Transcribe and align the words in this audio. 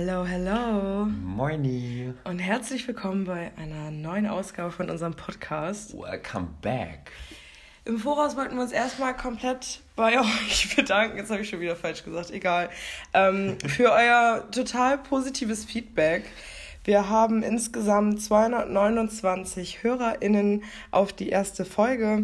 Hello, 0.00 0.24
hello. 0.24 1.06
Moini. 1.06 2.14
Und 2.22 2.38
herzlich 2.38 2.86
willkommen 2.86 3.24
bei 3.24 3.50
einer 3.56 3.90
neuen 3.90 4.28
Ausgabe 4.28 4.70
von 4.70 4.90
unserem 4.90 5.14
Podcast. 5.14 5.92
Welcome 5.92 6.50
back. 6.62 7.10
Im 7.84 7.98
Voraus 7.98 8.36
wollten 8.36 8.54
wir 8.54 8.62
uns 8.62 8.70
erstmal 8.70 9.16
komplett 9.16 9.80
bei 9.96 10.20
euch 10.20 10.76
bedanken. 10.76 11.16
Jetzt 11.16 11.32
habe 11.32 11.40
ich 11.40 11.48
schon 11.48 11.58
wieder 11.58 11.74
falsch 11.74 12.04
gesagt, 12.04 12.30
egal. 12.30 12.70
Ähm, 13.12 13.58
für 13.66 13.90
euer 13.90 14.48
total 14.52 14.98
positives 14.98 15.64
Feedback. 15.64 16.22
Wir 16.84 17.08
haben 17.08 17.42
insgesamt 17.42 18.22
229 18.22 19.82
HörerInnen 19.82 20.62
auf 20.92 21.12
die 21.12 21.30
erste 21.30 21.64
Folge 21.64 22.22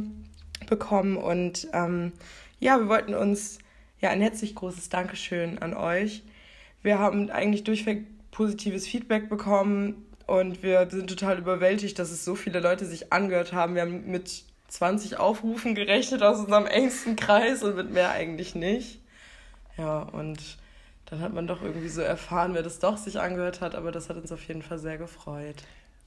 bekommen 0.69 1.17
und 1.17 1.67
ähm, 1.73 2.13
ja, 2.61 2.79
wir 2.79 2.87
wollten 2.87 3.15
uns 3.15 3.59
ja 4.01 4.11
ein 4.11 4.21
herzlich 4.21 4.55
großes 4.55 4.91
Dankeschön 4.91 5.59
an 5.59 5.75
euch. 5.75 6.23
Wir 6.85 6.99
haben 6.99 7.31
eigentlich 7.31 7.65
durchweg 7.65 8.07
positives 8.31 8.87
Feedback 8.87 9.31
bekommen 9.31 10.05
und 10.27 10.63
wir 10.63 10.89
sind 10.91 11.09
total 11.09 11.39
überwältigt, 11.39 11.99
dass 11.99 12.11
es 12.11 12.27
so 12.27 12.35
viele 12.35 12.61
Leute 12.61 12.85
sich 12.85 13.11
angehört 13.11 13.55
haben. 13.55 13.75
Wir 13.75 13.83
haben 13.83 14.11
mit 14.11 14.45
20 14.69 15.17
Aufrufen 15.17 15.75
gerechnet 15.75 16.23
aus 16.23 16.41
unserem 16.41 16.67
engsten 16.67 17.17
Kreis 17.17 17.63
und 17.63 17.77
mit 17.77 17.91
mehr 17.91 18.11
eigentlich 18.11 18.55
nicht. 18.55 19.01
Ja, 19.79 20.01
und 20.01 20.59
dann 21.07 21.21
hat 21.21 21.33
man 21.33 21.47
doch 21.47 21.63
irgendwie 21.63 21.89
so 21.89 22.03
erfahren, 22.03 22.53
wer 22.53 22.63
das 22.63 22.81
doch 22.81 22.99
sich 22.99 23.19
angehört 23.19 23.63
hat, 23.63 23.75
aber 23.75 23.91
das 23.91 24.11
hat 24.11 24.19
uns 24.19 24.31
auf 24.31 24.47
jeden 24.47 24.63
Fall 24.63 24.79
sehr 24.79 24.99
gefreut. 24.99 25.65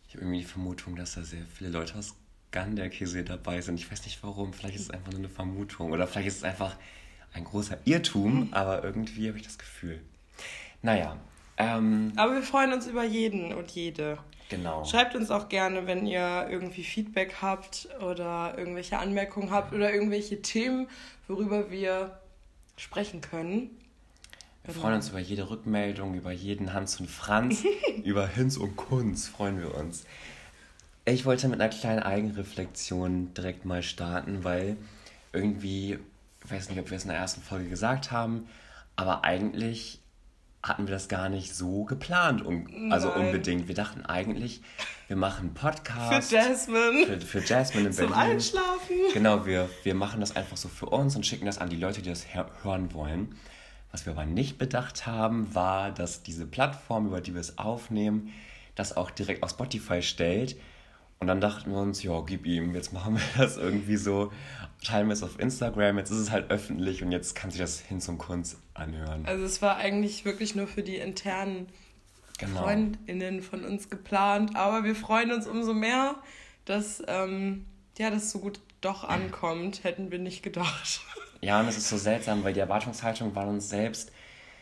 Ich 0.07 0.13
habe 0.13 0.25
irgendwie 0.25 0.41
die 0.41 0.45
Vermutung, 0.45 0.95
dass 0.95 1.15
da 1.15 1.23
sehr 1.23 1.43
viele 1.55 1.71
Leute 1.71 1.97
aus 1.97 2.13
Ganderkese 2.51 3.23
dabei 3.23 3.61
sind. 3.61 3.79
Ich 3.79 3.91
weiß 3.91 4.05
nicht 4.05 4.21
warum, 4.21 4.53
vielleicht 4.53 4.75
ist 4.75 4.81
es 4.83 4.91
einfach 4.91 5.11
nur 5.11 5.21
eine 5.21 5.29
Vermutung 5.29 5.91
oder 5.91 6.05
vielleicht 6.05 6.27
ist 6.27 6.37
es 6.37 6.43
einfach 6.43 6.75
ein 7.33 7.45
großer 7.45 7.79
Irrtum, 7.85 8.49
aber 8.51 8.83
irgendwie 8.83 9.27
habe 9.27 9.39
ich 9.39 9.43
das 9.43 9.57
Gefühl. 9.57 10.01
Naja. 10.81 11.17
Ähm, 11.57 12.13
aber 12.15 12.35
wir 12.35 12.43
freuen 12.43 12.73
uns 12.73 12.87
über 12.87 13.03
jeden 13.03 13.53
und 13.53 13.71
jede. 13.71 14.19
Genau. 14.49 14.85
Schreibt 14.85 15.15
uns 15.15 15.31
auch 15.31 15.49
gerne, 15.49 15.87
wenn 15.87 16.05
ihr 16.05 16.47
irgendwie 16.49 16.83
Feedback 16.83 17.35
habt 17.41 17.89
oder 18.01 18.57
irgendwelche 18.57 18.97
Anmerkungen 18.97 19.51
habt 19.51 19.73
oder 19.73 19.93
irgendwelche 19.93 20.41
Themen, 20.41 20.87
worüber 21.27 21.69
wir 21.69 22.19
sprechen 22.77 23.21
können. 23.21 23.71
Wir 24.63 24.73
freuen 24.73 24.95
uns 24.95 25.09
über 25.09 25.19
jede 25.19 25.49
Rückmeldung, 25.49 26.15
über 26.15 26.31
jeden 26.31 26.73
Hans 26.73 26.99
und 26.99 27.09
Franz, 27.09 27.63
über 28.03 28.27
Hinz 28.27 28.57
und 28.57 28.75
Kunz 28.75 29.27
freuen 29.27 29.59
wir 29.59 29.73
uns. 29.73 30.05
Ich 31.05 31.25
wollte 31.25 31.47
mit 31.47 31.61
einer 31.61 31.73
kleinen 31.73 32.03
Eigenreflexion 32.03 33.33
direkt 33.33 33.63
mal 33.63 33.81
starten, 33.81 34.43
weil 34.43 34.75
irgendwie, 35.31 35.99
ich 36.43 36.51
weiß 36.51 36.69
nicht, 36.69 36.79
ob 36.79 36.89
wir 36.89 36.97
es 36.97 37.03
in 37.03 37.09
der 37.09 37.17
ersten 37.17 37.41
Folge 37.41 37.69
gesagt 37.69 38.11
haben, 38.11 38.47
aber 38.97 39.23
eigentlich 39.23 40.01
hatten 40.67 40.87
wir 40.87 40.93
das 40.93 41.07
gar 41.07 41.29
nicht 41.29 41.55
so 41.55 41.83
geplant, 41.85 42.45
um, 42.45 42.91
also 42.91 43.09
Nein. 43.09 43.27
unbedingt. 43.27 43.67
Wir 43.67 43.75
dachten 43.75 44.05
eigentlich, 44.05 44.61
wir 45.07 45.15
machen 45.15 45.47
einen 45.47 45.53
Podcast. 45.53 46.29
Für 46.29 46.35
Jasmine. 46.35 47.05
Für, 47.05 47.21
für 47.21 47.39
Jasmine 47.39 47.87
in 47.87 47.93
Zum 47.93 48.09
Berlin. 48.09 48.31
Einschlafen. 48.31 48.95
Genau, 49.13 49.45
wir, 49.45 49.69
wir 49.83 49.95
machen 49.95 50.19
das 50.19 50.35
einfach 50.35 50.57
so 50.57 50.67
für 50.67 50.87
uns 50.87 51.15
und 51.15 51.25
schicken 51.25 51.45
das 51.45 51.57
an 51.57 51.69
die 51.69 51.77
Leute, 51.77 52.01
die 52.01 52.09
das 52.09 52.25
hören 52.33 52.93
wollen. 52.93 53.35
Was 53.91 54.05
wir 54.05 54.13
aber 54.13 54.25
nicht 54.25 54.57
bedacht 54.57 55.07
haben, 55.07 55.53
war, 55.55 55.91
dass 55.91 56.23
diese 56.23 56.45
Plattform, 56.45 57.07
über 57.07 57.21
die 57.21 57.33
wir 57.33 57.41
es 57.41 57.57
aufnehmen, 57.57 58.33
das 58.75 58.95
auch 58.95 59.09
direkt 59.09 59.43
auf 59.43 59.51
Spotify 59.51 60.01
stellt. 60.01 60.57
Und 61.19 61.27
dann 61.27 61.41
dachten 61.41 61.71
wir 61.71 61.79
uns, 61.79 62.03
ja, 62.03 62.21
gib 62.21 62.45
ihm, 62.45 62.75
jetzt 62.75 62.93
machen 62.93 63.15
wir 63.15 63.23
das 63.37 63.57
irgendwie 63.57 63.97
so, 63.97 64.31
teilen 64.83 65.07
wir 65.07 65.13
es 65.13 65.23
auf 65.23 65.39
Instagram, 65.39 65.97
jetzt 65.97 66.11
ist 66.11 66.17
es 66.17 66.31
halt 66.31 66.51
öffentlich 66.51 67.03
und 67.03 67.11
jetzt 67.11 67.35
kann 67.35 67.49
sich 67.49 67.59
das 67.59 67.79
hin 67.79 67.99
zum 68.01 68.17
Kunst 68.17 68.57
anhören. 68.73 69.25
Also 69.25 69.43
es 69.43 69.61
war 69.61 69.77
eigentlich 69.77 70.25
wirklich 70.25 70.55
nur 70.55 70.67
für 70.67 70.83
die 70.83 70.97
internen 70.97 71.67
genau. 72.37 72.61
FreundInnen 72.61 73.41
von 73.41 73.65
uns 73.65 73.89
geplant, 73.89 74.55
aber 74.55 74.83
wir 74.83 74.95
freuen 74.95 75.31
uns 75.31 75.47
umso 75.47 75.73
mehr, 75.73 76.15
dass 76.65 77.01
ähm, 77.07 77.65
ja, 77.97 78.11
das 78.11 78.31
so 78.31 78.39
gut 78.39 78.59
doch 78.81 79.03
ankommt, 79.03 79.83
hätten 79.83 80.11
wir 80.11 80.19
nicht 80.19 80.43
gedacht. 80.43 81.01
Ja, 81.39 81.59
und 81.59 81.67
es 81.67 81.77
ist 81.77 81.89
so 81.89 81.97
seltsam, 81.97 82.43
weil 82.43 82.53
die 82.53 82.59
Erwartungshaltung 82.61 83.35
war 83.35 83.47
uns 83.47 83.69
selbst, 83.69 84.11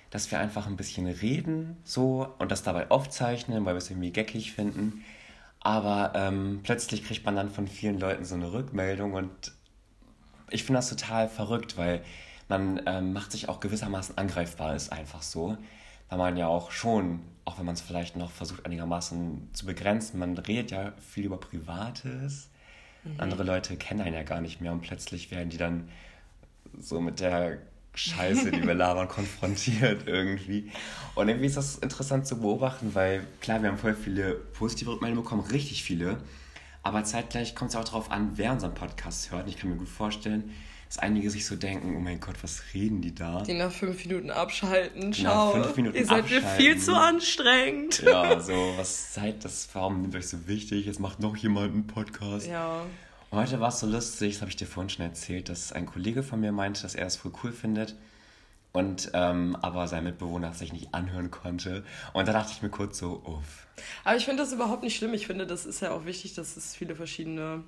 dass 0.10 0.30
wir 0.30 0.40
einfach 0.40 0.68
ein 0.68 0.76
bisschen 0.76 1.08
reden 1.08 1.78
so 1.86 2.28
und 2.38 2.52
das 2.52 2.64
dabei 2.64 2.92
aufzeichnen, 2.92 3.64
weil 3.64 3.76
wir 3.76 3.78
es 3.78 3.90
irgendwie 3.90 4.12
geckig 4.12 4.52
finden. 4.52 5.06
Aber 5.66 6.12
ähm, 6.14 6.60
plötzlich 6.62 7.04
kriegt 7.04 7.26
man 7.26 7.36
dann 7.36 7.50
von 7.50 7.68
vielen 7.68 8.00
Leuten 8.00 8.24
so 8.24 8.36
eine 8.36 8.54
Rückmeldung 8.54 9.14
und 9.14 9.52
ich 10.52 10.64
finde 10.64 10.78
das 10.78 10.90
total 10.90 11.28
verrückt, 11.28 11.76
weil 11.76 12.04
man 12.48 12.84
ähm, 12.86 13.14
macht 13.14 13.32
sich 13.32 13.50
auch 13.50 13.60
gewissermaßen 13.62 14.16
angreifbar, 14.16 14.76
ist 14.76 14.92
einfach 14.92 15.24
so. 15.24 15.58
Weil 16.08 16.20
man 16.20 16.38
ja 16.38 16.46
auch 16.46 16.70
schon, 16.70 17.22
auch 17.46 17.58
wenn 17.58 17.66
man 17.66 17.74
es 17.74 17.82
vielleicht 17.82 18.16
noch 18.16 18.30
versucht 18.30 18.64
einigermaßen 18.64 19.50
zu 19.54 19.66
begrenzen, 19.66 20.20
man 20.20 20.38
redet 20.38 20.70
ja 20.70 20.94
viel 21.00 21.26
über 21.26 21.40
Privates. 21.40 22.52
Mhm. 23.04 23.16
Andere 23.18 23.42
Leute 23.42 23.76
kennen 23.76 24.02
einen 24.02 24.14
ja 24.14 24.22
gar 24.22 24.42
nicht 24.42 24.62
mehr 24.62 24.72
und 24.72 24.82
plötzlich 24.82 25.32
werden 25.32 25.50
die 25.50 25.58
dann 25.58 25.90
so 26.78 27.02
mit 27.02 27.20
der 27.20 27.58
Scheiße, 27.98 28.52
die 28.52 28.66
wir 28.66 28.74
labern, 28.76 29.08
konfrontiert 29.08 30.08
irgendwie. 30.08 30.72
Und 31.16 31.30
irgendwie 31.30 31.48
ist 31.48 31.58
das 31.58 31.78
interessant 31.78 32.28
zu 32.28 32.40
beobachten, 32.40 32.94
weil 32.94 33.26
klar, 33.42 33.62
wir 33.62 33.70
haben 33.70 33.78
voll 33.78 33.96
viele 33.96 34.34
positive 34.34 34.92
Rückmeldungen 34.92 35.24
bekommen, 35.24 35.44
richtig 35.52 35.84
viele. 35.84 36.18
Aber 36.84 37.04
zeitgleich 37.04 37.56
kommt 37.56 37.72
es 37.72 37.76
auch 37.76 37.84
darauf 37.84 38.12
an, 38.12 38.34
wer 38.36 38.52
unseren 38.52 38.74
Podcast 38.76 39.32
hört. 39.32 39.44
Und 39.46 39.50
ich 39.50 39.58
kann 39.58 39.72
mir 39.72 39.78
gut 39.78 39.90
vorstellen, 39.90 40.52
dass 40.88 41.00
einige 41.00 41.32
sich 41.32 41.46
so 41.46 41.56
denken, 41.56 41.96
oh 41.98 42.00
mein 42.00 42.20
Gott, 42.20 42.36
was 42.44 42.62
reden 42.74 43.02
die 43.02 43.16
da? 43.16 43.42
Die 43.42 43.54
nach 43.54 43.72
fünf 43.72 44.06
Minuten 44.06 44.30
abschalten, 44.30 45.14
schau. 45.14 45.54
fünf 45.54 45.76
Minuten 45.76 45.98
ihr 45.98 46.06
seid 46.06 46.30
mir 46.30 46.42
viel 46.42 46.78
zu 46.78 46.96
anstrengend. 46.96 48.04
Ja, 48.04 48.40
so, 48.40 48.54
was 48.78 49.16
seid 49.16 49.44
das, 49.44 49.68
warum 49.74 50.02
nimmt 50.02 50.16
euch 50.16 50.28
so 50.28 50.48
wichtig? 50.48 50.86
Jetzt 50.86 51.00
macht 51.00 51.20
noch 51.20 51.36
jemand 51.38 51.74
einen 51.74 51.88
Podcast. 51.88 52.48
Ja. 52.48 52.84
Heute 53.36 53.60
war 53.60 53.68
es 53.68 53.82
so 53.82 53.86
lustig, 53.86 54.36
das 54.36 54.42
habe 54.42 54.50
ich 54.50 54.56
dir 54.56 54.66
vorhin 54.66 54.90
schon 54.90 55.06
erzählt, 55.06 55.50
dass 55.50 55.74
ein 55.74 55.86
Kollege 55.86 56.24
von 56.24 56.40
mir 56.40 56.54
meinte, 56.54 56.82
dass 56.84 56.96
er 56.96 57.06
es 57.06 57.18
voll 57.18 57.34
cool 57.44 57.52
findet 57.52 57.94
und 58.72 59.12
ähm, 59.14 59.58
aber 59.62 59.90
sein 59.90 60.06
Mitbewohner 60.06 60.54
sich 60.54 60.72
nicht 60.72 60.94
anhören 60.94 61.32
konnte. 61.32 61.84
Und 62.14 62.30
da 62.30 62.32
dachte 62.32 62.54
ich 62.54 62.62
mir 62.62 62.70
kurz 62.70 62.98
so, 62.98 63.22
uff. 63.26 63.68
Aber 64.06 64.16
ich 64.16 64.24
finde 64.24 64.42
das 64.42 64.54
überhaupt 64.54 64.84
nicht 64.84 64.96
schlimm. 64.96 65.14
Ich 65.14 65.28
finde, 65.28 65.46
das 65.46 65.66
ist 65.66 65.82
ja 65.82 65.92
auch 65.92 66.06
wichtig, 66.06 66.34
dass 66.34 66.56
es 66.56 66.78
viele 66.78 66.96
verschiedene 66.96 67.66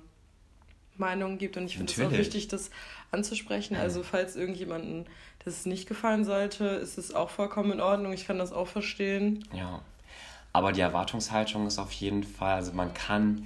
Meinungen 0.96 1.36
gibt. 1.36 1.58
Und 1.58 1.66
ich 1.66 1.76
finde 1.76 1.92
es 1.92 2.00
auch 2.00 2.12
wichtig, 2.12 2.48
das 2.48 2.70
anzusprechen. 3.10 3.76
Also 3.76 4.02
falls 4.02 4.36
irgendjemanden 4.36 5.04
das 5.44 5.66
nicht 5.66 5.86
gefallen 5.86 6.24
sollte, 6.24 6.64
ist 6.64 6.96
es 6.96 7.14
auch 7.14 7.28
vollkommen 7.28 7.72
in 7.72 7.80
Ordnung. 7.82 8.14
Ich 8.14 8.26
kann 8.26 8.38
das 8.38 8.52
auch 8.52 8.68
verstehen. 8.68 9.46
Ja. 9.52 9.82
Aber 10.54 10.72
die 10.72 10.80
Erwartungshaltung 10.80 11.66
ist 11.66 11.78
auf 11.78 11.92
jeden 11.92 12.24
Fall, 12.24 12.54
also 12.54 12.72
man 12.72 12.94
kann 12.94 13.44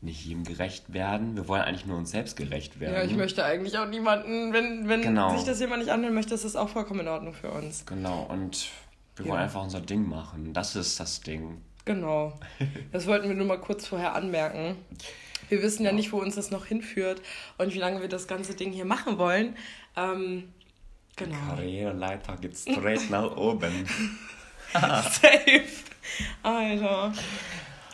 nicht 0.00 0.24
jedem 0.24 0.44
gerecht 0.44 0.92
werden. 0.92 1.36
Wir 1.36 1.48
wollen 1.48 1.62
eigentlich 1.62 1.86
nur 1.86 1.96
uns 1.96 2.10
selbst 2.10 2.36
gerecht 2.36 2.80
werden. 2.80 2.94
Ja, 2.94 3.02
ich 3.02 3.16
möchte 3.16 3.44
eigentlich 3.44 3.78
auch 3.78 3.88
niemanden, 3.88 4.52
wenn, 4.52 4.88
wenn 4.88 5.02
genau. 5.02 5.34
sich 5.34 5.44
das 5.44 5.58
jemand 5.58 5.82
nicht 5.82 5.92
anhören 5.92 6.14
möchte, 6.14 6.34
ist 6.34 6.44
das 6.44 6.56
auch 6.56 6.68
vollkommen 6.68 7.00
in 7.00 7.08
Ordnung 7.08 7.34
für 7.34 7.50
uns. 7.50 7.84
Genau, 7.86 8.22
und 8.24 8.68
wir 9.16 9.26
ja. 9.26 9.32
wollen 9.32 9.42
einfach 9.42 9.62
unser 9.62 9.80
Ding 9.80 10.08
machen. 10.08 10.52
Das 10.52 10.76
ist 10.76 11.00
das 11.00 11.20
Ding. 11.20 11.62
Genau. 11.84 12.32
Das 12.92 13.06
wollten 13.06 13.28
wir 13.28 13.34
nur 13.34 13.46
mal 13.46 13.60
kurz 13.60 13.86
vorher 13.86 14.14
anmerken. 14.14 14.76
Wir 15.48 15.62
wissen 15.62 15.84
ja, 15.84 15.90
ja 15.90 15.96
nicht, 15.96 16.12
wo 16.12 16.18
uns 16.18 16.34
das 16.34 16.50
noch 16.50 16.66
hinführt 16.66 17.22
und 17.58 17.72
wie 17.74 17.78
lange 17.78 18.00
wir 18.00 18.08
das 18.08 18.26
ganze 18.26 18.54
Ding 18.54 18.72
hier 18.72 18.84
machen 18.84 19.18
wollen. 19.18 19.56
Ähm, 19.96 20.52
genau. 21.14 21.36
Karriereleiter 21.48 22.36
geht 22.36 22.56
straight 22.56 23.10
nach 23.10 23.30
oben. 23.36 23.86
Safe. 24.72 25.62
Alter. 26.42 27.12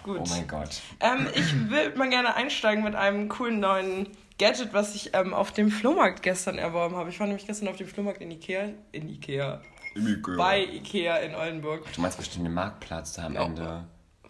Gut. 0.03 0.21
Oh 0.21 0.29
mein 0.29 0.49
Gott. 0.49 0.81
Ähm, 1.01 1.29
ich 1.35 1.71
will 1.71 1.95
mal 1.97 2.09
gerne 2.09 2.35
einsteigen 2.35 2.83
mit 2.85 2.95
einem 2.95 3.29
coolen 3.29 3.61
neuen 3.61 4.09
Gadget, 4.39 4.73
was 4.73 4.95
ich 4.95 5.11
ähm, 5.15 5.35
auf 5.35 5.53
dem 5.53 5.71
Flohmarkt 5.71 6.23
gestern 6.23 6.59
erworben 6.59 6.97
habe. 6.97 7.11
Ich 7.11 7.21
war 7.21 7.27
nämlich 7.27 7.47
gestern 7.47 7.69
auf 7.69 7.77
dem 7.77 7.87
Flohmarkt 7.87 8.21
in 8.21 8.31
Ikea. 8.31 8.71
In 8.91 9.09
Ikea. 9.09 9.61
In 9.95 10.09
Ikea. 10.09 10.37
Bei 10.37 10.65
Ikea 10.65 11.17
in 11.19 11.35
Oldenburg. 11.35 11.85
Du 11.95 12.01
meinst 12.01 12.19
bestimmt 12.19 12.47
den 12.47 12.55
Marktplatz 12.55 13.15
da 13.15 13.27
am 13.27 13.35
ja. 13.35 13.45
Ende. 13.45 13.85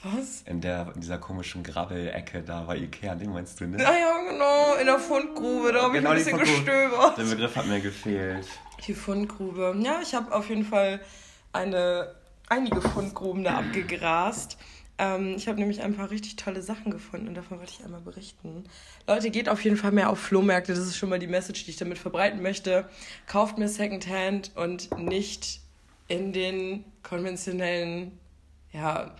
Was? 0.04 0.42
In, 0.42 0.60
der, 0.60 0.90
in 0.94 1.00
dieser 1.00 1.18
komischen 1.18 1.62
Grabbelecke 1.62 2.42
da 2.42 2.62
bei 2.62 2.76
Ikea, 2.76 3.14
den 3.14 3.30
meinst 3.30 3.60
du, 3.60 3.66
ne? 3.66 3.78
Ah 3.86 3.96
ja, 3.96 4.30
genau, 4.30 4.74
in 4.74 4.86
der 4.86 4.98
Fundgrube, 4.98 5.72
da 5.72 5.82
habe 5.82 5.92
genau, 5.92 6.12
ich 6.12 6.26
ein 6.26 6.38
bisschen 6.38 6.64
gestöbert. 6.64 7.18
Der 7.18 7.22
Begriff 7.22 7.54
hat 7.54 7.66
mir 7.66 7.80
gefehlt. 7.80 8.46
Die 8.86 8.94
Fundgrube. 8.94 9.76
Ja, 9.78 10.00
ich 10.02 10.12
habe 10.14 10.34
auf 10.34 10.48
jeden 10.48 10.64
Fall 10.64 11.00
eine, 11.52 12.16
einige 12.48 12.80
Fundgruben 12.80 13.44
da 13.44 13.58
abgegrast. 13.58 14.58
Ähm, 15.02 15.34
ich 15.36 15.48
habe 15.48 15.58
nämlich 15.58 15.82
ein 15.82 15.96
paar 15.96 16.10
richtig 16.10 16.36
tolle 16.36 16.62
Sachen 16.62 16.92
gefunden 16.92 17.26
und 17.26 17.34
davon 17.34 17.58
wollte 17.58 17.72
ich 17.76 17.84
einmal 17.84 18.00
berichten. 18.00 18.62
Leute, 19.08 19.30
geht 19.30 19.48
auf 19.48 19.64
jeden 19.64 19.76
Fall 19.76 19.90
mehr 19.90 20.08
auf 20.08 20.20
Flohmärkte. 20.20 20.72
Das 20.72 20.86
ist 20.86 20.96
schon 20.96 21.08
mal 21.08 21.18
die 21.18 21.26
Message, 21.26 21.64
die 21.64 21.72
ich 21.72 21.76
damit 21.76 21.98
verbreiten 21.98 22.40
möchte. 22.40 22.88
Kauft 23.26 23.58
mir 23.58 23.68
Secondhand 23.68 24.52
und 24.54 24.96
nicht 24.96 25.60
in 26.06 26.32
den 26.32 26.84
konventionellen 27.02 28.16
ja, 28.72 29.16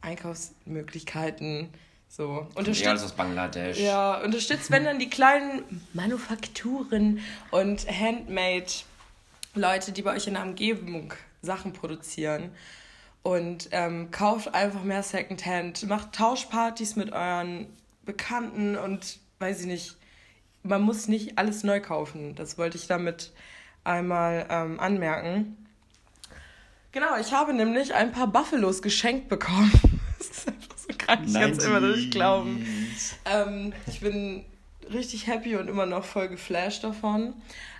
Einkaufsmöglichkeiten. 0.00 1.68
So. 2.08 2.48
Unterstützt, 2.54 2.88
alles 2.88 3.02
aus 3.02 3.12
Bangladesch. 3.12 3.78
Ja, 3.78 4.22
unterstützt, 4.22 4.70
wenn 4.70 4.84
dann 4.84 4.98
die 4.98 5.10
kleinen 5.10 5.82
Manufakturen 5.92 7.20
und 7.50 7.86
Handmade 7.90 8.72
Leute, 9.54 9.92
die 9.92 10.00
bei 10.00 10.14
euch 10.16 10.26
in 10.28 10.34
der 10.34 10.44
Umgebung 10.44 11.12
Sachen 11.42 11.74
produzieren. 11.74 12.52
Und 13.26 13.70
ähm, 13.72 14.12
kauft 14.12 14.54
einfach 14.54 14.84
mehr 14.84 15.02
Secondhand, 15.02 15.88
macht 15.88 16.12
Tauschpartys 16.12 16.94
mit 16.94 17.12
euren 17.12 17.66
Bekannten 18.04 18.76
und 18.76 19.18
weiß 19.40 19.62
ich 19.62 19.66
nicht, 19.66 19.96
man 20.62 20.82
muss 20.82 21.08
nicht 21.08 21.36
alles 21.36 21.64
neu 21.64 21.80
kaufen. 21.80 22.36
Das 22.36 22.56
wollte 22.56 22.76
ich 22.76 22.86
damit 22.86 23.32
einmal 23.82 24.46
ähm, 24.48 24.78
anmerken. 24.78 25.56
Genau, 26.92 27.16
ich 27.20 27.32
habe 27.32 27.52
nämlich 27.52 27.94
ein 27.94 28.12
paar 28.12 28.28
Buffalos 28.28 28.80
geschenkt 28.80 29.28
bekommen. 29.28 29.72
das 30.18 30.28
ist 30.28 30.48
einfach 30.48 30.78
so 30.78 30.94
krank, 30.96 31.22
ich 31.26 31.34
kann 31.34 31.50
es 31.50 31.64
immer 31.64 31.80
nicht 31.80 32.12
glauben. 32.12 32.64
Ähm, 33.24 33.72
ich 33.88 33.98
bin 33.98 34.44
richtig 34.88 35.26
happy 35.26 35.56
und 35.56 35.66
immer 35.66 35.86
noch 35.86 36.04
voll 36.04 36.28
geflasht 36.28 36.84
davon. 36.84 37.34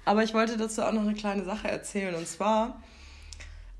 Aber 0.05 0.25
ich 0.25 0.35
wollte 0.35 0.57
dazu 0.57 0.83
auch 0.83 0.93
noch 0.93 1.03
eine 1.03 1.15
kleine 1.15 1.45
Sache 1.45 1.69
erzählen. 1.69 2.17
Und 2.17 2.27
zwar 2.27 2.81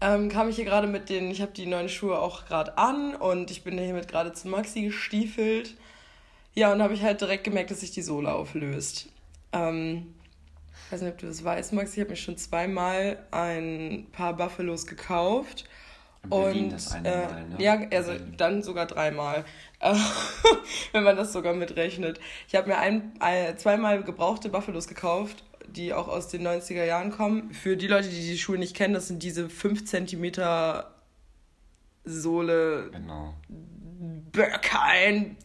ähm, 0.01 0.29
kam 0.29 0.49
ich 0.49 0.57
hier 0.57 0.65
gerade 0.65 0.87
mit 0.87 1.09
den, 1.09 1.31
ich 1.31 1.41
habe 1.41 1.53
die 1.53 1.67
neuen 1.67 1.89
Schuhe 1.89 2.19
auch 2.19 2.47
gerade 2.47 2.77
an 2.77 3.15
und 3.15 3.51
ich 3.51 3.65
bin 3.65 3.79
hiermit 3.79 4.09
gerade 4.09 4.33
zu 4.33 4.49
Maxi 4.49 4.83
gestiefelt. 4.83 5.75
Ja, 6.55 6.73
und 6.73 6.83
habe 6.83 6.95
ich 6.95 7.03
halt 7.03 7.21
direkt 7.21 7.45
gemerkt, 7.45 7.71
dass 7.71 7.81
sich 7.81 7.91
die 7.91 8.03
Sohle 8.03 8.33
auflöst. 8.33 9.09
Ähm, 9.53 10.15
ich 10.87 10.93
weiß 10.93 11.03
nicht, 11.03 11.13
ob 11.13 11.19
du 11.19 11.27
das 11.27 11.43
weißt, 11.43 11.73
Max, 11.73 11.95
ich 11.95 12.01
habe 12.01 12.11
mir 12.11 12.17
schon 12.17 12.37
zweimal 12.37 13.19
ein 13.31 14.07
paar 14.13 14.35
Buffalos 14.37 14.87
gekauft. 14.87 15.65
In 16.23 16.31
Berlin 16.31 16.65
und 16.65 16.73
das 16.73 16.93
eine 16.93 17.09
äh, 17.09 17.27
Mal, 17.27 17.49
ne? 17.49 17.57
ja, 17.59 17.81
also 17.93 18.13
dann 18.37 18.63
sogar 18.63 18.87
dreimal, 18.87 19.45
wenn 20.93 21.05
man 21.05 21.17
das 21.17 21.33
sogar 21.33 21.55
mitrechnet. 21.55 22.21
Ich 22.49 22.55
habe 22.55 22.69
mir 22.69 22.79
ein, 22.79 23.13
ein, 23.21 23.57
zweimal 23.59 24.03
gebrauchte 24.03 24.49
Buffalos 24.49 24.89
gekauft, 24.89 25.45
die 25.69 25.93
auch 25.93 26.09
aus 26.09 26.29
den 26.29 26.47
90er 26.47 26.85
Jahren 26.85 27.11
kommen. 27.11 27.53
Für 27.53 27.77
die 27.77 27.87
Leute, 27.87 28.09
die 28.09 28.21
die 28.21 28.39
Schuhe 28.39 28.59
nicht 28.59 28.77
kennen, 28.77 28.95
das 28.95 29.09
sind 29.09 29.23
diese 29.23 29.49
5 29.49 29.85
cm 29.85 30.33
Sohle. 32.05 32.91
Genau. 32.93 33.35
Kein 34.63 35.37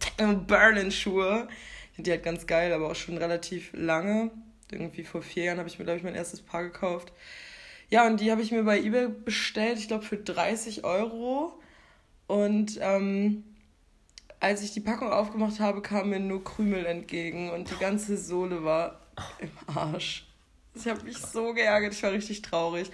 Berlin-Schuhe. 0.47 1.47
Ich 1.89 1.95
finde 1.95 2.09
die 2.09 2.11
halt 2.11 2.23
ganz 2.23 2.47
geil, 2.47 2.73
aber 2.73 2.91
auch 2.91 2.95
schon 2.95 3.17
relativ 3.17 3.71
lange. 3.73 4.31
Irgendwie 4.71 5.03
vor 5.03 5.21
vier 5.21 5.45
Jahren 5.45 5.57
habe 5.57 5.67
ich 5.67 5.79
mir, 5.79 5.85
glaube 5.85 5.97
ich, 5.97 6.03
mein 6.03 6.15
erstes 6.15 6.41
Paar 6.41 6.63
gekauft. 6.63 7.11
Ja, 7.89 8.07
und 8.07 8.21
die 8.21 8.31
habe 8.31 8.41
ich 8.41 8.51
mir 8.51 8.63
bei 8.63 8.79
eBay 8.79 9.09
bestellt, 9.09 9.77
ich 9.77 9.89
glaube 9.89 10.05
für 10.05 10.17
30 10.17 10.85
Euro. 10.85 11.59
Und 12.27 12.79
ähm, 12.81 13.43
als 14.39 14.63
ich 14.63 14.71
die 14.71 14.79
Packung 14.79 15.11
aufgemacht 15.11 15.59
habe, 15.59 15.81
kamen 15.81 16.09
mir 16.09 16.19
nur 16.19 16.43
Krümel 16.43 16.85
entgegen 16.85 17.51
und 17.51 17.69
die 17.69 17.77
ganze 17.77 18.17
Sohle 18.17 18.63
war 18.63 19.00
im 19.39 19.51
Arsch. 19.67 20.25
Ich 20.73 20.87
habe 20.87 21.03
mich 21.03 21.17
so 21.17 21.53
geärgert, 21.53 21.93
ich 21.93 22.03
war 22.03 22.11
richtig 22.11 22.41
traurig. 22.41 22.89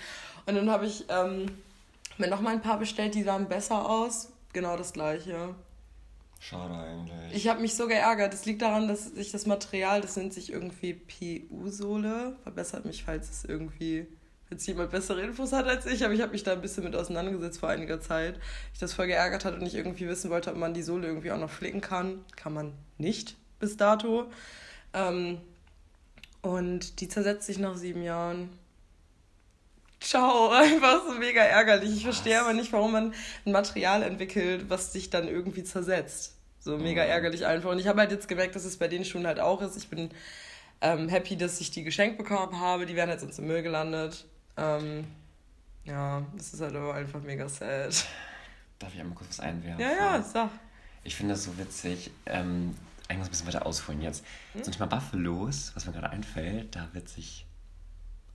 Und 0.46 0.56
dann 0.56 0.70
habe 0.70 0.86
ich 0.86 1.06
ähm, 1.10 1.46
mir 2.18 2.28
nochmal 2.28 2.54
ein 2.54 2.62
paar 2.62 2.80
bestellt, 2.80 3.16
die 3.16 3.24
sahen 3.24 3.48
besser 3.48 3.88
aus. 3.88 4.30
Genau 4.54 4.78
das 4.78 4.94
gleiche. 4.94 5.56
Schade 6.40 6.74
eigentlich. 6.76 7.36
Ich 7.36 7.48
habe 7.48 7.62
mich 7.62 7.76
so 7.76 7.88
geärgert. 7.88 8.34
Es 8.34 8.46
liegt 8.46 8.62
daran, 8.62 8.88
dass 8.88 9.06
sich 9.06 9.32
das 9.32 9.46
Material, 9.46 10.02
das 10.02 10.16
nennt 10.16 10.34
sich 10.34 10.52
irgendwie 10.52 10.94
PU-Sohle, 10.94 12.36
verbessert 12.44 12.86
mich, 12.86 13.04
falls 13.04 13.30
es 13.30 13.44
irgendwie, 13.44 14.08
falls 14.48 14.66
jemand 14.68 14.92
bessere 14.92 15.22
Infos 15.22 15.52
hat 15.52 15.68
als 15.68 15.86
ich, 15.86 16.06
aber 16.06 16.14
ich 16.14 16.22
habe 16.22 16.32
mich 16.32 16.44
da 16.44 16.54
ein 16.54 16.62
bisschen 16.62 16.84
mit 16.84 16.96
auseinandergesetzt 16.96 17.60
vor 17.60 17.70
einiger 17.70 18.00
Zeit. 18.00 18.40
Ich 18.74 18.80
das 18.80 18.94
voll 18.94 19.08
geärgert 19.08 19.46
hat 19.46 19.56
und 19.56 19.66
ich 19.66 19.76
irgendwie 19.76 20.08
wissen 20.08 20.30
wollte, 20.30 20.52
ob 20.52 20.58
man 20.58 20.74
die 20.74 20.84
Sohle 20.84 21.08
irgendwie 21.08 21.32
auch 21.32 21.40
noch 21.40 21.50
flicken 21.50 21.82
kann. 21.82 22.24
Kann 22.36 22.54
man 22.54 22.74
nicht 22.98 23.36
bis 23.60 23.76
dato. 23.76 24.28
Ähm, 24.94 25.40
und 26.48 27.02
die 27.02 27.10
zersetzt 27.10 27.46
sich 27.46 27.60
nach 27.60 27.76
sieben 27.76 28.02
Jahren. 28.04 28.50
Ciao, 30.00 30.50
einfach 30.52 31.02
so 31.06 31.14
mega 31.16 31.42
ärgerlich. 31.42 31.98
Ich 31.98 32.04
verstehe 32.04 32.40
aber 32.40 32.54
nicht, 32.54 32.72
warum 32.72 32.94
man 32.94 33.14
ein 33.46 33.52
Material 33.52 34.04
entwickelt, 34.04 34.70
was 34.70 34.94
sich 34.94 35.10
dann 35.10 35.28
irgendwie 35.28 35.64
zersetzt. 35.64 36.36
So 36.60 36.78
mega 36.78 37.04
mhm. 37.04 37.10
ärgerlich 37.10 37.46
einfach. 37.46 37.72
Und 37.72 37.80
ich 37.80 37.88
habe 37.88 38.00
halt 38.00 38.12
jetzt 38.12 38.28
gemerkt, 38.28 38.56
dass 38.56 38.66
es 38.66 38.78
bei 38.78 38.88
den 38.88 39.06
Schuhen 39.06 39.28
halt 39.28 39.40
auch 39.40 39.62
ist. 39.62 39.76
Ich 39.78 39.90
bin 39.90 40.10
ähm, 40.82 41.10
happy, 41.10 41.36
dass 41.36 41.60
ich 41.60 41.72
die 41.72 41.84
geschenkt 41.84 42.18
bekommen 42.18 42.60
habe. 42.60 42.86
Die 42.86 42.96
werden 42.96 43.10
jetzt 43.10 43.22
sonst 43.22 43.40
im 43.40 43.48
Müll 43.48 43.64
gelandet. 43.64 44.26
Ähm, 44.56 45.06
ja, 45.84 46.26
das 46.36 46.54
ist 46.54 46.62
halt 46.62 46.76
aber 46.76 46.94
einfach 46.94 47.22
mega 47.22 47.48
sad. 47.50 48.06
Darf 48.80 48.94
ich 48.94 49.00
einmal 49.00 49.16
kurz 49.16 49.30
was 49.32 49.40
einwerfen? 49.40 49.82
Ja, 49.82 49.92
ja, 49.92 50.22
sag. 50.22 50.50
Ich 51.04 51.16
finde 51.16 51.34
das 51.34 51.44
so 51.44 51.58
witzig. 51.58 52.12
Ähm, 52.26 52.76
eigentlich 53.08 53.20
muss 53.20 53.28
ein 53.28 53.32
bisschen 53.32 53.48
weiter 53.48 53.66
ausholen 53.66 54.02
jetzt. 54.02 54.26
Hm? 54.54 54.64
So 54.64 54.72
Thema 54.72 54.88
Buffalos, 54.88 55.72
was 55.76 55.86
mir 55.86 55.94
gerade 55.94 56.10
einfällt, 56.10 56.76
da 56.76 56.90
wird 56.94 57.10
sich 57.10 57.46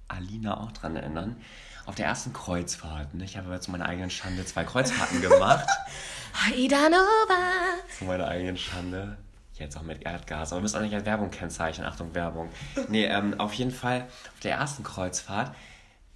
Alina 0.09 0.61
auch 0.61 0.73
dran 0.73 0.97
erinnern. 0.97 1.37
Auf 1.85 1.95
der 1.97 2.07
ersten 2.07 2.33
Kreuzfahrt, 2.33 3.15
ne? 3.15 3.25
ich 3.25 3.37
habe 3.37 3.59
zu 3.61 3.71
meiner 3.71 3.87
eigenen 3.87 4.11
Schande 4.11 4.45
zwei 4.45 4.65
Kreuzfahrten 4.65 5.21
gemacht. 5.23 5.69
Aida 6.47 6.89
Nova! 6.89 7.75
Zu 7.99 8.05
meiner 8.05 8.29
eigenen 8.29 8.57
Schande. 8.57 9.19
Jetzt 9.55 9.77
auch 9.77 9.83
mit 9.83 10.03
Erdgas. 10.05 10.53
Aber 10.53 10.61
wir 10.61 10.63
müssen 10.63 10.77
auch 10.79 10.83
nicht 10.83 10.95
als 10.95 11.05
Werbung 11.05 11.31
kennzeichnen. 11.31 11.87
Achtung, 11.87 12.15
Werbung. 12.15 12.49
Nee, 12.89 13.05
ähm, 13.05 13.39
auf 13.39 13.53
jeden 13.55 13.71
Fall 13.71 14.03
auf 14.33 14.41
der 14.43 14.53
ersten 14.53 14.83
Kreuzfahrt. 14.83 15.55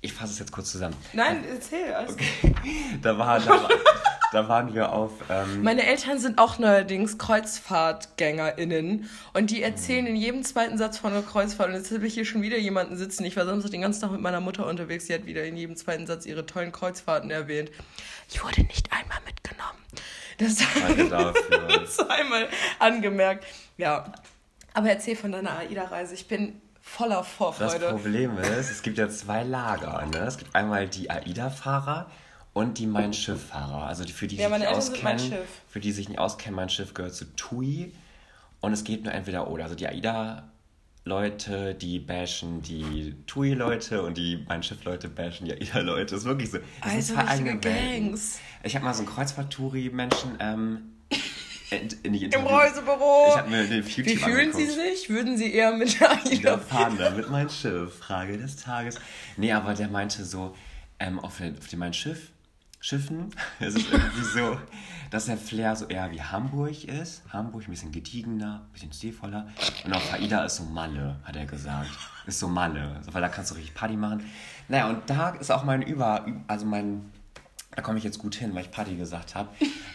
Ich 0.00 0.12
fasse 0.12 0.32
es 0.32 0.38
jetzt 0.38 0.52
kurz 0.52 0.70
zusammen. 0.70 0.96
Nein, 1.12 1.44
erzähl. 1.48 1.92
Alles 1.92 2.12
okay. 2.12 2.54
Da 3.02 3.18
war, 3.18 3.38
da 3.40 3.50
war, 3.50 3.68
da 4.32 4.48
waren 4.48 4.74
wir 4.74 4.92
auf. 4.92 5.12
Ähm 5.30 5.62
Meine 5.62 5.86
Eltern 5.86 6.18
sind 6.18 6.38
auch 6.38 6.58
neuerdings 6.58 7.18
KreuzfahrtgängerInnen 7.18 9.08
und 9.32 9.50
die 9.50 9.62
erzählen 9.62 10.06
in 10.06 10.16
jedem 10.16 10.42
zweiten 10.44 10.78
Satz 10.78 10.98
von 10.98 11.12
einer 11.12 11.22
Kreuzfahrt. 11.22 11.68
Und 11.68 11.74
jetzt 11.76 11.92
habe 11.92 12.06
ich 12.06 12.14
hier 12.14 12.24
schon 12.24 12.42
wieder 12.42 12.58
jemanden 12.58 12.96
sitzen. 12.96 13.24
Ich 13.24 13.36
war 13.36 13.44
Samstag 13.46 13.70
den 13.70 13.82
ganzen 13.82 14.02
Tag 14.02 14.10
mit 14.10 14.20
meiner 14.20 14.40
Mutter 14.40 14.66
unterwegs. 14.66 15.06
Sie 15.06 15.14
hat 15.14 15.26
wieder 15.26 15.44
in 15.44 15.56
jedem 15.56 15.76
zweiten 15.76 16.06
Satz 16.06 16.26
ihre 16.26 16.46
tollen 16.46 16.72
Kreuzfahrten 16.72 17.30
erwähnt. 17.30 17.70
Ich 18.28 18.42
wurde 18.42 18.62
nicht 18.62 18.90
einmal 18.92 19.18
mitgenommen. 19.24 19.78
Das 20.38 20.52
ist 21.82 22.10
einmal 22.10 22.48
angemerkt. 22.78 23.46
Ja. 23.76 24.12
Aber 24.74 24.90
erzähl 24.90 25.16
von 25.16 25.32
deiner 25.32 25.58
AIDA-Reise. 25.58 26.14
Ich 26.14 26.28
bin 26.28 26.60
voller 26.82 27.24
Vorfreude. 27.24 27.78
Das 27.78 27.90
Problem 27.90 28.38
ist, 28.38 28.70
es 28.70 28.82
gibt 28.82 28.98
ja 28.98 29.08
zwei 29.08 29.42
Lager. 29.42 30.04
Ne? 30.06 30.18
Es 30.18 30.36
gibt 30.36 30.54
einmal 30.54 30.86
die 30.86 31.10
AIDA-Fahrer 31.10 32.10
und 32.56 32.78
die 32.78 32.86
Mein 32.86 33.12
Schiff-Fahrer. 33.12 33.86
Also 33.86 34.04
die, 34.04 34.12
für 34.14 34.26
die, 34.26 34.36
ja, 34.36 34.48
sich 34.48 34.58
nicht 34.58 34.68
auskennen, 34.68 35.32
für 35.68 35.78
die 35.78 35.92
sich 35.92 36.08
nicht 36.08 36.18
auskennen, 36.18 36.56
mein 36.56 36.70
Schiff 36.70 36.94
gehört 36.94 37.14
zu 37.14 37.26
TUI 37.36 37.92
und 38.60 38.72
es 38.72 38.82
geht 38.82 39.04
nur 39.04 39.12
entweder 39.12 39.50
oder. 39.50 39.64
Also 39.64 39.76
die 39.76 39.86
AIDA-Leute, 39.86 41.74
die 41.74 41.98
bashen 41.98 42.62
die 42.62 43.14
TUI-Leute 43.26 44.02
und 44.02 44.16
die 44.16 44.42
Mein 44.48 44.62
Schiff-Leute 44.62 45.10
bashen 45.10 45.44
die 45.44 45.52
AIDA-Leute. 45.52 46.14
Das 46.14 46.20
ist 46.20 46.24
wirklich 46.24 46.50
so. 46.50 46.56
Das 46.82 46.94
also 46.94 47.14
sind 47.14 47.28
eigene 47.28 47.58
Gangs. 47.58 48.38
Ich 48.62 48.74
habe 48.74 48.86
mal 48.86 48.94
so 48.94 49.00
einen 49.00 49.08
Kreuzfahrt-Touri-Menschen 49.10 50.38
ähm, 50.40 50.78
in, 51.70 52.14
in 52.14 52.32
Im 52.32 52.46
Reisebüro. 52.46 53.26
Ich 53.28 53.36
habe 53.36 53.50
mir 53.50 53.66
den 53.66 53.84
Wie 53.86 53.90
fühlen 53.90 54.50
angeguckt. 54.50 54.56
Sie 54.56 54.94
sich? 54.94 55.10
Würden 55.10 55.36
Sie 55.36 55.52
eher 55.52 55.72
mit 55.72 56.00
AIDA 56.00 56.56
fahren? 56.56 56.96
Da 56.96 57.10
mit 57.10 57.28
mein 57.28 57.50
Schiff. 57.50 57.98
Frage 57.98 58.38
des 58.38 58.56
Tages. 58.56 58.98
Nee, 59.36 59.52
aber 59.52 59.74
der 59.74 59.88
meinte 59.88 60.24
so, 60.24 60.56
ähm, 60.98 61.20
auf, 61.20 61.36
den, 61.36 61.58
auf 61.58 61.68
dem 61.68 61.80
mein 61.80 61.92
Schiff 61.92 62.30
Schiffen. 62.86 63.30
Es 63.58 63.74
ist 63.74 63.90
irgendwie 63.90 64.22
so, 64.22 64.60
dass 65.10 65.24
der 65.24 65.36
Flair 65.36 65.74
so 65.74 65.86
eher 65.86 66.08
wie 66.12 66.22
Hamburg 66.22 66.84
ist. 66.84 67.22
Hamburg 67.32 67.66
ein 67.66 67.70
bisschen 67.72 67.90
gediegener, 67.90 68.62
ein 68.64 68.72
bisschen 68.72 68.92
stilvoller. 68.92 69.48
Und 69.84 69.92
auf 69.92 70.12
Aida 70.12 70.44
ist 70.44 70.56
so 70.56 70.62
Malle, 70.62 71.16
hat 71.24 71.34
er 71.34 71.46
gesagt. 71.46 71.90
Ist 72.26 72.38
so 72.38 72.46
Malle, 72.46 73.00
weil 73.10 73.20
da 73.20 73.28
kannst 73.28 73.50
du 73.50 73.56
richtig 73.56 73.74
Party 73.74 73.96
machen. 73.96 74.22
Naja, 74.68 74.88
und 74.88 75.10
da 75.10 75.30
ist 75.30 75.50
auch 75.50 75.64
mein 75.64 75.82
Über, 75.82 76.26
also 76.46 76.64
mein, 76.64 77.10
da 77.74 77.82
komme 77.82 77.98
ich 77.98 78.04
jetzt 78.04 78.20
gut 78.20 78.36
hin, 78.36 78.54
weil 78.54 78.62
ich 78.62 78.70
Party 78.70 78.94
gesagt 78.94 79.34
habe. 79.34 79.48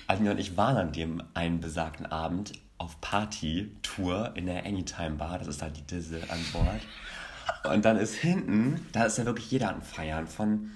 Alina 0.08 0.32
und 0.32 0.40
ich 0.40 0.58
waren 0.58 0.76
an 0.76 0.92
dem 0.92 1.24
einen 1.34 1.62
besagten 1.62 2.08
Abend 2.08 2.52
auf 2.78 3.00
Party-Tour 3.00 4.34
in 4.36 4.48
der 4.48 4.66
Anytime 4.66 5.12
Bar. 5.12 5.40
Das 5.40 5.48
ist 5.48 5.62
da 5.62 5.70
die 5.70 5.84
Disse 5.84 6.24
an 6.30 6.40
Bord. 6.52 7.74
Und 7.74 7.86
dann 7.86 7.96
ist 7.96 8.16
hinten, 8.16 8.86
da 8.92 9.06
ist 9.06 9.18
ja 9.18 9.24
wirklich 9.26 9.50
jeder 9.50 9.70
an 9.70 9.82
Feiern. 9.82 10.28
Von 10.28 10.72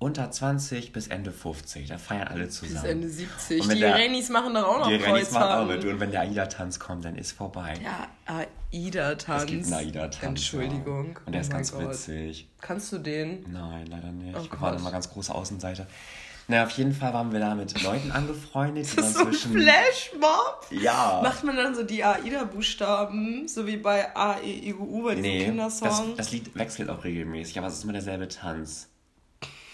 unter 0.00 0.30
20 0.30 0.92
bis 0.92 1.08
Ende 1.08 1.32
50. 1.32 1.88
Da 1.88 1.98
feiern 1.98 2.28
alle 2.28 2.48
zusammen. 2.48 2.82
Bis 2.82 2.90
Ende 2.90 3.08
70. 3.08 3.68
Die 3.68 3.84
Rennis 3.84 4.28
machen 4.28 4.54
doch 4.54 4.66
auch 4.66 4.78
noch 4.80 4.88
Die 4.88 4.94
Rennis 4.94 5.32
machen 5.32 5.50
auch 5.50 5.66
mit. 5.66 5.84
Und 5.84 5.98
wenn 5.98 6.12
der 6.12 6.20
AIDA-Tanz 6.20 6.78
kommt, 6.78 7.04
dann 7.04 7.16
ist 7.16 7.32
vorbei. 7.32 7.74
Der 7.80 8.46
AIDA-Tanz. 8.72 9.42
Es 9.42 9.46
gibt 9.48 9.64
einen 9.64 9.74
AIDA-Tanz. 9.74 10.22
Entschuldigung. 10.22 11.06
Ja. 11.14 11.20
Und 11.26 11.32
der 11.32 11.40
oh 11.40 11.42
ist 11.42 11.50
ganz 11.50 11.72
Gott. 11.72 11.90
witzig. 11.90 12.48
Kannst 12.60 12.92
du 12.92 12.98
den? 12.98 13.44
Nein, 13.50 13.86
leider 13.86 14.12
nicht. 14.12 14.36
Oh 14.38 14.50
wir 14.50 14.60
waren 14.60 14.78
immer 14.78 14.92
ganz 14.92 15.10
große 15.10 15.34
Außenseiter. 15.34 15.86
Naja, 16.50 16.64
auf 16.64 16.70
jeden 16.70 16.94
Fall 16.94 17.12
waren 17.12 17.30
wir 17.30 17.40
da 17.40 17.54
mit 17.54 17.82
Leuten 17.82 18.10
angefreundet. 18.10 18.90
Die 18.90 18.96
das 18.96 19.08
ist 19.08 19.18
so 19.18 19.26
ein 19.26 19.32
Flashmob? 19.34 20.66
Ja. 20.70 21.20
Macht 21.22 21.44
man 21.44 21.56
dann 21.56 21.74
so 21.74 21.82
die 21.82 22.02
AIDA-Buchstaben, 22.02 23.48
so 23.48 23.66
wie 23.66 23.76
bei 23.76 24.16
A, 24.16 24.38
E, 24.40 24.70
I, 24.70 24.74
U, 24.74 25.02
bei 25.02 25.16
nee, 25.16 25.44
Kindersong? 25.44 25.88
Das, 25.88 26.28
das 26.28 26.30
Lied 26.32 26.54
wechselt 26.54 26.88
auch 26.88 27.04
regelmäßig, 27.04 27.58
aber 27.58 27.66
es 27.66 27.74
ist 27.74 27.84
immer 27.84 27.92
derselbe 27.92 28.28
Tanz. 28.28 28.88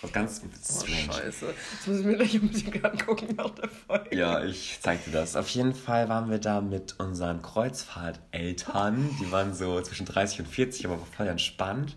Was 0.05 0.13
ganz 0.13 0.43
oh, 0.45 0.87
Scheiße. 0.87 1.47
Jetzt 1.47 1.87
muss 1.87 2.01
ich 2.01 2.07
mir 2.07 2.17
gleich 2.17 2.41
unbedingt 2.41 2.85
angucken 2.85 3.35
nach 3.37 3.51
der 3.51 3.69
Folge. 3.69 4.17
Ja, 4.17 4.45
ich 4.45 4.79
zeig 4.81 5.05
dir 5.05 5.13
das. 5.13 5.37
Auf 5.37 5.49
jeden 5.49 5.75
Fall 5.75 6.09
waren 6.09 6.31
wir 6.31 6.39
da 6.39 6.61
mit 6.61 6.99
unseren 7.01 7.43
Kreuzfahrteltern. 7.43 9.11
Die 9.21 9.33
waren 9.33 9.55
so 9.55 9.81
zwischen 9.81 10.07
30 10.07 10.41
und 10.41 10.49
40, 10.49 10.87
aber 10.87 10.99
voll 11.17 11.29
entspannt. 11.29 11.97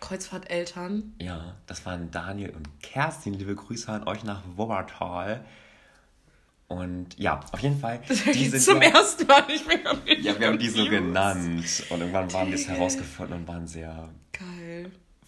Kreuzfahrteltern? 0.00 1.14
Ja, 1.20 1.56
das 1.66 1.84
waren 1.84 2.10
Daniel 2.10 2.50
und 2.50 2.82
Kerstin. 2.82 3.34
Liebe 3.34 3.54
Grüße 3.54 3.90
an 3.90 4.06
euch 4.06 4.24
nach 4.24 4.42
Wuppertal. 4.56 5.44
Und 6.68 7.18
ja, 7.18 7.40
auf 7.50 7.60
jeden 7.60 7.80
Fall. 7.80 8.00
Die 8.08 8.48
sind 8.48 8.62
zum 8.62 8.82
ja, 8.82 8.90
ersten 8.90 9.26
Mal. 9.26 9.44
Ich 9.48 9.66
bin 9.66 9.80
ja, 10.20 10.38
wir 10.38 10.46
haben 10.46 10.58
die 10.58 10.68
so 10.68 10.84
genannt. 10.88 11.84
Und 11.88 12.00
irgendwann 12.00 12.32
waren 12.32 12.48
wir 12.48 12.54
es 12.54 12.68
herausgefunden 12.68 13.38
und 13.38 13.48
waren 13.48 13.66
sehr. 13.66 14.10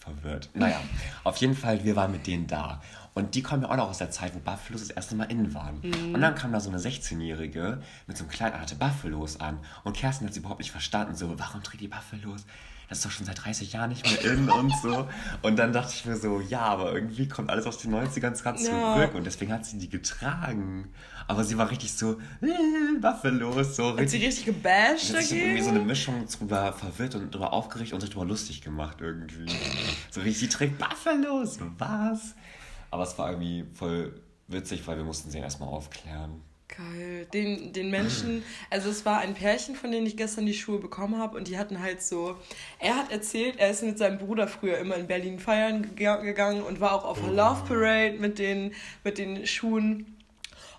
Verwirrt. 0.00 0.50
Naja, 0.54 0.80
auf 1.25 1.37
jeden 1.37 1.54
Fall, 1.54 1.85
wir 1.85 1.95
waren 1.95 2.11
mit 2.11 2.26
denen 2.26 2.47
da. 2.47 2.83
Und 3.12 3.35
die 3.35 3.42
kommen 3.42 3.62
ja 3.62 3.71
auch 3.71 3.76
noch 3.76 3.90
aus 3.90 3.99
der 3.99 4.11
Zeit, 4.11 4.35
wo 4.35 4.38
Buffalos 4.38 4.80
das 4.80 4.90
erste 4.90 5.14
Mal 5.14 5.25
innen 5.25 5.52
waren. 5.54 5.80
Mhm. 5.83 6.14
Und 6.14 6.21
dann 6.21 6.35
kam 6.35 6.52
da 6.52 6.61
so 6.61 6.71
eine 6.71 6.78
16-Jährige 6.78 7.83
mit 8.07 8.16
so 8.16 8.25
einem 8.25 8.30
Kleid 8.30 8.54
und 8.54 8.61
hatte 8.61 8.76
Buffalos 8.76 9.40
an. 9.40 9.59
Und 9.85 9.97
Kerstin 9.97 10.26
hat 10.26 10.35
sie 10.35 10.40
überhaupt 10.40 10.61
nicht 10.61 10.71
verstanden. 10.71 11.14
So, 11.14 11.38
warum 11.38 11.62
trägt 11.62 11.83
die 11.83 11.88
Buffalos? 11.88 12.47
Das 12.90 12.99
ist 12.99 13.04
doch 13.04 13.12
schon 13.12 13.25
seit 13.25 13.44
30 13.44 13.73
Jahren 13.73 13.90
nicht 13.90 14.04
mehr 14.04 14.32
in 14.32 14.50
und 14.50 14.73
so. 14.82 15.09
Und 15.42 15.56
dann 15.61 15.73
dachte 15.73 15.92
ich 15.94 16.04
mir 16.06 16.16
so, 16.16 16.40
ja, 16.40 16.62
aber 16.62 16.92
irgendwie 16.92 17.28
kommt 17.28 17.49
alles 17.49 17.64
aus 17.64 17.78
den 17.78 17.94
90ern 17.94 18.42
gerade 18.42 18.61
ja. 18.61 18.94
zurück 18.94 19.14
und 19.14 19.25
deswegen 19.25 19.52
hat 19.52 19.64
sie 19.64 19.78
die 19.78 19.88
getragen. 19.88 20.92
Aber 21.28 21.44
sie 21.44 21.56
war 21.56 21.70
richtig 21.70 21.92
so, 21.92 22.18
äh, 22.40 22.99
Buffalos, 23.00 23.76
so 23.76 23.90
richtig. 23.90 24.02
Hat 24.02 24.11
sie 24.11 24.26
richtig 24.26 24.44
gebasht 24.44 25.14
dagegen? 25.14 25.40
irgendwie 25.40 25.62
so 25.62 25.70
eine 25.70 25.78
Mischung 25.78 26.26
drüber 26.26 26.73
verwirrt 26.73 27.14
und 27.14 27.32
drüber 27.32 27.52
aufgeregt 27.52 27.92
und 27.92 28.00
sich 28.00 28.11
drüber 28.11 28.25
lustig 28.26 28.61
gemacht 28.61 28.97
irgendwie. 29.00 29.47
so 30.11 30.20
richtig, 30.23 30.40
sie 30.40 30.49
trägt 30.49 30.78
Buffalos, 30.78 31.61
was? 31.78 32.35
Aber 32.90 33.04
es 33.04 33.16
war 33.16 33.30
irgendwie 33.30 33.66
voll 33.73 34.20
witzig, 34.49 34.85
weil 34.88 34.97
wir 34.97 35.04
mussten 35.04 35.30
sie 35.30 35.38
erstmal 35.38 35.68
aufklären. 35.68 36.42
Geil. 36.76 37.26
Den, 37.32 37.72
den 37.72 37.90
Menschen, 37.90 38.44
also 38.70 38.90
es 38.90 39.04
war 39.04 39.18
ein 39.18 39.34
Pärchen, 39.34 39.74
von 39.74 39.90
denen 39.90 40.06
ich 40.06 40.16
gestern 40.16 40.46
die 40.46 40.54
Schuhe 40.54 40.78
bekommen 40.78 41.18
habe 41.18 41.36
und 41.36 41.48
die 41.48 41.58
hatten 41.58 41.80
halt 41.80 42.00
so, 42.02 42.36
er 42.78 42.96
hat 42.96 43.10
erzählt, 43.10 43.56
er 43.58 43.70
ist 43.70 43.82
mit 43.82 43.98
seinem 43.98 44.18
Bruder 44.18 44.46
früher 44.46 44.78
immer 44.78 44.96
in 44.96 45.06
Berlin 45.06 45.40
feiern 45.40 45.94
gegangen 45.96 46.62
und 46.62 46.80
war 46.80 46.92
auch 46.94 47.04
auf 47.04 47.20
der 47.20 47.32
Love 47.32 47.62
Parade 47.66 48.16
mit 48.18 48.38
den, 48.38 48.72
mit 49.02 49.18
den 49.18 49.46
Schuhen. 49.46 50.19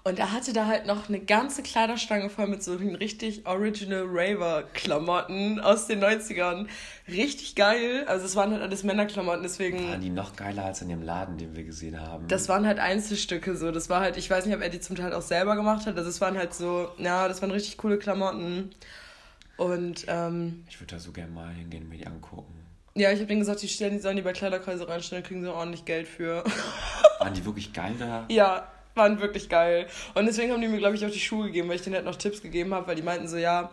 Und 0.03 0.17
er 0.17 0.31
hatte 0.31 0.51
da 0.51 0.65
halt 0.65 0.87
noch 0.87 1.09
eine 1.09 1.19
ganze 1.19 1.61
Kleiderstange 1.61 2.29
voll 2.31 2.47
mit 2.47 2.63
so 2.63 2.73
richtig 2.75 3.45
Original 3.45 4.05
Raver-Klamotten 4.07 5.59
aus 5.59 5.85
den 5.85 6.03
90ern. 6.03 6.67
Richtig 7.07 7.55
geil. 7.55 8.05
Also 8.07 8.25
es 8.25 8.35
waren 8.35 8.51
halt 8.51 8.63
alles 8.63 8.83
Männerklamotten, 8.83 9.43
deswegen. 9.43 9.89
Waren 9.89 10.01
die 10.01 10.09
noch 10.09 10.35
geiler 10.35 10.65
als 10.65 10.81
in 10.81 10.89
dem 10.89 11.03
Laden, 11.03 11.37
den 11.37 11.55
wir 11.55 11.63
gesehen 11.63 11.99
haben? 11.99 12.27
Das 12.27 12.49
waren 12.49 12.65
halt 12.65 12.79
Einzelstücke 12.79 13.55
so. 13.55 13.71
Das 13.71 13.89
war 13.89 14.01
halt, 14.01 14.17
ich 14.17 14.27
weiß 14.27 14.47
nicht, 14.47 14.55
ob 14.55 14.61
er 14.61 14.69
die 14.69 14.79
zum 14.79 14.95
Teil 14.95 15.13
auch 15.13 15.21
selber 15.21 15.55
gemacht 15.55 15.85
hat. 15.85 15.95
Also 15.95 16.09
es 16.09 16.19
waren 16.19 16.35
halt 16.37 16.55
so, 16.55 16.89
ja, 16.97 17.27
das 17.27 17.41
waren 17.43 17.51
richtig 17.51 17.77
coole 17.77 17.99
Klamotten. 17.99 18.71
Und, 19.57 20.05
ähm, 20.07 20.63
Ich 20.67 20.79
würde 20.79 20.95
da 20.95 20.99
so 20.99 21.11
gerne 21.11 21.31
mal 21.31 21.53
hingehen 21.53 21.83
und 21.83 21.89
mir 21.89 21.97
die 21.99 22.07
angucken. 22.07 22.55
Ja, 22.95 23.11
ich 23.11 23.17
habe 23.19 23.27
denen 23.27 23.39
gesagt, 23.41 23.61
die 23.61 23.67
stellen, 23.69 23.93
die 23.93 23.99
sollen 23.99 24.15
die 24.15 24.23
bei 24.23 24.33
Kleiderkreise 24.33 24.87
reinstellen, 24.89 25.23
kriegen 25.23 25.41
sie 25.41 25.53
ordentlich 25.53 25.85
Geld 25.85 26.07
für. 26.07 26.43
Waren 27.19 27.33
die 27.35 27.45
wirklich 27.45 27.71
geil 27.71 27.93
da? 27.99 28.25
Ja, 28.29 28.67
waren 28.95 29.19
wirklich 29.19 29.49
geil. 29.49 29.87
Und 30.13 30.25
deswegen 30.25 30.51
haben 30.51 30.61
die 30.61 30.67
mir, 30.67 30.77
glaube 30.77 30.95
ich, 30.95 31.05
auch 31.05 31.11
die 31.11 31.19
Schuhe 31.19 31.47
gegeben, 31.47 31.69
weil 31.69 31.75
ich 31.75 31.81
denen 31.81 31.95
halt 31.95 32.05
noch 32.05 32.15
Tipps 32.15 32.41
gegeben 32.41 32.73
habe, 32.73 32.87
weil 32.87 32.95
die 32.95 33.01
meinten 33.01 33.27
so, 33.27 33.37
ja, 33.37 33.71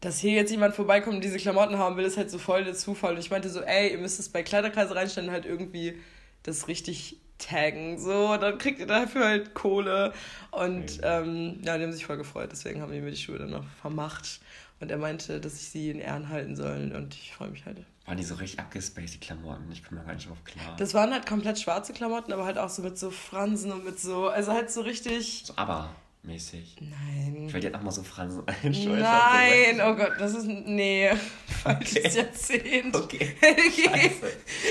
dass 0.00 0.18
hier 0.18 0.32
jetzt 0.32 0.50
jemand 0.50 0.74
vorbeikommt 0.74 1.16
und 1.16 1.24
diese 1.24 1.38
Klamotten 1.38 1.78
haben 1.78 1.96
will, 1.96 2.04
ist 2.04 2.16
halt 2.16 2.30
so 2.30 2.38
voll 2.38 2.64
der 2.64 2.74
Zufall. 2.74 3.14
Und 3.14 3.20
ich 3.20 3.30
meinte 3.30 3.50
so, 3.50 3.60
ey, 3.60 3.92
ihr 3.92 3.98
müsst 3.98 4.18
es 4.18 4.30
bei 4.30 4.42
Kleiderkreise 4.42 4.94
reinstellen 4.94 5.28
und 5.28 5.34
halt 5.34 5.44
irgendwie 5.44 5.98
das 6.42 6.68
richtig 6.68 7.18
taggen. 7.38 7.98
So, 7.98 8.36
dann 8.36 8.58
kriegt 8.58 8.78
ihr 8.78 8.86
dafür 8.86 9.26
halt 9.26 9.54
Kohle. 9.54 10.12
Und 10.50 10.98
okay. 10.98 11.00
ähm, 11.02 11.60
ja, 11.62 11.76
die 11.76 11.84
haben 11.84 11.92
sich 11.92 12.06
voll 12.06 12.16
gefreut. 12.16 12.50
Deswegen 12.52 12.80
haben 12.80 12.92
die 12.92 13.00
mir 13.00 13.10
die 13.10 13.16
Schuhe 13.16 13.38
dann 13.38 13.50
noch 13.50 13.64
vermacht. 13.80 14.40
Und 14.80 14.90
er 14.90 14.96
meinte, 14.96 15.40
dass 15.40 15.54
ich 15.54 15.68
sie 15.68 15.90
in 15.90 15.98
Ehren 15.98 16.30
halten 16.30 16.56
soll. 16.56 16.92
Und 16.94 17.14
ich 17.14 17.32
freue 17.32 17.48
mich 17.48 17.66
halt. 17.66 17.78
Waren 18.10 18.16
die 18.16 18.24
so 18.24 18.34
richtig 18.34 18.58
abgespaced, 18.58 19.14
die 19.14 19.20
Klamotten? 19.20 19.70
Ich 19.70 19.84
komme 19.84 20.00
da 20.00 20.06
gar 20.08 20.14
nicht 20.14 20.28
drauf 20.28 20.42
klar. 20.44 20.74
Das 20.78 20.94
waren 20.94 21.12
halt 21.12 21.26
komplett 21.26 21.60
schwarze 21.60 21.92
Klamotten, 21.92 22.32
aber 22.32 22.44
halt 22.44 22.58
auch 22.58 22.68
so 22.68 22.82
mit 22.82 22.98
so 22.98 23.12
Fransen 23.12 23.70
und 23.70 23.84
mit 23.84 24.00
so, 24.00 24.26
also 24.26 24.50
halt 24.50 24.68
so 24.72 24.80
richtig. 24.80 25.44
So 25.46 25.52
aber 25.54 25.90
mäßig. 26.24 26.78
Nein. 26.80 27.44
Ich 27.46 27.52
werde 27.52 27.68
jetzt 27.68 27.76
nochmal 27.76 27.92
so 27.92 28.02
Fransen 28.02 28.42
einschultern. 28.64 29.02
Nein, 29.02 29.80
oh 29.80 29.94
Gott, 29.94 30.14
das 30.18 30.34
ist. 30.34 30.44
Nee. 30.44 31.12
Falsches 31.62 31.98
okay. 31.98 32.18
Jahrzehnt. 32.18 32.96
Okay. 32.96 33.36
okay. 33.42 34.10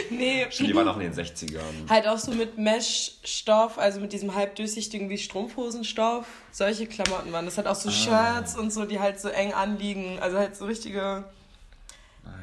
Nee. 0.10 0.46
Stimmt, 0.50 0.70
die 0.72 0.76
waren 0.76 0.90
auch 0.90 0.98
in 0.98 1.10
den 1.10 1.14
60ern. 1.14 1.90
Halt 1.90 2.10
auch 2.10 2.18
so 2.18 2.34
mit 2.34 2.58
Mesh-Stoff, 2.58 3.78
also 3.78 4.02
mit 4.02 4.12
diesem 4.12 4.36
halbdurchsichtigen 4.36 5.10
wie 5.10 5.18
Strumpfhosenstoff. 5.18 6.28
Solche 6.52 6.88
Klamotten 6.88 7.32
waren 7.32 7.46
das. 7.46 7.56
halt 7.56 7.68
auch 7.68 7.76
so 7.76 7.88
ah. 7.88 7.94
Shirts 7.94 8.58
und 8.58 8.74
so, 8.74 8.84
die 8.84 9.00
halt 9.00 9.18
so 9.18 9.30
eng 9.30 9.54
anliegen. 9.54 10.20
Also 10.20 10.38
halt 10.38 10.58
so 10.58 10.66
richtige. 10.66 11.24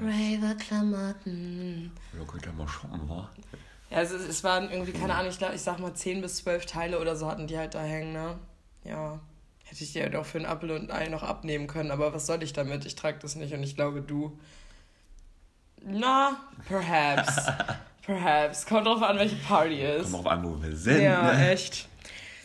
Raver-Klamotten. 0.00 1.92
Ja, 2.18 2.24
könnt 2.24 2.46
ihr 2.46 2.52
mal 2.52 2.68
shoppen, 2.68 3.08
wa? 3.08 3.28
Ja, 3.90 3.98
also 3.98 4.16
es 4.16 4.42
waren 4.44 4.70
irgendwie, 4.70 4.92
keine 4.92 5.14
Ahnung, 5.14 5.30
ich 5.30 5.38
glaube, 5.38 5.54
ich 5.54 5.62
sag 5.62 5.78
mal 5.78 5.94
10 5.94 6.20
bis 6.20 6.36
12 6.38 6.66
Teile 6.66 7.00
oder 7.00 7.16
so 7.16 7.28
hatten 7.28 7.46
die 7.46 7.56
halt 7.56 7.74
da 7.74 7.82
hängen, 7.82 8.12
ne? 8.12 8.38
Ja. 8.84 9.20
Hätte 9.64 9.82
ich 9.82 9.92
dir 9.92 10.02
ja 10.02 10.08
doch 10.08 10.24
für 10.24 10.38
einen 10.38 10.46
Apfel 10.46 10.70
und 10.70 10.90
ein 10.90 10.96
Ei 10.96 11.08
noch 11.08 11.22
abnehmen 11.22 11.66
können, 11.66 11.90
aber 11.90 12.14
was 12.14 12.26
soll 12.26 12.42
ich 12.42 12.52
damit? 12.52 12.84
Ich 12.84 12.94
trage 12.94 13.18
das 13.20 13.34
nicht 13.34 13.52
und 13.52 13.62
ich 13.62 13.74
glaube, 13.74 14.00
du. 14.00 14.38
Na, 15.82 16.36
perhaps. 16.68 17.46
perhaps. 18.02 18.66
Kommt 18.66 18.86
drauf 18.86 19.02
an, 19.02 19.18
welche 19.18 19.36
Party 19.36 19.80
ist. 19.82 20.12
Kommt 20.12 20.24
drauf 20.24 20.32
an, 20.32 20.44
wo 20.44 20.62
wir 20.62 20.76
sind. 20.76 21.02
Ja, 21.02 21.32
ne? 21.32 21.50
echt. 21.50 21.88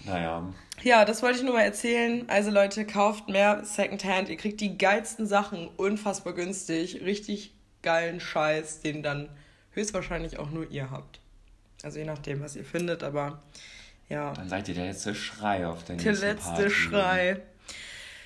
Naja. 0.04 0.44
Ja, 0.84 1.06
das 1.06 1.22
wollte 1.22 1.40
ich 1.40 1.44
nur 1.44 1.54
mal 1.54 1.62
erzählen. 1.62 2.28
Also 2.28 2.50
Leute, 2.50 2.86
kauft 2.86 3.30
mehr 3.30 3.64
Secondhand. 3.64 4.30
Ihr 4.30 4.38
kriegt 4.38 4.60
die 4.62 4.78
geilsten 4.78 5.28
Sachen 5.28 5.68
unfassbar 5.78 6.34
günstig. 6.34 7.02
Richtig 7.02 7.54
geilen 7.84 8.20
Scheiß, 8.20 8.82
den 8.82 9.04
dann 9.04 9.30
höchstwahrscheinlich 9.72 10.40
auch 10.40 10.50
nur 10.50 10.70
ihr 10.70 10.90
habt. 10.90 11.20
Also 11.84 12.00
je 12.00 12.06
nachdem, 12.06 12.42
was 12.42 12.56
ihr 12.56 12.66
findet, 12.66 13.04
aber 13.04 13.42
ja. 14.10 14.34
Dann 14.34 14.50
seid 14.50 14.68
ihr 14.68 14.76
der 14.76 14.88
letzte 14.88 15.16
Schrei 15.16 15.66
auf 15.66 15.88
nächsten 15.88 16.04
Der 16.04 16.14
letzte 16.14 16.50
Party. 16.50 16.70
Schrei. 16.70 17.42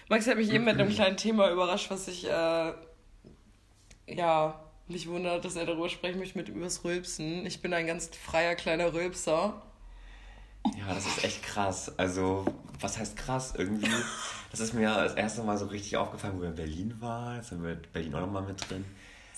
Max 0.09 0.27
hat 0.27 0.37
mich 0.37 0.51
eben 0.51 0.65
mit 0.65 0.79
einem 0.79 0.89
kleinen 0.93 1.17
Thema 1.17 1.51
überrascht, 1.51 1.89
was 1.89 2.07
ich, 2.07 2.25
äh, 2.25 2.73
ja, 4.07 4.59
mich 4.87 5.07
wundert, 5.07 5.45
dass 5.45 5.55
er 5.55 5.65
darüber 5.65 5.89
sprechen 5.89 6.19
möchte 6.19 6.37
mit 6.37 6.49
übers 6.49 6.83
Rülpsen. 6.83 7.45
Ich 7.45 7.61
bin 7.61 7.73
ein 7.73 7.87
ganz 7.87 8.09
freier 8.15 8.55
kleiner 8.55 8.93
Rülpser. 8.93 9.61
Ja, 10.77 10.93
das 10.93 11.05
ist 11.05 11.23
echt 11.23 11.43
krass. 11.43 11.91
Also, 11.97 12.45
was 12.79 12.97
heißt 12.97 13.15
krass? 13.15 13.53
Irgendwie, 13.57 13.89
das 14.51 14.59
ist 14.59 14.73
mir 14.73 14.89
das 14.89 15.13
erste 15.13 15.43
Mal 15.43 15.57
so 15.57 15.65
richtig 15.65 15.97
aufgefallen, 15.97 16.37
wo 16.37 16.41
wir 16.41 16.49
in 16.49 16.55
Berlin 16.55 16.95
waren. 16.99 17.37
Jetzt 17.37 17.49
sind 17.49 17.63
wir 17.63 17.73
in 17.73 17.81
Berlin 17.93 18.15
auch 18.15 18.21
nochmal 18.21 18.43
mit 18.43 18.69
drin. 18.69 18.85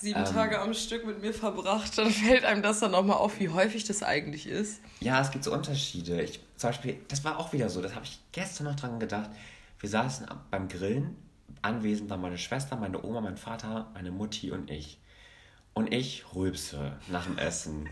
Sieben 0.00 0.20
ähm, 0.20 0.26
Tage 0.26 0.60
am 0.60 0.74
Stück 0.74 1.04
mit 1.06 1.20
mir 1.20 1.34
verbracht, 1.34 1.98
dann 1.98 2.10
fällt 2.10 2.44
einem 2.44 2.62
das 2.62 2.78
dann 2.78 2.92
nochmal 2.92 3.16
auf, 3.16 3.40
wie 3.40 3.48
häufig 3.48 3.84
das 3.84 4.04
eigentlich 4.04 4.46
ist. 4.46 4.80
Ja, 5.00 5.20
es 5.20 5.32
gibt 5.32 5.42
so 5.42 5.52
Unterschiede. 5.52 6.22
Ich, 6.22 6.40
zum 6.56 6.70
Beispiel, 6.70 7.00
das 7.08 7.24
war 7.24 7.38
auch 7.38 7.52
wieder 7.52 7.68
so, 7.68 7.82
das 7.82 7.94
habe 7.94 8.04
ich 8.04 8.20
gestern 8.30 8.66
noch 8.66 8.76
dran 8.76 9.00
gedacht. 9.00 9.30
Wir 9.80 9.88
saßen 9.88 10.26
beim 10.50 10.68
Grillen, 10.68 11.16
anwesend 11.62 12.10
waren 12.10 12.20
meine 12.20 12.38
Schwester, 12.38 12.76
meine 12.76 13.02
Oma, 13.02 13.20
mein 13.20 13.36
Vater, 13.36 13.90
meine 13.94 14.12
Mutti 14.12 14.52
und 14.52 14.70
ich. 14.70 14.98
Und 15.74 15.92
ich 15.92 16.24
rülpse 16.34 16.92
nach 17.08 17.24
dem 17.24 17.38
Essen. 17.38 17.88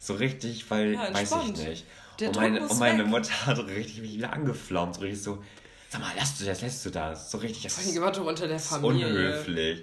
So 0.00 0.14
richtig, 0.14 0.70
weil, 0.70 0.94
ja, 0.94 1.14
weiß 1.14 1.34
ich 1.46 1.66
nicht. 1.66 1.86
Der 2.20 2.28
und, 2.28 2.36
meine, 2.36 2.66
und 2.66 2.78
meine 2.78 3.04
Mutter 3.04 3.32
hat 3.46 3.58
richtig 3.66 4.00
mich 4.00 4.14
wieder 4.14 4.32
angeflaumt. 4.32 4.96
So 4.96 5.00
richtig 5.02 5.22
so, 5.22 5.42
sag 5.88 6.00
mal, 6.00 6.12
lässt 6.16 6.40
du 6.40 6.44
das, 6.44 6.60
lässt 6.62 6.84
du 6.86 6.90
das? 6.90 7.30
So 7.30 7.38
richtig, 7.38 7.62
das 7.62 7.78
ist 7.78 7.98
unter 7.98 8.48
der 8.48 8.58
Familie. 8.58 9.06
unhöflich. 9.06 9.82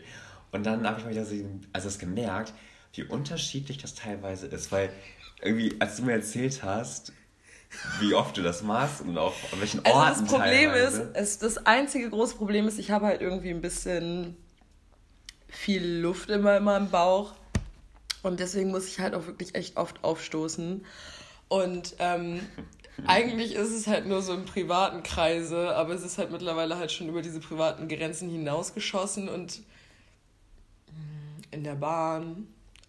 Und 0.51 0.65
dann 0.65 0.85
habe 0.85 0.99
ich 0.99 1.05
mal 1.05 1.11
wieder 1.11 1.25
so, 1.25 1.35
also 1.73 1.87
das 1.87 1.99
gemerkt, 1.99 2.53
wie 2.93 3.03
unterschiedlich 3.03 3.77
das 3.77 3.95
teilweise 3.95 4.47
ist. 4.47 4.71
Weil 4.71 4.91
irgendwie, 5.41 5.75
als 5.79 5.97
du 5.97 6.03
mir 6.03 6.13
erzählt 6.13 6.61
hast, 6.63 7.13
wie 7.99 8.13
oft 8.13 8.35
du 8.35 8.41
das 8.41 8.63
machst 8.63 9.01
und 9.01 9.17
auch 9.17 9.33
an 9.53 9.61
welchen 9.61 9.79
Orten 9.79 9.97
also 9.97 10.21
das 10.21 10.31
Problem 10.31 10.71
teilweise. 10.71 11.01
ist, 11.03 11.15
es, 11.15 11.39
das 11.39 11.65
einzige 11.65 12.09
große 12.09 12.35
Problem 12.35 12.67
ist, 12.67 12.79
ich 12.79 12.91
habe 12.91 13.05
halt 13.05 13.21
irgendwie 13.21 13.49
ein 13.49 13.61
bisschen 13.61 14.35
viel 15.47 15.99
Luft 16.01 16.29
immer 16.29 16.57
in 16.57 16.63
meinem 16.63 16.89
Bauch. 16.89 17.33
Und 18.23 18.39
deswegen 18.39 18.71
muss 18.71 18.87
ich 18.87 18.99
halt 18.99 19.15
auch 19.15 19.25
wirklich 19.25 19.55
echt 19.55 19.77
oft 19.77 20.03
aufstoßen. 20.03 20.85
Und 21.51 21.95
ähm, 21.99 22.39
eigentlich 23.05 23.55
ist 23.55 23.71
es 23.71 23.85
halt 23.85 24.05
nur 24.05 24.21
so 24.21 24.33
im 24.33 24.45
privaten 24.45 25.03
Kreise, 25.03 25.75
aber 25.75 25.93
es 25.93 26.01
ist 26.01 26.17
halt 26.17 26.31
mittlerweile 26.31 26.77
halt 26.77 26.93
schon 26.93 27.09
über 27.09 27.21
diese 27.21 27.41
privaten 27.41 27.89
Grenzen 27.89 28.29
hinausgeschossen 28.29 29.27
und 29.27 29.59
mm, 30.87 31.41
in 31.51 31.65
der 31.65 31.75
Bahn. 31.75 32.47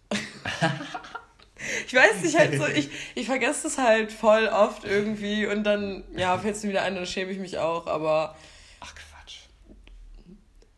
ich 1.85 1.93
weiß 1.93 2.21
nicht, 2.21 2.39
halt 2.39 2.57
so, 2.57 2.65
ich, 2.67 2.89
ich 3.15 3.25
vergesse 3.25 3.67
es 3.67 3.77
halt 3.77 4.13
voll 4.13 4.47
oft 4.47 4.85
irgendwie 4.85 5.45
und 5.45 5.65
dann, 5.65 6.05
ja, 6.15 6.37
fällt 6.37 6.55
es 6.55 6.63
mir 6.63 6.69
wieder 6.69 6.83
ein, 6.83 6.95
dann 6.95 7.05
schäme 7.05 7.33
ich 7.33 7.39
mich 7.39 7.57
auch, 7.57 7.87
aber 7.87 8.33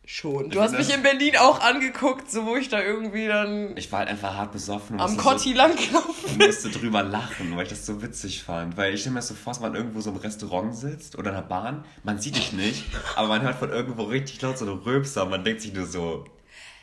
Schon. 0.08 0.50
Du 0.50 0.60
hast 0.60 0.78
mich 0.78 0.94
in 0.94 1.02
Berlin 1.02 1.36
auch 1.36 1.58
angeguckt, 1.58 2.30
so 2.30 2.46
wo 2.46 2.54
ich 2.54 2.68
da 2.68 2.80
irgendwie 2.80 3.26
dann. 3.26 3.76
Ich 3.76 3.90
war 3.90 3.98
halt 3.98 4.08
einfach 4.08 4.36
hart 4.36 4.52
besoffen. 4.52 5.00
Am 5.00 5.16
Kotti 5.16 5.50
so, 5.50 5.56
langlaufen. 5.56 6.30
Und 6.30 6.46
musste 6.46 6.70
drüber 6.70 7.02
lachen, 7.02 7.56
weil 7.56 7.64
ich 7.64 7.70
das 7.70 7.84
so 7.84 8.00
witzig 8.00 8.44
fand. 8.44 8.76
Weil 8.76 8.94
ich 8.94 9.00
stelle 9.00 9.14
mir 9.14 9.18
das 9.18 9.28
so 9.28 9.34
vor, 9.34 9.52
dass 9.52 9.60
man 9.60 9.74
irgendwo 9.74 10.00
so 10.00 10.10
im 10.10 10.16
Restaurant 10.16 10.76
sitzt 10.76 11.18
oder 11.18 11.30
in 11.30 11.36
der 11.36 11.42
Bahn. 11.42 11.84
Man 12.04 12.20
sieht 12.20 12.36
dich 12.36 12.52
nicht, 12.52 12.84
aber 13.16 13.26
man 13.26 13.42
hört 13.42 13.58
von 13.58 13.70
irgendwo 13.70 14.04
richtig 14.04 14.40
laut 14.42 14.58
so 14.58 14.64
eine 14.64 14.86
Röpser. 14.86 15.26
Man 15.26 15.42
denkt 15.42 15.62
sich 15.62 15.74
nur 15.74 15.86
so. 15.86 16.24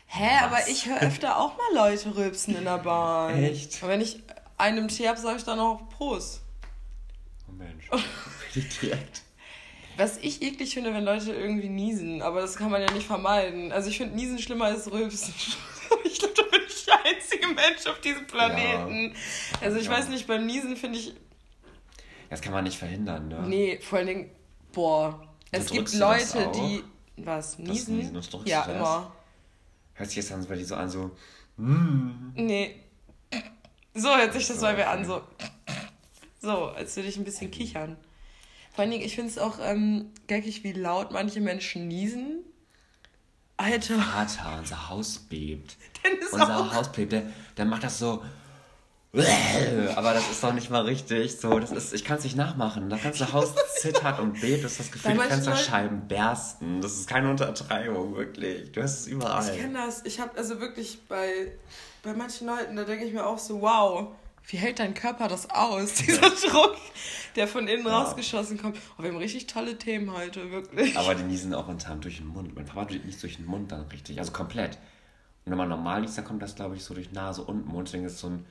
Hä, 0.04 0.28
Was? 0.28 0.42
aber 0.42 0.68
ich 0.68 0.86
höre 0.86 1.00
öfter 1.00 1.38
auch 1.38 1.56
mal 1.56 1.90
Leute 1.90 2.14
rülpsen 2.14 2.54
in 2.54 2.64
der 2.64 2.76
Bahn. 2.78 3.42
Echt? 3.42 3.82
Und 3.82 3.88
wenn 3.88 4.02
ich 4.02 4.22
einen 4.58 4.88
Tee 4.88 5.08
habe, 5.08 5.18
sage 5.18 5.38
ich 5.38 5.44
dann 5.44 5.58
auch 5.60 5.88
Prost. 5.88 6.42
Oh 7.48 7.52
Mensch. 7.52 7.88
direkt. 8.82 9.23
Was 9.96 10.18
ich 10.18 10.42
eklig 10.42 10.74
finde, 10.74 10.92
wenn 10.92 11.04
Leute 11.04 11.32
irgendwie 11.32 11.68
niesen, 11.68 12.20
aber 12.20 12.40
das 12.40 12.56
kann 12.56 12.70
man 12.70 12.82
ja 12.82 12.90
nicht 12.92 13.06
vermeiden. 13.06 13.70
Also 13.70 13.90
ich 13.90 13.98
finde 13.98 14.16
Niesen 14.16 14.38
schlimmer 14.38 14.66
als 14.66 14.90
Rülpsen. 14.90 15.32
ich 16.04 16.18
glaube, 16.18 16.34
da 16.34 16.42
bin 16.42 16.60
ich 16.66 16.84
der 16.84 17.04
einzige 17.04 17.46
Mensch 17.46 17.86
auf 17.86 18.00
diesem 18.00 18.26
Planeten. 18.26 19.12
Ja. 19.12 19.66
Also 19.66 19.78
ich 19.78 19.86
ja. 19.86 19.92
weiß 19.92 20.08
nicht, 20.08 20.26
beim 20.26 20.46
Niesen 20.46 20.76
finde 20.76 20.98
ich. 20.98 21.14
Das 22.28 22.40
kann 22.40 22.52
man 22.52 22.64
nicht 22.64 22.78
verhindern, 22.78 23.28
ne? 23.28 23.44
Nee, 23.46 23.78
vor 23.80 23.98
allen 23.98 24.08
Dingen, 24.08 24.30
boah. 24.72 25.28
Es 25.52 25.70
gibt 25.70 25.92
Leute, 25.94 26.50
die. 26.54 26.82
Was? 27.16 27.58
Niesen? 27.58 27.98
Das 27.98 28.24
Niesen 28.24 28.40
das 28.42 28.50
ja, 28.50 28.64
immer. 28.64 29.12
Hört 29.94 30.08
sich 30.08 30.16
jetzt 30.16 30.32
an, 30.32 30.48
weil 30.48 30.58
die 30.58 30.64
so 30.64 30.74
an, 30.74 30.90
so. 30.90 31.12
Mm. 31.56 32.32
Nee. 32.34 32.80
So 33.94 34.08
hört 34.16 34.32
sich 34.32 34.48
das 34.48 34.60
bei 34.60 34.74
mir 34.74 34.88
an, 34.88 35.04
so. 35.04 35.22
So, 36.40 36.66
als 36.66 36.96
würde 36.96 37.08
ich 37.08 37.16
ein 37.16 37.24
bisschen 37.24 37.52
kichern. 37.52 37.96
Vor 38.74 38.82
allen 38.82 38.90
Dingen, 38.90 39.04
ich 39.04 39.14
finde 39.14 39.30
es 39.30 39.38
auch 39.38 39.58
ähm, 39.62 40.10
geckig, 40.26 40.64
wie 40.64 40.72
laut 40.72 41.12
manche 41.12 41.40
Menschen 41.40 41.86
niesen. 41.86 42.40
Alter. 43.56 44.00
Vater, 44.00 44.58
unser 44.58 44.88
Haus 44.88 45.18
bebt. 45.18 45.76
unser 46.32 46.58
auch... 46.58 46.74
Haus 46.74 46.90
bebt. 46.90 47.12
Der, 47.12 47.22
der 47.56 47.66
macht 47.66 47.84
das 47.84 48.00
so. 48.00 48.24
Aber 49.94 50.12
das 50.12 50.28
ist 50.28 50.42
doch 50.42 50.52
nicht 50.52 50.70
mal 50.70 50.82
richtig. 50.82 51.38
So, 51.38 51.56
das 51.60 51.70
ist, 51.70 51.94
ich 51.94 52.04
kann 52.04 52.18
es 52.18 52.24
nicht 52.24 52.36
nachmachen. 52.36 52.90
Das 52.90 53.00
ganze 53.00 53.32
Haus 53.32 53.54
zittert 53.76 54.18
und 54.18 54.40
bebt. 54.40 54.64
Das 54.64 54.72
ist 54.72 54.80
das 54.80 54.90
Gefühl, 54.90 55.12
die 55.12 55.18
Fensterscheiben 55.20 56.08
bersten. 56.08 56.80
Das 56.80 56.94
ist 56.94 57.08
keine 57.08 57.30
Untertreibung, 57.30 58.16
wirklich. 58.16 58.72
Du 58.72 58.82
hast 58.82 59.02
es 59.02 59.06
überall. 59.06 59.48
Ich 59.54 59.60
kenne 59.60 59.74
das. 59.86 60.04
Ich 60.04 60.18
habe 60.18 60.36
also 60.36 60.60
wirklich 60.60 60.98
bei, 61.08 61.52
bei 62.02 62.12
manchen 62.12 62.48
Leuten, 62.48 62.74
da 62.74 62.82
denke 62.82 63.04
ich 63.04 63.12
mir 63.12 63.24
auch 63.24 63.38
so, 63.38 63.60
wow, 63.60 64.08
wie 64.46 64.56
hält 64.56 64.78
dein 64.78 64.94
Körper 64.94 65.28
das 65.28 65.50
aus? 65.50 65.94
Dieser 66.06 66.30
Druck, 66.30 66.76
der 67.36 67.48
von 67.48 67.66
innen 67.66 67.86
ja. 67.86 68.02
rausgeschossen 68.02 68.58
kommt. 68.58 68.78
Oh, 68.98 69.02
wir 69.02 69.10
haben 69.10 69.18
richtig 69.18 69.46
tolle 69.46 69.78
Themen 69.78 70.12
heute, 70.12 70.50
wirklich. 70.50 70.96
Aber 70.96 71.14
die 71.14 71.22
niesen 71.22 71.54
auch 71.54 71.68
unter 71.68 71.94
durch 71.96 72.18
den 72.18 72.28
Mund. 72.28 72.54
Mein 72.54 72.66
Papa 72.66 72.90
nicht 72.92 73.22
durch 73.22 73.36
den 73.36 73.46
Mund 73.46 73.72
dann 73.72 73.82
richtig, 73.88 74.18
also 74.18 74.32
komplett. 74.32 74.78
Und 75.44 75.52
wenn 75.52 75.58
man 75.58 75.68
normal 75.68 76.02
liest, 76.02 76.18
dann 76.18 76.24
kommt 76.24 76.42
das, 76.42 76.54
glaube 76.54 76.76
ich, 76.76 76.84
so 76.84 76.94
durch 76.94 77.12
Nase 77.12 77.42
und 77.42 77.66
Mund. 77.66 77.88
Deswegen 77.88 78.04
ist 78.04 78.18
so 78.18 78.28
ein 78.28 78.46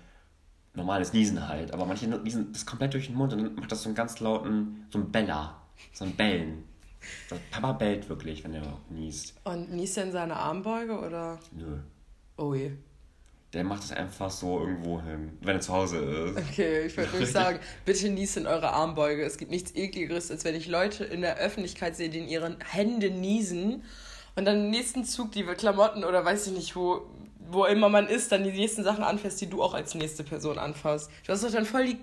normales 0.73 1.13
Niesen 1.13 1.47
halt. 1.47 1.73
Aber 1.73 1.85
manche 1.85 2.07
niesen 2.07 2.51
das 2.51 2.65
komplett 2.65 2.93
durch 2.93 3.07
den 3.07 3.15
Mund 3.15 3.33
und 3.33 3.43
dann 3.43 3.55
macht 3.55 3.71
das 3.71 3.83
so 3.83 3.89
einen 3.89 3.95
ganz 3.95 4.19
lauten, 4.19 4.87
so 4.91 4.99
ein 4.99 5.11
Beller, 5.11 5.61
so 5.91 6.05
ein 6.05 6.15
Bellen. 6.15 6.63
Das 7.29 7.39
Papa 7.51 7.73
bellt 7.73 8.09
wirklich, 8.09 8.43
wenn 8.43 8.53
er 8.53 8.79
niest. 8.89 9.35
Und 9.43 9.71
niest 9.71 9.97
er 9.97 10.05
in 10.05 10.11
seine 10.11 10.37
Armbeuge 10.37 10.97
oder? 10.99 11.39
Nö. 11.51 11.79
Oh 12.37 12.55
je 12.55 12.71
der 13.53 13.63
macht 13.63 13.83
es 13.83 13.91
einfach 13.91 14.31
so 14.31 14.59
irgendwo 14.61 14.99
hin, 15.01 15.37
wenn 15.41 15.57
er 15.57 15.61
zu 15.61 15.73
Hause 15.73 15.97
ist. 15.99 16.37
Okay, 16.37 16.87
ich 16.87 16.97
würde 16.97 17.15
nur 17.15 17.25
sagen, 17.27 17.59
bitte 17.85 18.09
niest 18.09 18.37
in 18.37 18.47
eure 18.47 18.71
Armbeuge. 18.71 19.23
Es 19.23 19.37
gibt 19.37 19.51
nichts 19.51 19.75
ekligeres, 19.75 20.31
als 20.31 20.43
wenn 20.43 20.55
ich 20.55 20.67
Leute 20.67 21.03
in 21.03 21.21
der 21.21 21.37
Öffentlichkeit 21.37 21.95
sehe, 21.95 22.09
die 22.09 22.19
in 22.19 22.27
ihren 22.27 22.57
Händen 22.61 23.21
niesen 23.21 23.83
und 24.35 24.45
dann 24.45 24.57
im 24.57 24.69
nächsten 24.71 25.05
Zug 25.05 25.31
die 25.33 25.43
Klamotten 25.43 26.03
oder 26.03 26.25
weiß 26.25 26.47
ich 26.47 26.53
nicht, 26.53 26.75
wo, 26.75 27.01
wo 27.47 27.65
immer 27.65 27.89
man 27.89 28.07
ist, 28.07 28.31
dann 28.31 28.43
die 28.43 28.51
nächsten 28.51 28.83
Sachen 28.83 29.03
anfasst, 29.03 29.39
die 29.41 29.47
du 29.47 29.61
auch 29.61 29.75
als 29.75 29.93
nächste 29.93 30.23
Person 30.23 30.57
anfasst. 30.57 31.11
Du 31.25 31.31
hast 31.31 31.43
doch 31.43 31.51
dann 31.51 31.65
voll 31.65 31.85
die 31.85 31.97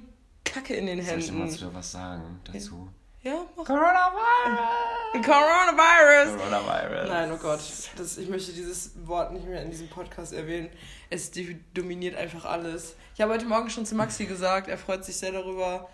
Kacke 0.45 0.75
in 0.75 0.87
den 0.87 1.01
Händen. 1.01 1.23
Soll 1.23 1.49
ich 1.49 1.63
mal 1.63 1.75
was 1.75 1.93
sagen 1.93 2.41
dazu? 2.45 2.89
Ja, 3.23 3.45
mach. 3.55 3.67
Coronavirus! 3.67 5.27
Coronavirus! 5.27 6.39
Coronavirus! 6.39 7.09
Nein, 7.09 7.33
oh 7.33 7.37
Gott. 7.37 7.61
Das, 7.99 8.17
ich 8.17 8.29
möchte 8.31 8.53
dieses 8.53 8.93
Wort 9.07 9.33
nicht 9.33 9.47
mehr 9.47 9.63
in 9.63 9.71
diesem 9.71 9.89
Podcast 9.89 10.33
erwähnen. 10.33 10.71
Es 11.11 11.31
dominiert 11.75 12.17
einfach 12.17 12.47
alles. 12.47 12.97
Ich 13.15 13.21
habe 13.21 13.35
heute 13.35 13.45
Morgen 13.45 13.69
schon 13.69 13.85
zu 13.85 13.95
Maxi 13.95 14.25
gesagt, 14.25 14.69
er 14.69 14.79
freut 14.79 15.05
sich 15.05 15.19
sehr 15.19 15.33
darüber. 15.33 15.91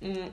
Mhm. 0.00 0.30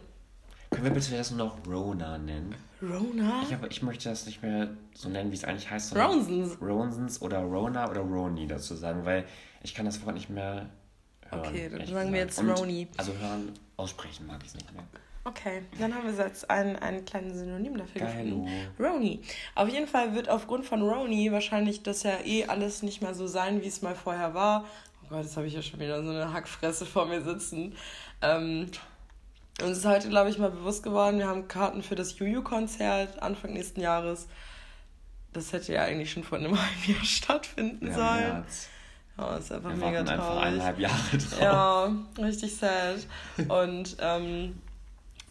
Können 0.69 0.83
wir 0.83 0.91
bitte 0.91 1.17
das 1.17 1.31
nur 1.31 1.47
noch 1.47 1.65
Rona 1.65 2.19
nennen? 2.19 2.53
Rona? 2.79 3.41
Ich, 3.41 3.53
aber, 3.55 3.71
ich 3.71 3.81
möchte 3.81 4.09
das 4.09 4.27
nicht 4.27 4.43
mehr 4.43 4.69
so 4.93 5.09
nennen, 5.09 5.31
wie 5.31 5.35
es 5.35 5.45
eigentlich 5.45 5.71
heißt. 5.71 5.95
Ronsens. 5.95 6.61
Ronsens 6.61 7.21
oder 7.23 7.39
Rona 7.39 7.89
oder 7.89 8.01
Roni 8.01 8.45
dazu 8.45 8.75
sagen, 8.75 9.03
weil 9.03 9.25
ich 9.63 9.73
kann 9.73 9.87
das 9.87 10.05
Wort 10.05 10.13
nicht 10.13 10.29
mehr 10.29 10.69
hören. 11.29 11.47
Okay, 11.47 11.69
dann 11.69 11.87
sagen 11.87 12.13
wir 12.13 12.19
jetzt 12.19 12.39
Roni. 12.39 12.87
Also 12.97 13.13
hören, 13.13 13.53
aussprechen 13.77 14.27
mag 14.27 14.41
ich 14.43 14.49
es 14.49 14.53
nicht 14.53 14.71
mehr. 14.73 14.83
Okay, 15.27 15.63
dann 15.77 15.93
haben 15.93 16.05
wir 16.05 16.25
jetzt 16.25 16.49
ein, 16.49 16.77
ein 16.77 17.03
kleines 17.03 17.39
Synonym 17.39 17.77
dafür 17.77 18.01
gefunden. 18.01 18.47
Roni. 18.79 19.21
Auf 19.55 19.67
jeden 19.67 19.87
Fall 19.87 20.15
wird 20.15 20.29
aufgrund 20.29 20.65
von 20.65 20.81
Roni 20.81 21.33
wahrscheinlich 21.33 21.83
das 21.83 22.03
ja 22.03 22.13
eh 22.23 22.45
alles 22.45 22.81
nicht 22.81 23.01
mehr 23.01 23.13
so 23.13 23.27
sein, 23.27 23.61
wie 23.61 23.67
es 23.67 23.81
mal 23.81 23.93
vorher 23.93 24.33
war. 24.33 24.63
Oh 25.03 25.07
Gott, 25.09 25.23
jetzt 25.23 25.35
habe 25.35 25.47
ich 25.47 25.53
ja 25.53 25.61
schon 25.61 25.81
wieder 25.81 26.01
so 26.01 26.11
eine 26.11 26.31
Hackfresse 26.31 26.85
vor 26.85 27.07
mir 27.07 27.21
sitzen. 27.21 27.75
Ähm, 28.21 28.71
uns 29.61 29.79
ist 29.79 29.85
heute, 29.85 30.07
glaube 30.07 30.29
ich, 30.29 30.37
mal 30.37 30.51
bewusst 30.51 30.81
geworden, 30.83 31.19
wir 31.19 31.27
haben 31.27 31.49
Karten 31.49 31.83
für 31.83 31.95
das 31.95 32.17
Juju-Konzert 32.17 33.21
Anfang 33.21 33.51
nächsten 33.51 33.81
Jahres. 33.81 34.29
Das 35.33 35.51
hätte 35.51 35.73
ja 35.73 35.83
eigentlich 35.83 36.09
schon 36.09 36.23
vor 36.23 36.37
einem 36.37 36.51
halben 36.57 36.93
Jahr 36.93 37.03
stattfinden 37.03 37.87
ja, 37.87 37.93
sollen. 37.93 38.33
März. 38.33 38.69
Ja, 39.17 39.35
ist 39.35 39.51
einfach 39.51 39.71
wir 39.71 39.75
mega 39.77 40.03
traurig. 40.03 40.09
einfach 40.11 40.41
eineinhalb 40.41 40.79
Jahre 40.79 41.17
drauf. 41.17 41.41
Ja, 41.41 41.91
richtig 42.17 42.55
sad. 42.55 43.07
Und 43.49 43.97
ähm, 43.99 44.61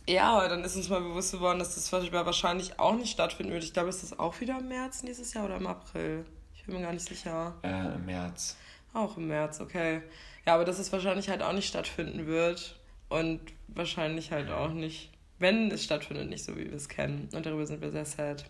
ja, 0.09 0.37
aber 0.37 0.49
dann 0.49 0.65
ist 0.65 0.77
uns 0.77 0.89
mal 0.89 1.01
bewusst 1.01 1.33
geworden, 1.33 1.59
dass 1.59 1.75
das 1.75 1.93
wahrscheinlich 1.93 2.79
auch 2.79 2.95
nicht 2.95 3.11
stattfinden 3.11 3.53
wird. 3.53 3.65
Ich 3.65 3.73
glaube, 3.73 3.89
ist 3.89 4.03
das 4.03 4.19
auch 4.19 4.41
wieder 4.41 4.59
im 4.59 4.69
März 4.69 5.03
nächstes 5.03 5.35
Jahr 5.35 5.47
oder 5.47 5.57
im 5.57 5.67
April? 5.67 6.25
Ich 6.55 6.65
bin 6.65 6.77
mir 6.77 6.83
gar 6.83 6.93
nicht 6.93 7.09
sicher. 7.09 7.55
Äh, 7.63 7.95
im 7.95 8.07
März. 8.07 8.57
Auch 8.93 9.17
im 9.17 9.29
März, 9.29 9.61
okay. 9.61 10.03
Ja, 10.47 10.55
aber 10.55 10.65
dass 10.65 10.79
es 10.79 10.93
wahrscheinlich 10.93 11.29
halt 11.29 11.43
auch 11.43 11.53
nicht 11.53 11.69
stattfinden 11.69 12.27
wird. 12.27 12.79
Und 13.09 13.41
wahrscheinlich 13.69 14.33
halt 14.33 14.51
auch 14.51 14.73
nicht, 14.73 15.11
wenn 15.39 15.71
es 15.71 15.85
stattfindet, 15.85 16.29
nicht 16.29 16.45
so, 16.45 16.57
wie 16.57 16.65
wir 16.65 16.77
es 16.77 16.89
kennen. 16.89 17.29
Und 17.33 17.47
darüber 17.47 17.67
sind 17.67 17.81
wir 17.81 17.91
sehr 17.91 18.05
sad. 18.05 18.45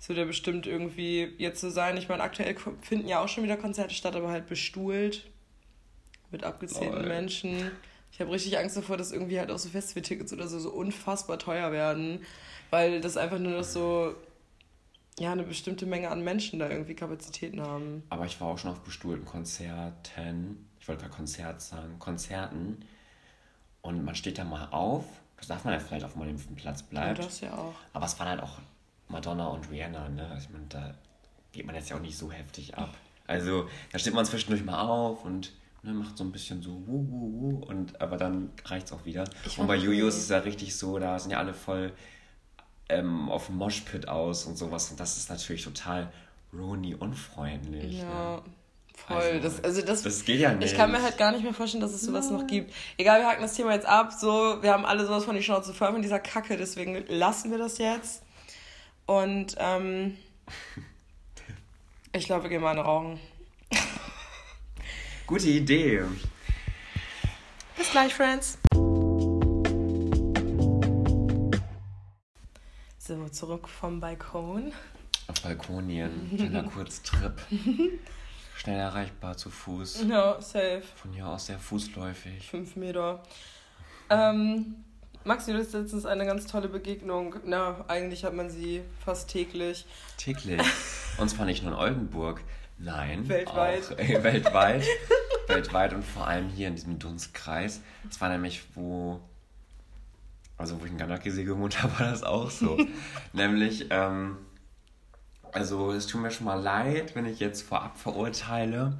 Es 0.00 0.08
wird 0.08 0.18
ja 0.18 0.24
bestimmt 0.24 0.66
irgendwie 0.66 1.34
jetzt 1.38 1.60
so 1.60 1.70
sein. 1.70 1.96
Ich 1.96 2.08
meine, 2.08 2.22
aktuell 2.22 2.56
finden 2.80 3.08
ja 3.08 3.22
auch 3.22 3.28
schon 3.28 3.44
wieder 3.44 3.56
Konzerte 3.56 3.94
statt, 3.94 4.16
aber 4.16 4.30
halt 4.30 4.46
bestuhlt. 4.46 5.30
Mit 6.30 6.44
abgezählten 6.44 7.06
Menschen. 7.06 7.70
Ich 8.12 8.20
habe 8.20 8.30
richtig 8.30 8.58
Angst 8.58 8.76
davor, 8.76 8.96
dass 8.96 9.10
irgendwie 9.10 9.38
halt 9.38 9.50
auch 9.50 9.58
so 9.58 9.70
Festivaltickets 9.70 10.32
oder 10.32 10.46
so, 10.46 10.58
so 10.58 10.70
unfassbar 10.70 11.38
teuer 11.38 11.72
werden, 11.72 12.20
weil 12.70 13.00
das 13.00 13.16
einfach 13.16 13.38
nur 13.38 13.52
noch 13.52 13.64
so 13.64 14.14
ja, 15.18 15.32
eine 15.32 15.42
bestimmte 15.42 15.86
Menge 15.86 16.10
an 16.10 16.22
Menschen 16.22 16.58
da 16.58 16.68
irgendwie 16.68 16.94
Kapazitäten 16.94 17.60
haben. 17.60 18.02
Aber 18.10 18.26
ich 18.26 18.40
war 18.40 18.48
auch 18.48 18.58
schon 18.58 18.70
auf 18.70 18.80
bestuhlten 18.80 19.24
Konzerten. 19.24 20.68
Ich 20.78 20.88
wollte 20.88 21.02
gerade 21.02 21.14
Konzert 21.14 21.60
sagen, 21.62 21.98
Konzerten. 21.98 22.84
Und 23.80 24.04
man 24.04 24.14
steht 24.14 24.38
da 24.38 24.44
mal 24.44 24.68
auf. 24.70 25.04
Das 25.36 25.48
darf 25.48 25.64
man 25.64 25.74
ja 25.74 25.80
vielleicht 25.80 26.04
auf 26.04 26.12
dem 26.12 26.56
Platz 26.56 26.82
bleibt. 26.82 27.18
Ja, 27.18 27.24
das 27.24 27.40
ja 27.40 27.54
auch. 27.56 27.74
Aber 27.92 28.06
es 28.06 28.18
waren 28.18 28.28
halt 28.28 28.42
auch 28.42 28.58
Madonna 29.08 29.48
und 29.48 29.70
Rihanna, 29.70 30.08
ne? 30.08 30.36
Ich 30.38 30.48
meine, 30.50 30.66
da 30.68 30.94
geht 31.52 31.66
man 31.66 31.74
jetzt 31.74 31.90
ja 31.90 31.96
auch 31.96 32.00
nicht 32.00 32.16
so 32.16 32.30
heftig 32.30 32.76
ab. 32.76 32.94
Also 33.26 33.68
da 33.90 33.98
steht 33.98 34.14
man 34.14 34.24
zwischendurch 34.24 34.64
mal 34.64 34.80
auf 34.80 35.24
und 35.24 35.52
ne, 35.82 35.92
macht 35.92 36.16
so 36.16 36.24
ein 36.24 36.32
bisschen 36.32 36.62
so 36.62 36.70
wuh, 36.86 37.06
wuh, 37.08 37.40
wuh, 37.40 37.64
und 37.64 38.00
aber 38.00 38.16
dann 38.16 38.50
reicht 38.64 38.86
es 38.86 38.92
auch 38.92 39.04
wieder. 39.04 39.24
Ich 39.46 39.58
und 39.58 39.66
bei 39.66 39.76
Jojo 39.76 40.08
ist 40.08 40.18
es 40.18 40.28
ja 40.28 40.38
richtig 40.38 40.76
so, 40.76 40.98
da 40.98 41.18
sind 41.18 41.30
ja 41.30 41.38
alle 41.38 41.54
voll 41.54 41.92
ähm, 42.88 43.28
auf 43.28 43.46
dem 43.46 43.56
Moshpit 43.56 44.08
aus 44.08 44.46
und 44.46 44.56
sowas 44.56 44.90
und 44.90 45.00
das 45.00 45.16
ist 45.16 45.30
natürlich 45.30 45.64
total 45.64 46.12
Roni 46.52 46.94
unfreundlich. 46.94 48.00
Ja. 48.00 48.36
Ne? 48.36 48.42
Voll. 48.94 49.16
Also, 49.16 49.40
das, 49.40 49.64
also 49.64 49.82
das, 49.82 50.02
das 50.02 50.24
geht 50.24 50.40
ja 50.40 50.52
nicht. 50.52 50.72
Ich 50.72 50.76
kann 50.76 50.92
mir 50.92 51.02
halt 51.02 51.16
gar 51.18 51.32
nicht 51.32 51.42
mehr 51.42 51.54
vorstellen, 51.54 51.80
dass 51.80 51.92
es 51.92 52.02
sowas 52.02 52.30
Nein. 52.30 52.40
noch 52.40 52.46
gibt. 52.46 52.72
Egal, 52.98 53.20
wir 53.20 53.26
hacken 53.26 53.42
das 53.42 53.54
Thema 53.54 53.72
jetzt 53.72 53.86
ab. 53.86 54.12
So, 54.12 54.62
wir 54.62 54.72
haben 54.72 54.84
alle 54.84 55.04
sowas 55.06 55.24
von 55.24 55.34
die 55.34 55.42
Schnauze 55.42 55.74
voll 55.74 55.92
von 55.92 56.02
dieser 56.02 56.20
Kacke, 56.20 56.56
deswegen 56.56 57.04
lassen 57.08 57.50
wir 57.50 57.58
das 57.58 57.78
jetzt. 57.78 58.22
Und 59.06 59.56
ähm, 59.58 60.16
ich 62.12 62.26
glaube, 62.26 62.44
wir 62.44 62.50
gehen 62.50 62.62
mal 62.62 62.70
eine 62.70 62.82
rauchen. 62.82 63.18
Gute 65.32 65.48
Idee. 65.48 66.02
Bis 67.78 67.90
gleich, 67.90 68.12
Friends. 68.12 68.58
So, 72.98 73.28
zurück 73.30 73.66
vom 73.66 73.98
Balkon. 73.98 74.74
Auf 75.28 75.40
Balkonien. 75.40 76.30
Kleiner 76.36 76.64
Kurztrip. 76.74 77.40
Schnell 78.58 78.78
erreichbar 78.78 79.38
zu 79.38 79.48
Fuß. 79.48 80.04
Ja, 80.06 80.38
safe. 80.38 80.82
Von 80.96 81.14
hier 81.14 81.26
aus 81.26 81.46
sehr 81.46 81.58
fußläufig. 81.58 82.50
Fünf 82.50 82.76
Meter. 82.76 83.22
Ähm, 84.10 84.84
Maxi, 85.24 85.52
du 85.54 85.58
hast 85.60 85.72
letztens 85.72 86.04
eine 86.04 86.26
ganz 86.26 86.46
tolle 86.46 86.68
Begegnung. 86.68 87.36
Na, 87.46 87.86
eigentlich 87.88 88.26
hat 88.26 88.34
man 88.34 88.50
sie 88.50 88.82
fast 89.02 89.30
täglich. 89.30 89.86
Täglich. 90.18 90.60
Und 91.16 91.30
zwar 91.30 91.46
nicht 91.46 91.62
nur 91.62 91.72
in 91.72 91.78
Oldenburg. 91.78 92.44
Nein. 92.82 93.28
Weltweit. 93.28 93.92
Auch, 93.92 93.98
äh, 93.98 94.22
weltweit. 94.22 94.84
weltweit 95.46 95.92
und 95.92 96.04
vor 96.04 96.26
allem 96.26 96.48
hier 96.48 96.68
in 96.68 96.74
diesem 96.74 96.98
Dunstkreis. 96.98 97.80
Das 98.04 98.20
war 98.20 98.28
nämlich, 98.28 98.62
wo. 98.74 99.20
Also, 100.58 100.80
wo 100.80 100.84
ich 100.84 100.90
in 100.92 100.98
Ganakisee 100.98 101.44
gewohnt 101.44 101.82
habe, 101.82 101.98
war 101.98 102.10
das 102.10 102.22
auch 102.22 102.50
so. 102.50 102.78
nämlich, 103.32 103.86
ähm, 103.90 104.38
Also 105.52 105.92
es 105.92 106.06
tut 106.06 106.20
mir 106.20 106.30
schon 106.30 106.46
mal 106.46 106.60
leid, 106.60 107.14
wenn 107.14 107.26
ich 107.26 107.40
jetzt 107.40 107.62
vorab 107.62 107.98
verurteile. 107.98 108.98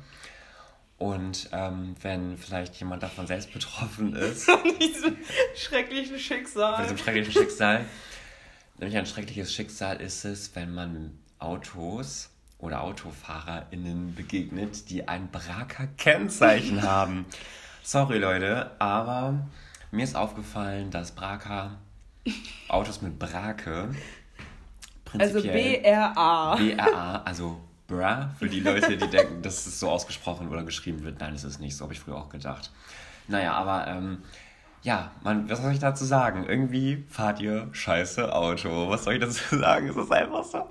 Und 0.98 1.48
ähm, 1.50 1.96
wenn 2.02 2.38
vielleicht 2.38 2.76
jemand 2.76 3.02
davon 3.02 3.26
selbst 3.26 3.52
betroffen 3.52 4.14
ist. 4.14 4.44
Von 4.44 4.60
diesem 4.78 5.16
schrecklichen 5.56 6.16
Schicksal. 6.16 6.74
Von 6.76 6.84
diesem 6.84 6.98
schrecklichen 6.98 7.32
Schicksal. 7.32 7.84
Nämlich 8.78 8.96
ein 8.96 9.06
schreckliches 9.06 9.52
Schicksal 9.52 10.00
ist 10.00 10.24
es, 10.24 10.54
wenn 10.54 10.72
man 10.72 11.18
Autos 11.40 12.31
oder 12.62 12.82
AutofahrerInnen 12.82 14.14
begegnet, 14.14 14.88
die 14.88 15.06
ein 15.06 15.28
Braka-Kennzeichen 15.30 16.82
haben. 16.88 17.26
Sorry, 17.82 18.18
Leute, 18.18 18.70
aber 18.78 19.34
mir 19.90 20.04
ist 20.04 20.16
aufgefallen, 20.16 20.90
dass 20.90 21.10
Braka, 21.10 21.72
Autos 22.68 23.02
mit 23.02 23.18
Brake, 23.18 23.90
also 25.18 25.42
B-R-A. 25.42 26.54
B-R-A, 26.54 27.22
also 27.24 27.60
Bra, 27.88 28.30
für 28.38 28.48
die 28.48 28.60
Leute, 28.60 28.96
die 28.96 29.06
denken, 29.10 29.42
dass 29.42 29.66
es 29.66 29.80
so 29.80 29.90
ausgesprochen 29.90 30.48
oder 30.48 30.62
geschrieben 30.62 31.02
wird. 31.02 31.18
Nein, 31.18 31.34
es 31.34 31.42
ist 31.42 31.60
nicht 31.60 31.76
so, 31.76 31.84
habe 31.84 31.94
ich 31.94 32.00
früher 32.00 32.16
auch 32.16 32.28
gedacht. 32.28 32.70
Naja, 33.26 33.54
aber 33.54 33.88
ähm, 33.88 34.18
ja, 34.82 35.12
man, 35.22 35.48
was 35.48 35.62
soll 35.62 35.72
ich 35.72 35.78
dazu 35.78 36.04
sagen? 36.04 36.44
Irgendwie 36.48 37.04
fahrt 37.08 37.40
ihr 37.40 37.68
scheiße 37.72 38.34
Auto. 38.34 38.90
Was 38.90 39.04
soll 39.04 39.14
ich 39.14 39.20
dazu 39.20 39.56
sagen? 39.56 39.88
Es 39.88 39.96
ist 39.96 40.12
einfach 40.12 40.44
so. 40.44 40.68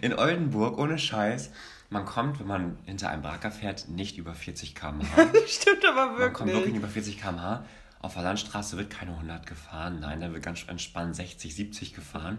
In 0.00 0.14
Oldenburg, 0.14 0.78
ohne 0.78 0.98
Scheiß, 0.98 1.50
man 1.90 2.04
kommt, 2.06 2.40
wenn 2.40 2.46
man 2.46 2.78
hinter 2.86 3.10
einem 3.10 3.22
Braker 3.22 3.50
fährt, 3.50 3.88
nicht 3.88 4.16
über 4.16 4.32
40 4.32 4.74
km/h. 4.74 5.26
Stimmt 5.46 5.84
aber 5.84 6.18
wirklich. 6.18 6.20
Man 6.20 6.32
kommt 6.32 6.52
wirklich 6.52 6.74
über 6.74 6.88
40 6.88 7.20
km/h. 7.20 7.64
Auf 8.00 8.14
der 8.14 8.22
Landstraße 8.22 8.78
wird 8.78 8.88
keine 8.88 9.12
100 9.12 9.46
gefahren. 9.46 9.98
Nein, 10.00 10.20
da 10.20 10.32
wird 10.32 10.42
ganz 10.42 10.64
entspannt 10.66 11.16
60, 11.16 11.54
70 11.54 11.94
gefahren. 11.94 12.38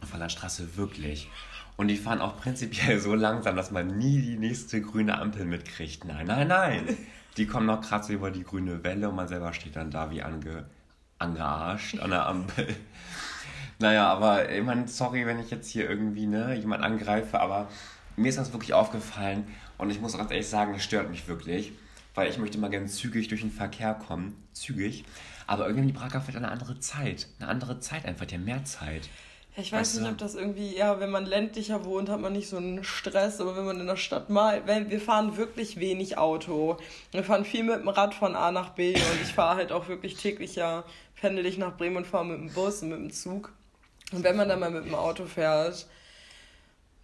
Auf 0.00 0.10
der 0.10 0.20
Landstraße 0.20 0.76
wirklich. 0.78 1.28
Und 1.76 1.88
die 1.88 1.96
fahren 1.96 2.22
auch 2.22 2.38
prinzipiell 2.38 2.98
so 2.98 3.14
langsam, 3.14 3.56
dass 3.56 3.70
man 3.70 3.98
nie 3.98 4.22
die 4.22 4.38
nächste 4.38 4.80
grüne 4.80 5.18
Ampel 5.18 5.44
mitkriegt. 5.44 6.04
Nein, 6.06 6.26
nein, 6.26 6.48
nein. 6.48 6.96
Die 7.38 7.46
kommen 7.46 7.66
noch 7.66 7.80
gerade 7.80 8.04
so 8.04 8.12
über 8.12 8.32
die 8.32 8.42
grüne 8.42 8.82
Welle 8.82 9.08
und 9.08 9.14
man 9.14 9.28
selber 9.28 9.52
steht 9.52 9.76
dann 9.76 9.92
da 9.92 10.10
wie 10.10 10.22
ange, 10.22 10.64
angearscht 11.20 12.00
an 12.00 12.10
der 12.10 12.26
Ampel. 12.26 12.66
naja, 13.78 14.12
aber 14.12 14.50
ich 14.50 14.64
meine, 14.64 14.88
sorry, 14.88 15.24
wenn 15.24 15.38
ich 15.38 15.48
jetzt 15.50 15.70
hier 15.70 15.88
irgendwie 15.88 16.26
ne, 16.26 16.56
jemand 16.56 16.82
angreife, 16.82 17.38
aber 17.38 17.68
mir 18.16 18.28
ist 18.28 18.38
das 18.38 18.52
wirklich 18.52 18.74
aufgefallen 18.74 19.46
und 19.78 19.90
ich 19.90 20.00
muss 20.00 20.18
ganz 20.18 20.32
ehrlich 20.32 20.48
sagen, 20.48 20.74
es 20.74 20.82
stört 20.82 21.10
mich 21.10 21.28
wirklich, 21.28 21.72
weil 22.16 22.28
ich 22.28 22.38
möchte 22.38 22.58
mal 22.58 22.70
gerne 22.70 22.86
zügig 22.86 23.28
durch 23.28 23.42
den 23.42 23.52
Verkehr 23.52 23.94
kommen, 23.94 24.34
zügig, 24.52 25.04
aber 25.46 25.68
irgendwie 25.68 25.92
Braga 25.92 26.20
fährt 26.20 26.36
eine 26.36 26.50
andere 26.50 26.80
Zeit, 26.80 27.28
eine 27.38 27.48
andere 27.48 27.78
Zeit 27.78 28.04
einfach, 28.04 28.26
die 28.26 28.34
haben 28.34 28.44
mehr 28.44 28.64
Zeit. 28.64 29.08
Ich 29.60 29.72
weiß 29.72 29.80
weißt 29.80 30.00
nicht, 30.02 30.10
ob 30.12 30.18
das 30.18 30.36
irgendwie, 30.36 30.76
ja, 30.76 31.00
wenn 31.00 31.10
man 31.10 31.26
ländlicher 31.26 31.84
wohnt, 31.84 32.08
hat 32.08 32.20
man 32.20 32.32
nicht 32.32 32.48
so 32.48 32.58
einen 32.58 32.84
Stress, 32.84 33.40
aber 33.40 33.56
wenn 33.56 33.64
man 33.64 33.80
in 33.80 33.88
der 33.88 33.96
Stadt 33.96 34.30
mal, 34.30 34.62
wenn, 34.66 34.88
wir 34.88 35.00
fahren 35.00 35.36
wirklich 35.36 35.80
wenig 35.80 36.16
Auto. 36.16 36.76
Wir 37.10 37.24
fahren 37.24 37.44
viel 37.44 37.64
mit 37.64 37.80
dem 37.80 37.88
Rad 37.88 38.14
von 38.14 38.36
A 38.36 38.52
nach 38.52 38.70
B 38.70 38.94
und 38.94 39.22
ich 39.22 39.34
fahre 39.34 39.56
halt 39.56 39.72
auch 39.72 39.88
wirklich 39.88 40.16
täglich 40.16 40.54
ja, 40.54 40.84
pendel 41.20 41.44
ich 41.44 41.58
nach 41.58 41.76
Bremen 41.76 41.96
und 41.96 42.06
fahre 42.06 42.26
mit 42.26 42.38
dem 42.38 42.54
Bus 42.54 42.82
und 42.82 42.90
mit 42.90 42.98
dem 42.98 43.10
Zug. 43.10 43.52
Und 44.12 44.22
wenn 44.22 44.36
man 44.36 44.48
dann 44.48 44.60
mal 44.60 44.70
mit 44.70 44.84
dem 44.84 44.94
Auto 44.94 45.24
fährt, 45.24 45.86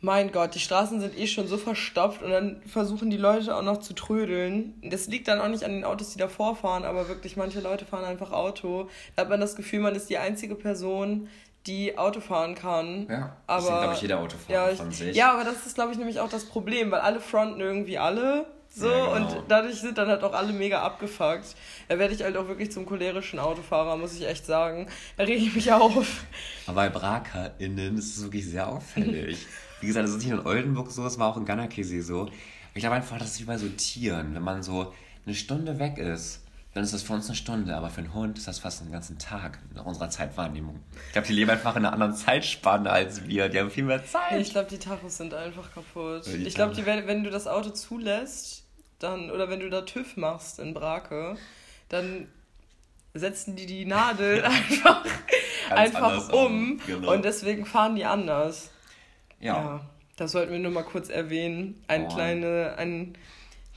mein 0.00 0.30
Gott, 0.30 0.54
die 0.54 0.60
Straßen 0.60 1.00
sind 1.00 1.18
eh 1.18 1.26
schon 1.26 1.48
so 1.48 1.56
verstopft 1.56 2.22
und 2.22 2.30
dann 2.30 2.62
versuchen 2.66 3.10
die 3.10 3.16
Leute 3.16 3.56
auch 3.56 3.62
noch 3.62 3.80
zu 3.80 3.94
trödeln. 3.94 4.74
Das 4.82 5.08
liegt 5.08 5.26
dann 5.26 5.40
auch 5.40 5.48
nicht 5.48 5.64
an 5.64 5.72
den 5.72 5.84
Autos, 5.84 6.12
die 6.12 6.18
davor 6.18 6.54
fahren, 6.54 6.84
aber 6.84 7.08
wirklich 7.08 7.36
manche 7.36 7.60
Leute 7.60 7.84
fahren 7.84 8.04
einfach 8.04 8.30
Auto. 8.30 8.88
Da 9.16 9.22
hat 9.22 9.30
man 9.30 9.40
das 9.40 9.56
Gefühl, 9.56 9.80
man 9.80 9.96
ist 9.96 10.08
die 10.08 10.18
einzige 10.18 10.54
Person, 10.54 11.28
die 11.66 11.96
Auto 11.96 12.20
fahren 12.20 12.54
kann. 12.54 13.06
Ja, 13.08 13.36
aber, 13.46 13.60
das 13.60 13.66
glaube 13.66 13.94
ich, 13.94 14.02
jeder 14.02 14.20
Autofahrer 14.20 14.70
ja, 14.70 14.76
von 14.76 14.92
sich. 14.92 15.16
Ja, 15.16 15.32
aber 15.32 15.44
das 15.44 15.66
ist, 15.66 15.74
glaube 15.74 15.92
ich, 15.92 15.98
nämlich 15.98 16.20
auch 16.20 16.28
das 16.28 16.44
Problem, 16.44 16.90
weil 16.90 17.00
alle 17.00 17.20
fronten 17.20 17.60
irgendwie 17.60 17.98
alle 17.98 18.46
so 18.76 18.88
ja, 18.88 19.14
genau. 19.14 19.36
und 19.36 19.44
dadurch 19.46 19.76
sind 19.76 19.96
dann 19.98 20.08
halt 20.08 20.24
auch 20.24 20.32
alle 20.32 20.52
mega 20.52 20.82
abgefuckt. 20.82 21.54
Da 21.88 21.98
werde 21.98 22.12
ich 22.12 22.22
halt 22.24 22.36
auch 22.36 22.48
wirklich 22.48 22.72
zum 22.72 22.86
cholerischen 22.86 23.38
Autofahrer, 23.38 23.96
muss 23.96 24.14
ich 24.14 24.26
echt 24.26 24.44
sagen. 24.46 24.88
Da 25.16 25.24
rege 25.24 25.44
ich 25.44 25.54
mich 25.54 25.72
auf. 25.72 26.24
Aber 26.66 26.82
bei 26.82 26.88
BrakerInnen 26.88 27.96
ist 27.96 28.16
es 28.16 28.22
wirklich 28.22 28.46
sehr 28.46 28.68
auffällig. 28.68 29.46
Wie 29.80 29.86
gesagt, 29.86 30.04
das 30.04 30.12
ist 30.12 30.22
nicht 30.22 30.30
nur 30.30 30.40
in 30.40 30.46
Oldenburg 30.46 30.90
so, 30.90 31.06
es 31.06 31.18
war 31.18 31.28
auch 31.28 31.36
in 31.36 31.44
Ganakesee 31.44 32.00
so. 32.00 32.28
Ich 32.74 32.80
glaube 32.80 32.96
einfach, 32.96 33.18
das 33.18 33.32
ist 33.32 33.40
wie 33.40 33.44
bei 33.44 33.56
so 33.56 33.68
Tieren, 33.68 34.34
wenn 34.34 34.42
man 34.42 34.62
so 34.64 34.92
eine 35.24 35.34
Stunde 35.36 35.78
weg 35.78 35.98
ist 35.98 36.43
dann 36.74 36.82
ist 36.82 36.92
das 36.92 37.04
für 37.04 37.12
uns 37.12 37.28
eine 37.28 37.36
Stunde, 37.36 37.76
aber 37.76 37.88
für 37.88 38.00
einen 38.00 38.12
Hund 38.12 38.36
ist 38.36 38.48
das 38.48 38.58
fast 38.58 38.82
einen 38.82 38.90
ganzen 38.90 39.16
Tag 39.18 39.60
nach 39.74 39.86
unserer 39.86 40.10
Zeitwahrnehmung. 40.10 40.80
Ich 41.06 41.12
glaube, 41.12 41.28
die 41.28 41.32
leben 41.32 41.50
einfach 41.50 41.76
in 41.76 41.84
einer 41.84 41.92
anderen 41.92 42.14
Zeitspanne 42.14 42.90
als 42.90 43.28
wir. 43.28 43.48
Die 43.48 43.60
haben 43.60 43.70
viel 43.70 43.84
mehr 43.84 44.04
Zeit. 44.04 44.40
Ich 44.40 44.50
glaube, 44.50 44.68
die 44.68 44.78
Tachos 44.78 45.16
sind 45.16 45.34
einfach 45.34 45.72
kaputt. 45.72 46.26
Ja, 46.26 46.34
ich 46.34 46.54
glaube, 46.54 46.76
wenn 46.84 47.22
du 47.22 47.30
das 47.30 47.46
Auto 47.46 47.70
zulässt, 47.70 48.64
dann 48.98 49.30
oder 49.30 49.48
wenn 49.48 49.60
du 49.60 49.70
da 49.70 49.82
TÜV 49.82 50.16
machst 50.16 50.58
in 50.58 50.74
Brake, 50.74 51.36
dann 51.90 52.26
setzen 53.12 53.54
die 53.54 53.66
die 53.66 53.84
Nadel 53.84 54.44
einfach, 54.50 55.04
einfach 55.70 56.32
um 56.32 56.80
genau. 56.84 57.12
und 57.12 57.24
deswegen 57.24 57.66
fahren 57.66 57.94
die 57.94 58.04
anders. 58.04 58.70
Ja. 59.38 59.54
ja. 59.54 59.80
Das 60.16 60.32
sollten 60.32 60.52
wir 60.52 60.58
nur 60.58 60.72
mal 60.72 60.84
kurz 60.84 61.08
erwähnen. 61.08 61.82
Ein, 61.86 62.06
oh. 62.06 62.08
kleine, 62.08 62.74
ein 62.78 63.16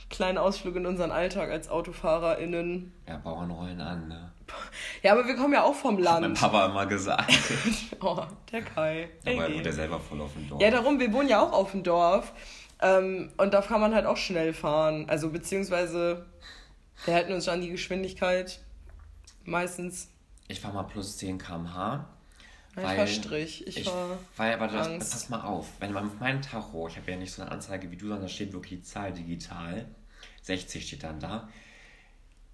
kleinen 0.09 0.37
Ausflug 0.37 0.75
in 0.75 0.85
unseren 0.85 1.11
Alltag 1.11 1.49
als 1.49 1.69
AutofahrerInnen. 1.69 2.93
Ja, 3.07 3.17
Bauern 3.17 3.51
rollen 3.51 3.81
an, 3.81 4.07
ne? 4.07 4.31
Ja, 5.03 5.11
aber 5.11 5.27
wir 5.27 5.35
kommen 5.35 5.53
ja 5.53 5.63
auch 5.63 5.75
vom 5.75 5.97
Land. 5.97 6.15
Hat 6.15 6.21
mein 6.21 6.33
Papa 6.33 6.65
immer 6.67 6.85
gesagt. 6.85 7.33
oh, 8.01 8.21
der 8.51 8.61
Kai. 8.61 9.09
Aber 9.25 9.47
er 9.47 9.53
wohnt 9.53 9.65
ja 9.65 9.71
selber 9.71 9.99
voll 9.99 10.21
auf 10.21 10.33
dem 10.33 10.47
Dorf. 10.47 10.61
Ja, 10.61 10.71
darum, 10.71 10.99
wir 10.99 11.11
wohnen 11.11 11.29
ja 11.29 11.41
auch 11.41 11.51
auf 11.51 11.71
dem 11.71 11.83
Dorf. 11.83 12.31
Ähm, 12.81 13.31
und 13.37 13.53
da 13.53 13.61
kann 13.61 13.81
man 13.81 13.93
halt 13.93 14.05
auch 14.05 14.17
schnell 14.17 14.53
fahren. 14.53 15.09
Also, 15.09 15.31
beziehungsweise, 15.31 16.25
wir 17.05 17.13
halten 17.13 17.33
uns 17.33 17.45
schon 17.45 17.55
an 17.55 17.61
die 17.61 17.69
Geschwindigkeit. 17.69 18.59
Meistens. 19.43 20.09
Ich 20.47 20.61
fahre 20.61 20.75
mal 20.75 20.83
plus 20.83 21.17
10 21.17 21.39
km/h. 21.39 22.07
Ich 22.77 22.83
fahr 22.83 23.07
Strich. 23.07 23.67
Ich, 23.67 23.77
ich 23.77 23.89
fahr. 23.89 24.17
Weil, 24.35 24.53
aber 24.53 24.67
das, 24.67 24.87
pass 24.99 25.29
mal 25.29 25.41
auf. 25.41 25.67
Wenn 25.79 25.93
man 25.93 26.05
auf 26.05 26.19
meinem 26.19 26.41
Tacho, 26.41 26.87
ich 26.87 26.97
habe 26.97 27.11
ja 27.11 27.17
nicht 27.17 27.31
so 27.31 27.41
eine 27.41 27.51
Anzeige 27.51 27.89
wie 27.91 27.97
du, 27.97 28.07
sondern 28.07 28.23
da 28.23 28.29
steht 28.29 28.53
wirklich 28.53 28.79
die 28.81 28.85
Zahl 28.85 29.13
digital. 29.13 29.85
60 30.43 30.85
steht 30.85 31.03
dann 31.03 31.19
da. 31.19 31.49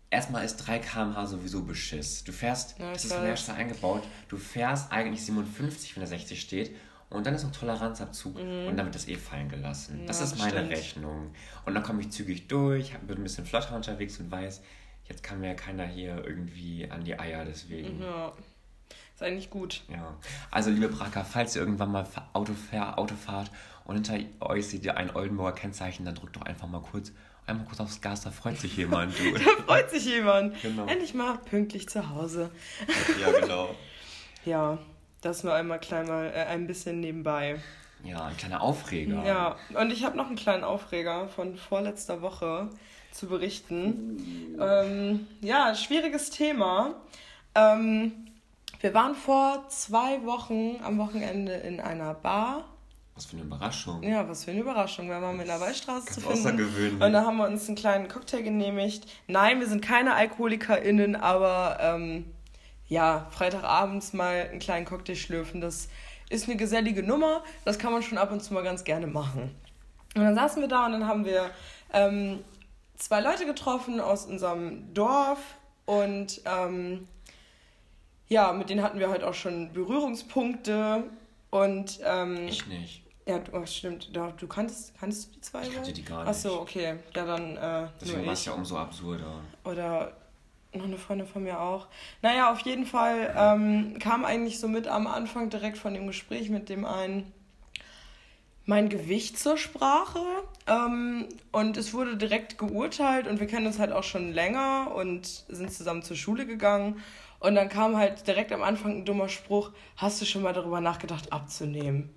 Erstmal 0.09 0.45
ist 0.45 0.57
3 0.57 0.79
km/h 0.79 1.25
sowieso 1.25 1.63
Beschiss. 1.63 2.23
Du 2.23 2.31
fährst, 2.31 2.79
ja, 2.79 2.91
das 2.93 3.05
ist 3.05 3.13
von 3.13 3.23
der 3.23 3.55
eingebaut, 3.55 4.03
du 4.29 4.37
fährst 4.37 4.91
eigentlich 4.91 5.25
57, 5.25 5.95
wenn 5.95 6.01
da 6.01 6.07
60 6.07 6.39
steht. 6.39 6.75
Und 7.09 7.27
dann 7.27 7.35
ist 7.35 7.43
noch 7.43 7.51
Toleranzabzug 7.51 8.35
mhm. 8.35 8.67
und 8.67 8.77
dann 8.77 8.87
wird 8.87 8.95
das 8.95 9.07
eh 9.07 9.15
fallen 9.15 9.47
gelassen. 9.47 9.99
Ja, 10.01 10.07
das 10.07 10.21
ist 10.21 10.37
meine 10.39 10.51
stimmt. 10.51 10.71
Rechnung. 10.71 11.35
Und 11.65 11.75
dann 11.75 11.83
komme 11.83 12.01
ich 12.01 12.09
zügig 12.09 12.47
durch, 12.47 12.97
bin 12.99 13.17
ein 13.17 13.23
bisschen 13.23 13.45
flotter 13.45 13.75
unterwegs 13.75 14.19
und 14.19 14.31
weiß, 14.31 14.61
jetzt 15.05 15.21
kann 15.21 15.39
mir 15.39 15.53
keiner 15.53 15.85
hier 15.85 16.23
irgendwie 16.25 16.89
an 16.89 17.03
die 17.03 17.19
Eier, 17.19 17.45
deswegen. 17.45 18.01
Ja. 18.01 18.33
Ist 19.23 19.29
eigentlich 19.29 19.49
gut. 19.49 19.81
Ja. 19.87 20.15
Also, 20.51 20.69
liebe 20.69 20.89
Bracker, 20.89 21.23
falls 21.23 21.55
ihr 21.55 21.61
irgendwann 21.61 21.91
mal 21.91 22.05
Auto, 22.33 22.53
Auto 22.95 23.15
fahrt 23.15 23.51
und 23.85 23.95
hinter 23.95 24.17
euch 24.41 24.67
seht 24.67 24.83
ihr 24.83 24.97
ein 24.97 25.15
Oldenburger 25.15 25.53
Kennzeichen, 25.53 26.05
dann 26.05 26.15
drückt 26.15 26.35
doch 26.35 26.41
einfach 26.41 26.67
mal 26.67 26.81
kurz, 26.81 27.13
einmal 27.47 27.65
kurz 27.65 27.79
aufs 27.79 28.01
Gas, 28.01 28.21
da 28.21 28.31
freut 28.31 28.59
sich 28.59 28.75
jemand. 28.75 29.17
Du. 29.17 29.31
da 29.33 29.63
freut 29.65 29.89
sich 29.91 30.05
jemand. 30.05 30.61
Genau. 30.61 30.87
Endlich 30.87 31.13
mal 31.13 31.37
pünktlich 31.37 31.87
zu 31.87 32.09
Hause. 32.09 32.51
ja, 33.21 33.39
genau. 33.39 33.73
ja, 34.45 34.77
das 35.21 35.43
nur 35.45 35.53
einmal 35.53 35.79
klein 35.79 36.07
mal 36.07 36.25
äh, 36.25 36.45
ein 36.45 36.67
bisschen 36.67 36.99
nebenbei. 36.99 37.61
Ja, 38.03 38.25
ein 38.25 38.35
kleiner 38.35 38.61
Aufreger. 38.61 39.23
Ja, 39.25 39.55
und 39.79 39.91
ich 39.91 40.03
habe 40.03 40.17
noch 40.17 40.27
einen 40.27 40.35
kleinen 40.35 40.65
Aufreger 40.65 41.29
von 41.29 41.55
vorletzter 41.55 42.21
Woche 42.21 42.69
zu 43.11 43.27
berichten. 43.27 44.57
Ähm, 44.59 45.27
ja, 45.39 45.73
schwieriges 45.75 46.29
Thema. 46.29 46.95
Ähm, 47.55 48.22
wir 48.83 48.93
waren 48.93 49.15
vor 49.15 49.63
zwei 49.69 50.25
Wochen 50.25 50.75
am 50.83 50.97
Wochenende 50.97 51.53
in 51.53 51.79
einer 51.79 52.13
Bar. 52.13 52.65
Was 53.15 53.27
für 53.27 53.37
eine 53.37 53.45
Überraschung. 53.45 54.03
Ja, 54.03 54.27
was 54.27 54.43
für 54.43 54.51
eine 54.51 54.59
Überraschung. 54.59 55.07
Wir 55.07 55.21
waren 55.21 55.39
in 55.39 55.47
der 55.47 55.61
Waldstraße 55.61 56.07
zu 56.07 56.19
finden. 56.19 57.01
Und 57.01 57.13
da 57.13 57.25
haben 57.25 57.37
wir 57.37 57.47
uns 57.47 57.65
einen 57.67 57.77
kleinen 57.77 58.09
Cocktail 58.09 58.41
genehmigt. 58.41 59.05
Nein, 59.27 59.61
wir 59.61 59.67
sind 59.67 59.81
keine 59.81 60.15
AlkoholikerInnen, 60.15 61.15
aber 61.15 61.77
ähm, 61.79 62.25
ja, 62.89 63.27
Freitagabends 63.31 64.11
mal 64.11 64.49
einen 64.51 64.59
kleinen 64.59 64.85
Cocktail 64.85 65.15
schlürfen, 65.15 65.61
das 65.61 65.87
ist 66.29 66.49
eine 66.49 66.57
gesellige 66.57 67.03
Nummer. 67.03 67.41
Das 67.63 67.79
kann 67.79 67.93
man 67.93 68.03
schon 68.03 68.17
ab 68.17 68.33
und 68.33 68.43
zu 68.43 68.53
mal 68.53 68.63
ganz 68.63 68.83
gerne 68.83 69.07
machen. 69.07 69.55
Und 70.13 70.23
dann 70.23 70.35
saßen 70.35 70.61
wir 70.61 70.67
da 70.67 70.87
und 70.87 70.91
dann 70.91 71.07
haben 71.07 71.23
wir 71.23 71.51
ähm, 71.93 72.39
zwei 72.97 73.21
Leute 73.21 73.45
getroffen 73.45 74.01
aus 74.01 74.25
unserem 74.25 74.93
Dorf 74.93 75.39
und 75.85 76.41
ähm, 76.43 77.07
ja, 78.33 78.51
mit 78.51 78.69
denen 78.69 78.83
hatten 78.83 78.99
wir 78.99 79.09
halt 79.09 79.23
auch 79.23 79.33
schon 79.33 79.71
Berührungspunkte 79.73 81.03
und 81.49 81.99
ähm, 82.03 82.47
ich 82.47 82.65
nicht. 82.67 83.03
Ja, 83.25 83.39
du, 83.39 83.53
oh, 83.55 83.65
stimmt. 83.65 84.13
Du, 84.13 84.33
du 84.37 84.47
kanntest, 84.47 84.97
kanntest 84.99 85.29
du 85.29 85.33
die 85.35 85.41
zwei? 85.41 85.61
Ich 85.63 85.73
kannte 85.73 85.93
die 85.93 86.03
gar 86.03 86.19
nicht. 86.19 86.29
Achso, 86.29 86.59
okay. 86.59 86.95
Ja, 87.15 87.25
dann. 87.25 87.55
Äh, 87.55 87.87
Deswegen 88.01 88.25
war 88.25 88.33
es 88.33 88.43
ja 88.45 88.51
umso 88.53 88.77
absurder. 88.77 89.39
Oder 89.63 90.11
noch 90.73 90.83
eine 90.85 90.97
Freundin 90.97 91.27
von 91.27 91.43
mir 91.43 91.61
auch. 91.61 91.87
Naja, 92.21 92.51
auf 92.51 92.59
jeden 92.61 92.85
Fall 92.85 93.33
ähm, 93.37 93.97
kam 93.99 94.25
eigentlich 94.25 94.59
so 94.59 94.67
mit 94.67 94.87
am 94.87 95.07
Anfang 95.07 95.49
direkt 95.49 95.77
von 95.77 95.93
dem 95.93 96.07
Gespräch 96.07 96.49
mit 96.49 96.67
dem 96.67 96.83
einen. 96.85 97.31
mein 98.65 98.89
Gewicht 98.89 99.37
zur 99.39 99.57
Sprache. 99.57 100.19
Ähm, 100.67 101.27
und 101.51 101.77
es 101.77 101.93
wurde 101.93 102.17
direkt 102.17 102.57
geurteilt 102.57 103.27
und 103.27 103.39
wir 103.39 103.47
kennen 103.47 103.67
uns 103.67 103.77
halt 103.79 103.91
auch 103.91 104.03
schon 104.03 104.31
länger 104.33 104.91
und 104.95 105.25
sind 105.47 105.71
zusammen 105.71 106.01
zur 106.01 106.15
Schule 106.17 106.45
gegangen. 106.45 107.01
Und 107.43 107.55
dann 107.55 107.67
kam 107.67 107.97
halt 107.97 108.25
direkt 108.25 108.53
am 108.53 108.63
Anfang 108.63 108.99
ein 108.99 109.05
dummer 109.05 109.27
Spruch, 109.27 109.71
hast 109.97 110.21
du 110.21 110.25
schon 110.25 110.43
mal 110.43 110.53
darüber 110.53 110.79
nachgedacht, 110.79 111.33
abzunehmen? 111.33 112.09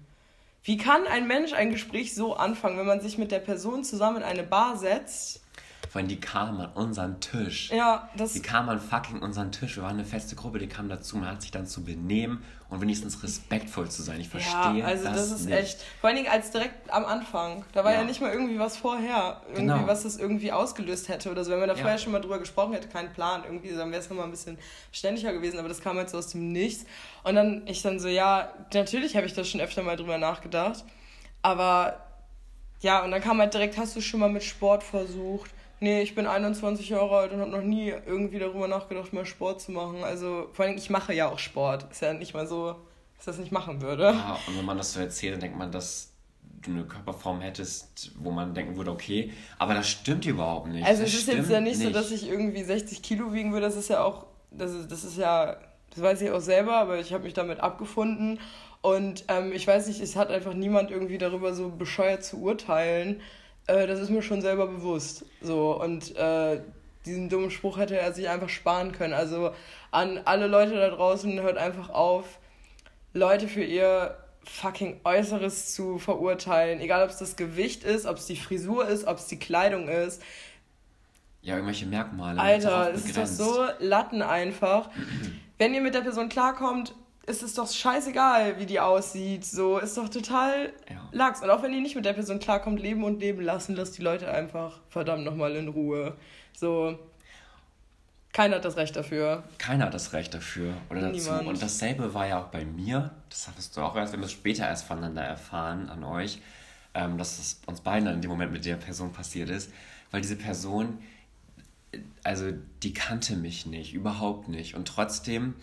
Wie 0.62 0.77
kann 0.77 1.05
ein 1.09 1.27
Mensch 1.27 1.53
ein 1.53 1.71
Gespräch 1.71 2.15
so 2.15 2.37
anfangen, 2.37 2.79
wenn 2.79 2.87
man 2.87 3.01
sich 3.01 3.19
mit 3.19 3.33
der 3.33 3.41
Person 3.41 3.83
zusammen 3.83 4.19
in 4.19 4.23
eine 4.23 4.45
Bar 4.45 4.77
setzt 4.77 5.43
vor 5.88 6.01
allem, 6.01 6.09
die 6.09 6.20
kamen 6.20 6.61
an 6.61 6.72
unseren 6.75 7.20
Tisch. 7.20 7.70
Ja, 7.70 8.09
das. 8.16 8.33
Die 8.33 8.42
kamen 8.42 8.68
an 8.68 8.81
fucking 8.81 9.20
unseren 9.20 9.53
Tisch. 9.53 9.77
Wir 9.77 9.83
waren 9.83 9.96
eine 9.96 10.05
feste 10.05 10.37
Gruppe, 10.37 10.59
die 10.59 10.68
kamen 10.68 10.88
dazu. 10.88 11.16
Man 11.16 11.29
hat 11.29 11.42
sich 11.42 11.51
dann 11.51 11.66
zu 11.66 11.85
benehmen 11.85 12.42
und 12.68 12.81
wenigstens 12.81 13.22
respektvoll 13.22 13.88
zu 13.88 14.03
sein. 14.03 14.20
Ich 14.20 14.29
verstehe. 14.29 14.79
Ja, 14.79 14.87
also 14.87 15.05
das, 15.05 15.16
das 15.16 15.31
ist 15.31 15.46
nicht. 15.46 15.57
echt. 15.57 15.79
Vor 16.01 16.09
allen 16.09 16.16
Dingen 16.16 16.29
als 16.29 16.51
direkt 16.51 16.90
am 16.90 17.05
Anfang. 17.05 17.64
Da 17.72 17.85
war 17.85 17.92
ja, 17.92 18.01
ja 18.01 18.05
nicht 18.05 18.20
mal 18.20 18.33
irgendwie 18.33 18.59
was 18.59 18.77
vorher. 18.77 19.40
Irgendwie, 19.49 19.62
genau. 19.62 19.87
was 19.87 20.03
das 20.03 20.16
irgendwie 20.16 20.53
ausgelöst 20.53 21.09
hätte 21.09 21.31
oder 21.31 21.44
so. 21.44 21.53
Wenn 21.53 21.61
wir 21.61 21.66
da 21.66 21.75
ja. 21.75 21.81
vorher 21.81 21.99
schon 21.99 22.12
mal 22.12 22.20
drüber 22.20 22.38
gesprochen 22.38 22.72
hätte, 22.72 22.88
keinen 22.88 23.12
Plan. 23.12 23.44
Irgendwie, 23.44 23.70
dann 23.70 23.90
wäre 23.90 24.01
es 24.01 24.09
nochmal 24.09 24.25
ein 24.25 24.33
bisschen 24.33 24.59
ständiger 24.92 25.33
gewesen. 25.33 25.59
Aber 25.59 25.68
das 25.68 25.81
kam 25.81 25.96
halt 25.96 26.11
so 26.11 26.18
aus 26.18 26.29
dem 26.29 26.53
Nichts. 26.53 26.87
Und 27.22 27.37
dann, 27.37 27.62
ich 27.66 27.83
dann 27.83 28.01
so, 28.01 28.09
ja, 28.09 28.53
natürlich 28.72 29.16
habe 29.16 29.27
ich 29.27 29.35
da 29.35 29.44
schon 29.44 29.61
öfter 29.61 29.83
mal 29.83 29.96
drüber 29.96 30.18
nachgedacht. 30.18 30.85
Aber 31.42 32.01
ja, 32.81 33.05
und 33.05 33.11
dann 33.11 33.22
kam 33.22 33.38
halt 33.38 33.55
direkt, 33.55 33.79
hast 33.79 33.96
du 33.96 34.01
schon 34.01 34.20
mal 34.20 34.29
mit 34.29 34.42
Sport 34.42 34.83
versucht? 34.83 35.51
Nee, 35.81 36.03
ich 36.03 36.15
bin 36.15 36.27
21 36.27 36.89
Jahre 36.89 37.17
alt 37.17 37.33
und 37.33 37.41
habe 37.41 37.51
noch 37.51 37.62
nie 37.62 37.93
irgendwie 38.07 38.39
darüber 38.39 38.67
nachgedacht, 38.67 39.12
mal 39.12 39.27
Sport 39.27 39.61
zu 39.61 39.73
machen. 39.73 40.05
Also 40.05 40.49
vor 40.53 40.65
allem, 40.65 40.77
ich 40.77 40.89
mache 40.89 41.12
ja 41.12 41.29
auch 41.29 41.39
Sport. 41.39 41.87
Ist 41.91 42.01
ja 42.01 42.15
nicht 42.15 42.33
mal 42.33 42.47
so, 42.47 42.69
dass 42.69 42.79
ich 43.21 43.25
das 43.27 43.39
nicht 43.39 43.53
machen 43.53 43.83
würde. 43.83 44.05
Ja, 44.05 44.39
und 44.47 44.57
wenn 44.57 44.65
man 44.65 44.79
das 44.79 44.95
so 44.95 45.01
erzählt, 45.01 45.35
dann 45.35 45.41
denkt 45.41 45.59
man, 45.59 45.71
dass 45.71 46.12
du 46.62 46.71
eine 46.71 46.85
Körperform 46.85 47.41
hättest, 47.41 48.12
wo 48.19 48.31
man 48.31 48.55
denken 48.55 48.77
würde, 48.77 48.91
okay, 48.91 49.33
aber 49.59 49.75
das 49.75 49.89
stimmt 49.89 50.25
überhaupt 50.25 50.69
nicht. 50.69 50.87
Also 50.87 51.03
das 51.03 51.12
es 51.12 51.21
ist 51.21 51.29
jetzt 51.29 51.51
ja 51.51 51.61
nicht, 51.61 51.79
nicht, 51.79 51.87
so, 51.87 51.93
dass 51.93 52.11
ich 52.11 52.29
irgendwie 52.29 52.62
60 52.62 53.03
Kilo 53.03 53.33
wiegen 53.33 53.53
würde. 53.53 53.67
Das 53.67 53.77
ist 53.77 53.89
ja 53.89 54.03
auch, 54.03 54.27
das 54.51 54.73
ist, 54.73 54.91
das 54.91 55.05
ist 55.05 55.19
ja, 55.19 55.57
das 55.91 56.03
weiß 56.03 56.23
ich 56.23 56.31
auch 56.31 56.41
selber, 56.41 56.77
aber 56.77 56.99
ich 56.99 57.12
habe 57.12 57.25
mich 57.25 57.35
damit 57.35 57.61
abgefunden. 57.61 58.41
Und 58.81 59.25
ähm, 59.29 59.53
ich 59.53 59.67
weiß 59.67 59.89
nicht, 59.89 60.01
es 60.01 60.17
hat 60.17 60.31
einfach 60.31 60.55
niemand 60.55 60.91
irgendwie 60.91 61.19
darüber 61.19 61.55
so 61.55 61.71
bescheuert 61.71 62.25
zu 62.25 62.41
urteilen. 62.41 63.21
Äh, 63.66 63.87
das 63.87 64.00
ist 64.00 64.11
mir 64.11 64.22
schon 64.22 64.40
selber 64.40 64.66
bewusst. 64.66 65.24
So, 65.40 65.81
und 65.81 66.14
äh, 66.16 66.61
diesen 67.05 67.29
dummen 67.29 67.50
Spruch 67.50 67.79
hätte 67.79 67.98
er 67.98 68.12
sich 68.12 68.29
einfach 68.29 68.48
sparen 68.48 68.92
können. 68.92 69.14
Also 69.14 69.52
an 69.90 70.20
alle 70.24 70.46
Leute 70.46 70.74
da 70.74 70.90
draußen, 70.90 71.40
hört 71.40 71.57
einfach 71.57 71.90
auf, 71.90 72.38
Leute 73.12 73.48
für 73.48 73.64
ihr 73.64 74.16
fucking 74.44 75.00
Äußeres 75.05 75.74
zu 75.74 75.98
verurteilen. 75.98 76.81
Egal, 76.81 77.02
ob 77.02 77.11
es 77.11 77.18
das 77.18 77.37
Gewicht 77.37 77.85
ist, 77.85 78.07
ob 78.07 78.18
es 78.18 78.26
die 78.26 78.37
Frisur 78.37 78.87
ist, 78.87 79.07
ob 79.07 79.18
es 79.18 79.26
die 79.26 79.38
Kleidung 79.38 79.88
ist. 79.88 80.22
Ja, 81.42 81.55
irgendwelche 81.55 81.87
Merkmale. 81.87 82.40
Alter, 82.40 82.92
es 82.92 83.05
ist 83.05 83.16
doch 83.16 83.26
so 83.26 83.66
Latten 83.79 84.22
einfach. 84.22 84.90
Wenn 85.59 85.74
ihr 85.74 85.81
mit 85.81 85.94
der 85.94 86.00
Person 86.00 86.29
klarkommt, 86.29 86.94
ist 87.27 87.43
es 87.43 87.55
doch 87.55 87.71
scheißegal, 87.71 88.59
wie 88.59 88.67
die 88.67 88.79
aussieht. 88.79 89.45
So, 89.45 89.79
ist 89.79 89.97
doch 89.97 90.09
total 90.09 90.73
ja. 90.89 91.09
lax. 91.12 91.43
Und 91.43 91.51
auch 91.51 91.62
wenn 91.62 91.73
ihr 91.75 91.81
nicht 91.81 91.97
mit 91.97 92.05
der 92.05 92.12
Person 92.12 92.39
klarkommt, 92.39 92.81
leben 92.81 93.03
und 93.03 93.21
leben 93.21 93.43
lassen, 93.43 93.75
lasst 93.75 93.99
die 93.99 94.03
Leute 94.03 94.31
einfach 94.31 94.81
verdammt 94.89 95.25
nochmal 95.25 95.57
in 95.57 95.69
Ruhe. 95.69 96.17
So, 96.57 96.99
keiner 98.33 98.57
hat 98.57 98.65
das 98.65 98.77
Recht 98.77 98.95
dafür. 98.95 99.43
Keiner 99.59 99.87
hat 99.87 99.95
das 99.95 100.12
Recht 100.12 100.35
dafür 100.35 100.75
oder 100.89 101.01
dazu. 101.01 101.31
Niemand. 101.31 101.49
Und 101.49 101.62
dasselbe 101.62 102.15
war 102.15 102.29
ja 102.29 102.41
auch 102.41 102.49
bei 102.49 102.65
mir. 102.65 103.11
Das 103.29 103.49
hast 103.57 103.77
du 103.77 103.81
auch 103.81 103.97
erst, 103.97 104.12
wir 104.12 104.19
haben 104.19 104.25
es 104.25 104.33
später 104.33 104.67
erst 104.67 104.87
voneinander 104.87 105.23
erfahren 105.23 105.89
an 105.89 106.05
euch, 106.05 106.41
ähm, 106.95 107.19
dass 107.19 107.39
es 107.39 107.61
uns 107.67 107.81
beiden 107.81 108.07
in 108.09 108.21
dem 108.21 108.31
Moment 108.31 108.53
mit 108.53 108.65
der 108.65 108.77
Person 108.77 109.12
passiert 109.12 109.51
ist. 109.51 109.73
Weil 110.12 110.21
diese 110.21 110.37
Person, 110.37 110.99
also 112.23 112.53
die 112.85 112.93
kannte 112.93 113.35
mich 113.35 113.67
nicht, 113.67 113.95
überhaupt 113.95 114.49
nicht. 114.49 114.77
Und 114.77 114.87
trotzdem 114.87 115.55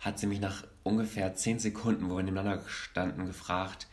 hat 0.00 0.18
sie 0.18 0.26
mich 0.26 0.40
nach 0.40 0.64
ungefähr 0.82 1.34
zehn 1.34 1.58
Sekunden, 1.58 2.10
wo 2.10 2.16
wir 2.16 2.22
nebeneinander 2.22 2.62
gestanden, 2.62 3.26
gefragt, 3.26 3.86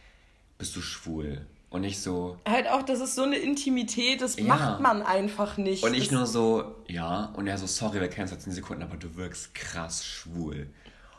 bist 0.57 0.75
du 0.75 0.81
schwul? 0.81 1.45
Und 1.69 1.83
ich 1.83 1.99
so. 1.99 2.37
Halt 2.47 2.69
auch, 2.69 2.81
das 2.81 3.01
ist 3.01 3.15
so 3.15 3.23
eine 3.23 3.35
Intimität, 3.35 4.21
das 4.21 4.37
ja. 4.37 4.45
macht 4.45 4.79
man 4.79 5.01
einfach 5.01 5.57
nicht. 5.57 5.83
Und 5.83 5.93
ich 5.93 6.11
nur 6.11 6.25
so, 6.25 6.75
ja. 6.87 7.25
Und 7.35 7.47
er 7.47 7.57
so, 7.57 7.67
sorry, 7.67 7.99
wir 7.99 8.07
kennen 8.07 8.23
uns 8.23 8.31
seit 8.31 8.41
zehn 8.41 8.53
Sekunden, 8.53 8.83
aber 8.83 8.95
du 8.95 9.15
wirkst 9.15 9.53
krass 9.53 10.05
schwul. 10.05 10.69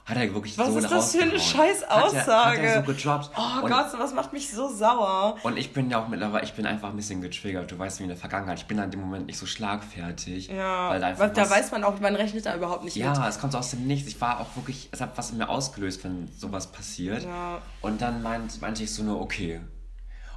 Hat 0.09 0.17
er 0.17 0.33
wirklich 0.33 0.57
was 0.57 0.69
so 0.69 0.79
ist 0.79 0.91
das 0.91 1.15
für 1.15 1.23
eine 1.23 1.39
scheiß 1.39 1.85
Aussage? 1.85 2.23
Hat 2.27 2.27
er, 2.27 2.47
hat 2.47 2.59
er 2.59 2.87
so 2.87 2.93
gedroppt. 2.93 3.31
Oh 3.37 3.63
und, 3.63 3.71
Gott, 3.71 3.87
was 3.99 4.15
macht 4.15 4.33
mich 4.33 4.51
so 4.51 4.67
sauer? 4.67 5.37
Und 5.43 5.59
ich 5.59 5.75
bin 5.75 5.91
ja 5.91 6.03
auch 6.03 6.09
mittlerweile, 6.09 6.45
ich 6.45 6.55
bin 6.55 6.65
einfach 6.65 6.89
ein 6.89 6.97
bisschen 6.97 7.21
getriggert. 7.21 7.71
Du 7.71 7.79
weißt, 7.79 7.99
wie 7.99 8.05
in 8.05 8.09
der 8.09 8.17
Vergangenheit. 8.17 8.59
Ich 8.59 8.67
bin 8.67 8.79
in 8.79 8.91
dem 8.91 9.01
Moment 9.01 9.27
nicht 9.27 9.37
so 9.37 9.45
schlagfertig. 9.45 10.49
Ja, 10.49 10.89
weil 10.89 11.01
da, 11.01 11.19
was, 11.19 11.33
da 11.35 11.51
weiß 11.51 11.73
man 11.73 11.85
auch, 11.85 12.01
man 12.01 12.17
rechnet 12.17 12.47
da 12.47 12.57
überhaupt 12.57 12.85
nicht 12.85 12.97
ja, 12.97 13.11
mit. 13.11 13.19
Ja, 13.19 13.29
es 13.29 13.39
kommt 13.39 13.55
aus 13.55 13.71
dem 13.71 13.87
Nichts. 13.87 14.09
Ich 14.09 14.19
war 14.19 14.41
auch 14.41 14.57
wirklich, 14.57 14.89
es 14.93 15.03
hat 15.03 15.11
was 15.17 15.31
in 15.31 15.37
mir 15.37 15.51
ausgelöst, 15.51 16.03
wenn 16.05 16.27
sowas 16.35 16.69
passiert. 16.69 17.25
Ja. 17.25 17.61
Und 17.83 18.01
dann 18.01 18.23
meint, 18.23 18.63
meinte 18.63 18.83
ich 18.85 18.95
so 18.95 19.03
nur, 19.03 19.21
okay, 19.21 19.61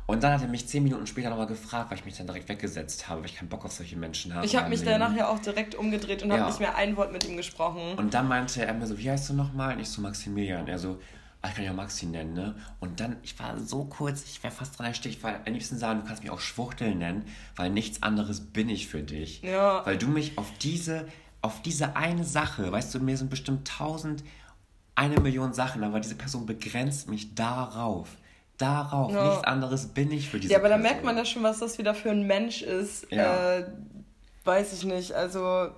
und 0.08 0.24
dann 0.24 0.34
hat 0.34 0.42
er 0.42 0.48
mich 0.48 0.68
zehn 0.68 0.84
Minuten 0.84 1.08
später 1.08 1.30
nochmal 1.30 1.48
gefragt, 1.48 1.90
weil 1.90 1.98
ich 1.98 2.06
mich 2.06 2.18
dann 2.18 2.28
direkt 2.28 2.50
weggesetzt 2.50 3.08
habe, 3.08 3.22
weil 3.22 3.30
ich 3.30 3.36
keinen 3.36 3.50
Bock 3.50 3.64
auf 3.66 3.72
solche 3.72 3.96
Menschen 3.96 4.34
habe. 4.34 4.46
Ich 4.46 4.56
habe 4.56 4.70
mich 4.70 4.84
danach 4.84 5.16
ja 5.16 5.30
auch 5.30 5.40
direkt 5.40 5.76
umgedreht 5.76 6.24
und 6.24 6.30
ja. 6.30 6.38
habe 6.38 6.48
nicht 6.48 6.60
mehr 6.60 6.76
ein 6.76 6.98
Wort 6.98 7.12
mit 7.12 7.28
ihm 7.28 7.38
gesprochen. 7.38 7.98
Und 7.98 8.14
dann 8.14 8.28
meinte 8.28 8.66
er 8.66 8.74
mir 8.74 8.88
so, 8.88 8.98
wie 8.98 9.10
heißt 9.10 9.30
du 9.30 9.34
nochmal? 9.34 9.76
Und 9.76 9.82
ich 9.82 9.90
so, 9.90 10.02
Maximilian. 10.02 10.68
Er 10.68 10.80
so, 10.80 11.00
ah, 11.42 11.48
ich 11.50 11.56
kann 11.56 11.66
ja 11.66 11.74
Maxi 11.74 12.08
nennen, 12.08 12.34
ne? 12.34 12.56
Und 12.80 13.00
dann, 13.00 13.18
ich 13.24 13.40
war 13.40 13.58
so 13.58 13.86
kurz, 13.86 14.24
ich 14.26 14.44
wäre 14.44 14.54
fast 14.54 14.78
dran 14.78 14.88
erstickt, 14.88 15.24
war 15.24 15.36
am 15.46 15.54
liebsten 15.54 15.78
sagen, 15.78 16.02
du 16.02 16.08
kannst 16.08 16.24
mich 16.24 16.32
auch 16.32 16.40
Schwuchtel 16.40 16.94
nennen, 16.96 17.26
weil 17.56 17.70
nichts 17.70 18.04
anderes 18.04 18.42
bin 18.42 18.70
ich 18.70 18.88
für 18.88 19.04
dich. 19.04 19.42
Ja. 19.42 19.86
Weil 19.86 19.98
du 19.98 20.08
mich 20.08 20.38
auf 20.38 20.52
diese, 20.60 21.08
auf 21.42 21.62
diese 21.62 21.96
eine 21.96 22.24
Sache, 22.24 22.72
weißt 22.72 22.94
du, 22.94 23.00
mir 23.00 23.18
sind 23.18 23.30
bestimmt 23.30 23.68
tausend, 23.68 24.24
eine 24.94 25.20
Million 25.20 25.54
Sachen, 25.54 25.84
aber 25.84 26.00
diese 26.00 26.16
Person 26.16 26.46
begrenzt 26.46 27.10
mich 27.10 27.34
darauf 27.34 28.18
darauf. 28.62 29.12
Ja. 29.12 29.30
Nichts 29.30 29.44
anderes 29.44 29.88
bin 29.88 30.12
ich 30.12 30.30
für 30.30 30.40
diese 30.40 30.54
Ja, 30.54 30.60
aber 30.60 30.70
Person. 30.70 30.84
da 30.84 30.90
merkt 30.90 31.06
man 31.06 31.18
ja 31.18 31.26
schon, 31.26 31.44
was 31.44 31.60
das 31.60 31.78
wieder 31.78 31.96
für 31.96 32.12
ein 32.12 32.28
Mensch 32.28 32.62
ist. 32.62 33.12
Ja. 33.12 33.58
Äh, 33.58 33.66
weiß 34.44 34.74
ich 34.74 34.84
nicht. 34.84 35.14
Also. 35.14 35.70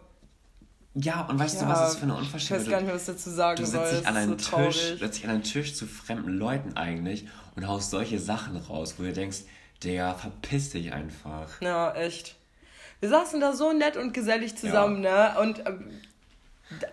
Ja, 0.95 1.21
und 1.25 1.39
weißt 1.39 1.55
ja, 1.55 1.63
du, 1.63 1.71
was 1.71 1.79
das 1.79 1.95
für 1.95 2.03
eine 2.03 2.15
Unverschämtheit 2.15 2.61
ist? 2.61 2.67
Ich 2.67 2.73
weiß 2.73 2.79
gar 2.79 2.81
nicht, 2.81 2.93
was 2.93 3.05
dazu 3.05 3.29
sagen 3.31 3.57
du 3.57 3.65
soll. 3.65 3.89
Dich 3.89 4.07
an 4.07 4.15
einen 4.15 4.37
so 4.37 4.57
Tisch, 4.57 4.99
setzt 4.99 5.17
dich 5.17 5.25
an 5.25 5.31
einen 5.31 5.43
Tisch 5.43 5.73
zu 5.75 5.87
fremden 5.87 6.37
Leuten 6.37 6.77
eigentlich 6.77 7.27
und 7.55 7.67
haust 7.67 7.89
solche 7.89 8.19
Sachen 8.19 8.57
raus, 8.57 8.95
wo 8.97 9.03
du 9.03 9.13
denkst, 9.13 9.39
der 9.83 10.13
verpiss 10.15 10.69
dich 10.69 10.93
einfach. 10.93 11.61
Ja, 11.61 11.93
echt. 11.95 12.35
Wir 12.99 13.09
saßen 13.09 13.39
da 13.41 13.53
so 13.53 13.73
nett 13.73 13.97
und 13.97 14.13
gesellig 14.13 14.55
zusammen, 14.55 15.03
ja. 15.03 15.33
ne? 15.33 15.39
Und 15.41 15.65
äh, 15.65 15.73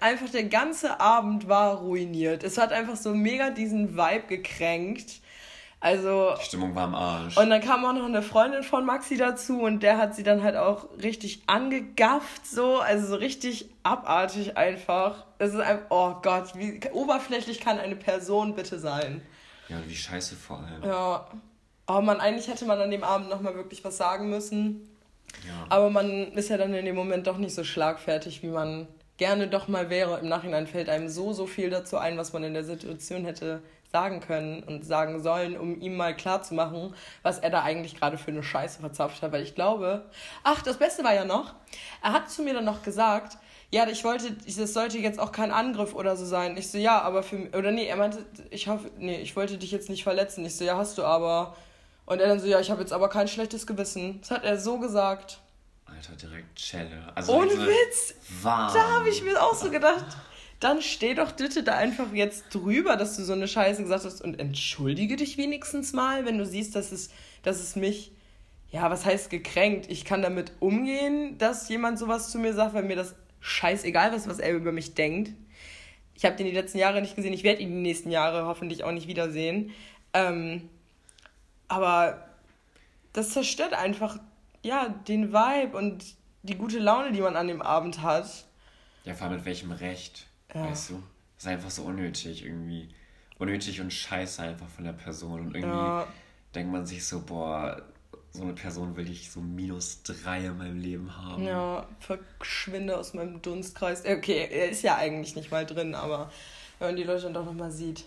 einfach 0.00 0.28
der 0.28 0.44
ganze 0.44 1.00
Abend 1.00 1.48
war 1.48 1.78
ruiniert. 1.78 2.42
Es 2.42 2.58
hat 2.58 2.72
einfach 2.72 2.96
so 2.96 3.14
mega 3.14 3.50
diesen 3.50 3.96
Vibe 3.96 4.26
gekränkt. 4.28 5.20
Also. 5.80 6.34
Die 6.38 6.44
Stimmung 6.44 6.74
war 6.74 6.84
am 6.84 6.94
Arsch. 6.94 7.38
Und 7.38 7.48
dann 7.48 7.62
kam 7.62 7.84
auch 7.86 7.94
noch 7.94 8.04
eine 8.04 8.20
Freundin 8.20 8.62
von 8.62 8.84
Maxi 8.84 9.16
dazu 9.16 9.62
und 9.62 9.82
der 9.82 9.96
hat 9.96 10.14
sie 10.14 10.22
dann 10.22 10.42
halt 10.42 10.56
auch 10.56 10.86
richtig 11.02 11.42
angegafft, 11.46 12.46
so, 12.46 12.78
also 12.80 13.06
so 13.06 13.14
richtig 13.16 13.70
abartig 13.82 14.58
einfach. 14.58 15.24
Es 15.38 15.54
ist 15.54 15.60
einfach, 15.60 15.86
oh 15.88 16.14
Gott, 16.22 16.54
wie 16.54 16.80
oberflächlich 16.92 17.60
kann 17.60 17.78
eine 17.78 17.96
Person 17.96 18.54
bitte 18.54 18.78
sein? 18.78 19.22
Ja, 19.70 19.76
wie 19.86 19.94
scheiße 19.94 20.36
vor 20.36 20.58
allem. 20.58 20.84
Ja. 20.84 21.26
Oh 21.88 22.02
man, 22.02 22.20
eigentlich 22.20 22.48
hätte 22.48 22.66
man 22.66 22.78
an 22.78 22.90
dem 22.90 23.02
Abend 23.02 23.30
nochmal 23.30 23.54
wirklich 23.54 23.82
was 23.82 23.96
sagen 23.96 24.28
müssen. 24.28 24.86
Ja. 25.46 25.64
Aber 25.70 25.88
man 25.88 26.32
ist 26.32 26.50
ja 26.50 26.58
dann 26.58 26.74
in 26.74 26.84
dem 26.84 26.94
Moment 26.94 27.26
doch 27.26 27.38
nicht 27.38 27.54
so 27.54 27.64
schlagfertig, 27.64 28.42
wie 28.42 28.48
man 28.48 28.86
gerne 29.16 29.48
doch 29.48 29.66
mal 29.66 29.88
wäre. 29.88 30.18
Im 30.18 30.28
Nachhinein 30.28 30.66
fällt 30.66 30.88
einem 30.90 31.08
so, 31.08 31.32
so 31.32 31.46
viel 31.46 31.70
dazu 31.70 31.96
ein, 31.96 32.18
was 32.18 32.32
man 32.32 32.44
in 32.44 32.52
der 32.52 32.64
Situation 32.64 33.24
hätte 33.24 33.62
sagen 33.90 34.20
können 34.20 34.62
und 34.62 34.84
sagen 34.84 35.22
sollen, 35.22 35.56
um 35.56 35.80
ihm 35.80 35.96
mal 35.96 36.14
klarzumachen, 36.14 36.94
was 37.22 37.38
er 37.38 37.50
da 37.50 37.62
eigentlich 37.62 37.96
gerade 37.96 38.18
für 38.18 38.30
eine 38.30 38.42
Scheiße 38.42 38.80
verzapft 38.80 39.22
hat. 39.22 39.32
Weil 39.32 39.42
ich 39.42 39.54
glaube, 39.54 40.04
ach, 40.44 40.62
das 40.62 40.76
Beste 40.78 41.02
war 41.02 41.14
ja 41.14 41.24
noch, 41.24 41.54
er 42.02 42.12
hat 42.12 42.30
zu 42.30 42.42
mir 42.42 42.54
dann 42.54 42.64
noch 42.64 42.82
gesagt, 42.82 43.36
ja, 43.72 43.86
ich 43.88 44.02
wollte, 44.04 44.32
das 44.32 44.72
sollte 44.72 44.98
jetzt 44.98 45.20
auch 45.20 45.32
kein 45.32 45.52
Angriff 45.52 45.94
oder 45.94 46.16
so 46.16 46.24
sein. 46.24 46.56
Ich 46.56 46.70
so, 46.70 46.78
ja, 46.78 47.00
aber 47.02 47.22
für 47.22 47.50
oder 47.56 47.70
nee, 47.70 47.86
er 47.86 47.96
meinte, 47.96 48.24
ich 48.50 48.68
hoffe, 48.68 48.90
nee, 48.98 49.20
ich 49.20 49.36
wollte 49.36 49.58
dich 49.58 49.70
jetzt 49.70 49.88
nicht 49.88 50.02
verletzen. 50.02 50.44
Ich 50.44 50.56
so, 50.56 50.64
ja, 50.64 50.76
hast 50.76 50.98
du 50.98 51.04
aber. 51.04 51.56
Und 52.06 52.20
er 52.20 52.26
dann 52.26 52.40
so, 52.40 52.48
ja, 52.48 52.58
ich 52.58 52.70
habe 52.70 52.80
jetzt 52.80 52.92
aber 52.92 53.08
kein 53.08 53.28
schlechtes 53.28 53.68
Gewissen. 53.68 54.20
Das 54.20 54.32
hat 54.32 54.44
er 54.44 54.58
so 54.58 54.78
gesagt. 54.78 55.40
Alter, 55.86 56.14
direkt 56.14 56.56
Chelle. 56.56 57.12
Also 57.14 57.32
Ohne 57.32 57.52
Witz! 57.52 58.14
Warm. 58.42 58.72
Da 58.74 58.90
habe 58.90 59.08
ich 59.08 59.22
mir 59.22 59.40
auch 59.40 59.54
so 59.54 59.70
gedacht 59.70 60.16
dann 60.60 60.82
steh 60.82 61.14
doch 61.14 61.32
bitte 61.32 61.62
da 61.62 61.76
einfach 61.76 62.12
jetzt 62.12 62.54
drüber, 62.54 62.96
dass 62.96 63.16
du 63.16 63.24
so 63.24 63.32
eine 63.32 63.48
Scheiße 63.48 63.82
gesagt 63.82 64.04
hast 64.04 64.20
und 64.20 64.38
entschuldige 64.38 65.16
dich 65.16 65.38
wenigstens 65.38 65.94
mal, 65.94 66.26
wenn 66.26 66.36
du 66.36 66.44
siehst, 66.44 66.76
dass 66.76 66.92
es, 66.92 67.10
dass 67.42 67.60
es 67.60 67.76
mich, 67.76 68.12
ja, 68.70 68.90
was 68.90 69.06
heißt 69.06 69.30
gekränkt? 69.30 69.90
Ich 69.90 70.04
kann 70.04 70.20
damit 70.20 70.52
umgehen, 70.60 71.38
dass 71.38 71.68
jemand 71.70 71.98
sowas 71.98 72.30
zu 72.30 72.38
mir 72.38 72.52
sagt, 72.52 72.74
weil 72.74 72.82
mir 72.82 72.96
das 72.96 73.14
scheißegal 73.40 74.12
ist, 74.12 74.28
was 74.28 74.38
er 74.38 74.52
über 74.54 74.70
mich 74.70 74.94
denkt. 74.94 75.32
Ich 76.14 76.26
habe 76.26 76.36
den 76.36 76.46
die 76.46 76.52
letzten 76.52 76.76
Jahre 76.76 77.00
nicht 77.00 77.16
gesehen, 77.16 77.32
ich 77.32 77.42
werde 77.42 77.62
ihn 77.62 77.70
die 77.70 77.80
nächsten 77.80 78.10
Jahre 78.10 78.44
hoffentlich 78.44 78.84
auch 78.84 78.92
nicht 78.92 79.08
wiedersehen. 79.08 79.72
Ähm, 80.12 80.68
aber 81.68 82.28
das 83.14 83.30
zerstört 83.30 83.72
einfach, 83.72 84.18
ja, 84.62 84.88
den 85.08 85.32
Vibe 85.32 85.74
und 85.76 86.04
die 86.42 86.56
gute 86.56 86.78
Laune, 86.78 87.12
die 87.12 87.22
man 87.22 87.36
an 87.36 87.48
dem 87.48 87.62
Abend 87.62 88.02
hat. 88.02 88.28
Ja, 89.04 89.14
vor 89.14 89.28
allem 89.28 89.36
mit 89.36 89.46
welchem 89.46 89.72
Recht, 89.72 90.26
ja. 90.54 90.70
weißt 90.70 90.90
du? 90.90 91.02
Das 91.36 91.44
ist 91.44 91.48
einfach 91.48 91.70
so 91.70 91.82
unnötig 91.82 92.44
irgendwie. 92.44 92.88
Unnötig 93.38 93.80
und 93.80 93.92
scheiße 93.92 94.42
einfach 94.42 94.68
von 94.68 94.84
der 94.84 94.92
Person. 94.92 95.40
Und 95.40 95.54
irgendwie 95.54 95.76
ja. 95.76 96.06
denkt 96.54 96.72
man 96.72 96.84
sich 96.84 97.06
so, 97.06 97.22
boah, 97.22 97.82
so 98.32 98.42
eine 98.42 98.52
Person 98.52 98.96
will 98.96 99.10
ich 99.10 99.30
so 99.30 99.40
minus 99.40 100.02
drei 100.02 100.44
in 100.44 100.58
meinem 100.58 100.78
Leben 100.78 101.16
haben. 101.16 101.44
Ja, 101.44 101.86
verschwinde 101.98 102.96
aus 102.96 103.14
meinem 103.14 103.42
Dunstkreis. 103.42 104.04
Okay, 104.04 104.48
er 104.50 104.70
ist 104.70 104.82
ja 104.82 104.96
eigentlich 104.96 105.34
nicht 105.34 105.50
mal 105.50 105.66
drin, 105.66 105.94
aber 105.94 106.30
wenn 106.78 106.88
man 106.88 106.96
die 106.96 107.02
Leute 107.02 107.24
dann 107.24 107.34
doch 107.34 107.44
nochmal 107.44 107.72
sieht. 107.72 108.04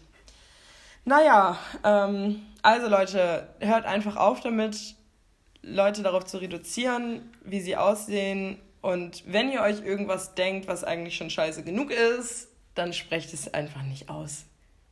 Naja, 1.05 1.57
ähm, 1.83 2.41
also 2.61 2.87
Leute, 2.87 3.49
hört 3.59 3.85
einfach 3.85 4.15
auf 4.15 4.39
damit, 4.39 4.95
Leute 5.61 6.03
darauf 6.03 6.25
zu 6.25 6.37
reduzieren, 6.37 7.29
wie 7.43 7.59
sie 7.59 7.75
aussehen. 7.75 8.59
Und 8.83 9.23
wenn 9.25 9.49
ihr 9.49 9.61
euch 9.61 9.81
irgendwas 9.81 10.35
denkt, 10.35 10.67
was 10.67 10.83
eigentlich 10.83 11.15
schon 11.15 11.29
scheiße 11.29 11.63
genug 11.63 11.89
ist, 11.89 12.49
dann 12.75 12.91
sprecht 12.91 13.33
es 13.33 13.53
einfach 13.53 13.81
nicht 13.81 14.09
aus 14.09 14.43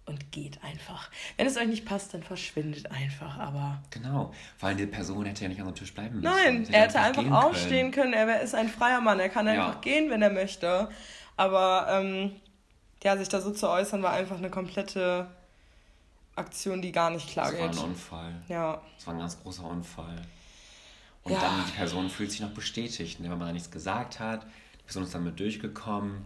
und 0.05 0.31
geht 0.31 0.63
einfach. 0.63 1.11
Wenn 1.35 1.45
es 1.45 1.57
euch 1.57 1.67
nicht 1.67 1.85
passt, 1.85 2.13
dann 2.13 2.23
verschwindet 2.23 2.89
einfach, 2.89 3.37
aber... 3.37 3.83
Genau, 3.89 4.31
weil 4.61 4.75
die 4.75 4.85
Person 4.85 5.25
hätte 5.25 5.43
ja 5.43 5.49
nicht 5.49 5.59
an 5.59 5.67
dem 5.67 5.75
Tisch 5.75 5.93
bleiben 5.93 6.21
müssen. 6.21 6.33
Nein, 6.33 6.65
er 6.71 6.83
hätte 6.83 7.01
einfach, 7.01 7.21
einfach 7.21 7.43
aufstehen 7.43 7.91
können. 7.91 8.13
können. 8.13 8.29
Er 8.29 8.39
ist 8.39 8.55
ein 8.55 8.69
freier 8.69 9.01
Mann, 9.01 9.19
er 9.19 9.27
kann 9.27 9.45
einfach 9.49 9.75
ja. 9.75 9.81
gehen, 9.81 10.09
wenn 10.09 10.21
er 10.21 10.29
möchte. 10.29 10.87
Aber 11.35 11.87
ähm, 11.89 12.31
ja, 13.03 13.17
sich 13.17 13.27
da 13.27 13.41
so 13.41 13.51
zu 13.51 13.69
äußern, 13.69 14.01
war 14.03 14.13
einfach 14.13 14.37
eine 14.37 14.49
komplette 14.49 15.27
Aktion, 16.37 16.81
die 16.81 16.93
gar 16.93 17.09
nicht 17.09 17.27
klar 17.27 17.51
das 17.51 17.55
geht. 17.59 17.69
Das 17.71 17.75
war 17.75 17.83
ein 17.83 17.89
Unfall. 17.89 18.35
Ja. 18.47 18.81
Das 18.95 19.05
war 19.05 19.15
ein 19.15 19.19
ganz 19.19 19.37
großer 19.43 19.65
Unfall. 19.65 20.15
Und 21.23 21.33
ja. 21.33 21.39
dann 21.39 21.65
die 21.67 21.71
Person 21.71 22.09
fühlt 22.09 22.31
sich 22.31 22.41
noch 22.41 22.51
bestätigt, 22.51 23.19
ne, 23.19 23.29
wenn 23.29 23.37
man 23.37 23.47
da 23.47 23.53
nichts 23.53 23.71
gesagt 23.71 24.19
hat. 24.19 24.43
Die 24.79 24.83
Person 24.83 25.03
ist 25.03 25.13
damit 25.13 25.39
durchgekommen 25.39 26.25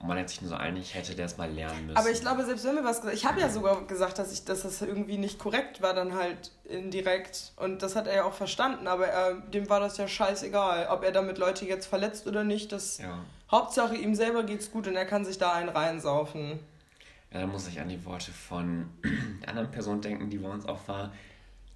und 0.00 0.08
man 0.08 0.18
hat 0.18 0.30
sich 0.30 0.40
nur 0.40 0.48
so 0.48 0.56
einig, 0.56 0.94
hätte 0.94 1.14
der 1.14 1.26
es 1.26 1.36
mal 1.36 1.50
lernen 1.50 1.86
müssen. 1.86 1.98
Aber 1.98 2.10
ich 2.10 2.20
glaube, 2.20 2.42
selbst 2.44 2.64
wenn 2.64 2.74
wir 2.74 2.84
was 2.84 3.02
gesagt 3.02 3.16
Ich 3.16 3.26
habe 3.26 3.38
ja 3.38 3.50
sogar 3.50 3.86
gesagt, 3.86 4.18
dass, 4.18 4.32
ich, 4.32 4.46
dass 4.46 4.62
das 4.62 4.80
irgendwie 4.80 5.18
nicht 5.18 5.38
korrekt 5.38 5.82
war, 5.82 5.92
dann 5.92 6.14
halt 6.14 6.52
indirekt. 6.64 7.52
Und 7.56 7.82
das 7.82 7.96
hat 7.96 8.06
er 8.06 8.14
ja 8.14 8.24
auch 8.24 8.32
verstanden, 8.32 8.86
aber 8.86 9.08
er, 9.08 9.34
dem 9.34 9.68
war 9.68 9.78
das 9.78 9.98
ja 9.98 10.08
scheißegal. 10.08 10.88
Ob 10.90 11.04
er 11.04 11.12
damit 11.12 11.36
Leute 11.36 11.66
jetzt 11.66 11.84
verletzt 11.84 12.26
oder 12.26 12.44
nicht, 12.44 12.72
das. 12.72 12.96
Ja. 12.96 13.18
Hauptsache 13.50 13.94
ihm 13.94 14.14
selber 14.14 14.44
geht's 14.44 14.70
gut 14.70 14.86
und 14.86 14.96
er 14.96 15.04
kann 15.04 15.26
sich 15.26 15.36
da 15.36 15.52
einen 15.52 15.68
reinsaufen. 15.68 16.60
Ja, 17.30 17.40
dann 17.40 17.50
muss 17.50 17.68
ich 17.68 17.78
an 17.78 17.90
die 17.90 18.02
Worte 18.06 18.32
von 18.32 18.88
der 19.42 19.50
anderen 19.50 19.70
Person 19.70 20.00
denken, 20.00 20.30
die 20.30 20.38
bei 20.38 20.48
uns 20.48 20.64
auch 20.64 20.88
war. 20.88 21.12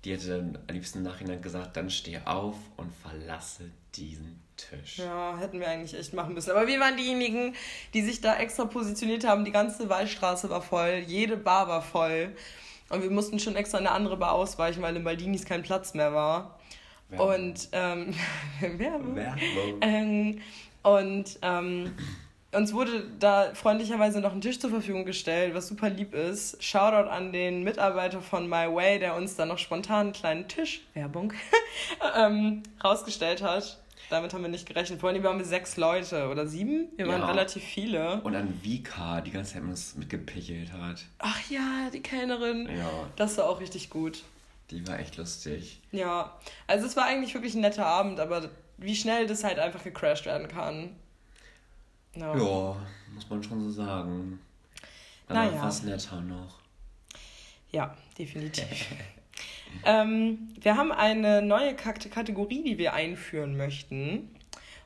Die 0.04 0.12
hätte 0.12 0.28
dann 0.28 0.58
am 0.68 0.74
liebsten 0.74 0.98
im 0.98 1.04
Nachhinein 1.04 1.40
gesagt, 1.40 1.76
dann 1.76 1.88
steh 1.88 2.18
auf 2.24 2.56
und 2.76 2.92
verlasse 2.92 3.70
diesen 3.94 4.42
Tisch. 4.56 4.98
Ja, 4.98 5.36
hätten 5.38 5.60
wir 5.60 5.68
eigentlich 5.68 5.98
echt 5.98 6.12
machen 6.12 6.34
müssen. 6.34 6.50
Aber 6.50 6.66
wir 6.66 6.78
waren 6.78 6.96
diejenigen, 6.96 7.54
die 7.94 8.02
sich 8.02 8.20
da 8.20 8.36
extra 8.36 8.66
positioniert 8.66 9.26
haben. 9.26 9.44
Die 9.44 9.50
ganze 9.50 9.88
Waldstraße 9.88 10.50
war 10.50 10.62
voll, 10.62 11.02
jede 11.06 11.36
Bar 11.36 11.68
war 11.68 11.82
voll. 11.82 12.36
Und 12.90 13.02
wir 13.02 13.10
mussten 13.10 13.38
schon 13.38 13.56
extra 13.56 13.78
eine 13.78 13.90
andere 13.90 14.16
Bar 14.16 14.32
ausweichen, 14.32 14.82
weil 14.82 14.94
in 14.94 15.02
Maldinis 15.02 15.44
kein 15.44 15.62
Platz 15.62 15.94
mehr 15.94 16.12
war. 16.12 16.58
Werbung. 17.08 17.28
Und 17.28 17.68
ähm, 17.72 18.14
Werbung. 18.60 19.16
Werbung. 19.16 19.80
Ähm, 19.80 20.40
und 20.82 21.38
ähm, 21.40 21.92
uns 22.54 22.72
wurde 22.72 23.04
da 23.18 23.54
freundlicherweise 23.54 24.20
noch 24.20 24.32
ein 24.32 24.40
Tisch 24.40 24.58
zur 24.58 24.70
Verfügung 24.70 25.04
gestellt, 25.04 25.54
was 25.54 25.68
super 25.68 25.90
lieb 25.90 26.14
ist. 26.14 26.62
Shoutout 26.62 27.08
an 27.08 27.32
den 27.32 27.62
Mitarbeiter 27.62 28.20
von 28.20 28.48
My 28.48 28.72
Way, 28.72 28.98
der 28.98 29.14
uns 29.14 29.36
dann 29.36 29.48
noch 29.48 29.58
spontan 29.58 30.06
einen 30.06 30.12
kleinen 30.12 30.48
Tisch, 30.48 30.82
Werbung, 30.94 31.32
ähm, 32.16 32.62
rausgestellt 32.82 33.42
hat. 33.42 33.78
Damit 34.10 34.34
haben 34.34 34.42
wir 34.42 34.48
nicht 34.48 34.66
gerechnet. 34.66 35.00
Vorhin 35.00 35.22
waren 35.22 35.38
wir 35.38 35.44
sechs 35.44 35.76
Leute 35.76 36.28
oder 36.28 36.46
sieben. 36.46 36.88
Wir 36.96 37.08
waren 37.08 37.22
ja. 37.22 37.26
relativ 37.26 37.64
viele. 37.64 38.20
Und 38.20 38.36
an 38.36 38.60
Vika 38.62 39.20
die 39.20 39.30
ganze 39.30 39.54
Zeit 39.54 39.62
uns 39.62 39.96
mitgepichelt 39.96 40.72
hat. 40.72 41.02
Ach 41.18 41.40
ja, 41.50 41.88
die 41.92 42.00
Kellnerin. 42.00 42.68
Ja. 42.68 42.90
Das 43.16 43.38
war 43.38 43.48
auch 43.48 43.60
richtig 43.60 43.90
gut. 43.90 44.22
Die 44.70 44.86
war 44.86 44.98
echt 44.98 45.16
lustig. 45.16 45.80
Ja, 45.92 46.38
also 46.66 46.86
es 46.86 46.96
war 46.96 47.04
eigentlich 47.04 47.34
wirklich 47.34 47.54
ein 47.54 47.60
netter 47.60 47.86
Abend, 47.86 48.20
aber 48.20 48.50
wie 48.78 48.94
schnell 48.94 49.26
das 49.26 49.44
halt 49.44 49.58
einfach 49.58 49.82
gecrashed 49.84 50.26
werden 50.26 50.48
kann. 50.48 50.90
No. 52.16 52.34
Ja, 52.34 52.86
muss 53.14 53.28
man 53.28 53.42
schon 53.42 53.62
so 53.64 53.70
sagen. 53.70 54.38
Aber 55.26 55.44
naja. 55.44 55.60
fast 55.60 55.84
netter 55.84 56.20
noch. 56.20 56.58
Ja, 57.70 57.96
definitiv. 58.18 58.86
ähm, 59.84 60.54
wir 60.60 60.76
haben 60.76 60.92
eine 60.92 61.42
neue 61.42 61.74
Kategorie, 61.74 62.62
die 62.62 62.78
wir 62.78 62.92
einführen 62.92 63.56
möchten. 63.56 64.30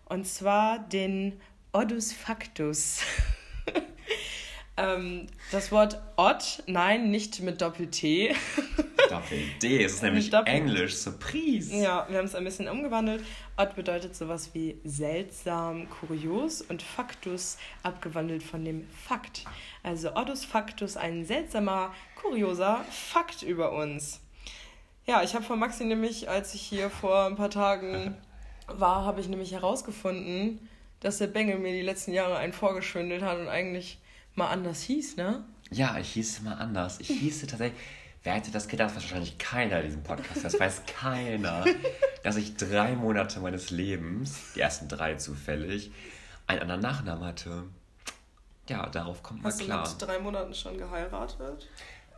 Und 0.06 0.26
zwar 0.26 0.78
den 0.78 1.40
Odus 1.72 2.12
Factus. 2.12 3.00
Ähm, 4.78 5.26
das 5.50 5.72
Wort 5.72 6.00
Odd, 6.16 6.62
nein, 6.66 7.10
nicht 7.10 7.40
mit 7.40 7.60
Doppel-T. 7.60 8.34
Doppel-D, 9.10 9.84
es 9.84 9.94
ist 9.94 10.02
nämlich 10.02 10.30
Doppel 10.30 10.54
Englisch, 10.54 10.94
Surprise. 10.94 11.74
Ja, 11.74 12.06
wir 12.08 12.18
haben 12.18 12.26
es 12.26 12.34
ein 12.34 12.44
bisschen 12.44 12.68
umgewandelt. 12.68 13.24
Odd 13.56 13.74
bedeutet 13.74 14.14
sowas 14.14 14.50
wie 14.52 14.78
seltsam, 14.84 15.88
kurios 15.90 16.62
und 16.62 16.82
Factus 16.82 17.58
abgewandelt 17.82 18.42
von 18.42 18.64
dem 18.64 18.86
Fakt. 18.90 19.44
Also 19.82 20.14
Oddus 20.14 20.44
Factus, 20.44 20.96
ein 20.96 21.24
seltsamer, 21.24 21.92
kurioser 22.20 22.84
Fakt 22.90 23.42
über 23.42 23.72
uns. 23.72 24.20
Ja, 25.06 25.22
ich 25.22 25.34
habe 25.34 25.44
von 25.44 25.58
Maxi 25.58 25.84
nämlich, 25.84 26.28
als 26.28 26.54
ich 26.54 26.62
hier 26.62 26.90
vor 26.90 27.24
ein 27.24 27.36
paar 27.36 27.50
Tagen 27.50 28.16
war, 28.66 29.04
habe 29.04 29.20
ich 29.20 29.28
nämlich 29.28 29.52
herausgefunden, 29.52 30.68
dass 31.00 31.18
der 31.18 31.28
Bengel 31.28 31.58
mir 31.58 31.72
die 31.72 31.82
letzten 31.82 32.12
Jahre 32.12 32.36
einen 32.36 32.52
vorgeschwindelt 32.52 33.22
hat 33.22 33.38
und 33.38 33.48
eigentlich 33.48 33.98
mal 34.38 34.48
anders 34.48 34.82
hieß, 34.82 35.16
ne? 35.16 35.44
Ja, 35.70 35.98
ich 35.98 36.12
hieß 36.12 36.42
mal 36.42 36.54
anders. 36.54 36.98
Ich 37.00 37.08
hieß 37.08 37.40
tatsächlich, 37.46 37.78
wer 38.22 38.34
hätte 38.34 38.50
das 38.50 38.68
gedacht? 38.68 38.96
Das 38.96 39.02
wahrscheinlich 39.02 39.36
keiner 39.36 39.80
in 39.80 39.86
diesem 39.86 40.02
Podcast. 40.02 40.44
Das 40.44 40.58
weiß 40.58 40.82
keiner, 41.00 41.64
dass 42.22 42.36
ich 42.36 42.56
drei 42.56 42.94
Monate 42.94 43.40
meines 43.40 43.70
Lebens, 43.70 44.52
die 44.54 44.60
ersten 44.60 44.88
drei 44.88 45.16
zufällig, 45.16 45.92
einen 46.46 46.62
anderen 46.62 46.80
Nachnamen 46.80 47.24
hatte. 47.24 47.64
Ja, 48.68 48.88
darauf 48.88 49.22
kommt 49.22 49.42
man 49.42 49.56
klar. 49.56 49.80
Hast 49.82 50.00
du 50.00 50.06
mit 50.06 50.14
drei 50.14 50.18
Monaten 50.18 50.54
schon 50.54 50.78
geheiratet? 50.78 51.68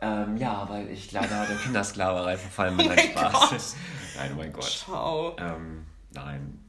Ähm, 0.01 0.37
ja, 0.37 0.67
weil 0.69 0.89
ich 0.89 1.11
leider 1.11 1.45
der 1.45 1.57
Kindersklaverei 1.63 2.37
verfallen 2.37 2.77
bin. 2.77 2.87
Oh 2.87 2.89
mein 2.89 2.99
Spaß. 2.99 3.75
Nein, 4.17 4.31
oh 4.33 4.37
mein 4.37 4.53
Gott. 4.53 4.63
Ciao. 4.63 5.35
Ähm, 5.37 5.85
nein, 6.11 6.60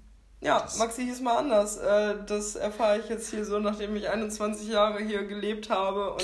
ja, 0.43 0.67
Maxi 0.79 1.05
hieß 1.05 1.21
mal 1.21 1.37
anders. 1.37 1.77
Äh, 1.77 2.17
das 2.27 2.57
erfahre 2.57 2.99
ich 2.99 3.09
jetzt 3.09 3.31
hier 3.31 3.45
so, 3.45 3.61
nachdem 3.61 3.95
ich 3.95 4.09
21 4.09 4.69
Jahre 4.69 5.03
hier 5.03 5.25
gelebt 5.25 5.71
habe. 5.71 6.13
Und 6.13 6.23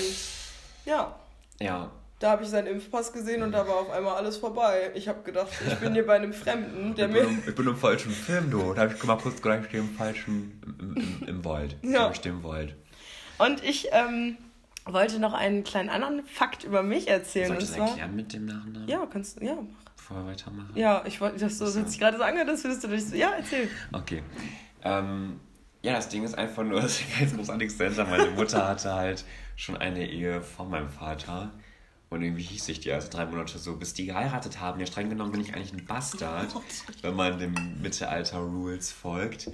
ja. 0.84 1.14
Ja. 1.60 1.90
Da 2.18 2.32
habe 2.32 2.42
ich 2.42 2.48
seinen 2.48 2.66
Impfpass 2.66 3.12
gesehen 3.12 3.44
und 3.44 3.52
da 3.52 3.68
war 3.68 3.76
auf 3.76 3.90
einmal 3.90 4.16
alles 4.16 4.36
vorbei. 4.38 4.90
Ich 4.94 5.06
habe 5.06 5.22
gedacht, 5.22 5.50
ich 5.64 5.74
bin 5.76 5.92
hier 5.92 6.04
bei 6.04 6.16
einem 6.16 6.32
Fremden, 6.32 6.96
der 6.96 7.06
ich 7.06 7.12
mir. 7.12 7.20
Im, 7.20 7.42
ich 7.46 7.54
bin 7.54 7.68
im 7.68 7.76
falschen 7.76 8.10
Film, 8.10 8.50
du. 8.50 8.74
Da 8.74 8.82
habe 8.82 8.92
ich 8.92 9.00
gemacht, 9.00 9.22
kurz 9.22 9.40
gleich 9.40 9.66
stehe 9.66 9.84
im 9.84 9.90
falschen. 9.90 10.60
im, 10.80 10.96
im, 10.96 11.28
im 11.28 11.44
Wald. 11.44 11.76
Ja. 11.82 12.10
Ich 12.10 12.16
stehe 12.16 12.34
im 12.34 12.42
Wald. 12.42 12.74
Und 13.38 13.62
ich 13.62 13.90
ähm, 13.92 14.36
wollte 14.84 15.20
noch 15.20 15.32
einen 15.32 15.62
kleinen 15.62 15.90
anderen 15.90 16.24
Fakt 16.26 16.64
über 16.64 16.82
mich 16.82 17.06
erzählen. 17.06 17.48
Soll 17.48 17.58
ich 17.58 17.68
das 17.68 17.78
erklären 17.78 18.16
mit 18.16 18.32
dem 18.32 18.46
Nachnamen? 18.46 18.88
Ja, 18.88 19.06
kannst 19.06 19.40
du. 19.40 19.44
Ja, 19.44 19.54
mach 19.54 19.87
vorher 20.08 20.26
weitermachen? 20.26 20.72
Ja, 20.74 21.02
ich 21.06 21.20
wollte 21.20 21.38
das 21.38 21.58
so, 21.58 21.66
so. 21.66 21.84
sich 21.84 21.98
gerade 21.98 22.16
so 22.16 22.22
angehört, 22.22 22.48
das 22.48 22.64
würdest 22.64 22.82
du 22.84 22.88
nicht 22.88 23.06
so. 23.06 23.14
Ja, 23.14 23.32
erzähl. 23.36 23.68
Okay. 23.92 24.22
Ähm, 24.82 25.38
ja, 25.82 25.94
das 25.94 26.08
Ding 26.08 26.24
ist 26.24 26.36
einfach 26.36 26.64
nur, 26.64 26.80
das 26.82 27.00
ist 27.00 27.18
ganz 27.18 27.36
großartig 27.36 27.70
seltsam. 27.70 28.10
Meine 28.10 28.30
Mutter 28.30 28.66
hatte 28.66 28.94
halt 28.94 29.24
schon 29.56 29.76
eine 29.76 30.08
Ehe 30.08 30.40
von 30.40 30.70
meinem 30.70 30.88
Vater. 30.88 31.52
Und 32.10 32.22
irgendwie 32.22 32.42
hieß 32.42 32.70
ich 32.70 32.80
die 32.80 32.90
also 32.90 33.10
drei 33.10 33.26
Monate 33.26 33.58
so, 33.58 33.76
bis 33.76 33.92
die 33.92 34.06
geheiratet 34.06 34.60
haben. 34.60 34.80
Ja, 34.80 34.86
streng 34.86 35.10
genommen 35.10 35.30
bin 35.32 35.42
ich 35.42 35.54
eigentlich 35.54 35.74
ein 35.74 35.84
Bastard, 35.84 36.48
oh 36.54 36.62
wenn 37.02 37.14
man 37.14 37.38
dem 37.38 37.54
Mittelalter-Rules 37.82 38.92
folgt. 38.92 39.50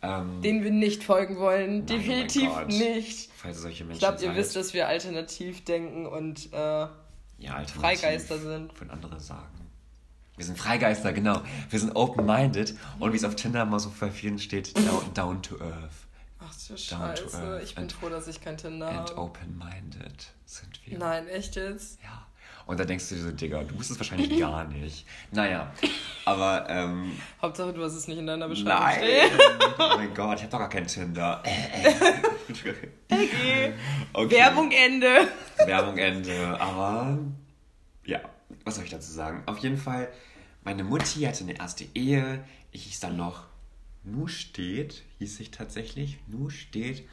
Ähm, 0.00 0.40
Den 0.40 0.64
wir 0.64 0.70
nicht 0.70 1.04
folgen 1.04 1.36
wollen. 1.36 1.80
Nein, 1.80 1.82
oh 1.82 1.86
Definitiv 1.86 2.50
oh 2.56 2.66
nicht. 2.68 3.30
Falls 3.36 3.60
solche 3.60 3.84
Menschen 3.84 3.96
Ich 3.96 3.98
glaube, 3.98 4.24
ihr 4.24 4.34
wisst, 4.34 4.56
dass 4.56 4.72
wir 4.72 4.88
alternativ 4.88 5.62
denken 5.66 6.06
und 6.06 6.50
äh, 6.54 6.56
ja, 6.56 7.64
Freigeister 7.66 8.38
sind. 8.38 8.72
Von 8.72 8.90
andere 8.90 9.20
sagen. 9.20 9.59
Wir 10.40 10.46
sind 10.46 10.58
Freigeister, 10.58 11.12
genau. 11.12 11.42
Wir 11.68 11.78
sind 11.78 11.94
open-minded 11.94 12.74
und 12.98 13.12
wie 13.12 13.16
es 13.18 13.24
auf 13.24 13.36
Tinder 13.36 13.66
mal 13.66 13.78
so 13.78 13.90
für 13.90 14.10
vielen 14.10 14.38
steht, 14.38 14.74
down, 14.74 15.12
down 15.12 15.42
to 15.42 15.56
earth. 15.56 15.92
Ach 16.38 16.54
du 16.66 16.78
Scheiße, 16.78 17.60
ich 17.62 17.74
bin 17.74 17.84
and, 17.84 17.92
froh, 17.92 18.08
dass 18.08 18.26
ich 18.26 18.40
kein 18.40 18.56
Tinder 18.56 18.86
habe. 18.86 19.00
And 19.00 19.18
open-minded 19.18 20.28
sind 20.46 20.80
wir. 20.86 20.96
Nein, 20.98 21.28
echt 21.28 21.56
jetzt? 21.56 22.00
Ja. 22.02 22.26
Und 22.64 22.80
da 22.80 22.86
denkst 22.86 23.10
du 23.10 23.16
dir 23.16 23.20
so, 23.20 23.32
Digga, 23.32 23.64
du 23.64 23.76
bist 23.76 23.90
es 23.90 23.98
wahrscheinlich 23.98 24.40
gar 24.40 24.64
nicht. 24.64 25.06
Naja, 25.30 25.70
aber 26.24 26.64
ähm, 26.70 27.12
Hauptsache, 27.42 27.74
du 27.74 27.84
hast 27.84 27.92
es 27.92 28.08
nicht 28.08 28.16
in 28.16 28.26
deiner 28.26 28.48
Beschreibung 28.48 28.80
Nein! 28.80 28.98
Stehen. 28.98 29.38
oh 29.78 29.96
mein 29.98 30.14
Gott, 30.14 30.38
ich 30.38 30.44
hab 30.44 30.50
doch 30.52 30.58
gar 30.60 30.70
kein 30.70 30.86
Tinder. 30.86 31.42
okay. 32.48 32.74
okay. 34.14 34.30
Werbung 34.38 34.70
Ende. 34.72 35.28
Werbung 35.66 35.98
Ende, 35.98 36.58
aber 36.58 37.18
ja. 38.06 38.20
was 38.64 38.76
soll 38.76 38.84
ich 38.84 38.90
dazu 38.90 39.12
sagen? 39.12 39.42
Auf 39.44 39.58
jeden 39.58 39.76
Fall, 39.76 40.08
meine 40.62 40.84
Mutti 40.84 41.20
hatte 41.22 41.44
eine 41.44 41.58
erste 41.58 41.86
Ehe. 41.94 42.44
Ich 42.72 42.84
hieß 42.84 43.00
dann 43.00 43.16
noch 43.16 43.44
Nustedt, 44.04 45.02
hieß 45.18 45.40
ich 45.40 45.50
tatsächlich. 45.50 46.18
Nustedt. 46.26 47.04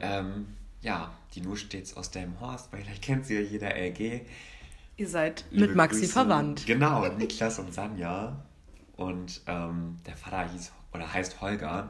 Ähm, 0.00 0.46
ja, 0.80 1.12
die 1.34 1.40
Nustedt 1.40 1.96
aus 1.96 2.10
Delmenhorst, 2.10 2.72
weil 2.72 2.82
vielleicht 2.82 3.02
kennt 3.02 3.26
sie 3.26 3.34
ja 3.34 3.40
jeder 3.40 3.74
LG. 3.74 4.22
Ihr 4.96 5.08
seid 5.08 5.44
Liebe 5.50 5.68
mit 5.68 5.76
Maxi 5.76 6.00
Grüße. 6.00 6.12
verwandt. 6.12 6.66
Genau, 6.66 7.06
Niklas 7.08 7.58
und 7.58 7.74
Sanja. 7.74 8.44
Und 8.96 9.40
ähm, 9.46 9.98
der 10.06 10.16
Vater 10.16 10.48
hieß 10.52 10.72
oder 10.92 11.12
heißt 11.12 11.40
Holger. 11.40 11.88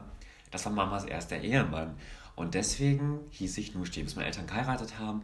Das 0.49 0.65
war 0.65 0.71
Mamas 0.71 1.05
erster 1.05 1.39
Ehemann. 1.39 1.95
Und 2.35 2.53
deswegen 2.53 3.19
hieß 3.31 3.57
ich 3.59 3.75
nur 3.75 3.85
stehen, 3.85 4.05
bis 4.05 4.15
meine 4.15 4.27
Eltern 4.27 4.47
geheiratet 4.47 4.99
haben. 4.99 5.23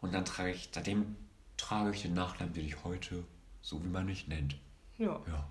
Und 0.00 0.12
dann 0.12 0.24
trage 0.24 0.50
ich, 0.50 0.68
seitdem 0.72 1.16
trage 1.56 1.90
ich 1.90 2.02
den 2.02 2.14
Nachnamen, 2.14 2.52
den 2.52 2.66
ich 2.66 2.84
heute, 2.84 3.24
so 3.62 3.82
wie 3.82 3.88
man 3.88 4.06
mich 4.06 4.28
nennt. 4.28 4.56
Ja. 5.02 5.20
Ja, 5.26 5.48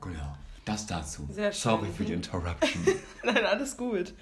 genau. 0.00 0.36
Das 0.64 0.86
dazu. 0.86 1.28
Sehr 1.30 1.52
schön. 1.52 1.60
Sorry 1.60 1.88
für 1.96 2.04
die 2.04 2.12
Interruption. 2.12 2.86
Nein, 3.24 3.44
alles 3.44 3.76
gut. 3.76 4.14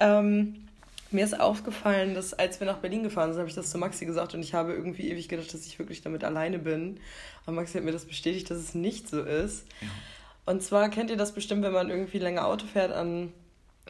Ähm, 0.00 0.66
mir 1.10 1.24
ist 1.24 1.38
aufgefallen, 1.38 2.14
dass 2.14 2.32
als 2.32 2.60
wir 2.60 2.66
nach 2.66 2.78
Berlin 2.78 3.02
gefahren 3.02 3.32
sind, 3.32 3.40
habe 3.40 3.48
ich 3.48 3.54
das 3.54 3.70
zu 3.70 3.78
Maxi 3.78 4.06
gesagt 4.06 4.34
und 4.34 4.40
ich 4.40 4.54
habe 4.54 4.72
irgendwie 4.72 5.10
ewig 5.10 5.28
gedacht, 5.28 5.52
dass 5.52 5.66
ich 5.66 5.78
wirklich 5.78 6.00
damit 6.02 6.24
alleine 6.24 6.58
bin. 6.58 6.98
Aber 7.44 7.56
Maxi 7.56 7.74
hat 7.74 7.84
mir 7.84 7.92
das 7.92 8.06
bestätigt, 8.06 8.50
dass 8.50 8.58
es 8.58 8.74
nicht 8.74 9.08
so 9.08 9.22
ist. 9.22 9.66
Ja. 9.80 9.88
Und 10.46 10.62
zwar 10.62 10.88
kennt 10.88 11.10
ihr 11.10 11.16
das 11.16 11.32
bestimmt, 11.32 11.62
wenn 11.62 11.72
man 11.72 11.90
irgendwie 11.90 12.18
länger 12.18 12.46
Auto 12.46 12.66
fährt 12.66 12.92
an, 12.92 13.32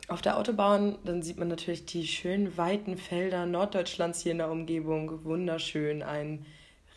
auf 0.08 0.22
der 0.22 0.38
Autobahn, 0.38 0.98
dann 1.04 1.22
sieht 1.22 1.38
man 1.38 1.48
natürlich 1.48 1.86
die 1.86 2.06
schönen 2.06 2.56
weiten 2.56 2.96
Felder 2.96 3.46
Norddeutschlands 3.46 4.22
hier 4.22 4.32
in 4.32 4.38
der 4.38 4.50
Umgebung. 4.50 5.24
Wunderschön, 5.24 6.02
ein 6.02 6.46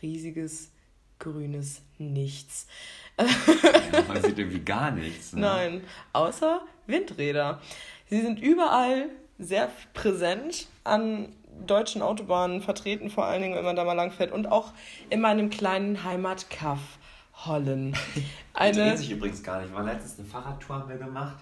riesiges 0.02 0.72
grünes 1.18 1.82
Nichts. 1.98 2.68
Ja, 3.20 4.04
man 4.08 4.22
sieht 4.22 4.38
irgendwie 4.38 4.60
gar 4.60 4.92
nichts. 4.92 5.34
Ne? 5.34 5.42
Nein, 5.42 5.82
außer 6.14 6.62
Windräder. 6.88 7.62
Sie 8.10 8.22
sind 8.22 8.40
überall 8.40 9.10
sehr 9.38 9.70
präsent 9.94 10.68
an 10.84 11.30
deutschen 11.66 12.02
Autobahnen 12.02 12.62
vertreten, 12.62 13.10
vor 13.10 13.26
allen 13.26 13.42
Dingen, 13.42 13.56
wenn 13.56 13.66
man 13.66 13.76
da 13.76 13.84
mal 13.84 13.94
lang 13.94 14.12
fährt 14.12 14.32
und 14.32 14.48
auch 14.48 14.74
in 15.10 15.22
meinem 15.22 15.50
kleinen 15.50 16.04
Heimatkaff 16.04 16.80
Hollen. 17.46 17.96
Eine... 18.54 18.74
Die 18.74 18.80
drehen 18.80 18.98
sich 18.98 19.12
übrigens 19.12 19.44
gar 19.44 19.62
nicht. 19.62 19.70
Wir 19.70 19.78
waren 19.78 19.86
letztens 19.86 20.20
eine 20.20 20.28
Fahrradtour 20.28 20.76
haben 20.78 20.90
wir 20.90 20.98
gemacht 20.98 21.38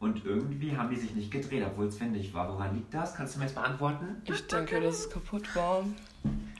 und 0.00 0.24
irgendwie 0.24 0.76
haben 0.76 0.90
die 0.90 0.96
sich 0.96 1.14
nicht 1.14 1.30
gedreht, 1.30 1.64
obwohl 1.66 1.86
es 1.86 2.00
windig 2.00 2.32
war. 2.34 2.48
Woran 2.48 2.74
liegt 2.74 2.92
das? 2.94 3.14
Kannst 3.14 3.34
du 3.34 3.38
mir 3.38 3.46
jetzt 3.46 3.54
beantworten? 3.54 4.22
Ich 4.24 4.46
denke, 4.46 4.80
dass 4.80 5.00
es 5.00 5.10
kaputt 5.10 5.54
war. 5.54 5.84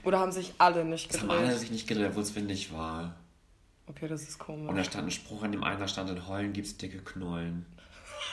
Oder 0.03 0.19
haben 0.19 0.31
sich 0.31 0.53
alle 0.57 0.85
nicht 0.85 1.09
gedreht? 1.09 1.29
Es 1.29 1.37
haben 1.37 1.45
alle 1.45 1.57
sich 1.57 1.71
nicht 1.71 1.87
gedreht, 1.87 2.07
obwohl 2.09 2.23
es 2.23 2.35
windig 2.35 2.73
war. 2.73 3.15
Okay, 3.89 4.07
das 4.07 4.21
ist 4.21 4.37
komisch. 4.37 4.69
Und 4.69 4.75
da 4.75 4.83
stand 4.83 5.07
ein 5.07 5.11
Spruch 5.11 5.41
an 5.41 5.51
dem 5.51 5.63
einen, 5.63 5.79
da 5.79 5.87
stand 5.87 6.11
in 6.11 6.27
Hollen 6.27 6.53
gibt's 6.53 6.77
dicke 6.77 6.99
Knollen. 6.99 7.65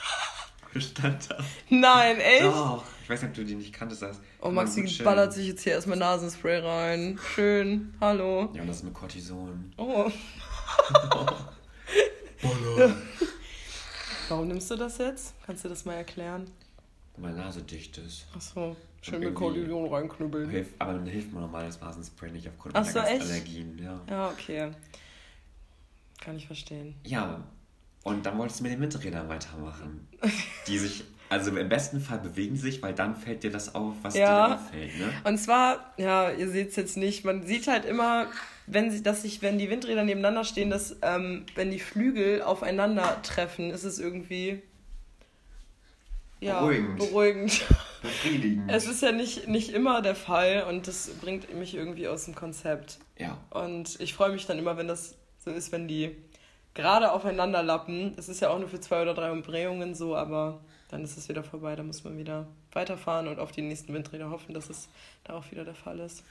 stand 0.79 1.31
da. 1.31 1.37
Nein, 1.69 2.19
echt? 2.19 2.43
Doch. 2.43 2.83
Ich 3.01 3.09
weiß 3.09 3.23
nicht, 3.23 3.29
ob 3.29 3.35
du 3.35 3.45
die 3.45 3.55
nicht 3.55 3.73
kanntest. 3.73 4.03
Das 4.03 4.19
oh, 4.41 4.51
Maxi 4.51 4.83
ballert 5.03 5.33
sich 5.33 5.47
jetzt 5.47 5.63
hier 5.63 5.73
erstmal 5.73 5.97
Nasenspray 5.97 6.59
rein. 6.59 7.19
Schön. 7.33 7.95
Hallo. 7.99 8.51
Ja, 8.53 8.61
und 8.61 8.67
das 8.67 8.77
ist 8.77 8.83
mit 8.83 8.93
Cortison. 8.93 9.73
Oh. 9.77 10.11
Baller. 12.43 12.95
Warum 14.29 14.47
nimmst 14.49 14.69
du 14.69 14.75
das 14.75 14.99
jetzt? 14.99 15.33
Kannst 15.43 15.65
du 15.65 15.69
das 15.69 15.85
mal 15.85 15.93
erklären? 15.93 16.51
Weil 17.15 17.31
meine 17.31 17.43
Nase 17.43 17.63
dicht 17.63 17.97
ist. 17.97 18.27
Achso, 18.35 18.75
schön 19.01 19.21
mit 19.21 19.33
Cortison 19.33 19.91
reinknüppeln. 19.91 20.67
Aber 20.77 20.93
dann 20.93 21.07
hilft 21.07 21.33
mir 21.33 21.39
normales 21.39 21.81
Nasenspray 21.81 22.29
nicht 22.29 22.47
aufgrund 22.47 22.75
Ach 22.75 22.85
so, 22.85 22.99
echt? 22.99 23.21
Allergien. 23.21 23.79
Ja. 23.81 24.01
ja, 24.07 24.29
okay. 24.29 24.71
Kann 26.27 26.35
ich 26.35 26.45
verstehen. 26.45 26.93
Ja, 27.05 27.41
und 28.03 28.25
dann 28.25 28.37
wolltest 28.37 28.59
du 28.59 28.63
mit 28.63 28.73
den 28.73 28.81
Windrädern 28.81 29.29
weitermachen. 29.29 30.09
Die 30.67 30.77
sich, 30.77 31.05
also 31.29 31.55
im 31.55 31.69
besten 31.69 32.01
Fall 32.01 32.19
bewegen 32.19 32.57
sich, 32.57 32.81
weil 32.83 32.93
dann 32.93 33.15
fällt 33.15 33.43
dir 33.43 33.49
das 33.49 33.73
auf, 33.73 33.93
was 34.01 34.13
ja. 34.13 34.49
dir 34.49 34.55
auffällt. 34.55 34.99
Ne? 34.99 35.09
Und 35.23 35.37
zwar, 35.37 35.93
ja, 35.95 36.29
ihr 36.31 36.49
seht 36.49 36.71
es 36.71 36.75
jetzt 36.75 36.97
nicht, 36.97 37.23
man 37.23 37.47
sieht 37.47 37.67
halt 37.67 37.85
immer, 37.85 38.27
wenn 38.65 38.91
sie, 38.91 39.01
dass 39.01 39.21
sich, 39.21 39.41
wenn 39.41 39.57
die 39.57 39.69
Windräder 39.69 40.03
nebeneinander 40.03 40.43
stehen, 40.43 40.69
dass 40.69 40.97
ähm, 41.01 41.45
wenn 41.55 41.71
die 41.71 41.79
Flügel 41.79 42.41
aufeinander 42.41 43.21
treffen, 43.23 43.71
ist 43.71 43.85
es 43.85 43.97
irgendwie 43.97 44.61
ja, 46.41 46.59
beruhigend. 46.59 46.97
beruhigend. 46.97 47.65
Befriedigend. 48.01 48.69
Es 48.69 48.85
ist 48.85 49.01
ja 49.01 49.13
nicht, 49.13 49.47
nicht 49.47 49.69
immer 49.69 50.01
der 50.01 50.15
Fall 50.15 50.65
und 50.67 50.89
das 50.89 51.09
bringt 51.21 51.53
mich 51.53 51.73
irgendwie 51.73 52.09
aus 52.09 52.25
dem 52.25 52.35
Konzept. 52.35 52.99
Ja. 53.17 53.37
Und 53.49 53.97
ich 54.01 54.13
freue 54.13 54.33
mich 54.33 54.45
dann 54.45 54.59
immer, 54.59 54.75
wenn 54.75 54.89
das 54.89 55.15
so 55.47 55.55
ist, 55.55 55.71
wenn 55.71 55.87
die 55.87 56.15
gerade 56.73 57.11
aufeinander 57.11 57.63
lappen. 57.63 58.13
Es 58.17 58.29
ist 58.29 58.39
ja 58.39 58.49
auch 58.49 58.59
nur 58.59 58.69
für 58.69 58.79
zwei 58.79 59.01
oder 59.01 59.13
drei 59.13 59.31
Umdrehungen 59.31 59.95
so, 59.95 60.15
aber 60.15 60.61
dann 60.89 61.03
ist 61.03 61.17
es 61.17 61.27
wieder 61.27 61.43
vorbei. 61.43 61.75
Da 61.75 61.83
muss 61.83 62.03
man 62.03 62.17
wieder 62.17 62.47
weiterfahren 62.71 63.27
und 63.27 63.39
auf 63.39 63.51
die 63.51 63.61
nächsten 63.61 63.93
Windräder 63.93 64.29
hoffen, 64.29 64.53
dass 64.53 64.69
es 64.69 64.87
da 65.23 65.33
auch 65.33 65.49
wieder 65.51 65.65
der 65.65 65.75
Fall 65.75 65.99
ist. 65.99 66.23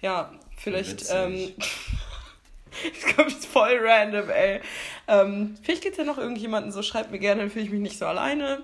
Ja, 0.00 0.32
vielleicht. 0.56 1.06
Ähm, 1.10 1.52
das 3.02 3.14
kommt 3.14 3.30
jetzt 3.30 3.46
voll 3.46 3.78
random, 3.80 4.28
ey. 4.28 4.60
Ähm, 5.08 5.56
vielleicht 5.62 5.82
geht 5.82 5.92
es 5.92 5.98
ja 5.98 6.04
noch 6.04 6.18
irgendjemanden 6.18 6.72
so, 6.72 6.82
schreibt 6.82 7.10
mir 7.10 7.18
gerne, 7.18 7.42
dann 7.42 7.50
fühle 7.50 7.64
ich 7.64 7.70
mich 7.70 7.80
nicht 7.80 7.98
so 7.98 8.06
alleine. 8.06 8.62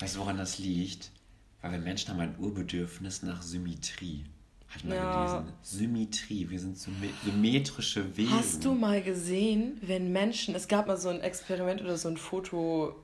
Weißt 0.00 0.16
du, 0.16 0.20
woran 0.20 0.36
das 0.36 0.58
liegt? 0.58 1.10
Weil 1.62 1.72
wir 1.72 1.78
Menschen 1.78 2.10
haben 2.10 2.20
ein 2.20 2.36
Urbedürfnis 2.38 3.22
nach 3.22 3.42
Symmetrie. 3.42 4.24
Habe 4.76 4.78
ich 4.78 4.84
mal 4.84 4.96
ja. 4.96 5.38
gelesen. 5.38 5.52
Symmetrie. 5.62 6.50
Wir 6.50 6.60
sind 6.60 6.78
symmetrische 6.78 8.16
Wesen. 8.16 8.34
Hast 8.34 8.64
du 8.64 8.74
mal 8.74 9.02
gesehen, 9.02 9.78
wenn 9.82 10.12
Menschen, 10.12 10.54
es 10.54 10.68
gab 10.68 10.86
mal 10.86 10.96
so 10.96 11.08
ein 11.08 11.20
Experiment 11.20 11.80
oder 11.80 11.96
so 11.96 12.08
ein 12.08 12.16
Foto, 12.16 12.94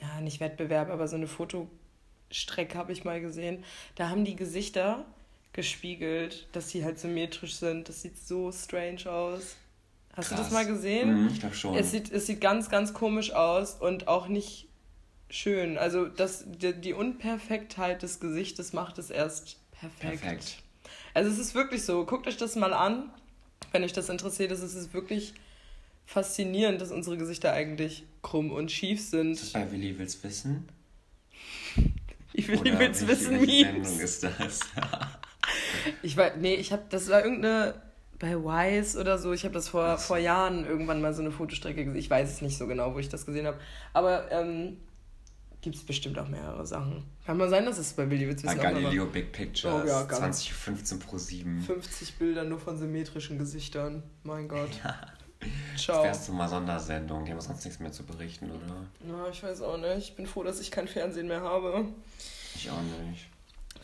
ja, 0.00 0.20
nicht 0.20 0.40
Wettbewerb, 0.40 0.90
aber 0.90 1.08
so 1.08 1.16
eine 1.16 1.26
Fotostrecke 1.26 2.76
habe 2.76 2.92
ich 2.92 3.04
mal 3.04 3.20
gesehen. 3.20 3.64
Da 3.94 4.08
haben 4.08 4.24
die 4.24 4.36
Gesichter 4.36 5.04
gespiegelt, 5.52 6.48
dass 6.52 6.70
sie 6.70 6.84
halt 6.84 6.98
symmetrisch 6.98 7.54
sind. 7.54 7.88
Das 7.88 8.02
sieht 8.02 8.18
so 8.18 8.50
strange 8.52 9.06
aus. 9.06 9.56
Hast 10.14 10.28
Krass. 10.28 10.38
du 10.38 10.44
das 10.44 10.52
mal 10.52 10.66
gesehen? 10.66 11.22
Mhm, 11.22 11.28
ich 11.28 11.40
glaube 11.40 11.54
schon. 11.54 11.74
Es 11.74 11.90
sieht, 11.90 12.10
es 12.10 12.26
sieht 12.26 12.40
ganz, 12.40 12.68
ganz 12.68 12.92
komisch 12.92 13.32
aus 13.32 13.74
und 13.74 14.08
auch 14.08 14.28
nicht 14.28 14.68
schön. 15.30 15.78
Also 15.78 16.06
das, 16.06 16.44
die, 16.46 16.74
die 16.74 16.92
Unperfektheit 16.92 18.02
des 18.02 18.20
Gesichtes 18.20 18.72
macht 18.74 18.98
es 18.98 19.10
erst 19.10 19.56
perfekt. 19.72 20.20
Perfekt. 20.20 20.61
Also 21.14 21.30
es 21.30 21.38
ist 21.38 21.54
wirklich 21.54 21.84
so, 21.84 22.04
guckt 22.04 22.26
euch 22.26 22.36
das 22.36 22.56
mal 22.56 22.72
an, 22.72 23.10
wenn 23.72 23.84
euch 23.84 23.92
das 23.92 24.08
interessiert. 24.08 24.50
Es 24.50 24.62
ist 24.62 24.94
wirklich 24.94 25.34
faszinierend, 26.06 26.80
dass 26.80 26.90
unsere 26.90 27.16
Gesichter 27.16 27.52
eigentlich 27.52 28.04
krumm 28.22 28.50
und 28.50 28.70
schief 28.70 29.00
sind. 29.00 29.40
Das 29.40 29.52
bei 29.52 29.70
Willi 29.70 29.98
will's 29.98 30.22
wissen? 30.22 30.68
Ich 32.32 32.48
Willi 32.48 32.78
will's 32.78 33.06
wissen, 33.06 33.40
welche 33.40 33.64
Sendung 33.64 34.00
ist 34.00 34.24
das? 34.24 34.60
ich 36.02 36.16
weiß, 36.16 36.34
nee, 36.38 36.54
ich 36.54 36.72
habe, 36.72 36.82
das 36.88 37.08
war 37.08 37.24
irgendeine 37.24 37.74
bei 38.18 38.36
Wise 38.36 38.98
oder 38.98 39.18
so. 39.18 39.32
Ich 39.32 39.44
habe 39.44 39.52
das 39.52 39.68
vor, 39.68 39.98
vor 39.98 40.16
Jahren 40.16 40.64
irgendwann 40.64 41.00
mal 41.00 41.12
so 41.12 41.22
eine 41.22 41.32
Fotostrecke 41.32 41.84
gesehen. 41.84 41.98
Ich 41.98 42.08
weiß 42.08 42.30
es 42.30 42.40
nicht 42.40 42.56
so 42.56 42.68
genau, 42.68 42.94
wo 42.94 43.00
ich 43.00 43.08
das 43.08 43.26
gesehen 43.26 43.46
habe. 43.46 43.58
Aber 43.92 44.30
ähm, 44.30 44.76
gibt 45.62 45.76
es 45.76 45.84
bestimmt 45.84 46.18
auch 46.18 46.28
mehrere 46.28 46.66
Sachen. 46.66 47.04
Kann 47.24 47.38
mal 47.38 47.48
sein, 47.48 47.64
dass 47.64 47.78
es 47.78 47.92
bei 47.94 48.10
Willi 48.10 48.28
Witz 48.28 48.42
Bei 48.42 48.54
Galileo 48.54 49.06
Big 49.06 49.32
Picture. 49.32 49.82
Oh, 49.82 49.86
ja, 49.86 50.06
2015 50.06 50.98
pro 50.98 51.16
7. 51.16 51.62
50 51.62 52.14
Bilder 52.18 52.44
nur 52.44 52.58
von 52.58 52.76
symmetrischen 52.76 53.38
Gesichtern. 53.38 54.02
Mein 54.24 54.48
Gott. 54.48 54.70
Ja. 54.84 54.98
Ciao. 55.76 55.96
Das 55.96 56.04
wärst 56.04 56.28
du 56.28 56.34
mal 56.34 56.48
Sondersendung. 56.48 57.24
Die 57.24 57.32
haben 57.32 57.40
sonst 57.40 57.64
nichts 57.64 57.80
mehr 57.80 57.90
zu 57.90 58.04
berichten, 58.04 58.48
oder? 58.48 58.86
Ja, 59.08 59.28
ich 59.28 59.42
weiß 59.42 59.62
auch 59.62 59.76
nicht. 59.76 60.10
Ich 60.10 60.14
bin 60.14 60.24
froh, 60.24 60.44
dass 60.44 60.60
ich 60.60 60.70
kein 60.70 60.86
Fernsehen 60.86 61.26
mehr 61.26 61.40
habe. 61.40 61.84
Ich 62.54 62.70
auch 62.70 62.80
nicht. 63.08 63.26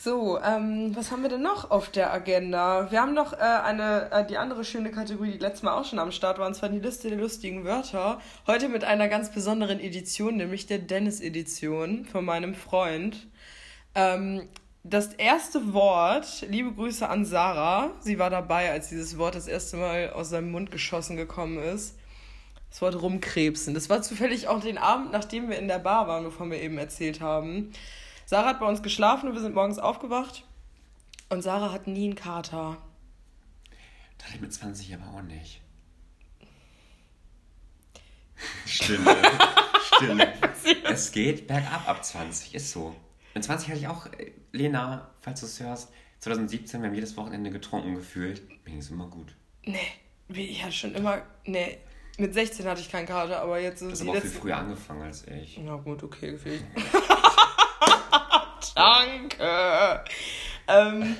So, 0.01 0.39
ähm, 0.41 0.95
was 0.95 1.11
haben 1.11 1.23
wir 1.23 1.29
denn 1.29 1.43
noch 1.43 1.73
auf 1.73 1.91
der 1.91 2.13
Agenda? 2.13 2.89
Wir 2.93 3.01
haben 3.01 3.15
noch 3.15 3.33
äh, 3.33 3.39
eine, 3.39 4.13
äh, 4.13 4.25
die 4.25 4.39
andere 4.39 4.65
schöne 4.65 4.93
Kategorie, 4.93 5.33
die 5.33 5.39
letztes 5.39 5.65
Mal 5.65 5.73
auch 5.73 5.85
schon 5.85 5.99
am 5.99 6.13
Start 6.13 6.39
war, 6.39 6.47
und 6.47 6.55
zwar 6.55 6.69
die 6.69 6.79
Liste 6.79 7.09
der 7.09 7.19
lustigen 7.19 7.65
Wörter. 7.65 8.21
Heute 8.47 8.69
mit 8.69 8.85
einer 8.85 9.09
ganz 9.09 9.33
besonderen 9.33 9.81
Edition, 9.81 10.37
nämlich 10.37 10.67
der 10.67 10.79
Dennis-Edition 10.79 12.05
von 12.05 12.25
meinem 12.25 12.55
Freund. 12.55 13.27
Ähm, 13.97 14.49
das 14.85 15.15
erste 15.15 15.73
Wort, 15.73 16.47
liebe 16.49 16.73
Grüße 16.73 17.09
an 17.09 17.25
Sarah, 17.25 17.91
sie 17.99 18.21
war 18.21 18.31
dabei, 18.31 18.71
als 18.71 18.91
dieses 18.91 19.19
Wort 19.19 19.35
das 19.35 19.49
erste 19.49 19.79
Mal 19.79 20.11
aus 20.11 20.31
seinem 20.31 20.53
Mund 20.53 20.71
geschossen 20.71 21.17
gekommen 21.17 21.59
ist. 21.59 21.97
Das 22.71 22.83
Wort 22.83 23.03
rumkrebsen. 23.03 23.75
Das 23.75 23.91
war 23.91 24.01
zufällig 24.03 24.47
auch 24.47 24.61
den 24.61 24.79
Abend, 24.79 25.11
nachdem 25.11 25.51
wir 25.51 25.59
in 25.59 25.67
der 25.67 25.81
Bar 25.81 26.07
waren, 26.07 26.25
wovon 26.25 26.53
wir 26.53 26.63
eben 26.63 26.79
erzählt 26.79 27.21
haben. 27.21 27.73
Sarah 28.29 28.49
hat 28.49 28.61
bei 28.61 28.66
uns 28.66 28.83
geschlafen 28.83 29.31
und 29.31 29.35
wir 29.35 29.41
sind 29.41 29.55
morgens 29.55 29.79
aufgewacht. 29.79 30.45
Und 31.31 31.41
Sarah 31.41 31.72
hat 31.72 31.87
nie 31.87 32.05
einen 32.05 32.14
Kater. 32.14 32.76
Das 34.18 34.35
ich 34.35 34.41
mit 34.43 34.53
20 34.53 34.93
aber 34.93 35.16
auch 35.16 35.22
nicht. 35.22 35.62
Stille. 38.66 39.16
Stille. 39.81 40.35
es 40.91 41.11
geht 41.11 41.47
bergab 41.47 41.89
ab 41.89 42.05
20, 42.05 42.55
ist 42.55 42.70
so. 42.70 42.95
Mit 43.33 43.45
20 43.45 43.70
hatte 43.70 43.79
ich 43.79 43.89
auch, 43.89 44.05
äh, 44.12 44.33
Lena, 44.53 45.11
falls 45.22 45.41
du 45.41 45.47
es 45.47 45.59
hörst, 45.61 45.91
2017, 46.18 46.83
wir 46.83 46.89
haben 46.89 46.95
jedes 46.95 47.16
Wochenende 47.16 47.51
getrunken 47.51 47.95
gefühlt. 47.95 48.47
Mir 48.66 48.72
ging 48.72 48.81
es 48.81 48.91
immer 48.91 49.07
gut. 49.07 49.35
Nee. 49.64 49.79
Wie, 50.29 50.45
Ich 50.49 50.62
hatte 50.62 50.74
schon 50.74 50.95
immer. 50.95 51.22
Nee, 51.47 51.79
mit 52.18 52.35
16 52.35 52.66
hatte 52.66 52.83
ich 52.83 52.91
keinen 52.91 53.07
Kater, 53.07 53.41
aber 53.41 53.59
jetzt 53.59 53.79
so 53.79 53.87
Du 53.87 53.93
hast 53.93 54.03
aber 54.03 54.11
auch 54.11 54.16
viel 54.20 54.29
früher 54.29 54.59
angefangen 54.59 55.01
als 55.01 55.26
ich. 55.29 55.59
Na 55.64 55.76
gut, 55.76 56.03
okay, 56.03 56.33
gefühlt. 56.33 56.62
Danke. 58.75 60.05
Ähm, 60.67 61.17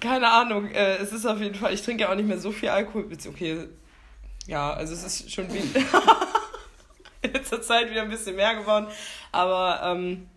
keine 0.00 0.30
Ahnung, 0.30 0.70
äh, 0.70 0.96
es 0.96 1.12
ist 1.12 1.26
auf 1.26 1.40
jeden 1.40 1.54
Fall, 1.54 1.74
ich 1.74 1.82
trinke 1.82 2.04
ja 2.04 2.10
auch 2.10 2.14
nicht 2.14 2.28
mehr 2.28 2.38
so 2.38 2.52
viel 2.52 2.70
Alkohol. 2.70 3.08
Okay, 3.28 3.68
ja, 4.46 4.72
also 4.72 4.94
es 4.94 5.04
ist 5.04 5.32
schon 5.32 5.52
wie 5.52 5.58
in 7.22 7.32
letzter 7.32 7.60
Zeit 7.62 7.90
wieder 7.90 8.02
ein 8.02 8.10
bisschen 8.10 8.36
mehr 8.36 8.54
geworden. 8.54 8.86
Aber 9.32 9.80
ähm, 9.84 10.28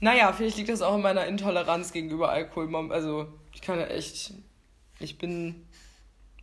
naja, 0.00 0.32
vielleicht 0.32 0.56
liegt 0.56 0.68
das 0.68 0.82
auch 0.82 0.96
in 0.96 1.02
meiner 1.02 1.26
Intoleranz 1.26 1.92
gegenüber 1.92 2.30
Alkohol. 2.30 2.92
Also 2.92 3.28
ich 3.52 3.62
kann 3.62 3.78
ja 3.78 3.86
echt, 3.86 4.34
ich 4.98 5.18
bin 5.18 5.66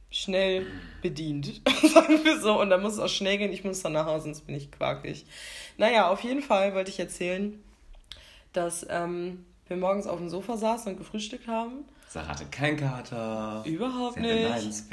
schnell 0.10 0.68
bedient, 1.02 1.62
sagen 1.84 2.24
wir 2.24 2.40
so. 2.40 2.60
Und 2.60 2.70
dann 2.70 2.82
muss 2.82 2.94
es 2.94 3.00
auch 3.00 3.10
schnell 3.10 3.38
gehen, 3.38 3.52
ich 3.52 3.64
muss 3.64 3.82
dann 3.82 3.94
nach 3.94 4.06
Hause, 4.06 4.26
sonst 4.26 4.48
bin 4.48 4.56
ich 4.56 4.72
quakig. 4.72 5.26
Naja, 5.78 6.10
auf 6.10 6.22
jeden 6.22 6.42
Fall 6.42 6.74
wollte 6.74 6.92
ich 6.92 7.00
erzählen, 7.00 7.62
dass 8.54 8.86
ähm, 8.90 9.46
wir 9.68 9.78
morgens 9.78 10.08
auf 10.08 10.18
dem 10.18 10.30
Sofa 10.30 10.58
saßen 10.58 10.92
und 10.92 10.98
gefrühstückt 10.98 11.48
haben. 11.48 11.86
Sarah 12.10 12.28
hatte 12.28 12.46
keinen 12.46 12.78
Kater. 12.78 13.64
Überhaupt 13.66 14.16
Sehr 14.16 14.56
nicht. 14.56 14.84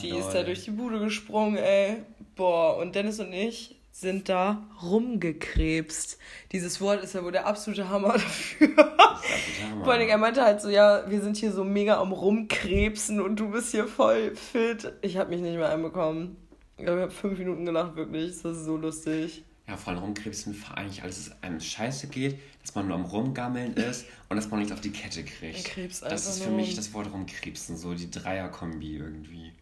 Die 0.00 0.10
ist 0.10 0.26
lol. 0.26 0.32
da 0.32 0.42
durch 0.44 0.64
die 0.64 0.70
Bude 0.70 1.00
gesprungen, 1.00 1.56
ey. 1.56 2.04
Boah, 2.36 2.76
und 2.76 2.94
Dennis 2.94 3.18
und 3.18 3.32
ich 3.32 3.74
sind 3.90 4.28
da 4.28 4.62
rumgekrebst. 4.80 6.18
Dieses 6.52 6.80
Wort 6.80 7.02
ist 7.02 7.14
ja 7.14 7.24
wohl 7.24 7.32
der 7.32 7.46
absolute 7.46 7.88
Hammer 7.88 8.12
dafür. 8.12 8.68
Ist 8.68 8.78
Hammer. 8.78 9.84
Vor 9.84 9.92
allem, 9.92 10.08
er 10.08 10.18
meinte 10.18 10.44
halt 10.44 10.60
so, 10.60 10.68
ja, 10.68 11.02
wir 11.10 11.20
sind 11.20 11.36
hier 11.36 11.50
so 11.50 11.64
mega 11.64 12.00
am 12.00 12.12
Rumkrebsen 12.12 13.20
und 13.20 13.40
du 13.40 13.50
bist 13.50 13.72
hier 13.72 13.88
voll 13.88 14.36
fit. 14.36 14.92
Ich 15.02 15.16
habe 15.16 15.30
mich 15.30 15.40
nicht 15.40 15.56
mehr 15.56 15.70
einbekommen. 15.70 16.36
Ich 16.76 16.84
glaube, 16.84 17.00
ich 17.00 17.02
habe 17.06 17.12
fünf 17.12 17.38
Minuten 17.40 17.64
gelacht, 17.64 17.96
wirklich. 17.96 18.40
Das 18.40 18.56
ist 18.56 18.64
so 18.66 18.76
lustig. 18.76 19.42
Ja, 19.68 19.76
vor 19.76 19.92
allem 19.92 20.02
rumkrebsen, 20.02 20.54
vor 20.54 20.78
eigentlich 20.78 21.02
alles, 21.02 21.16
dass 21.16 21.26
es 21.26 21.42
einem 21.42 21.60
scheiße 21.60 22.08
geht, 22.08 22.40
dass 22.62 22.74
man 22.74 22.86
nur 22.88 22.96
am 22.96 23.04
Rumgammeln 23.04 23.74
ist 23.74 24.06
und 24.30 24.36
dass 24.36 24.48
man 24.48 24.60
nichts 24.60 24.72
auf 24.72 24.80
die 24.80 24.92
Kette 24.92 25.22
kriegt. 25.24 25.66
Krebs 25.66 26.00
das 26.00 26.26
ist 26.26 26.42
für 26.42 26.50
mich 26.50 26.74
das 26.74 26.94
Wort 26.94 27.12
rumkrebsen, 27.12 27.76
so 27.76 27.92
die 27.92 28.10
Dreierkombi 28.10 28.96
irgendwie. 28.96 29.52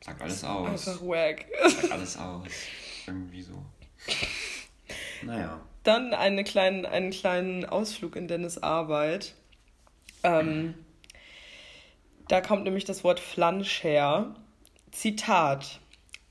Sagt 0.00 0.22
alles 0.22 0.44
aus. 0.44 0.86
Einfach 0.86 1.02
wack. 1.02 1.46
Sagt 1.66 1.90
alles 1.90 2.16
aus. 2.16 2.46
Irgendwie 3.06 3.42
so. 3.42 3.60
Naja. 5.22 5.60
Dann 5.82 6.14
eine 6.14 6.44
kleinen, 6.44 6.86
einen 6.86 7.10
kleinen 7.10 7.64
Ausflug 7.64 8.14
in 8.14 8.28
Dennis 8.28 8.58
Arbeit. 8.58 9.34
Ähm, 10.22 10.74
da 12.28 12.40
kommt 12.40 12.64
nämlich 12.64 12.84
das 12.84 13.02
Wort 13.02 13.18
Flansch 13.18 13.82
her. 13.82 14.34
Zitat. 14.92 15.80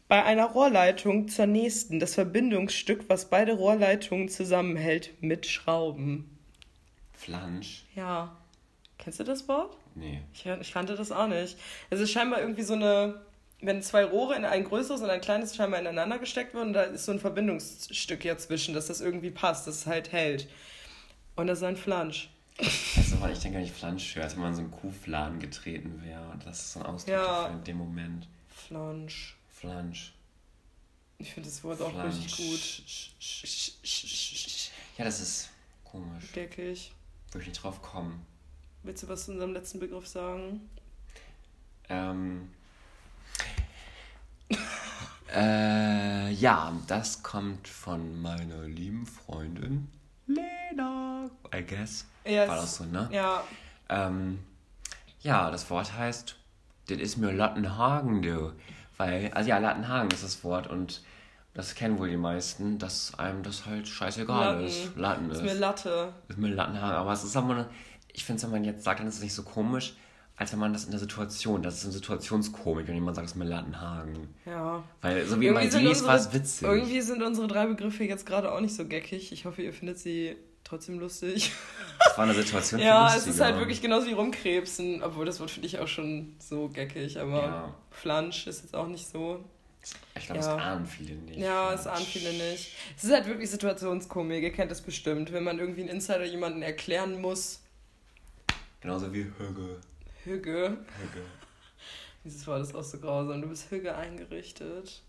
Bei 0.08 0.24
einer 0.24 0.46
Rohrleitung 0.48 1.28
zur 1.28 1.46
nächsten 1.48 2.00
das 2.00 2.16
Verbindungsstück, 2.16 3.06
was 3.10 3.30
beide 3.30 3.54
Rohrleitungen 3.54 4.30
zusammenhält, 4.30 5.12
mit 5.22 5.46
Schrauben. 5.46 6.38
Flansch? 7.14 7.86
Ja. 7.96 8.36
Kennst 8.98 9.20
du 9.20 9.24
das 9.24 9.48
Wort? 9.48 9.76
Nee. 9.96 10.22
Ich, 10.34 10.46
ich 10.46 10.72
kannte 10.74 10.96
das 10.96 11.12
auch 11.12 11.28
nicht. 11.28 11.58
Es 11.90 12.00
ist 12.00 12.12
scheinbar 12.12 12.42
irgendwie 12.42 12.64
so 12.64 12.74
eine, 12.74 13.22
wenn 13.62 13.82
zwei 13.82 14.04
Rohre 14.04 14.36
in 14.36 14.46
ein 14.46 14.64
größeres 14.64 15.02
und 15.02 15.10
ein 15.10 15.22
kleines 15.22 15.56
scheinbar 15.56 15.80
ineinander 15.80 16.20
gesteckt 16.20 16.54
wurden, 16.54 16.74
da 16.74 16.84
ist 16.84 17.06
so 17.06 17.12
ein 17.12 17.20
Verbindungsstück 17.20 18.24
ja 18.26 18.38
zwischen, 18.38 18.74
dass 18.74 18.88
das 18.88 19.02
irgendwie 19.02 19.32
passt, 19.32 19.68
dass 19.68 19.76
es 19.78 19.86
halt 19.88 20.12
hält. 20.12 20.48
Und 21.36 21.48
das 21.48 21.60
ist 21.60 21.64
ein 21.64 21.78
Flansch. 21.78 22.30
Also, 22.60 23.20
weil 23.20 23.34
ich 23.34 23.40
denke, 23.40 23.58
wenn 23.58 23.66
ich 23.66 23.72
Flansch 23.72 24.16
höre, 24.16 24.24
als 24.26 24.36
wenn 24.36 24.42
man 24.44 24.52
in 24.52 24.56
so 24.56 24.62
einen 24.62 24.72
Kuhfladen 24.72 25.40
getreten 25.40 26.02
wäre. 26.04 26.38
Das 26.46 26.60
ist 26.60 26.74
so 26.74 26.80
ein 26.82 26.86
Ausdruck 26.86 27.14
Ja. 27.16 27.26
dafür 27.26 27.56
in 27.58 27.64
dem 27.64 27.78
Moment. 27.78 28.28
Flansch. 28.50 29.38
Flansch. 29.64 30.14
Ich 31.20 31.34
finde 31.34 31.48
das 31.48 31.64
Wort 31.64 31.82
auch 31.82 31.92
Flansch. 31.92 32.16
richtig 32.18 32.36
gut. 32.38 33.14
Ja, 34.98 35.06
das 35.06 35.22
ist 35.22 35.50
komisch. 35.86 36.34
Geckig. 36.34 36.92
Würde 37.32 37.44
ich 37.44 37.48
nicht 37.48 37.64
drauf 37.64 37.82
kommen. 37.82 38.26
Willst 38.84 39.04
du 39.04 39.08
was 39.08 39.24
zu 39.24 39.32
unserem 39.32 39.54
letzten 39.54 39.80
Begriff 39.80 40.06
sagen? 40.06 40.70
Ähm. 41.88 42.50
äh, 45.34 46.30
ja, 46.34 46.74
das 46.88 47.24
kommt 47.24 47.70
von 47.70 48.22
meiner 48.22 48.64
lieben 48.68 49.06
Freundin 49.06 49.88
Lena, 50.28 51.30
I 51.56 51.64
guess. 51.66 52.06
Ja, 52.26 52.50
War 52.50 52.58
das 52.58 52.76
so, 52.76 52.84
ne? 52.84 53.08
Ja, 53.14 53.46
Ähm, 53.88 54.40
ja, 55.22 55.50
das 55.52 55.70
Wort 55.70 55.94
heißt, 55.94 56.36
das 56.88 56.98
ist 56.98 57.16
mir 57.16 57.32
Lattenhagen, 57.32 58.22
du. 58.22 58.52
Weil, 59.04 59.32
also 59.34 59.50
ja, 59.50 59.58
Lattenhagen 59.58 60.12
ist 60.12 60.24
das 60.24 60.44
Wort 60.46 60.68
und 60.68 61.02
das 61.54 61.76
kennen 61.76 62.00
wohl 62.00 62.10
die 62.10 62.18
meisten, 62.18 62.80
dass 62.80 63.14
einem 63.20 63.44
das 63.44 63.66
halt 63.66 63.88
scheißegal 63.88 64.54
Latten. 64.54 64.66
ist. 64.66 64.96
Latten 64.96 65.30
ist. 65.30 65.38
ist 65.38 65.44
mir 65.44 65.54
Latte. 65.56 66.14
ist 66.30 66.38
mir 66.38 66.48
Lattenhagen. 66.48 66.96
Aber 66.96 67.12
es 67.12 67.24
ist 67.26 67.36
aber, 67.36 67.70
ich 68.14 68.24
finde 68.24 68.38
es, 68.38 68.44
wenn 68.44 68.52
man 68.52 68.64
jetzt 68.64 68.86
sagt, 68.86 69.02
dann 69.02 69.08
ist 69.08 69.16
es 69.16 69.22
nicht 69.22 69.34
so 69.34 69.44
komisch, 69.44 69.96
als 70.38 70.54
wenn 70.54 70.60
man 70.60 70.72
das 70.72 70.86
in 70.86 70.92
der 70.92 71.02
Situation, 71.02 71.62
das 71.62 71.76
ist 71.80 71.84
eine 71.84 71.94
Situationskomik, 71.94 72.88
wenn 72.88 72.96
jemand 72.96 73.18
sagt, 73.18 73.26
es 73.26 73.34
ist 73.34 73.38
mir 73.38 73.44
Lattenhagen. 73.44 74.30
Ja. 74.46 74.84
Weil 75.02 75.26
so 75.26 75.40
wie 75.42 75.52
man 75.52 75.70
sind 75.70 75.84
liest, 75.84 76.08
war 76.08 76.16
es 76.16 76.34
witzig. 76.34 76.66
Irgendwie 76.66 77.02
sind 77.02 77.22
unsere 77.22 77.48
drei 77.48 77.68
Begriffe 77.68 78.06
jetzt 78.06 78.26
gerade 78.26 78.52
auch 78.54 78.62
nicht 78.62 78.74
so 78.76 78.88
geckig. 78.88 79.34
Ich 79.34 79.46
hoffe, 79.46 79.62
ihr 79.62 79.74
findet 79.74 80.00
sie 80.00 80.38
trotzdem 80.64 80.98
lustig. 80.98 81.52
Das 82.00 82.18
war 82.18 82.24
eine 82.24 82.34
Situation 82.34 82.80
Ja, 82.82 83.14
es 83.16 83.28
ist 83.28 83.42
halt 83.42 83.58
wirklich 83.58 83.82
genauso 83.82 84.08
wie 84.08 84.14
rumkrebsen, 84.14 85.04
obwohl 85.04 85.26
das 85.26 85.40
Wort 85.42 85.52
finde 85.52 85.68
ich 85.68 85.80
auch 85.80 85.88
schon 85.88 86.36
so 86.40 86.70
geckig, 86.70 87.20
aber 87.20 87.42
Ja. 87.42 87.74
Flansch 87.94 88.48
ist 88.48 88.64
jetzt 88.64 88.76
auch 88.76 88.88
nicht 88.88 89.08
so. 89.08 89.44
Ich 90.16 90.26
glaube, 90.28 90.42
Ja. 90.42 90.56
das 90.56 90.62
ahnen 90.64 90.86
viele 90.86 91.16
nicht. 91.16 91.40
Ja, 91.40 91.74
es 91.74 91.88
ahnen 91.88 92.06
viele 92.06 92.32
nicht. 92.32 92.72
Es 92.98 93.04
ist 93.04 93.12
halt 93.12 93.26
wirklich 93.28 93.50
Situationskomik, 93.52 94.42
ihr 94.44 94.52
kennt 94.54 94.72
das 94.72 94.82
bestimmt, 94.82 95.32
wenn 95.34 95.44
man 95.44 95.60
irgendwie 95.60 95.82
einen 95.82 95.90
Insider 95.90 96.24
jemanden 96.26 96.62
erklären 96.62 97.20
muss. 97.22 97.62
Genauso 98.82 99.14
wie 99.14 99.24
Hügge. 99.24 99.80
Hügge. 100.24 100.64
Hügge. 100.66 101.26
Dieses 102.24 102.46
Wort 102.48 102.62
ist 102.62 102.74
auch 102.76 102.84
so 102.84 102.98
grausam. 103.00 103.42
Du 103.42 103.50
bist 103.50 103.70
Hügge 103.70 103.96
eingerichtet. 103.96 105.02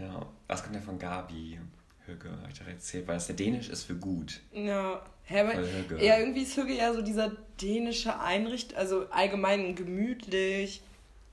Ja, 0.00 0.26
das 0.48 0.62
kommt 0.62 0.76
ja 0.76 0.80
von 0.80 0.98
Gabi. 0.98 1.58
Hügge, 2.06 2.30
hab 2.42 2.50
ich 2.50 2.58
doch 2.58 2.66
erzählt, 2.66 3.06
weil 3.06 3.16
es 3.16 3.26
der 3.26 3.36
Dänisch 3.36 3.68
ist 3.68 3.84
für 3.84 3.94
gut. 3.96 4.40
Ja. 4.52 5.04
Hä, 5.24 5.40
aber 5.40 5.60
ja, 6.02 6.18
irgendwie 6.18 6.42
ist 6.42 6.56
Hügge 6.56 6.74
ja 6.74 6.92
so 6.92 7.00
dieser 7.02 7.30
dänische 7.60 8.18
Einricht, 8.18 8.74
also 8.74 9.06
allgemein 9.10 9.76
gemütlich, 9.76 10.82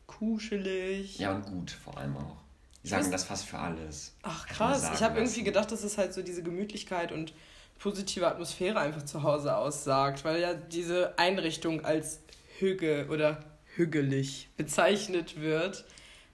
kuschelig. 0.09 1.17
Ja, 1.19 1.33
und 1.35 1.45
gut 1.45 1.71
vor 1.71 1.97
allem 1.97 2.17
auch. 2.17 2.37
Die 2.83 2.87
sagen 2.89 3.05
weiß- 3.07 3.11
das 3.11 3.23
fast 3.25 3.45
für 3.45 3.59
alles. 3.59 4.15
Ach 4.23 4.47
krass, 4.47 4.89
ich 4.93 5.01
habe 5.03 5.19
irgendwie 5.19 5.43
gedacht, 5.43 5.71
dass 5.71 5.83
es 5.83 5.97
halt 5.97 6.13
so 6.13 6.21
diese 6.21 6.43
Gemütlichkeit 6.43 7.11
und 7.11 7.33
positive 7.77 8.27
Atmosphäre 8.27 8.79
einfach 8.79 9.03
zu 9.03 9.23
Hause 9.23 9.55
aussagt, 9.55 10.23
weil 10.25 10.41
ja 10.41 10.53
diese 10.53 11.17
Einrichtung 11.17 11.85
als 11.85 12.19
Hügge 12.59 13.07
oder 13.09 13.43
hügelig 13.75 14.49
bezeichnet 14.57 15.39
wird. 15.39 15.85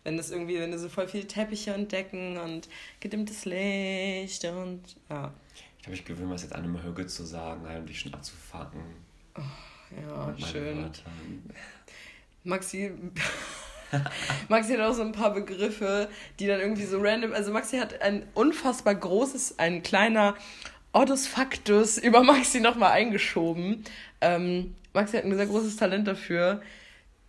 Wenn 0.04 0.18
das 0.18 0.30
irgendwie, 0.32 0.60
wenn 0.60 0.72
du 0.72 0.78
so 0.80 0.88
voll 0.90 1.08
viele 1.08 1.26
Teppiche 1.28 1.74
und 1.74 1.92
Decken 1.92 2.38
und 2.38 2.70
gedimmtes 3.00 3.46
Licht 3.46 4.46
und 4.46 4.82
ja, 5.10 5.34
Ich 5.78 5.84
glaube, 5.84 5.96
ich 5.96 6.06
gewöhne 6.06 6.28
mir 6.28 6.34
das 6.34 6.44
jetzt 6.44 6.54
an, 6.54 6.64
immer 6.64 6.84
Hügge 6.84 7.06
zu 7.08 7.26
sagen, 7.26 7.86
dich 7.88 8.00
schon 8.00 8.14
abzufacken. 8.14 8.82
ja, 9.36 10.26
mit 10.28 10.40
meinen 10.40 10.52
schön. 10.52 10.78
Wörtern. 10.84 11.50
Maxi, 12.46 12.92
Maxi 14.50 14.74
hat 14.74 14.82
auch 14.82 14.94
so 14.94 15.02
ein 15.02 15.12
paar 15.12 15.34
Begriffe, 15.34 16.10
die 16.40 16.48
dann 16.48 16.60
irgendwie 16.60 16.86
so 16.86 17.00
random. 17.00 17.34
Also 17.34 17.52
Maxi 17.52 17.78
hat 17.78 18.02
ein 18.02 18.26
unfassbar 18.34 18.96
großes, 18.96 19.60
ein 19.60 19.84
kleiner 19.84 20.36
Odus 20.94 21.28
Factus 21.28 21.98
über 21.98 22.24
Maxi 22.24 22.60
nochmal 22.60 22.92
eingeschoben. 22.92 23.84
Ähm, 24.22 24.76
Maxi 24.94 25.18
hat 25.18 25.26
ein 25.26 25.36
sehr 25.36 25.48
großes 25.48 25.76
Talent 25.76 26.08
dafür, 26.08 26.62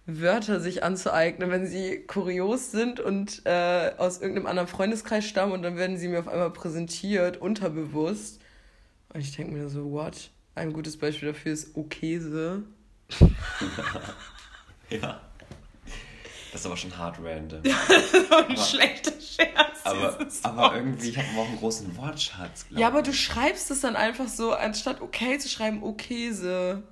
Wörter 0.05 0.61
sich 0.61 0.85
anzueignen, 0.85 1.51
wenn 1.51 1.67
sie 1.67 2.05
kurios 2.07 2.71
sind 2.71 3.01
und 3.01 3.43
äh, 3.45 3.91
aus 3.99 4.21
irgendeinem 4.21 4.47
anderen 4.47 4.69
Freundeskreis 4.69 5.25
stammen 5.25 5.53
und 5.53 5.63
dann 5.63 5.77
werden 5.77 5.97
sie 5.97 6.07
mir 6.07 6.21
auf 6.21 6.29
einmal 6.29 6.51
präsentiert, 6.51 7.39
unterbewusst. 7.39 8.41
Und 9.13 9.21
ich 9.21 9.35
denke 9.35 9.53
mir 9.53 9.69
so, 9.69 9.91
what? 9.91 10.31
Ein 10.55 10.73
gutes 10.73 10.97
Beispiel 10.97 11.33
dafür 11.33 11.53
ist 11.53 11.77
Okese. 11.77 12.63
Ja. 14.91 15.21
Das 16.53 16.61
ist 16.63 16.67
aber 16.67 16.77
schon 16.77 16.97
hart 16.97 17.19
random. 17.23 17.61
Ein 18.49 18.57
schlechter 18.57 19.13
Scherz. 19.21 19.81
aber, 19.85 20.19
aber 20.43 20.77
irgendwie, 20.77 21.11
ich 21.11 21.19
habe 21.19 21.27
auch 21.39 21.47
einen 21.49 21.59
großen 21.59 21.95
Wortschatz, 21.97 22.67
Ja, 22.71 22.87
aber 22.87 23.03
du 23.03 23.13
schreibst 23.13 23.71
es 23.71 23.81
dann 23.83 23.95
einfach 23.97 24.29
so, 24.29 24.55
anstatt 24.55 25.01
okay 25.03 25.39
zu 25.39 25.49
schreiben, 25.49 25.83
okese. 25.83 26.83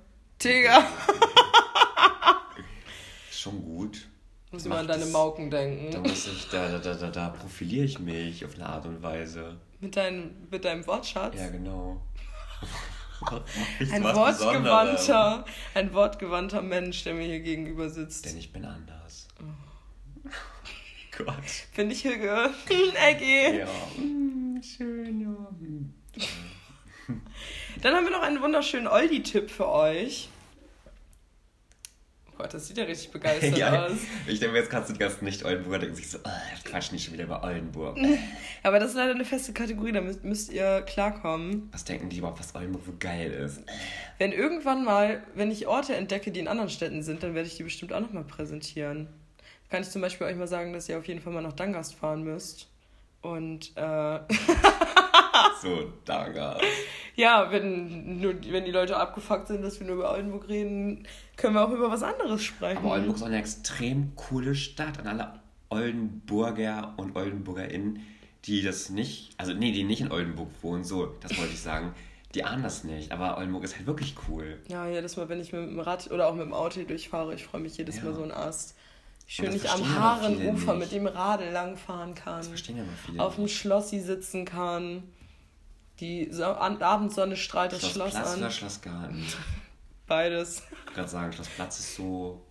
Digga. 0.43 0.83
Ist 3.31 3.39
schon 3.39 3.61
gut. 3.63 4.07
Muss 4.51 4.65
immer 4.65 4.77
an 4.77 4.87
deine 4.87 5.03
es- 5.03 5.11
Mauken 5.11 5.49
Da 5.49 5.57
denken. 5.57 6.01
muss 6.01 6.27
ich, 6.27 6.47
da, 6.49 6.69
da, 6.69 6.77
da, 6.77 6.93
da, 6.93 7.09
da 7.09 7.29
profiliere 7.29 7.85
ich 7.85 7.97
mich 7.99 8.45
auf 8.45 8.55
eine 8.55 8.67
Art 8.67 8.85
und 8.85 9.01
Weise. 9.01 9.57
Mit, 9.79 9.95
dein, 9.97 10.47
mit 10.51 10.63
deinem 10.63 10.85
Wortschatz. 10.85 11.35
Ja, 11.39 11.47
genau. 11.49 12.01
Ein 13.91 14.03
wortgewandter, 14.03 15.45
ein 15.73 15.93
wortgewandter 15.93 16.61
Mensch, 16.61 17.03
der 17.03 17.13
mir 17.13 17.25
hier 17.25 17.39
gegenüber 17.39 17.89
sitzt. 17.89 18.25
Denn 18.25 18.37
ich 18.37 18.51
bin 18.51 18.65
anders. 18.65 19.27
Gott. 21.17 21.35
Finde 21.73 21.93
ich 21.93 22.03
Hüge. 22.03 22.49
Eggy. 23.07 23.59
Ja. 23.59 23.67
Mm, 23.97 24.61
schön, 24.61 25.21
ja. 25.21 25.35
Dann 27.81 27.95
haben 27.95 28.05
wir 28.05 28.11
noch 28.11 28.23
einen 28.23 28.41
wunderschönen 28.41 28.87
Oldie-Tipp 28.87 29.49
für 29.49 29.67
euch. 29.67 30.29
Oh 32.35 32.41
Gott, 32.41 32.53
das 32.53 32.67
sieht 32.67 32.77
ja 32.77 32.83
richtig 32.83 33.11
begeistert 33.11 33.57
ja, 33.57 33.85
aus. 33.85 33.93
Ich 34.27 34.39
denke, 34.39 34.57
jetzt 34.57 34.69
kannst 34.69 34.89
du 34.89 34.93
die 34.93 34.99
ganzen 34.99 35.23
Nicht-Oldenburger 35.23 35.79
denken 35.79 35.95
sich 35.95 36.09
so, 36.09 36.17
oh, 36.23 36.29
quatsch 36.65 36.91
nicht 36.91 37.05
schon 37.05 37.13
wieder 37.13 37.23
über 37.23 37.43
Oldenburg. 37.43 37.97
Aber 38.63 38.79
das 38.79 38.89
ist 38.89 38.95
leider 38.97 39.13
eine 39.13 39.23
feste 39.23 39.53
Kategorie, 39.53 39.93
da 39.93 40.01
müsst, 40.01 40.23
müsst 40.25 40.51
ihr 40.51 40.81
klarkommen. 40.81 41.69
Was 41.71 41.85
denken 41.85 42.09
die 42.09 42.17
überhaupt, 42.17 42.39
was 42.39 42.53
Oldenburg 42.53 42.83
so 42.85 42.93
geil 42.99 43.31
ist? 43.31 43.61
Wenn 44.17 44.33
irgendwann 44.33 44.83
mal, 44.83 45.23
wenn 45.33 45.49
ich 45.49 45.67
Orte 45.67 45.95
entdecke, 45.95 46.31
die 46.31 46.41
in 46.41 46.49
anderen 46.49 46.69
Städten 46.69 47.03
sind, 47.03 47.23
dann 47.23 47.35
werde 47.35 47.47
ich 47.47 47.55
die 47.55 47.63
bestimmt 47.63 47.93
auch 47.93 48.01
nochmal 48.01 48.25
präsentieren. 48.25 49.07
Kann 49.69 49.81
ich 49.81 49.89
zum 49.89 50.01
Beispiel 50.01 50.27
euch 50.27 50.35
mal 50.35 50.47
sagen, 50.47 50.73
dass 50.73 50.89
ihr 50.89 50.97
auf 50.97 51.05
jeden 51.05 51.21
Fall 51.21 51.31
mal 51.31 51.41
nach 51.41 51.53
Dangast 51.53 51.95
fahren 51.95 52.23
müsst. 52.23 52.67
Und 53.21 53.71
äh, 53.75 53.81
so, 55.65 55.91
Dangast. 56.05 56.61
ja, 57.15 57.51
wenn, 57.51 58.19
nur, 58.19 58.35
wenn 58.49 58.65
die 58.65 58.71
Leute 58.71 58.97
abgefuckt 58.97 59.47
sind, 59.47 59.61
dass 59.63 59.79
wir 59.79 59.87
nur 59.87 59.97
über 59.97 60.11
Oldenburg 60.11 60.47
reden, 60.47 61.07
können 61.37 61.55
wir 61.55 61.65
auch 61.65 61.71
über 61.71 61.89
was 61.89 62.03
anderes 62.03 62.43
sprechen. 62.43 62.77
Aber 62.77 62.91
Oldenburg 62.91 63.17
ist 63.17 63.23
auch 63.23 63.27
eine 63.27 63.39
extrem 63.39 64.15
coole 64.15 64.55
Stadt. 64.55 64.99
Und 64.99 65.07
alle 65.07 65.39
Oldenburger 65.69 66.93
und 66.97 67.15
OldenburgerInnen, 67.15 67.99
die 68.45 68.61
das 68.61 68.89
nicht, 68.89 69.33
also 69.37 69.53
nee, 69.53 69.71
die 69.71 69.83
nicht 69.83 70.01
in 70.01 70.11
Oldenburg 70.11 70.49
wohnen, 70.61 70.83
so, 70.83 71.07
das 71.21 71.37
wollte 71.37 71.53
ich 71.53 71.61
sagen, 71.61 71.93
die 72.35 72.43
ahnen 72.43 72.63
das 72.63 72.83
nicht. 72.83 73.11
Aber 73.11 73.37
Oldenburg 73.37 73.63
ist 73.63 73.75
halt 73.75 73.87
wirklich 73.87 74.15
cool. 74.29 74.59
Ja, 74.67 74.87
jedes 74.87 75.17
Mal, 75.17 75.29
wenn 75.29 75.39
ich 75.39 75.51
mit 75.51 75.61
dem 75.61 75.79
Rad 75.79 76.11
oder 76.11 76.27
auch 76.27 76.35
mit 76.35 76.45
dem 76.45 76.53
Auto 76.53 76.81
durchfahre, 76.83 77.33
ich 77.33 77.45
freue 77.45 77.61
mich 77.61 77.77
jedes 77.77 77.97
Ja. 77.97 78.03
Mal 78.03 78.13
so 78.13 78.23
ein 78.23 78.31
Ast. 78.31 78.75
Ich 79.27 79.35
schön 79.35 79.51
nicht 79.51 79.67
am 79.73 79.95
Haarenufer 79.95 80.75
mit 80.75 80.91
dem 80.91 81.07
Radl 81.07 81.49
langfahren 81.49 82.13
kann. 82.13 82.37
Das 82.37 82.47
verstehen 82.49 82.77
ja 82.77 82.83
mal 82.83 82.93
viele. 83.05 83.23
Auf 83.23 83.35
dem. 83.35 83.47
Schlossi 83.47 83.99
sitzen 83.99 84.45
kann. 84.45 85.03
Die 85.99 86.27
so 86.31 86.43
Abendsonne 86.43 87.37
strahlt 87.37 87.71
das 87.71 87.81
Schloss 87.81 88.11
Schloss 88.11 88.33
an. 88.33 88.39
oder 88.39 88.51
Schlossgarten? 88.51 89.25
Beides. 90.07 90.59
Ich 90.59 90.71
wollte 90.71 90.93
gerade 90.93 91.09
sagen, 91.09 91.33
Schlossplatz 91.33 91.79
ist 91.79 91.95
so 91.95 92.41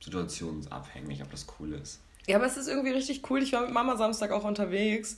situationsabhängig, 0.00 1.22
ob 1.22 1.30
das 1.30 1.46
cool 1.58 1.74
ist. 1.74 2.00
Ja, 2.26 2.36
aber 2.36 2.46
es 2.46 2.56
ist 2.56 2.68
irgendwie 2.68 2.90
richtig 2.92 3.28
cool. 3.30 3.42
Ich 3.42 3.52
war 3.52 3.62
mit 3.62 3.72
Mama 3.72 3.96
Samstag 3.96 4.30
auch 4.30 4.44
unterwegs. 4.44 5.16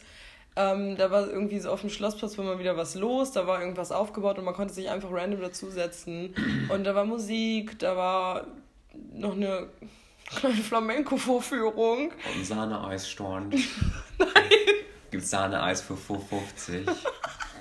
Ähm, 0.56 0.96
da 0.96 1.10
war 1.10 1.28
irgendwie 1.28 1.58
so 1.58 1.70
auf 1.70 1.80
dem 1.80 1.90
Schlossplatz 1.90 2.38
war 2.38 2.44
mal 2.44 2.58
wieder 2.60 2.76
was 2.76 2.94
los, 2.94 3.32
da 3.32 3.46
war 3.46 3.60
irgendwas 3.60 3.90
aufgebaut 3.90 4.38
und 4.38 4.44
man 4.44 4.54
konnte 4.54 4.72
sich 4.72 4.88
einfach 4.88 5.10
random 5.10 5.40
dazusetzen. 5.40 6.34
Und 6.68 6.84
da 6.84 6.94
war 6.94 7.04
Musik, 7.04 7.76
da 7.80 7.96
war 7.96 8.46
noch 9.12 9.32
eine 9.32 9.68
kleine 10.26 10.54
Flamenco-Vorführung. 10.54 12.12
Und 12.36 12.46
Sahne-Eis-Storn. 12.46 13.50
Gibt's 15.10 15.30
Sahne-Eis 15.30 15.80
für 15.80 15.94
4,50? 15.94 16.88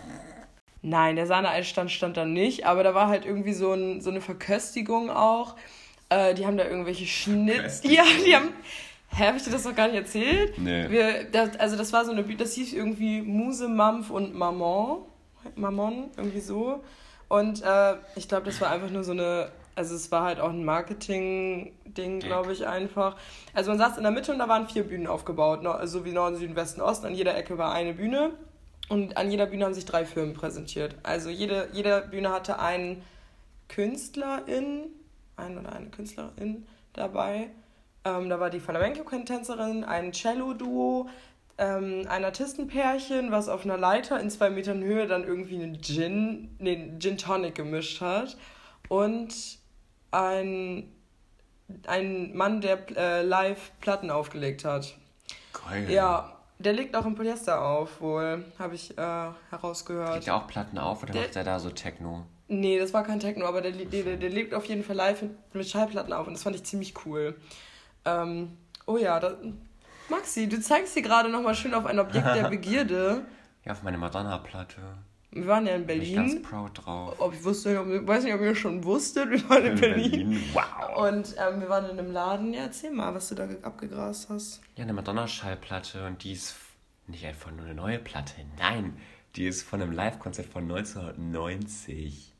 Nein, 0.85 1.15
der 1.15 1.27
Sahneeisstand 1.27 1.91
stand 1.91 2.17
da 2.17 2.25
nicht, 2.25 2.65
aber 2.65 2.83
da 2.83 2.93
war 2.93 3.07
halt 3.07 3.25
irgendwie 3.25 3.53
so, 3.53 3.71
ein, 3.71 4.01
so 4.01 4.09
eine 4.09 4.19
Verköstigung 4.19 5.09
auch. 5.09 5.55
Äh, 6.09 6.33
die 6.33 6.45
haben 6.45 6.57
da 6.57 6.65
irgendwelche 6.65 7.05
Schnitt. 7.05 7.55
Verköstigung? 7.55 7.95
Ja, 7.95 8.03
die 8.25 8.35
haben. 8.35 8.49
Hä, 9.15 9.27
hab 9.27 9.35
ich 9.37 9.43
dir 9.43 9.51
das 9.51 9.63
noch 9.63 9.75
gar 9.75 9.87
nicht 9.87 9.95
erzählt? 9.95 10.57
Nee. 10.57 10.89
Wir, 10.89 11.23
das, 11.31 11.57
also 11.57 11.77
das 11.77 11.93
war 11.93 12.03
so 12.03 12.11
eine, 12.11 12.23
das 12.35 12.53
hieß 12.55 12.73
irgendwie 12.73 13.21
Muse, 13.21 13.69
Mampf 13.69 14.09
und 14.09 14.35
Maman. 14.35 14.97
Mammon, 15.55 16.09
irgendwie 16.17 16.39
so. 16.39 16.83
Und 17.29 17.63
äh, 17.63 17.95
ich 18.15 18.27
glaube, 18.27 18.45
das 18.45 18.59
war 18.59 18.69
einfach 18.69 18.89
nur 18.89 19.03
so 19.03 19.11
eine, 19.11 19.49
also 19.75 19.95
es 19.95 20.11
war 20.11 20.23
halt 20.23 20.39
auch 20.39 20.49
ein 20.49 20.65
Marketing-Ding, 20.65 22.19
glaube 22.19 22.53
ich, 22.53 22.67
einfach. 22.67 23.15
Also 23.53 23.71
man 23.71 23.79
saß 23.79 23.97
in 23.97 24.03
der 24.03 24.11
Mitte 24.11 24.31
und 24.33 24.39
da 24.39 24.47
waren 24.47 24.67
vier 24.67 24.83
Bühnen 24.83 25.07
aufgebaut, 25.07 25.63
ne? 25.63 25.73
also 25.73 25.99
so 25.99 26.05
wie 26.05 26.11
Norden, 26.11 26.35
Süden, 26.35 26.55
Westen, 26.55 26.81
Osten. 26.81 27.07
An 27.07 27.15
jeder 27.15 27.35
Ecke 27.37 27.57
war 27.57 27.71
eine 27.71 27.93
Bühne. 27.93 28.31
Und 28.89 29.17
an 29.17 29.31
jeder 29.31 29.45
Bühne 29.45 29.65
haben 29.65 29.73
sich 29.73 29.85
drei 29.85 30.05
Firmen 30.05 30.33
präsentiert. 30.33 30.95
Also 31.03 31.29
jede, 31.29 31.69
jede 31.71 32.01
Bühne 32.01 32.31
hatte 32.31 32.59
einen 32.59 33.03
Künstlerin, 33.69 34.87
ein 35.35 35.57
oder 35.57 35.73
eine 35.73 35.87
Künstlerin 35.87 36.67
dabei. 36.93 37.49
Ähm, 38.05 38.29
da 38.29 38.39
war 38.39 38.49
die 38.49 38.59
Flamenco-Tänzerin, 38.59 39.83
ein 39.83 40.11
Cello-Duo, 40.11 41.09
ähm, 41.57 42.05
ein 42.09 42.25
Artistenpärchen, 42.25 43.31
was 43.31 43.47
auf 43.47 43.63
einer 43.63 43.77
Leiter 43.77 44.19
in 44.19 44.29
zwei 44.29 44.49
Metern 44.49 44.83
Höhe 44.83 45.07
dann 45.07 45.23
irgendwie 45.23 45.55
einen 45.55 45.81
Gin, 45.81 46.55
nee, 46.59 46.75
einen 46.75 46.99
Gin 46.99 47.17
Tonic 47.17 47.55
gemischt 47.55 48.01
hat. 48.01 48.37
Und 48.89 49.33
ein, 50.11 50.91
ein 51.87 52.35
Mann, 52.35 52.61
der 52.61 52.79
äh, 52.97 53.21
live 53.23 53.71
Platten 53.79 54.11
aufgelegt 54.11 54.65
hat. 54.65 54.95
Geil. 55.53 55.89
Ja, 55.89 56.32
der 56.63 56.73
legt 56.73 56.95
auch 56.95 57.05
im 57.05 57.15
Polyester 57.15 57.61
auf, 57.63 58.01
wohl, 58.01 58.45
habe 58.59 58.75
ich 58.75 58.97
äh, 58.97 59.27
herausgehört. 59.49 60.15
Legt 60.15 60.27
der 60.27 60.35
auch 60.35 60.47
Platten 60.47 60.77
auf 60.77 61.03
oder 61.03 61.13
Der- 61.13 61.21
macht 61.23 61.35
der 61.35 61.43
da 61.43 61.59
so 61.59 61.69
Techno? 61.69 62.25
Nee, 62.47 62.77
das 62.77 62.93
war 62.93 63.03
kein 63.03 63.19
Techno, 63.19 63.45
aber 63.45 63.61
der, 63.61 63.71
der, 63.71 64.03
der, 64.03 64.17
der 64.17 64.29
legt 64.29 64.53
auf 64.53 64.65
jeden 64.65 64.83
Fall 64.83 64.95
live 64.95 65.23
mit, 65.53 65.67
Schallplatten 65.67 66.13
auf 66.13 66.27
und 66.27 66.33
das 66.33 66.43
fand 66.43 66.55
ich 66.55 66.63
ziemlich 66.63 66.93
cool. 67.05 67.35
Ähm, 68.05 68.57
oh 68.85 68.97
ja, 68.97 69.19
da, 69.19 69.35
Maxi, 70.09 70.47
du 70.49 70.59
zeigst 70.59 70.93
hier 70.93 71.01
gerade 71.03 71.29
nochmal 71.29 71.55
schön 71.55 71.73
auf 71.73 71.85
ein 71.85 71.99
Objekt 71.99 72.25
der 72.27 72.49
Begierde. 72.49 73.25
Ja, 73.65 73.71
auf 73.71 73.81
meine 73.83 73.97
Madonna-Platte. 73.97 74.81
Wir 75.35 75.47
waren 75.47 75.65
ja 75.65 75.75
in 75.75 75.85
Bin 75.87 76.01
ich 76.01 76.13
ganz 76.15 76.31
Berlin. 76.33 76.47
proud 76.49 76.85
drauf. 76.85 77.15
Ob 77.19 77.33
ich 77.33 77.43
wusste, 77.43 77.79
ob, 77.79 77.87
weiß 78.07 78.23
nicht, 78.23 78.33
ob 78.33 78.41
ihr 78.41 78.53
schon 78.55 78.83
wusstet, 78.83 79.29
wir 79.31 79.49
waren 79.49 79.65
in, 79.65 79.79
Berlin. 79.79 80.43
Wow. 80.53 81.09
Und 81.09 81.35
ähm, 81.39 81.59
wir 81.61 81.69
waren 81.69 81.85
in 81.89 81.97
einem 81.99 82.11
Laden. 82.11 82.53
Ja, 82.53 82.61
erzähl 82.63 82.91
mal, 82.91 83.13
was 83.15 83.29
du 83.29 83.35
da 83.35 83.45
ge- 83.47 83.61
abgegrast 83.63 84.29
hast. 84.29 84.61
Ja, 84.75 84.83
eine 84.83 84.93
Madonna-Schallplatte 84.93 86.05
und 86.05 86.23
die 86.23 86.33
ist 86.33 86.55
nicht 87.07 87.25
einfach 87.25 87.51
nur 87.51 87.65
eine 87.65 87.73
neue 87.75 87.99
Platte. 87.99 88.33
Nein, 88.59 88.95
die 89.35 89.45
ist 89.47 89.63
von 89.63 89.81
einem 89.81 89.91
Live-Konzert 89.91 90.47
von 90.47 90.63
1990. 90.63 92.31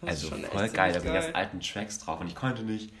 Das 0.00 0.10
also 0.24 0.28
voll 0.28 0.68
geil, 0.70 0.92
da 0.92 1.00
sind 1.00 1.12
jetzt 1.14 1.34
alten 1.34 1.60
Tracks 1.60 1.98
drauf 1.98 2.20
und 2.20 2.26
ich 2.26 2.34
konnte 2.34 2.62
nicht 2.62 2.92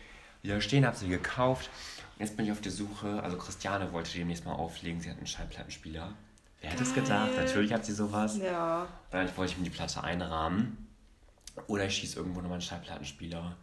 widerstehen, 0.42 0.86
habe 0.86 0.96
sie 0.96 1.08
gekauft. 1.08 1.70
Jetzt 2.18 2.36
bin 2.36 2.44
ich 2.44 2.52
auf 2.52 2.60
der 2.60 2.72
Suche, 2.72 3.22
also 3.22 3.38
Christiane 3.38 3.92
wollte 3.92 4.12
demnächst 4.12 4.44
mal 4.44 4.52
auflegen, 4.52 5.00
sie 5.00 5.08
hat 5.08 5.16
einen 5.16 5.26
Schallplattenspieler. 5.26 6.12
Wer 6.60 6.70
hätte 6.70 6.82
es 6.82 6.94
gedacht? 6.94 7.30
Natürlich 7.36 7.72
hat 7.72 7.84
sie 7.84 7.92
sowas. 7.92 8.36
Ja. 8.36 8.86
Vielleicht 9.10 9.36
wollte 9.36 9.52
ich 9.52 9.58
mir 9.58 9.64
die 9.64 9.70
Platte 9.70 10.02
einrahmen. 10.04 10.88
Oder 11.66 11.86
ich 11.86 11.96
schieße 11.96 12.18
irgendwo 12.18 12.40
nochmal 12.40 12.54
einen 12.54 12.62
Schallplattenspieler. 12.62 13.56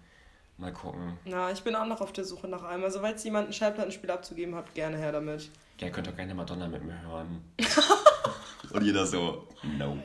Mal 0.57 0.73
gucken. 0.73 1.17
Na, 1.25 1.51
ich 1.51 1.61
bin 1.61 1.75
auch 1.75 1.85
noch 1.85 2.01
auf 2.01 2.11
der 2.11 2.25
Suche 2.25 2.47
nach 2.47 2.63
einem. 2.63 2.83
Also, 2.83 2.99
falls 2.99 3.23
jemand 3.23 3.45
einen 3.45 3.53
Schallplattenspieler 3.53 4.15
abzugeben 4.15 4.55
habt, 4.55 4.73
gerne 4.73 4.97
her 4.97 5.11
damit. 5.11 5.49
Ja, 5.79 5.87
ihr 5.87 5.93
könnt 5.93 6.07
doch 6.07 6.15
gerne 6.15 6.33
Madonna 6.33 6.67
mit 6.67 6.83
mir 6.83 6.99
hören. 7.03 7.43
Und 8.71 8.83
jeder 8.83 9.05
so, 9.05 9.47
nope. 9.77 10.01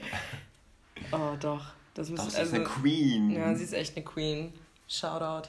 Oh, 1.11 1.37
doch. 1.41 1.65
Das 1.95 2.09
Doch, 2.09 2.29
sie 2.29 2.43
ist 2.43 2.55
eine 2.55 2.65
Queen. 2.65 3.31
Ja, 3.31 3.55
sie 3.55 3.65
ist 3.65 3.73
echt 3.73 3.97
eine 3.97 4.05
Queen. 4.05 4.53
Shoutout. 4.89 5.49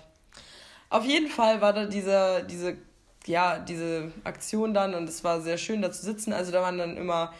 Auf 0.89 1.05
jeden 1.05 1.29
Fall 1.29 1.61
war 1.61 1.73
da 1.73 1.85
diese, 1.85 2.45
diese, 2.49 2.77
ja, 3.25 3.59
diese 3.59 4.11
Aktion 4.23 4.73
dann 4.73 4.93
und 4.93 5.07
es 5.07 5.23
war 5.23 5.41
sehr 5.41 5.57
schön 5.57 5.81
da 5.81 5.91
zu 5.91 6.03
sitzen. 6.03 6.33
Also 6.33 6.51
da 6.51 6.61
waren 6.61 6.77
dann 6.77 6.97
immer, 6.97 7.33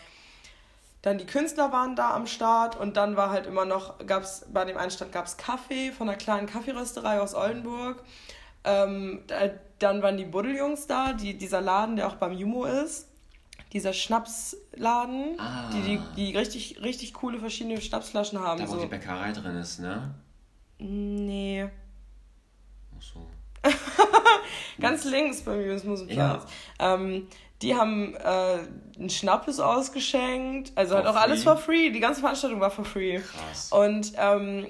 dann 1.02 1.18
die 1.18 1.26
Künstler 1.26 1.72
waren 1.72 1.96
da 1.96 2.14
am 2.14 2.28
Start 2.28 2.76
und 2.80 2.98
dann 2.98 3.16
war 3.18 3.30
halt 3.30 3.46
immer 3.46 3.66
noch, 3.66 3.98
gab's, 4.06 4.46
bei 4.52 4.66
dem 4.66 4.78
einen 4.78 4.92
Stand 4.92 5.12
gab 5.12 5.26
es 5.26 5.38
Kaffee 5.38 5.92
von 5.92 6.08
einer 6.10 6.18
kleinen 6.18 6.48
Kaffeerösterei 6.48 7.20
aus 7.20 7.36
Oldenburg. 7.36 8.04
Ähm, 8.64 9.24
da, 9.28 9.50
dann 9.80 10.02
waren 10.02 10.18
die 10.18 10.26
Buddeljungs 10.26 10.88
da, 10.88 11.14
die, 11.14 11.38
dieser 11.38 11.60
Laden, 11.60 11.98
der 11.98 12.08
auch 12.08 12.16
beim 12.16 12.32
Jumo 12.32 12.66
ist. 12.66 13.10
Dieser 13.74 13.92
Schnapsladen, 13.92 15.40
Ah. 15.40 15.70
die, 15.74 15.82
die, 15.82 16.00
die 16.16 16.38
richtig, 16.38 16.82
richtig 16.84 17.14
coole 17.14 17.40
verschiedene 17.40 17.82
Schnapsflaschen 17.82 18.40
haben. 18.40 18.62
Da, 18.62 18.68
wo 18.70 18.76
so. 18.76 18.82
die 18.82 18.88
Bäckerei 18.88 19.32
drin 19.32 19.58
ist, 19.58 19.80
ne? 19.80 20.14
Nee. 20.78 21.70
Ganz 24.80 25.06
links 25.06 25.42
beim 25.42 25.62
Jugendmusikplatz. 25.62 26.44
Ähm, 26.80 27.28
die 27.62 27.76
haben 27.76 28.14
äh, 28.16 29.00
einen 29.00 29.10
Schnappes 29.10 29.60
ausgeschenkt. 29.60 30.74
Also 30.76 30.96
For 30.96 31.04
halt 31.04 31.08
auch 31.08 31.20
alles 31.20 31.44
free? 31.44 31.50
for 31.50 31.58
free. 31.58 31.90
Die 31.92 32.00
ganze 32.00 32.20
Veranstaltung 32.20 32.60
war 32.60 32.70
for 32.70 32.86
free. 32.86 33.20
Krass. 33.20 33.72
Und 33.72 34.14
ähm, 34.18 34.68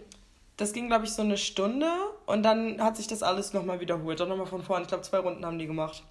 das 0.58 0.74
ging, 0.74 0.88
glaube 0.88 1.06
ich, 1.06 1.12
so 1.12 1.24
eine 1.24 1.38
Stunde. 1.38 1.90
Und 2.26 2.44
dann 2.44 2.82
hat 2.82 2.98
sich 2.98 3.08
das 3.08 3.24
alles 3.24 3.54
nochmal 3.54 3.80
wiederholt. 3.80 4.20
Dann 4.20 4.30
nochmal 4.30 4.46
von 4.46 4.62
vorne. 4.64 4.84
Ich 4.84 4.90
glaube, 4.90 5.04
zwei 5.04 5.18
Runden 5.18 5.46
haben 5.46 5.58
die 5.58 5.66
gemacht. 5.66 6.04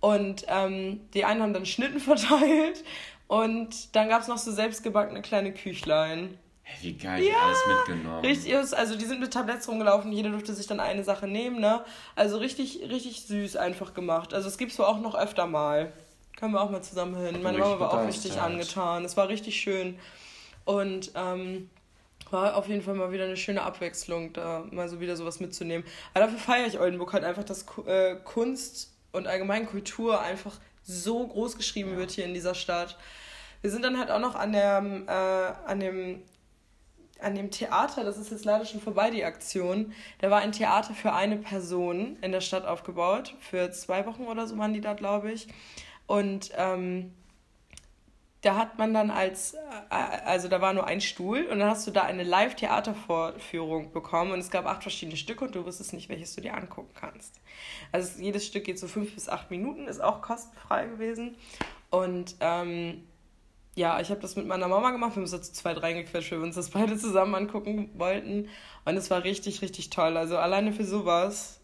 Und 0.00 0.44
ähm, 0.48 1.00
die 1.12 1.24
einen 1.24 1.42
haben 1.42 1.52
dann 1.52 1.66
Schnitten 1.66 2.00
verteilt. 2.00 2.82
Und 3.26 3.94
dann 3.94 4.08
gab 4.08 4.22
es 4.22 4.28
noch 4.28 4.38
so 4.38 4.50
selbstgebackene 4.50 5.22
kleine 5.22 5.52
Küchlein. 5.52 6.38
Hey, 6.66 6.78
wie 6.82 6.92
geil, 6.94 7.20
die 7.20 7.32
alles 7.32 7.58
mitgenommen. 7.66 8.24
Richtig, 8.24 8.56
also 8.56 8.96
die 8.96 9.04
sind 9.04 9.20
mit 9.20 9.32
Tabletts 9.32 9.68
rumgelaufen, 9.68 10.10
jeder 10.12 10.30
durfte 10.30 10.54
sich 10.54 10.66
dann 10.66 10.80
eine 10.80 11.04
Sache 11.04 11.28
nehmen, 11.28 11.60
ne? 11.60 11.84
Also 12.16 12.38
richtig, 12.38 12.80
richtig 12.88 13.22
süß 13.26 13.56
einfach 13.56 13.92
gemacht. 13.92 14.32
Also 14.32 14.48
es 14.48 14.56
gibt's 14.56 14.78
wohl 14.78 14.86
auch 14.86 15.00
noch 15.00 15.14
öfter 15.14 15.46
mal. 15.46 15.92
Können 16.36 16.52
wir 16.52 16.62
auch 16.62 16.70
mal 16.70 16.82
zusammen 16.82 17.16
hin. 17.16 17.42
Meine 17.42 17.58
Mama 17.58 17.78
war 17.78 17.92
auch 17.92 18.06
richtig 18.06 18.40
angetan. 18.40 19.04
Es 19.04 19.16
war 19.16 19.28
richtig 19.28 19.60
schön. 19.60 19.98
Und 20.64 21.12
ähm, 21.14 21.68
war 22.30 22.56
auf 22.56 22.68
jeden 22.68 22.82
Fall 22.82 22.94
mal 22.94 23.12
wieder 23.12 23.24
eine 23.24 23.36
schöne 23.36 23.62
Abwechslung, 23.62 24.32
da 24.32 24.64
mal 24.70 24.88
so 24.88 25.00
wieder 25.00 25.16
sowas 25.16 25.40
mitzunehmen. 25.40 25.86
Aber 26.12 26.24
dafür 26.24 26.38
feiere 26.38 26.66
ich 26.66 26.80
Oldenburg 26.80 27.12
halt 27.12 27.24
einfach, 27.24 27.44
dass 27.44 27.66
äh, 27.86 28.16
Kunst 28.24 28.92
und 29.12 29.26
allgemein 29.26 29.66
Kultur 29.66 30.20
einfach 30.20 30.58
so 30.82 31.26
groß 31.26 31.56
geschrieben 31.56 31.92
ja. 31.92 31.96
wird 31.98 32.10
hier 32.10 32.24
in 32.24 32.34
dieser 32.34 32.54
Stadt. 32.54 32.98
Wir 33.62 33.70
sind 33.70 33.82
dann 33.82 33.98
halt 33.98 34.10
auch 34.10 34.18
noch 34.18 34.34
an, 34.34 34.52
der, 34.52 34.82
äh, 35.06 35.70
an, 35.70 35.80
dem, 35.80 36.22
an 37.24 37.34
dem 37.34 37.50
Theater, 37.50 38.04
das 38.04 38.18
ist 38.18 38.30
jetzt 38.30 38.44
leider 38.44 38.64
schon 38.64 38.80
vorbei, 38.80 39.10
die 39.10 39.24
Aktion. 39.24 39.92
Da 40.18 40.30
war 40.30 40.40
ein 40.40 40.52
Theater 40.52 40.94
für 40.94 41.12
eine 41.12 41.36
Person 41.36 42.16
in 42.20 42.32
der 42.32 42.40
Stadt 42.40 42.66
aufgebaut. 42.66 43.34
Für 43.40 43.70
zwei 43.70 44.06
Wochen 44.06 44.24
oder 44.24 44.46
so 44.46 44.56
waren 44.58 44.72
die 44.72 44.80
da, 44.80 44.92
glaube 44.92 45.32
ich. 45.32 45.48
Und 46.06 46.50
ähm, 46.56 47.12
da 48.44 48.56
hat 48.56 48.78
man 48.78 48.92
dann 48.92 49.10
als, 49.10 49.54
äh, 49.54 49.58
also 49.90 50.48
da 50.48 50.60
war 50.60 50.74
nur 50.74 50.86
ein 50.86 51.00
Stuhl 51.00 51.44
und 51.46 51.60
dann 51.60 51.70
hast 51.70 51.86
du 51.86 51.90
da 51.90 52.02
eine 52.02 52.22
Live-Theatervorführung 52.22 53.92
bekommen 53.92 54.32
und 54.32 54.38
es 54.38 54.50
gab 54.50 54.66
acht 54.66 54.82
verschiedene 54.82 55.16
Stücke 55.16 55.46
und 55.46 55.54
du 55.54 55.64
wusstest 55.64 55.94
nicht, 55.94 56.08
welches 56.10 56.34
du 56.34 56.42
dir 56.42 56.54
angucken 56.54 56.92
kannst. 56.94 57.40
Also 57.90 58.20
jedes 58.20 58.46
Stück 58.46 58.64
geht 58.64 58.78
so 58.78 58.86
fünf 58.86 59.14
bis 59.14 59.28
acht 59.28 59.50
Minuten, 59.50 59.86
ist 59.86 60.02
auch 60.02 60.20
kostenfrei 60.20 60.86
gewesen 60.86 61.36
und 61.90 62.36
ähm, 62.40 63.04
ja, 63.76 64.00
ich 64.00 64.10
habe 64.10 64.20
das 64.20 64.36
mit 64.36 64.46
meiner 64.46 64.68
Mama 64.68 64.90
gemacht. 64.90 65.12
Wir 65.12 65.16
haben 65.16 65.22
uns 65.22 65.32
dazu 65.32 65.52
zwei, 65.52 65.74
drei 65.74 65.92
gequetscht, 65.92 66.30
weil 66.32 66.38
wir 66.38 66.46
uns 66.46 66.54
das 66.54 66.70
beide 66.70 66.96
zusammen 66.96 67.34
angucken 67.34 67.90
wollten. 67.94 68.48
Und 68.84 68.96
es 68.96 69.10
war 69.10 69.24
richtig, 69.24 69.62
richtig 69.62 69.90
toll. 69.90 70.16
Also 70.16 70.38
alleine 70.38 70.72
für 70.72 70.84
sowas 70.84 71.60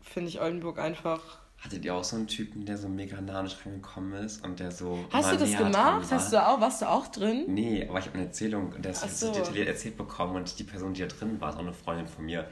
finde 0.00 0.28
ich 0.28 0.40
Oldenburg 0.40 0.78
einfach. 0.78 1.20
Hattet 1.58 1.84
ihr 1.84 1.94
auch 1.94 2.02
so 2.02 2.16
einen 2.16 2.26
Typen, 2.26 2.66
der 2.66 2.76
so 2.76 2.88
mega 2.88 3.20
nah 3.20 3.42
nicht 3.42 3.64
reingekommen 3.64 4.24
ist 4.24 4.44
und 4.44 4.58
der 4.58 4.72
so. 4.72 4.98
Hast 5.12 5.32
du 5.32 5.36
das 5.36 5.56
gemacht? 5.56 6.10
Hast 6.10 6.32
du 6.32 6.44
auch, 6.44 6.60
warst 6.60 6.82
du 6.82 6.90
auch 6.90 7.06
drin? 7.06 7.44
Nee, 7.46 7.86
aber 7.88 8.00
ich 8.00 8.06
habe 8.06 8.18
eine 8.18 8.26
Erzählung 8.26 8.72
und 8.72 8.84
der 8.84 8.92
ist 8.92 9.20
so. 9.20 9.28
so 9.28 9.32
detailliert 9.32 9.68
erzählt 9.68 9.96
bekommen 9.96 10.36
und 10.36 10.58
die 10.58 10.64
Person, 10.64 10.92
die 10.92 11.02
da 11.02 11.06
drin 11.06 11.40
war, 11.40 11.50
ist 11.50 11.56
auch 11.56 11.60
eine 11.60 11.72
Freundin 11.72 12.08
von 12.08 12.24
mir. 12.24 12.48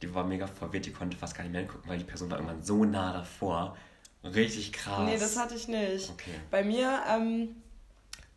Die 0.00 0.14
war 0.14 0.24
mega 0.24 0.46
verwirrt, 0.46 0.86
die 0.86 0.92
konnte 0.92 1.16
fast 1.16 1.34
gar 1.34 1.42
nicht 1.42 1.52
mehr 1.52 1.62
hingucken, 1.62 1.90
weil 1.90 1.98
die 1.98 2.04
Person 2.04 2.30
war 2.30 2.38
irgendwann 2.38 2.62
so 2.62 2.84
nah 2.84 3.12
davor. 3.12 3.76
Richtig 4.22 4.72
krass. 4.72 5.02
Nee, 5.06 5.18
das 5.18 5.36
hatte 5.36 5.56
ich 5.56 5.66
nicht. 5.66 6.10
Okay. 6.10 6.34
Bei 6.50 6.62
mir, 6.62 7.00
ähm, 7.10 7.56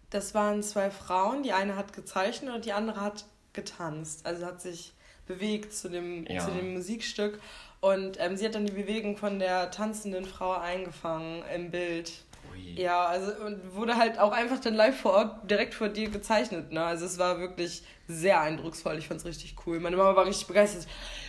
das 0.10 0.34
waren 0.34 0.64
zwei 0.64 0.92
Frauen. 0.92 1.44
Die 1.44 1.54
eine 1.54 1.76
hat 1.76 1.94
gezeichnet 1.94 2.54
und 2.54 2.66
die 2.66 2.74
andere 2.74 3.02
hat 3.02 3.26
getanzt. 3.54 4.26
Also 4.26 4.46
hat 4.46 4.62
sich 4.62 4.94
bewegt 5.28 5.74
zu 5.74 5.90
dem, 5.90 6.26
ja. 6.28 6.46
zu 6.46 6.52
dem 6.52 6.74
Musikstück. 6.74 7.40
Und 7.82 8.18
ähm, 8.20 8.38
sie 8.38 8.46
hat 8.46 8.56
dann 8.56 8.66
die 8.66 8.74
Bewegung 8.74 9.18
von 9.18 9.40
der 9.40 9.72
tanzenden 9.72 10.26
Frau 10.26 10.54
eingefangen 10.54 11.44
im 11.54 11.72
Bild. 11.72 12.12
Ui. 12.52 12.82
Ja, 12.82 13.06
also 13.06 13.32
und 13.46 13.76
wurde 13.76 13.98
halt 13.98 14.18
auch 14.20 14.32
einfach 14.32 14.60
dann 14.60 14.76
live 14.76 15.00
vor 15.00 15.14
Ort 15.14 15.50
direkt 15.50 15.74
vor 15.74 15.90
dir 15.90 16.10
gezeichnet. 16.10 16.72
Ne? 16.72 16.84
Also 16.84 17.06
es 17.06 17.18
war 17.18 17.40
wirklich 17.40 17.84
sehr 18.08 18.42
eindrucksvoll. 18.42 18.98
Ich 18.98 19.08
fand 19.08 19.20
es 19.20 19.26
richtig 19.26 19.56
cool. 19.66 19.80
Meine 19.80 19.98
Mama 19.98 20.16
war 20.16 20.26
richtig 20.26 20.48
begeistert. 20.48 20.88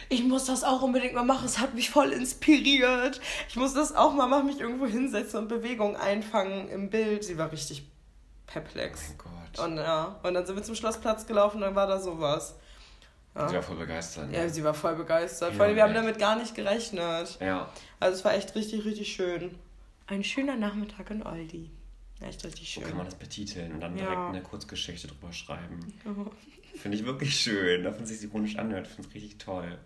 Ich 0.09 0.23
muss 0.23 0.45
das 0.45 0.63
auch 0.63 0.83
unbedingt 0.83 1.15
mal 1.15 1.25
machen. 1.25 1.47
Es 1.47 1.59
hat 1.59 1.75
mich 1.75 1.91
voll 1.91 2.13
inspiriert. 2.13 3.21
Ich 3.49 3.57
muss 3.57 3.75
das 3.75 3.95
auch 3.95 4.15
mal 4.15 4.29
machen, 4.29 4.47
mich 4.47 4.61
irgendwo 4.61 4.87
hinsetzen 4.87 5.41
und 5.41 5.49
Bewegung 5.49 5.97
einfangen 5.97 6.69
im 6.69 6.91
Bild. 6.91 7.25
Sie 7.25 7.39
war 7.39 7.51
richtig 7.51 7.85
perplex. 8.47 9.01
Oh 9.09 9.29
mein 9.29 9.45
Gott. 9.53 9.67
Und 9.67 9.77
ja, 9.77 10.21
und 10.23 10.35
dann 10.35 10.47
sind 10.47 10.57
wir 10.57 10.63
zum 10.63 10.75
Schlossplatz 10.75 11.27
gelaufen 11.27 11.57
und 11.57 11.63
dann 11.63 11.75
war 11.75 11.87
da 11.87 11.99
sowas. 11.99 12.57
Ja. 13.35 13.49
Sie 13.49 13.55
war 13.55 13.63
voll 13.63 13.77
begeistert. 13.77 14.31
Ne? 14.31 14.37
Ja, 14.37 14.49
sie 14.49 14.65
war 14.65 14.75
voll 14.75 14.97
begeistert. 14.97 15.51
Ja, 15.51 15.57
Vor 15.57 15.67
allem, 15.67 15.77
wir 15.77 15.83
haben 15.83 15.95
damit 15.95 16.19
gar 16.19 16.37
nicht 16.37 16.55
gerechnet. 16.55 17.39
Ja. 17.41 17.69
Also 18.01 18.19
es 18.19 18.25
war 18.25 18.35
echt 18.35 18.55
richtig, 18.55 18.85
richtig 18.85 19.13
schön. 19.13 19.55
Ein 20.07 20.25
schöner 20.25 20.57
Nachmittag 20.57 21.11
in 21.11 21.23
Aldi. 21.23 21.71
Echt 22.21 22.45
richtig 22.45 22.69
schön. 22.69 22.83
So 22.85 22.89
kann 22.89 22.97
man 22.97 23.07
das 23.07 23.17
betiteln 23.17 23.73
und 23.73 23.81
dann 23.81 23.97
ja. 23.99 24.05
direkt 24.05 24.21
eine 24.21 24.43
Kurzgeschichte 24.43 25.09
drüber 25.09 25.33
schreiben. 25.33 25.81
Oh. 26.07 26.31
Finde 26.79 26.97
ich 26.97 27.05
wirklich 27.05 27.39
schön. 27.39 27.85
Davon 27.85 28.07
sich 28.07 28.23
ironisch 28.23 28.57
anhört. 28.57 28.87
Finde 28.87 29.09
ich 29.09 29.15
richtig 29.15 29.39
toll. 29.39 29.79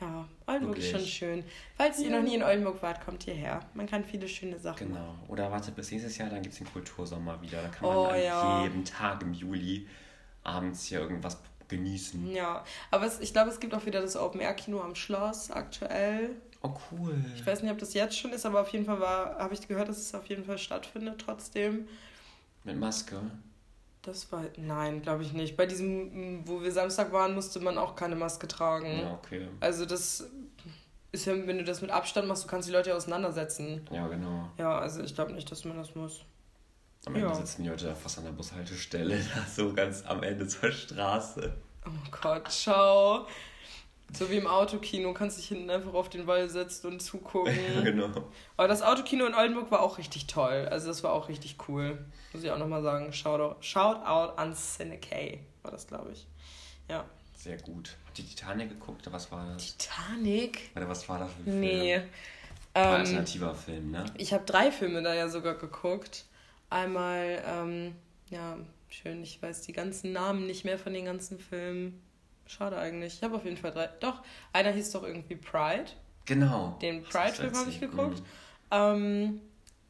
Ja, 0.00 0.28
Oldenburg 0.46 0.76
Wirklich. 0.76 0.92
ist 0.92 1.00
schon 1.00 1.08
schön. 1.08 1.44
Falls 1.76 1.98
ja. 1.98 2.06
ihr 2.06 2.16
noch 2.16 2.22
nie 2.22 2.34
in 2.34 2.42
Oldenburg 2.42 2.82
wart, 2.82 3.04
kommt 3.04 3.22
hierher. 3.22 3.60
Man 3.74 3.86
kann 3.86 4.04
viele 4.04 4.28
schöne 4.28 4.58
Sachen 4.58 4.88
Genau. 4.88 5.00
Machen. 5.00 5.24
Oder 5.28 5.50
wartet 5.50 5.76
bis 5.76 5.90
nächstes 5.90 6.18
Jahr, 6.18 6.30
dann 6.30 6.42
gibt 6.42 6.52
es 6.52 6.58
den 6.58 6.70
Kultursommer 6.72 7.40
wieder. 7.40 7.62
Da 7.62 7.68
kann 7.68 7.88
man 7.88 7.96
oh, 7.96 8.14
ja. 8.14 8.62
jeden 8.64 8.84
Tag 8.84 9.22
im 9.22 9.32
Juli 9.32 9.86
abends 10.42 10.84
hier 10.86 11.00
irgendwas 11.00 11.38
genießen. 11.68 12.30
Ja, 12.32 12.64
aber 12.90 13.06
es, 13.06 13.20
ich 13.20 13.32
glaube, 13.32 13.50
es 13.50 13.60
gibt 13.60 13.74
auch 13.74 13.86
wieder 13.86 14.00
das 14.00 14.16
Open-Air-Kino 14.16 14.80
am 14.80 14.94
Schloss 14.94 15.50
aktuell. 15.50 16.30
Oh, 16.62 16.74
cool. 16.90 17.24
Ich 17.36 17.46
weiß 17.46 17.62
nicht, 17.62 17.70
ob 17.70 17.78
das 17.78 17.94
jetzt 17.94 18.18
schon 18.18 18.32
ist, 18.32 18.46
aber 18.46 18.60
auf 18.60 18.68
jeden 18.70 18.86
Fall 18.86 19.00
war, 19.00 19.38
habe 19.38 19.54
ich 19.54 19.66
gehört, 19.66 19.88
dass 19.88 19.98
es 19.98 20.14
auf 20.14 20.26
jeden 20.26 20.44
Fall 20.44 20.58
stattfindet 20.58 21.22
trotzdem. 21.24 21.86
Mit 22.64 22.78
Maske? 22.78 23.20
Das 24.04 24.30
war, 24.30 24.44
nein, 24.58 25.00
glaube 25.00 25.22
ich 25.22 25.32
nicht. 25.32 25.56
Bei 25.56 25.64
diesem, 25.64 26.46
wo 26.46 26.62
wir 26.62 26.70
Samstag 26.70 27.10
waren, 27.12 27.34
musste 27.34 27.58
man 27.60 27.78
auch 27.78 27.96
keine 27.96 28.16
Maske 28.16 28.46
tragen. 28.46 29.00
Ja, 29.00 29.14
okay. 29.14 29.48
Also 29.60 29.86
das 29.86 30.28
ist 31.10 31.24
ja, 31.24 31.34
wenn 31.46 31.58
du 31.58 31.64
das 31.64 31.80
mit 31.80 31.90
Abstand 31.90 32.28
machst, 32.28 32.44
du 32.44 32.48
kannst 32.48 32.68
die 32.68 32.72
Leute 32.72 32.90
ja 32.90 32.96
auseinandersetzen. 32.96 33.86
Ja, 33.90 34.06
genau. 34.08 34.50
Ja, 34.58 34.78
also 34.78 35.02
ich 35.02 35.14
glaube 35.14 35.32
nicht, 35.32 35.50
dass 35.50 35.64
man 35.64 35.76
das 35.78 35.94
muss. 35.94 36.24
Am 37.06 37.14
Ende 37.14 37.28
ja. 37.28 37.34
sitzen 37.34 37.62
die 37.62 37.68
Leute 37.68 37.94
fast 37.94 38.18
an 38.18 38.24
der 38.24 38.32
Bushaltestelle, 38.32 39.18
so 39.54 39.72
ganz 39.72 40.04
am 40.06 40.22
Ende 40.22 40.46
zur 40.46 40.70
Straße. 40.70 41.54
Oh 41.86 42.10
Gott, 42.10 42.50
ciao. 42.50 43.26
So 44.12 44.30
wie 44.30 44.36
im 44.36 44.46
Autokino, 44.46 45.12
kannst 45.12 45.38
dich 45.38 45.48
hinten 45.48 45.70
einfach 45.70 45.94
auf 45.94 46.08
den 46.08 46.26
Wall 46.26 46.48
setzen 46.48 46.86
und 46.86 47.00
zugucken. 47.00 47.56
ja, 47.74 47.80
genau. 47.80 48.10
Aber 48.56 48.68
das 48.68 48.82
Autokino 48.82 49.26
in 49.26 49.34
Oldenburg 49.34 49.70
war 49.70 49.80
auch 49.80 49.98
richtig 49.98 50.26
toll. 50.26 50.68
Also 50.70 50.88
das 50.88 51.02
war 51.02 51.12
auch 51.12 51.28
richtig 51.28 51.56
cool. 51.68 52.04
Muss 52.32 52.44
ich 52.44 52.50
auch 52.50 52.58
nochmal 52.58 52.82
sagen. 52.82 53.12
Shout, 53.12 53.40
out 53.78 54.38
an 54.38 54.54
Cinecay 54.54 55.40
war 55.62 55.72
das, 55.72 55.86
glaube 55.86 56.12
ich. 56.12 56.26
Ja. 56.88 57.04
Sehr 57.34 57.56
gut. 57.58 57.96
Habt 58.06 58.18
ihr 58.18 58.26
Titanic 58.26 58.70
geguckt? 58.70 59.08
Was 59.10 59.32
war 59.32 59.46
das? 59.52 59.76
Titanic? 59.76 60.70
Oder 60.76 60.88
was 60.88 61.08
war 61.08 61.18
das 61.18 61.32
für 61.32 61.40
ein 61.40 61.44
Film? 61.44 61.60
Nee. 61.60 62.00
War 62.72 62.84
ähm, 62.86 63.00
alternativer 63.00 63.54
Film, 63.54 63.90
ne? 63.90 64.04
Ich 64.16 64.32
habe 64.32 64.44
drei 64.44 64.70
Filme 64.70 65.02
da 65.02 65.14
ja 65.14 65.28
sogar 65.28 65.54
geguckt. 65.54 66.24
Einmal, 66.70 67.42
ähm, 67.46 67.94
ja, 68.30 68.56
schön, 68.88 69.22
ich 69.22 69.40
weiß 69.42 69.62
die 69.62 69.72
ganzen 69.72 70.12
Namen 70.12 70.46
nicht 70.46 70.64
mehr 70.64 70.78
von 70.78 70.92
den 70.92 71.04
ganzen 71.04 71.38
Filmen. 71.38 72.02
Schade 72.46 72.78
eigentlich. 72.78 73.14
Ich 73.14 73.22
habe 73.22 73.36
auf 73.36 73.44
jeden 73.44 73.56
Fall 73.56 73.72
drei. 73.72 73.88
Doch, 74.00 74.22
einer 74.52 74.70
hieß 74.70 74.92
doch 74.92 75.02
irgendwie 75.02 75.36
Pride. 75.36 75.90
Genau. 76.26 76.78
Den 76.80 77.02
Pride-Film 77.02 77.54
habe 77.54 77.70
ich 77.70 77.80
geguckt. 77.80 78.20
Mhm. 78.20 78.24
Ähm, 78.70 79.40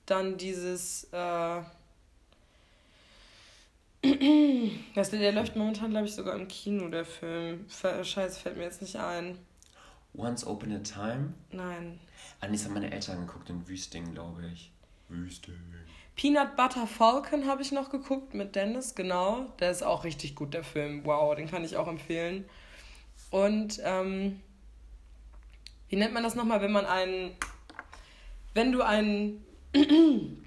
dann 0.07 0.37
dieses. 0.37 1.05
Äh, 1.13 1.63
das, 4.95 5.11
der 5.11 5.33
läuft 5.33 5.57
momentan, 5.57 5.91
glaube 5.91 6.07
ich, 6.07 6.15
sogar 6.15 6.35
im 6.37 6.47
Kino, 6.47 6.89
der 6.89 7.05
Film. 7.07 7.67
Scheiße, 7.71 8.39
fällt 8.39 8.57
mir 8.57 8.65
jetzt 8.65 8.83
nicht 8.83 8.97
ein. 8.97 9.39
Once 10.17 10.47
Open 10.47 10.73
a 10.73 10.79
Time? 10.81 11.33
Nein. 11.51 11.99
Ah, 12.41 12.49
das 12.49 12.65
haben 12.65 12.75
meine 12.75 12.93
Eltern 12.93 13.27
geguckt 13.27 13.49
in 13.51 13.67
Wüsting, 13.67 14.13
glaube 14.13 14.47
ich. 14.53 14.71
Wüsting. 15.09 15.55
Peanut 16.17 16.57
Butter 16.57 16.87
Falcon 16.87 17.47
habe 17.49 17.63
ich 17.63 17.73
noch 17.73 17.91
geguckt 17.91 18.35
mit 18.35 18.55
Dennis, 18.55 18.95
genau. 18.95 19.47
Der 19.59 19.71
ist 19.71 19.83
auch 19.83 20.05
richtig 20.05 20.35
gut, 20.37 20.55
der 20.55 20.63
Film. 20.63 21.05
Wow, 21.05 21.35
den 21.35 21.51
kann 21.51 21.65
ich 21.65 21.77
auch 21.77 21.89
empfehlen. 21.89 22.45
Und 23.31 23.81
ähm, 23.83 24.41
wie 25.89 25.97
nennt 25.97 26.15
man 26.15 26.23
das 26.23 26.35
nochmal, 26.35 26.61
wenn 26.61 26.73
man 26.73 26.87
einen. 26.87 27.37
Wenn 28.53 28.73
du 28.73 28.83
einen. 28.83 29.45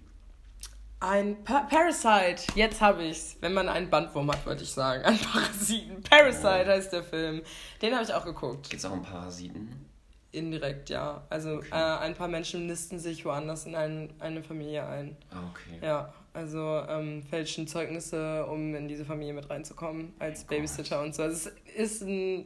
ein 0.99 1.43
pa 1.43 1.61
Parasite, 1.69 2.43
jetzt 2.55 2.81
habe 2.81 3.03
ich's. 3.03 3.35
Wenn 3.41 3.53
man 3.53 3.67
einen 3.67 3.89
Bandwurm 3.89 4.31
hat, 4.31 4.45
wollte 4.45 4.63
ich 4.63 4.71
sagen. 4.71 5.03
Ein 5.05 5.17
Parasiten. 5.19 6.01
Parasite 6.01 6.65
oh. 6.65 6.69
heißt 6.69 6.93
der 6.93 7.03
Film. 7.03 7.41
Den 7.81 7.93
habe 7.93 8.03
ich 8.03 8.13
auch 8.13 8.25
geguckt. 8.25 8.69
Gibt 8.69 8.79
es 8.79 8.85
auch 8.85 8.93
einen 8.93 9.03
Parasiten? 9.03 9.86
Indirekt, 10.31 10.89
ja. 10.89 11.25
Also 11.29 11.55
okay. 11.57 11.69
äh, 11.71 11.99
ein 11.99 12.15
paar 12.15 12.27
Menschen 12.27 12.67
nisten 12.67 12.99
sich 12.99 13.23
woanders 13.25 13.65
in 13.65 13.75
ein, 13.75 14.13
eine 14.19 14.43
Familie 14.43 14.85
ein. 14.85 15.15
Ah, 15.31 15.43
okay. 15.51 15.85
Ja, 15.85 16.13
also 16.33 16.83
ähm, 16.87 17.23
fälschen 17.23 17.67
Zeugnisse, 17.67 18.45
um 18.45 18.75
in 18.75 18.87
diese 18.87 19.05
Familie 19.05 19.33
mit 19.33 19.49
reinzukommen 19.49 20.13
als 20.19 20.43
oh 20.43 20.47
Babysitter 20.49 21.01
und 21.01 21.15
so. 21.15 21.23
Also 21.23 21.49
es 21.49 21.75
ist 21.75 22.01
ein 22.03 22.45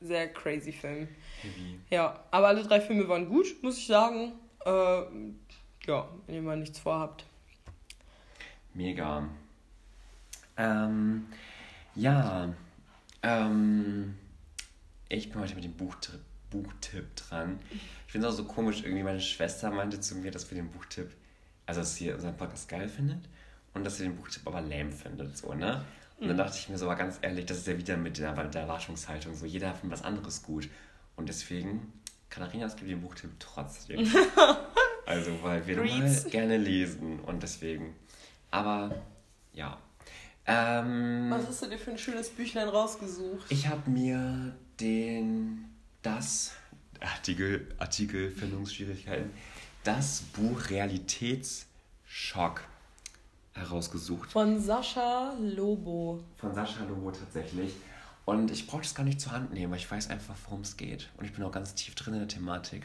sehr 0.00 0.28
crazy 0.28 0.72
Film. 0.72 1.08
Heavy. 1.42 1.80
Ja, 1.90 2.24
aber 2.30 2.48
alle 2.48 2.62
drei 2.62 2.80
Filme 2.80 3.08
waren 3.08 3.28
gut, 3.28 3.46
muss 3.62 3.78
ich 3.78 3.86
sagen. 3.86 4.32
Äh, 4.64 5.02
ja, 5.86 6.08
wenn 6.26 6.34
ihr 6.34 6.42
mal 6.42 6.56
nichts 6.56 6.78
vorhabt. 6.78 7.24
Mega. 8.74 9.28
Ähm, 10.56 11.26
ja, 11.94 12.54
ähm, 13.22 14.16
ich 15.08 15.30
bin 15.30 15.40
heute 15.40 15.54
mit 15.54 15.64
dem 15.64 15.74
Buchtrip 15.74 16.20
Buchtipp 16.50 17.16
dran. 17.16 17.58
Ich 18.06 18.12
finde 18.12 18.26
es 18.26 18.34
auch 18.34 18.38
so 18.38 18.44
komisch, 18.44 18.82
irgendwie 18.82 19.02
meine 19.02 19.20
Schwester 19.20 19.70
meinte 19.70 20.00
zu 20.00 20.16
mir, 20.16 20.30
dass 20.30 20.50
wir 20.50 20.56
den 20.56 20.70
Buchtipp, 20.70 21.10
also 21.66 21.80
dass 21.80 21.94
sie 21.94 22.12
unseren 22.12 22.36
Podcast 22.36 22.68
geil 22.68 22.88
findet 22.88 23.20
und 23.74 23.84
dass 23.84 23.98
sie 23.98 24.04
den 24.04 24.16
Buchtipp 24.16 24.46
aber 24.46 24.60
lame 24.60 24.92
findet, 24.92 25.36
so, 25.36 25.54
ne? 25.54 25.84
Und 26.20 26.26
dann 26.26 26.36
mhm. 26.36 26.38
dachte 26.38 26.56
ich 26.58 26.68
mir 26.68 26.76
so, 26.78 26.86
aber 26.86 26.96
ganz 26.96 27.18
ehrlich, 27.22 27.46
das 27.46 27.58
ist 27.58 27.68
ja 27.68 27.78
wieder 27.78 27.96
mit 27.96 28.18
der, 28.18 28.34
mit 28.34 28.52
der 28.52 28.62
Erwartungshaltung 28.62 29.36
so, 29.36 29.46
jeder 29.46 29.72
findet 29.74 29.98
was 30.00 30.04
anderes 30.04 30.42
gut. 30.42 30.68
Und 31.14 31.28
deswegen, 31.28 31.92
Katharina, 32.28 32.66
es 32.66 32.74
gibt 32.74 32.90
den 32.90 33.00
Buchtipp 33.00 33.30
trotzdem. 33.38 34.00
also, 35.06 35.30
weil 35.42 35.64
wir 35.66 35.76
mal 35.76 36.24
gerne 36.30 36.56
lesen 36.56 37.20
und 37.20 37.42
deswegen. 37.42 37.94
Aber, 38.50 38.96
ja. 39.52 39.78
Ähm, 40.46 41.26
was 41.30 41.46
hast 41.46 41.62
du 41.62 41.66
dir 41.66 41.78
für 41.78 41.92
ein 41.92 41.98
schönes 41.98 42.30
Büchlein 42.30 42.68
rausgesucht? 42.68 43.46
Ich 43.50 43.68
habe 43.68 43.88
mir 43.88 44.56
den 44.80 45.67
das, 46.02 46.52
Artikel, 47.00 47.68
Artikelfindungsschwierigkeiten, 47.78 49.30
das 49.84 50.22
Buch 50.32 50.70
Realitätsschock 50.70 52.62
herausgesucht. 53.54 54.30
Von 54.32 54.60
Sascha 54.60 55.34
Lobo. 55.40 56.22
Von 56.36 56.54
Sascha 56.54 56.84
Lobo 56.84 57.10
tatsächlich. 57.10 57.74
Und 58.24 58.50
ich 58.50 58.66
brauche 58.66 58.82
das 58.82 58.94
gar 58.94 59.04
nicht 59.04 59.20
zur 59.20 59.32
Hand 59.32 59.54
nehmen, 59.54 59.72
weil 59.72 59.78
ich 59.78 59.90
weiß 59.90 60.10
einfach, 60.10 60.34
worum 60.44 60.60
es 60.60 60.76
geht. 60.76 61.08
Und 61.16 61.24
ich 61.24 61.32
bin 61.32 61.42
auch 61.44 61.52
ganz 61.52 61.74
tief 61.74 61.94
drin 61.94 62.14
in 62.14 62.20
der 62.20 62.28
Thematik. 62.28 62.82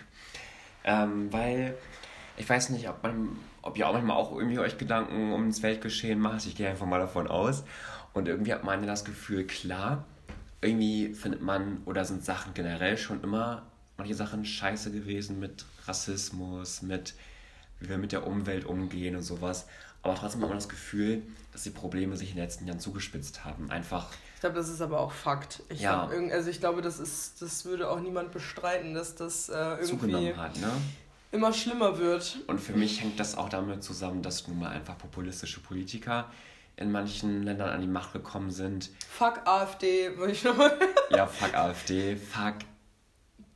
Ähm, 0.86 1.32
weil 1.32 1.76
ich 2.38 2.50
weiß 2.50 2.70
nicht, 2.70 2.88
ob, 2.90 3.04
man, 3.04 3.38
ob 3.62 3.78
ihr 3.78 3.88
auch 3.88 3.94
manchmal 3.94 4.18
auch 4.18 4.32
irgendwie 4.32 4.60
euch 4.60 4.78
Gedanken 4.78 5.34
ums 5.34 5.62
Weltgeschehen 5.62 6.20
macht. 6.20 6.46
Ich 6.46 6.56
gehe 6.56 6.70
einfach 6.70 6.86
mal 6.86 7.00
davon 7.00 7.28
aus. 7.28 7.64
Und 8.14 8.28
irgendwie 8.28 8.54
hat 8.54 8.64
man 8.64 8.86
das 8.88 9.06
Gefühl, 9.06 9.46
klar, 9.46 10.06
irgendwie 10.64 11.14
findet 11.14 11.42
man 11.42 11.82
oder 11.86 12.06
sind 12.06 12.24
Sachen 12.24 12.54
generell 12.54 12.98
schon 12.98 13.22
immer 13.24 13.64
manche 13.98 14.16
Sachen 14.16 14.46
scheiße 14.46 14.92
gewesen 14.92 15.40
mit 15.40 15.66
Rassismus, 15.86 16.82
mit 16.82 17.14
wie 17.80 17.90
wir 17.90 17.98
mit 17.98 18.12
der 18.12 18.26
Umwelt 18.26 18.66
umgehen 18.66 19.16
und 19.16 19.24
sowas. 19.24 19.68
Aber 20.02 20.16
trotzdem 20.16 20.42
hat 20.42 20.50
man 20.50 20.58
das 20.58 20.70
Gefühl, 20.70 21.24
dass 21.52 21.64
die 21.64 21.70
Probleme 21.70 22.18
sich 22.18 22.30
in 22.30 22.36
den 22.36 22.44
letzten 22.44 22.68
Jahren 22.68 22.80
zugespitzt 22.80 23.46
haben. 23.46 23.72
Einfach. 23.72 24.10
Ich 24.36 24.42
glaube, 24.42 24.56
das 24.56 24.68
ist 24.70 24.82
aber 24.82 25.00
auch 25.00 25.14
Fakt. 25.14 25.64
Ich 25.70 25.80
ja. 25.80 26.08
Glaub, 26.08 26.32
also 26.32 26.50
ich 26.50 26.60
glaube, 26.60 26.82
das 26.82 27.00
ist, 27.00 27.42
das 27.42 27.64
würde 27.64 27.90
auch 27.90 28.02
niemand 28.02 28.32
bestreiten, 28.32 28.94
dass 28.94 29.16
das 29.16 29.48
äh, 29.48 29.54
irgendwie 29.54 29.86
zugenommen 29.86 30.38
hat, 30.38 30.60
ne? 30.60 30.72
immer 31.32 31.54
schlimmer 31.54 31.98
wird. 31.98 32.40
Und 32.48 32.60
für 32.60 32.74
mich 32.74 33.02
hängt 33.02 33.20
das 33.20 33.36
auch 33.36 33.50
damit 33.50 33.84
zusammen, 33.84 34.22
dass 34.22 34.48
nun 34.48 34.60
mal 34.60 34.70
einfach 34.70 34.98
populistische 34.98 35.62
Politiker 35.62 36.30
in 36.76 36.92
manchen 36.92 37.44
Ländern 37.44 37.70
an 37.70 37.82
die 37.82 37.88
Macht 37.88 38.14
gekommen 38.14 38.52
sind. 38.52 38.90
Fuck 39.10 39.42
AfD, 39.46 40.18
würde 40.18 40.34
ich 40.34 40.44
nochmal. 40.44 40.78
ja, 41.12 41.28
fuck 41.28 41.54
AfD, 41.54 42.16
fuck 42.16 42.56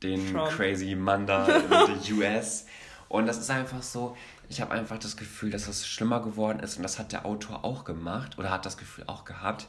den 0.02 0.32
Trump. 0.32 0.50
crazy 0.50 0.94
Mann 0.94 1.26
da 1.26 1.46
in 1.46 1.68
der 1.68 2.16
US. 2.16 2.66
Und 3.08 3.26
das 3.26 3.38
ist 3.38 3.50
einfach 3.50 3.82
so, 3.82 4.16
ich 4.48 4.60
habe 4.60 4.72
einfach 4.72 4.98
das 4.98 5.16
Gefühl, 5.16 5.50
dass 5.50 5.66
das 5.66 5.86
schlimmer 5.86 6.20
geworden 6.20 6.60
ist 6.60 6.76
und 6.76 6.82
das 6.82 6.98
hat 6.98 7.12
der 7.12 7.26
Autor 7.26 7.64
auch 7.64 7.84
gemacht 7.84 8.38
oder 8.38 8.50
hat 8.50 8.66
das 8.66 8.76
Gefühl 8.76 9.04
auch 9.06 9.24
gehabt. 9.24 9.68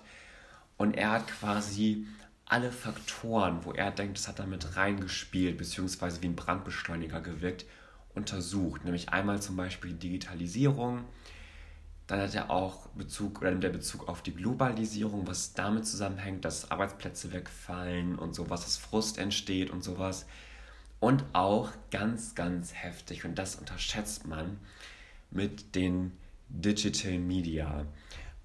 Und 0.77 0.95
er 0.95 1.11
hat 1.11 1.27
quasi 1.27 2.05
alle 2.45 2.71
Faktoren, 2.71 3.63
wo 3.63 3.71
er 3.73 3.91
denkt, 3.91 4.17
das 4.17 4.27
hat 4.27 4.39
damit 4.39 4.75
reingespielt, 4.75 5.57
beziehungsweise 5.57 6.21
wie 6.21 6.27
ein 6.27 6.35
Brandbeschleuniger 6.35 7.21
gewirkt, 7.21 7.65
untersucht. 8.15 8.85
Nämlich 8.85 9.09
einmal 9.09 9.41
zum 9.41 9.55
Beispiel 9.55 9.93
Digitalisierung, 9.93 11.05
dann 12.09 12.21
hat 12.21 12.33
er 12.33 12.49
auch 12.49 12.87
Bezug 12.89 13.39
oder 13.39 13.51
nimmt 13.51 13.63
er 13.63 13.69
Bezug 13.69 14.09
auf 14.09 14.23
die 14.23 14.33
Globalisierung, 14.33 15.27
was 15.27 15.53
damit 15.53 15.85
zusammenhängt, 15.85 16.43
dass 16.43 16.71
Arbeitsplätze 16.71 17.31
wegfallen 17.31 18.17
und 18.17 18.33
sowas, 18.33 18.63
dass 18.63 18.77
Frust 18.77 19.19
entsteht 19.19 19.69
und 19.69 19.83
sowas. 19.83 20.25
Und 20.99 21.23
auch 21.33 21.71
ganz, 21.91 22.33
ganz 22.33 22.73
heftig, 22.73 23.25
und 23.25 23.35
das 23.35 23.55
unterschätzt 23.55 24.25
man, 24.25 24.57
mit 25.29 25.75
den 25.75 26.11
Digital 26.49 27.19
Media. 27.19 27.85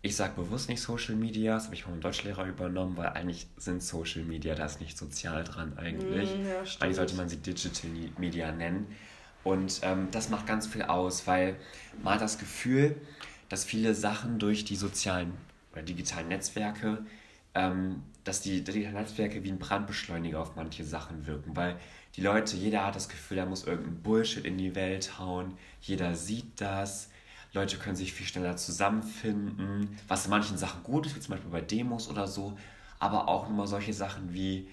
Ich 0.03 0.15
sage 0.15 0.35
bewusst 0.35 0.69
nicht 0.69 0.83
Social 0.83 1.15
Media, 1.15 1.55
das 1.55 1.65
habe 1.65 1.75
ich 1.75 1.85
von 1.85 1.93
meinem 1.93 2.03
Deutschlehrer 2.03 2.45
übernommen, 2.45 2.99
weil 2.99 3.09
eigentlich 3.09 3.47
sind 3.57 3.83
Social 3.83 4.25
Media, 4.25 4.55
da 4.55 4.67
ist 4.67 4.83
nicht 4.83 4.99
sozial 4.99 5.43
dran 5.43 5.79
eigentlich. 5.79 6.37
Mm, 6.37 6.47
ja, 6.47 6.59
eigentlich 6.81 6.97
sollte 6.97 7.15
man 7.15 7.31
sie 7.31 7.39
Digital 7.39 7.91
Media 8.19 8.53
nennen. 8.53 8.95
Und 9.43 9.81
ähm, 9.83 10.09
das 10.11 10.29
macht 10.29 10.47
ganz 10.47 10.67
viel 10.67 10.83
aus, 10.83 11.27
weil 11.27 11.57
man 12.03 12.15
hat 12.15 12.21
das 12.21 12.39
Gefühl, 12.39 12.97
dass 13.55 13.65
viele 13.65 13.95
Sachen 13.95 14.41
durch 14.41 14.65
die 14.65 14.75
sozialen 14.75 15.33
oder 15.71 15.83
digitalen 15.83 16.27
Netzwerke, 16.27 17.07
ähm, 17.55 18.03
dass 18.25 18.41
die 18.41 18.65
digitalen 18.65 18.97
Netzwerke 18.97 19.45
wie 19.45 19.49
ein 19.53 19.61
Brandbeschleuniger 19.61 20.41
auf 20.41 20.57
manche 20.57 20.83
Sachen 20.83 21.29
wirken, 21.29 21.55
weil 21.55 21.77
die 22.17 22.21
Leute, 22.21 22.57
jeder 22.57 22.85
hat 22.85 22.97
das 22.97 23.09
Gefühl, 23.09 23.39
er 23.39 23.47
muss 23.47 23.65
irgendeinen 23.65 24.03
Bullshit 24.03 24.45
in 24.45 24.59
die 24.59 24.75
Welt 24.75 25.21
hauen, 25.21 25.55
jeder 25.81 26.17
sieht 26.17 26.61
das, 26.61 27.11
Leute 27.53 27.77
können 27.77 27.95
sich 27.95 28.13
viel 28.13 28.27
schneller 28.27 28.57
zusammenfinden, 28.57 30.01
was 30.09 30.25
in 30.25 30.31
manchen 30.31 30.59
Sachen 30.59 30.83
gut 30.83 31.07
ist, 31.07 31.15
wie 31.15 31.21
zum 31.21 31.35
Beispiel 31.35 31.53
bei 31.53 31.61
Demos 31.61 32.09
oder 32.09 32.27
so, 32.27 32.59
aber 32.99 33.29
auch 33.29 33.47
nur 33.47 33.57
mal 33.57 33.67
solche 33.69 33.93
Sachen 33.93 34.35
wie 34.35 34.67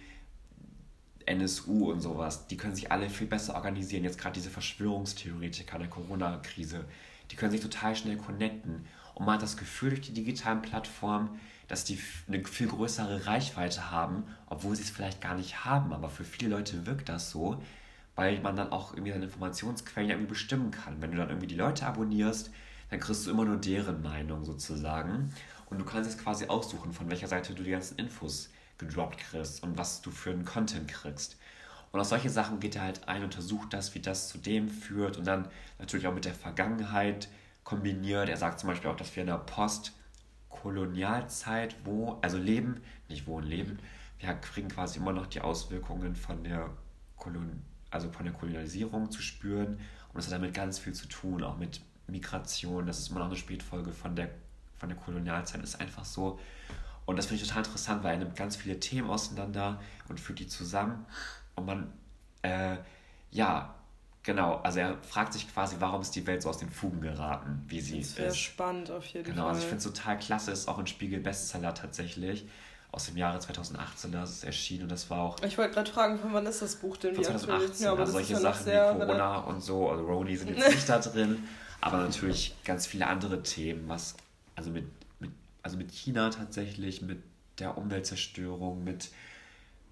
NSU 1.28 1.92
und 1.92 2.02
sowas, 2.02 2.48
die 2.48 2.58
können 2.58 2.74
sich 2.74 2.92
alle 2.92 3.12
viel 3.12 3.28
besser 3.28 3.54
organisieren. 3.54 4.04
Jetzt 4.04 4.18
gerade 4.18 4.34
diese 4.34 4.50
Verschwörungstheoretiker 4.50 5.78
der 5.78 5.88
Corona-Krise, 5.88 6.86
die 7.32 7.36
können 7.36 7.52
sich 7.52 7.62
total 7.62 7.96
schnell 7.96 8.18
connecten. 8.18 8.86
Und 9.16 9.26
man 9.26 9.36
hat 9.36 9.42
das 9.42 9.58
Gefühl 9.58 9.90
durch 9.90 10.02
die 10.02 10.14
digitalen 10.14 10.62
Plattformen, 10.62 11.40
dass 11.68 11.86
die 11.86 11.98
eine 12.28 12.44
viel 12.46 12.68
größere 12.68 13.26
Reichweite 13.26 13.92
haben, 13.92 14.24
obwohl 14.48 14.76
sie 14.76 14.84
es 14.84 14.90
vielleicht 14.90 15.22
gar 15.22 15.36
nicht 15.36 15.64
haben. 15.64 15.94
Aber 15.94 16.10
für 16.10 16.26
viele 16.26 16.52
Leute 16.52 16.86
wirkt 16.86 17.08
das 17.08 17.32
so, 17.32 17.62
weil 18.16 18.42
man 18.42 18.56
dann 18.56 18.72
auch 18.72 18.94
irgendwie 18.94 19.14
seine 19.14 19.26
Informationsquellen 19.26 20.10
irgendwie 20.10 20.30
bestimmen 20.30 20.72
kann. 20.72 21.02
Wenn 21.02 21.12
du 21.12 21.18
dann 21.18 21.30
irgendwie 21.30 21.48
die 21.48 21.56
Leute 21.56 21.86
abonnierst, 21.86 22.52
dann 22.90 23.00
kriegst 23.00 23.26
du 23.26 23.32
immer 23.32 23.46
nur 23.46 23.58
deren 23.58 24.02
Meinung 24.02 24.44
sozusagen. 24.44 25.34
Und 25.70 25.80
du 25.80 25.86
kannst 25.86 26.12
jetzt 26.12 26.22
quasi 26.22 26.48
aussuchen, 26.48 26.92
von 26.92 27.10
welcher 27.10 27.28
Seite 27.28 27.54
du 27.54 27.64
die 27.64 27.72
ganzen 27.72 27.98
Infos 27.98 28.50
gedroppt 28.78 29.20
kriegst 29.20 29.64
und 29.64 29.78
was 29.78 30.02
du 30.02 30.12
für 30.12 30.32
einen 30.32 30.44
Content 30.44 30.90
kriegst. 30.90 31.38
Und 31.92 32.00
auf 32.00 32.08
solche 32.08 32.30
Sachen 32.30 32.60
geht 32.60 32.76
er 32.76 32.84
halt 32.84 33.08
ein, 33.08 33.24
untersucht 33.24 33.74
das, 33.74 33.96
wie 33.96 34.00
das 34.00 34.30
zu 34.30 34.38
dem 34.38 34.70
führt 34.70 35.18
und 35.18 35.26
dann 35.26 35.48
natürlich 35.78 36.08
auch 36.08 36.14
mit 36.14 36.26
der 36.26 36.34
Vergangenheit 36.34 37.28
kombiniert. 37.64 38.30
Er 38.30 38.38
sagt 38.38 38.60
zum 38.60 38.70
Beispiel 38.70 38.90
auch, 38.90 38.96
dass 38.96 39.16
wir 39.16 39.22
in 39.22 39.28
der 39.28 39.38
Postkolonialzeit 39.38 41.76
wo, 41.84 42.18
also 42.22 42.38
leben, 42.38 42.82
nicht 43.10 43.28
wohnen, 43.28 43.48
leben, 43.48 43.80
wir 44.20 44.34
kriegen 44.36 44.70
quasi 44.70 45.00
immer 45.00 45.12
noch 45.12 45.28
die 45.28 45.42
Auswirkungen 45.42 46.16
von 46.16 46.44
der 46.44 46.70
Kolon, 47.18 47.62
also 47.90 48.10
von 48.12 48.26
der 48.26 48.34
Kolonialisierung 48.34 49.12
zu 49.12 49.22
spüren. 49.22 49.80
Und 50.14 50.16
das 50.16 50.28
hat 50.28 50.34
damit 50.34 50.54
ganz 50.54 50.80
viel 50.80 50.94
zu 50.94 51.08
tun, 51.08 51.44
auch 51.44 51.58
mit 51.58 51.82
Migration. 52.08 52.86
Das 52.86 53.00
ist 53.00 53.10
immer 53.10 53.20
noch 53.20 53.28
eine 53.28 53.36
Spätfolge 53.36 53.92
von 53.92 54.16
der, 54.16 54.30
von 54.78 54.88
der 54.90 54.98
Kolonialzeit. 54.98 55.62
Das 55.64 55.72
ist 55.72 55.82
einfach 55.82 56.06
so. 56.06 56.40
Und 57.06 57.16
das 57.16 57.26
finde 57.26 57.42
ich 57.42 57.48
total 57.48 57.66
interessant, 57.66 58.04
weil 58.04 58.14
er 58.14 58.20
nimmt 58.20 58.36
ganz 58.36 58.56
viele 58.56 58.80
Themen 58.80 59.10
auseinander 59.10 59.80
und 60.08 60.20
führt 60.20 60.38
die 60.40 60.48
zusammen. 60.48 61.06
Und 61.56 61.66
man, 61.66 61.94
äh, 62.42 62.78
ja, 63.32 63.74
genau, 64.24 64.58
also 64.58 64.80
er 64.80 64.98
fragt 65.04 65.34
sich 65.34 65.52
quasi, 65.52 65.78
warum 65.80 66.02
ist 66.02 66.16
die 66.16 66.26
Welt 66.28 66.42
so 66.42 66.50
aus 66.50 66.58
den 66.58 66.70
Fugen 66.70 67.02
geraten, 67.02 67.64
wie 67.68 67.82
sie 67.82 68.00
das 68.00 68.18
ist. 68.18 68.38
spannend 68.38 68.92
auf 68.92 69.06
jeden 69.06 69.26
genau, 69.26 69.26
Fall. 69.26 69.34
Genau, 69.34 69.48
also 69.48 69.60
ich 69.62 69.68
finde 69.68 69.78
es 69.78 69.84
total 69.84 70.20
klasse, 70.20 70.52
ist 70.52 70.68
auch 70.68 70.78
ein 70.78 70.88
Spiegel-Bestseller 70.88 71.74
tatsächlich 71.74 72.46
aus 72.92 73.06
dem 73.06 73.18
Jahre 73.18 73.40
2018, 73.40 74.12
da 74.12 74.24
ist 74.24 74.32
es 74.32 74.44
erschienen 74.44 74.84
und 74.84 74.92
das 74.92 75.10
war 75.10 75.22
auch. 75.22 75.38
Ich 75.44 75.58
wollte 75.58 75.74
gerade 75.74 75.90
fragen, 75.90 76.20
von 76.20 76.34
wann 76.34 76.46
ist 76.46 76.62
das 76.62 76.76
Buch 76.76 76.98
denn? 76.98 77.16
Von 77.16 77.24
2018, 77.24 77.86
ja, 77.86 77.94
also 77.94 78.12
solche 78.12 78.36
Sachen 78.36 78.66
wie 78.66 78.72
Corona 78.72 79.38
und 79.40 79.62
so, 79.62 79.90
also 79.90 80.06
Roni 80.06 80.36
sind 80.36 80.50
jetzt 80.50 80.70
nicht 80.76 80.90
da 80.90 81.00
drin, 81.00 81.42
aber 81.80 81.98
natürlich 81.98 82.54
ganz 82.66 82.86
viele 82.86 83.08
andere 83.08 83.44
Themen, 83.44 83.88
was, 83.88 84.16
also 84.56 84.72
mit, 84.72 84.86
mit, 85.20 85.32
also 85.64 85.78
mit 85.78 85.92
China 85.92 86.30
tatsächlich, 86.30 87.02
mit 87.02 87.24
der 87.60 87.78
Umweltzerstörung, 87.78 88.84
mit 88.84 89.10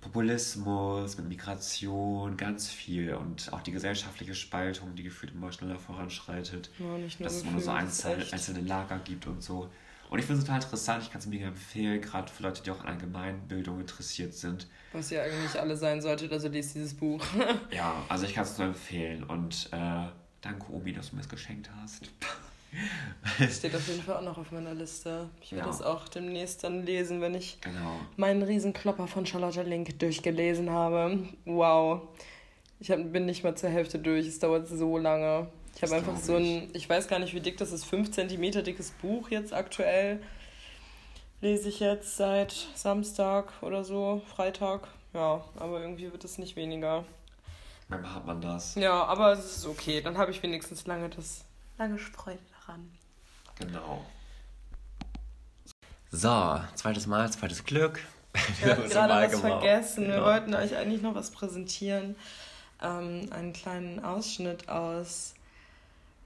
Populismus, 0.01 1.17
mit 1.17 1.27
Migration, 1.27 2.37
ganz 2.37 2.69
viel 2.69 3.13
und 3.13 3.51
auch 3.51 3.61
die 3.61 3.71
gesellschaftliche 3.71 4.33
Spaltung, 4.33 4.95
die 4.95 5.03
gefühlt 5.03 5.33
immer 5.33 5.51
schneller 5.51 5.77
voranschreitet, 5.77 6.69
ja, 6.79 6.97
nicht 6.97 7.19
nur 7.19 7.27
dass 7.27 7.37
es 7.37 7.43
immer 7.43 7.51
nur 7.53 7.61
so 7.61 7.71
einzelne, 7.71 8.25
einzelne 8.31 8.61
Lager 8.61 8.99
gibt 8.99 9.27
und 9.27 9.43
so. 9.43 9.69
Und 10.09 10.17
ich 10.17 10.25
finde 10.25 10.39
es 10.39 10.45
total 10.45 10.61
interessant, 10.61 11.03
ich 11.03 11.11
kann 11.11 11.19
es 11.19 11.27
mir 11.27 11.45
empfehlen, 11.45 12.01
gerade 12.01 12.31
für 12.31 12.43
Leute, 12.43 12.63
die 12.63 12.71
auch 12.71 12.79
an 12.79 12.87
Allgemeinbildung 12.87 13.79
interessiert 13.79 14.33
sind. 14.33 14.67
Was 14.91 15.11
ja 15.11 15.21
eigentlich 15.21 15.59
alle 15.59 15.77
sein 15.77 16.01
solltet, 16.01 16.31
also 16.31 16.47
liest 16.47 16.73
dieses 16.75 16.95
Buch. 16.95 17.23
ja, 17.71 17.93
also 18.07 18.25
ich 18.25 18.33
kann 18.33 18.43
es 18.43 18.57
nur 18.57 18.67
empfehlen 18.67 19.23
und 19.23 19.69
äh, 19.71 20.07
danke 20.41 20.71
Omi, 20.71 20.93
dass 20.93 21.11
du 21.11 21.15
mir 21.15 21.21
es 21.21 21.29
geschenkt 21.29 21.69
hast. 21.81 22.09
Das 23.39 23.57
steht 23.57 23.75
auf 23.75 23.87
jeden 23.87 24.01
Fall 24.01 24.17
auch 24.17 24.21
noch 24.21 24.37
auf 24.37 24.51
meiner 24.51 24.73
Liste. 24.73 25.29
Ich 25.41 25.51
werde 25.51 25.65
ja. 25.65 25.71
das 25.71 25.81
auch 25.81 26.07
demnächst 26.07 26.63
dann 26.63 26.85
lesen, 26.85 27.21
wenn 27.21 27.35
ich 27.35 27.59
genau. 27.61 27.99
meinen 28.17 28.43
Riesenklopper 28.43 29.07
von 29.07 29.25
Charlotte 29.25 29.63
Link 29.63 29.97
durchgelesen 29.99 30.69
habe. 30.69 31.27
Wow. 31.45 32.01
Ich 32.79 32.91
hab, 32.91 33.11
bin 33.11 33.25
nicht 33.25 33.43
mal 33.43 33.55
zur 33.55 33.69
Hälfte 33.69 33.99
durch. 33.99 34.27
Es 34.27 34.39
dauert 34.39 34.67
so 34.67 34.97
lange. 34.97 35.47
Ich 35.75 35.83
habe 35.83 35.95
einfach 35.95 36.17
so 36.17 36.35
ein, 36.35 36.69
ich 36.73 36.89
weiß 36.89 37.07
gar 37.07 37.19
nicht, 37.19 37.33
wie 37.33 37.39
dick 37.39 37.57
das 37.57 37.71
ist, 37.71 37.85
5 37.85 38.11
cm 38.11 38.63
dickes 38.63 38.91
Buch 38.91 39.29
jetzt 39.29 39.53
aktuell. 39.53 40.21
Lese 41.41 41.69
ich 41.69 41.79
jetzt 41.79 42.17
seit 42.17 42.51
Samstag 42.75 43.53
oder 43.61 43.83
so, 43.83 44.21
Freitag. 44.35 44.87
Ja, 45.13 45.43
aber 45.55 45.81
irgendwie 45.81 46.11
wird 46.11 46.23
es 46.25 46.37
nicht 46.37 46.55
weniger. 46.55 47.05
Manchmal 47.87 48.13
hat 48.13 48.25
man 48.25 48.41
das. 48.41 48.75
Ja, 48.75 49.05
aber 49.05 49.31
es 49.31 49.57
ist 49.57 49.65
okay. 49.65 50.01
Dann 50.01 50.17
habe 50.17 50.31
ich 50.31 50.43
wenigstens 50.43 50.85
lange 50.85 51.09
das 51.09 51.45
lange 51.79 51.97
Freude 51.97 52.39
daran. 52.69 52.91
Genau. 53.57 54.05
So, 56.11 56.59
zweites 56.75 57.07
Mal, 57.07 57.31
zweites 57.31 57.63
Glück. 57.65 57.99
Wir 58.61 58.75
haben 58.75 58.83
gerade 58.89 59.13
was 59.13 59.31
gemacht. 59.31 59.61
vergessen. 59.61 60.07
Wir 60.07 60.15
ja. 60.15 60.23
wollten 60.23 60.55
euch 60.55 60.75
eigentlich 60.75 61.01
noch 61.01 61.15
was 61.15 61.31
präsentieren. 61.31 62.15
Ähm, 62.81 63.27
einen 63.31 63.53
kleinen 63.53 64.03
Ausschnitt 64.03 64.69
aus 64.69 65.33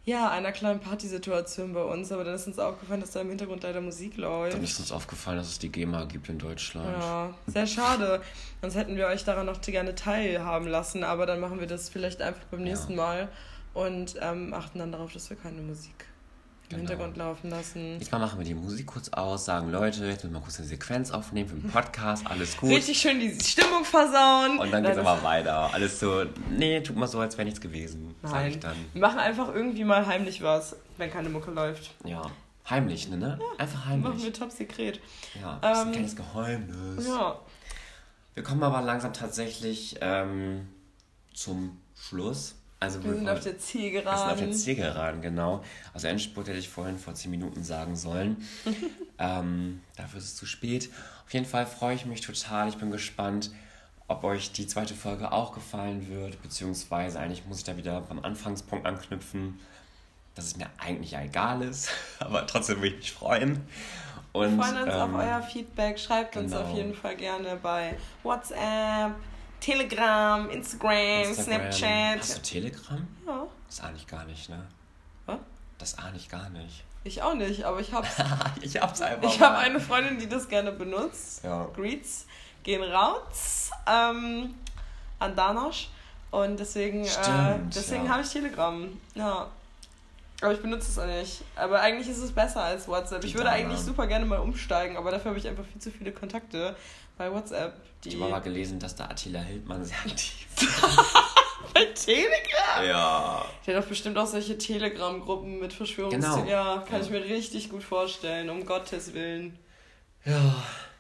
ja, 0.06 0.30
einer 0.30 0.52
kleinen 0.52 0.82
Partysituation 0.82 1.74
bei 1.74 1.82
uns, 1.82 2.12
aber 2.12 2.26
dann 2.26 2.36
ist 2.36 2.46
uns 2.46 2.60
aufgefallen, 2.60 3.00
dass 3.00 3.12
da 3.12 3.22
im 3.22 3.30
Hintergrund 3.30 3.64
leider 3.64 3.80
Musik 3.80 4.18
läuft. 4.18 4.54
Dann 4.54 4.64
ist 4.64 4.78
uns 4.78 4.92
aufgefallen, 4.92 5.38
dass 5.38 5.48
es 5.48 5.60
die 5.60 5.70
GEMA 5.70 6.04
gibt 6.04 6.28
in 6.28 6.40
Deutschland. 6.40 6.90
Ja, 7.00 7.34
sehr 7.48 7.68
schade. 7.68 8.22
Sonst 8.62 8.76
hätten 8.76 8.98
wir 8.98 9.08
euch 9.08 9.24
daran 9.24 9.46
noch 9.46 9.62
gerne 9.62 9.96
teilhaben 9.96 10.68
lassen, 10.68 11.06
aber 11.06 11.26
dann 11.26 11.40
machen 11.40 11.62
wir 11.62 11.68
das 11.68 11.88
vielleicht 11.88 12.22
einfach 12.22 12.44
beim 12.52 12.64
nächsten 12.64 12.92
ja. 12.92 12.98
Mal 12.98 13.30
und 13.74 14.16
ähm, 14.22 14.54
achten 14.54 14.80
dann 14.80 14.92
darauf, 14.92 15.14
dass 15.14 15.30
wir 15.30 15.38
keine 15.38 15.62
Musik 15.62 16.06
im 16.70 16.78
Genau. 16.78 16.80
Hintergrund 16.90 17.18
laufen 17.18 17.50
lassen. 17.50 18.00
Diesmal 18.00 18.22
machen 18.22 18.40
wir 18.40 18.46
die 18.46 18.54
Musik 18.56 18.88
kurz 18.88 19.10
aus, 19.10 19.46
sagen 19.46 19.70
Leute, 19.72 20.06
jetzt 20.06 20.24
müssen 20.24 20.34
wir 20.34 20.42
kurz 20.42 20.58
eine 20.60 20.68
Sequenz 20.68 21.12
aufnehmen 21.12 21.50
für 21.50 21.56
den 21.56 21.70
Podcast, 21.70 22.26
alles 22.26 22.58
gut. 22.58 22.72
Richtig 22.72 23.00
schön 23.00 23.20
die 23.20 23.38
Stimmung 23.44 23.84
versauen. 23.86 24.58
Und 24.60 24.72
dann 24.72 24.82
geht's 24.84 24.96
Nein, 24.96 25.06
immer 25.06 25.22
weiter. 25.24 25.74
Alles 25.74 26.00
so, 26.00 26.24
nee, 26.50 26.80
tut 26.82 26.96
mal 26.96 27.08
so, 27.08 27.20
als 27.20 27.38
wäre 27.38 27.46
nichts 27.46 27.62
gewesen, 27.62 28.16
sag 28.24 28.32
Nein. 28.32 28.52
ich 28.52 28.60
dann. 28.60 28.76
Wir 28.94 29.02
machen 29.02 29.20
einfach 29.20 29.54
irgendwie 29.54 29.84
mal 29.84 30.06
heimlich 30.08 30.42
was, 30.42 30.76
wenn 30.98 31.12
keine 31.12 31.30
Mucke 31.30 31.52
läuft. 31.52 31.92
Ja, 32.06 32.24
heimlich, 32.70 33.08
ne? 33.10 33.18
ne? 33.18 33.40
Einfach 33.58 33.86
Machen 33.86 34.04
wir 34.04 34.10
heimlich. 34.12 34.34
top 34.34 34.52
sekret. 34.52 35.00
Ja, 35.42 35.60
das 35.62 35.78
ist 35.78 35.82
ein 35.82 35.88
Ähm, 35.88 35.94
kleines 35.94 36.16
Geheimnis. 36.16 37.08
Ja. 37.08 37.40
Wir 38.34 38.42
kommen 38.44 38.64
aber 38.64 38.82
langsam 38.82 39.14
tatsächlich 39.14 39.98
ähm, 40.02 40.68
zum 41.36 41.78
Schluss. 41.96 42.56
Also 42.84 43.02
Wir 43.04 43.14
sind 43.14 43.30
auf 43.30 43.40
der 43.40 43.54
Wir 43.54 43.60
sind 43.60 43.60
auf 43.60 43.66
Zielgeraden. 43.66 44.38
der 44.38 44.52
Zielgeraden, 44.52 45.22
genau. 45.22 45.64
Also 45.94 46.08
Endspurt 46.08 46.50
hätte 46.50 46.60
ich 46.60 46.68
vorhin 46.68 46.98
vor 46.98 47.14
10 47.16 47.32
Minuten 47.32 47.64
sagen 47.64 47.96
sollen. 47.96 48.46
ähm, 49.20 49.82
dafür 49.96 50.20
ist 50.20 50.26
es 50.26 50.36
zu 50.36 50.46
spät. 50.46 50.90
Auf 51.26 51.34
jeden 51.34 51.46
Fall 51.46 51.66
freue 51.66 51.96
ich 51.96 52.06
mich 52.06 52.20
total. 52.20 52.68
Ich 52.68 52.76
bin 52.76 52.92
gespannt, 52.92 53.52
ob 54.10 54.26
euch 54.26 54.52
die 54.52 54.68
zweite 54.68 54.96
Folge 54.96 55.32
auch 55.32 55.54
gefallen 55.54 56.10
wird. 56.10 56.42
Beziehungsweise 56.42 57.20
eigentlich 57.20 57.46
muss 57.46 57.60
ich 57.60 57.64
da 57.64 57.78
wieder 57.78 58.02
beim 58.02 58.20
Anfangspunkt 58.20 58.86
anknüpfen, 58.86 59.60
dass 60.36 60.46
es 60.46 60.58
mir 60.58 60.68
eigentlich 60.78 61.16
egal 61.16 61.62
ist. 61.62 61.90
Aber 62.20 62.46
trotzdem 62.46 62.82
will 62.82 62.92
ich 62.92 62.98
mich 62.98 63.12
freuen. 63.14 63.62
Und, 64.34 64.58
Wir 64.58 64.64
freuen 64.64 64.84
uns 64.84 64.94
ähm, 64.94 65.02
auf 65.02 65.22
euer 65.22 65.42
Feedback. 65.42 65.98
Schreibt 65.98 66.36
uns 66.36 66.52
genau. 66.52 66.66
auf 66.66 66.76
jeden 66.76 66.94
Fall 66.94 67.16
gerne 67.16 67.56
bei 67.62 67.96
WhatsApp, 68.24 69.16
Telegram, 69.64 70.50
Instagram, 70.50 71.24
Instagram. 71.30 71.72
Snapchat. 71.72 72.20
Hast 72.20 72.38
du 72.38 72.42
Telegram? 72.42 73.08
Ja, 73.26 73.48
Das 73.68 73.80
ahne 73.80 73.96
ich 73.96 74.08
gar 74.08 74.26
nicht, 74.26 74.50
ne? 74.50 74.68
Was? 75.26 75.40
Das 75.78 75.98
ahne 75.98 76.18
ich 76.18 76.28
gar 76.28 76.50
nicht. 76.50 76.84
ich 77.06 77.22
auch 77.22 77.34
nicht, 77.34 77.64
aber 77.64 77.80
ich 77.80 77.94
habe 77.94 78.06
ich 78.62 78.82
hab's 78.82 79.02
einfach. 79.02 79.24
ich 79.24 79.40
hab 79.40 79.58
eine 79.58 79.80
Freundin, 79.80 80.20
die 80.20 80.28
das 80.28 80.50
gerne 80.50 80.74
benutzt. 80.74 81.46
Ja. 81.46 81.70
Greets 81.74 82.26
gehen 82.64 82.84
raus 82.84 83.72
ähm, 83.88 84.54
an 85.20 85.34
Danosch. 85.34 85.88
Und 86.32 86.60
deswegen, 86.60 87.06
äh, 87.06 87.60
deswegen 87.74 88.06
ja. 88.06 88.12
habe 88.12 88.24
ich 88.24 88.30
Telegram. 88.30 89.00
Ja. 89.16 89.48
Aber 90.44 90.54
ich 90.54 90.60
benutze 90.62 90.90
es 90.92 91.00
auch 91.00 91.06
nicht. 91.08 91.42
Aber 91.56 91.80
eigentlich 91.82 92.10
ist 92.10 92.18
es 92.20 92.32
besser 92.32 92.62
als 92.64 92.88
WhatsApp. 92.88 93.24
Ich 93.24 93.34
würde 93.34 93.46
Dana. 93.46 93.56
eigentlich 93.56 93.80
super 93.80 94.08
gerne 94.08 94.26
mal 94.26 94.40
umsteigen, 94.40 94.98
aber 94.98 95.10
dafür 95.12 95.30
habe 95.32 95.40
ich 95.40 95.48
einfach 95.48 95.66
viel 95.66 95.82
zu 95.82 95.90
viele 95.92 96.12
Kontakte 96.12 96.76
bei 97.18 97.32
WhatsApp. 97.32 97.74
Die 98.04 98.10
Ich 98.10 98.20
habe 98.20 98.30
mal 98.32 98.40
gelesen, 98.40 98.80
dass 98.80 98.96
da 98.96 99.06
Attila 99.06 99.40
Hildmann 99.40 99.84
sehr 99.86 99.98
aktiv 99.98 100.46
bei 101.74 101.86
Telegram? 101.86 102.86
Ja. 102.86 103.46
Der 103.66 103.76
hat 103.78 103.84
doch 103.84 103.88
bestimmt 103.90 104.18
auch 104.18 104.28
solche 104.28 104.58
Telegram-Gruppen 104.58 105.60
mit 105.60 105.72
Verschwörungs... 105.74 106.14
Genau. 106.16 106.44
Ja, 106.46 106.84
kann 106.88 107.00
Ja. 107.00 107.06
ich 107.06 107.10
mir 107.12 107.24
richtig 107.24 107.70
gut 107.70 107.84
vorstellen, 107.84 108.50
um 108.50 108.66
Gottes 108.66 109.14
Willen. 109.14 109.58
Ja. 110.26 110.56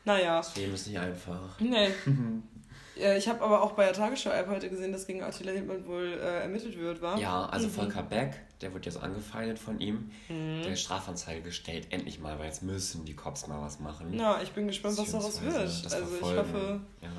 Naja. 0.06 0.38
Das 0.38 0.56
Leben 0.56 0.74
ist 0.74 0.88
nicht 0.88 1.00
einfach. 1.00 1.60
Nee. 1.60 1.90
Ja, 2.96 3.16
ich 3.16 3.28
habe 3.28 3.42
aber 3.42 3.64
auch 3.64 3.72
bei 3.72 3.86
der 3.86 3.94
Tagesschau-App 3.94 4.48
heute 4.50 4.70
gesehen, 4.70 4.92
dass 4.92 5.08
gegen 5.08 5.24
Attila 5.24 5.52
Hildmann 5.52 5.86
wohl 5.88 6.14
äh, 6.22 6.42
ermittelt 6.42 6.78
wird, 6.78 7.02
war? 7.02 7.18
Ja, 7.18 7.46
also 7.48 7.68
Mhm. 7.68 7.72
Volker 7.72 8.04
Beck, 8.04 8.40
der 8.62 8.72
wird 8.74 8.86
jetzt 8.86 9.02
angefeindet 9.02 9.58
von 9.58 9.80
ihm. 9.80 10.12
Mhm. 10.30 10.62
Der 10.64 10.74
ist 10.74 10.82
Strafanzeige 10.82 11.42
gestellt, 11.42 11.88
endlich 11.90 12.20
mal, 12.20 12.38
weil 12.38 12.46
jetzt 12.46 12.62
müssen 12.62 13.04
die 13.04 13.16
Cops 13.16 13.48
mal 13.48 13.60
was 13.62 13.80
machen. 13.80 14.14
Ja, 14.14 14.40
ich 14.44 14.52
bin 14.52 14.68
gespannt, 14.68 14.98
was 15.00 15.12
daraus 15.12 15.42
wird. 15.42 15.56
Also 15.58 15.82
ich 16.16 16.22
hoffe, 16.22 16.82
Ja. 17.02 17.10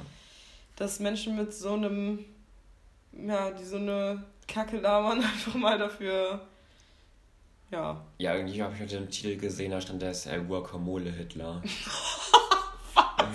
dass 0.76 1.00
Menschen 1.00 1.34
mit 1.36 1.52
so 1.52 1.72
einem, 1.72 2.24
ja, 3.12 3.50
die 3.50 3.64
so 3.64 3.76
eine 3.76 4.22
Kacke 4.46 4.78
labern, 4.78 5.18
einfach 5.24 5.54
mal 5.56 5.76
dafür, 5.76 6.40
ja. 7.72 8.00
Ja, 8.18 8.36
irgendwie 8.36 8.62
habe 8.62 8.74
ich 8.74 8.80
heute 8.80 8.98
den 9.00 9.10
Titel 9.10 9.36
gesehen, 9.38 9.72
da 9.72 9.80
stand, 9.80 10.00
der 10.02 10.12
ist 10.12 10.26
der 10.26 10.38
Guacamole 10.38 11.10
Hitler. 11.10 11.60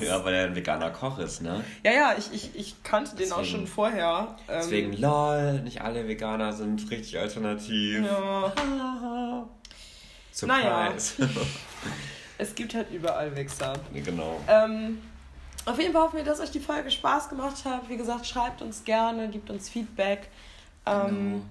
Ja, 0.01 0.23
weil 0.25 0.33
er 0.33 0.45
ein 0.47 0.55
veganer 0.55 0.89
Koch 0.91 1.17
ist, 1.19 1.41
ne? 1.41 1.63
Ja, 1.83 1.91
ja, 1.91 2.13
ich, 2.17 2.31
ich, 2.33 2.55
ich 2.55 2.83
kannte 2.83 3.15
den 3.15 3.31
auch 3.31 3.37
Deswegen- 3.39 3.57
schon 3.59 3.67
vorher. 3.67 4.35
Ähm, 4.47 4.55
Deswegen, 4.61 4.93
lol, 4.97 5.61
nicht 5.61 5.81
alle 5.81 6.07
Veganer 6.07 6.53
sind 6.53 6.89
richtig 6.91 7.17
alternativ. 7.19 8.03
Ja, 8.05 8.53
Surprise. 10.31 10.45
Naja. 10.63 10.93
es 12.37 12.55
gibt 12.55 12.73
halt 12.75 12.91
überall 12.91 13.35
Wichser. 13.35 13.73
genau. 13.93 14.39
Ähm, 14.47 14.99
auf 15.65 15.77
jeden 15.79 15.93
Fall 15.93 16.03
hoffen 16.03 16.17
wir, 16.17 16.23
dass 16.23 16.39
euch 16.39 16.51
die 16.51 16.59
Folge 16.59 16.89
Spaß 16.89 17.29
gemacht 17.29 17.65
hat. 17.65 17.89
Wie 17.89 17.97
gesagt, 17.97 18.25
schreibt 18.25 18.61
uns 18.61 18.83
gerne, 18.83 19.27
gebt 19.29 19.49
uns 19.49 19.69
Feedback. 19.69 20.29
Ähm, 20.85 21.43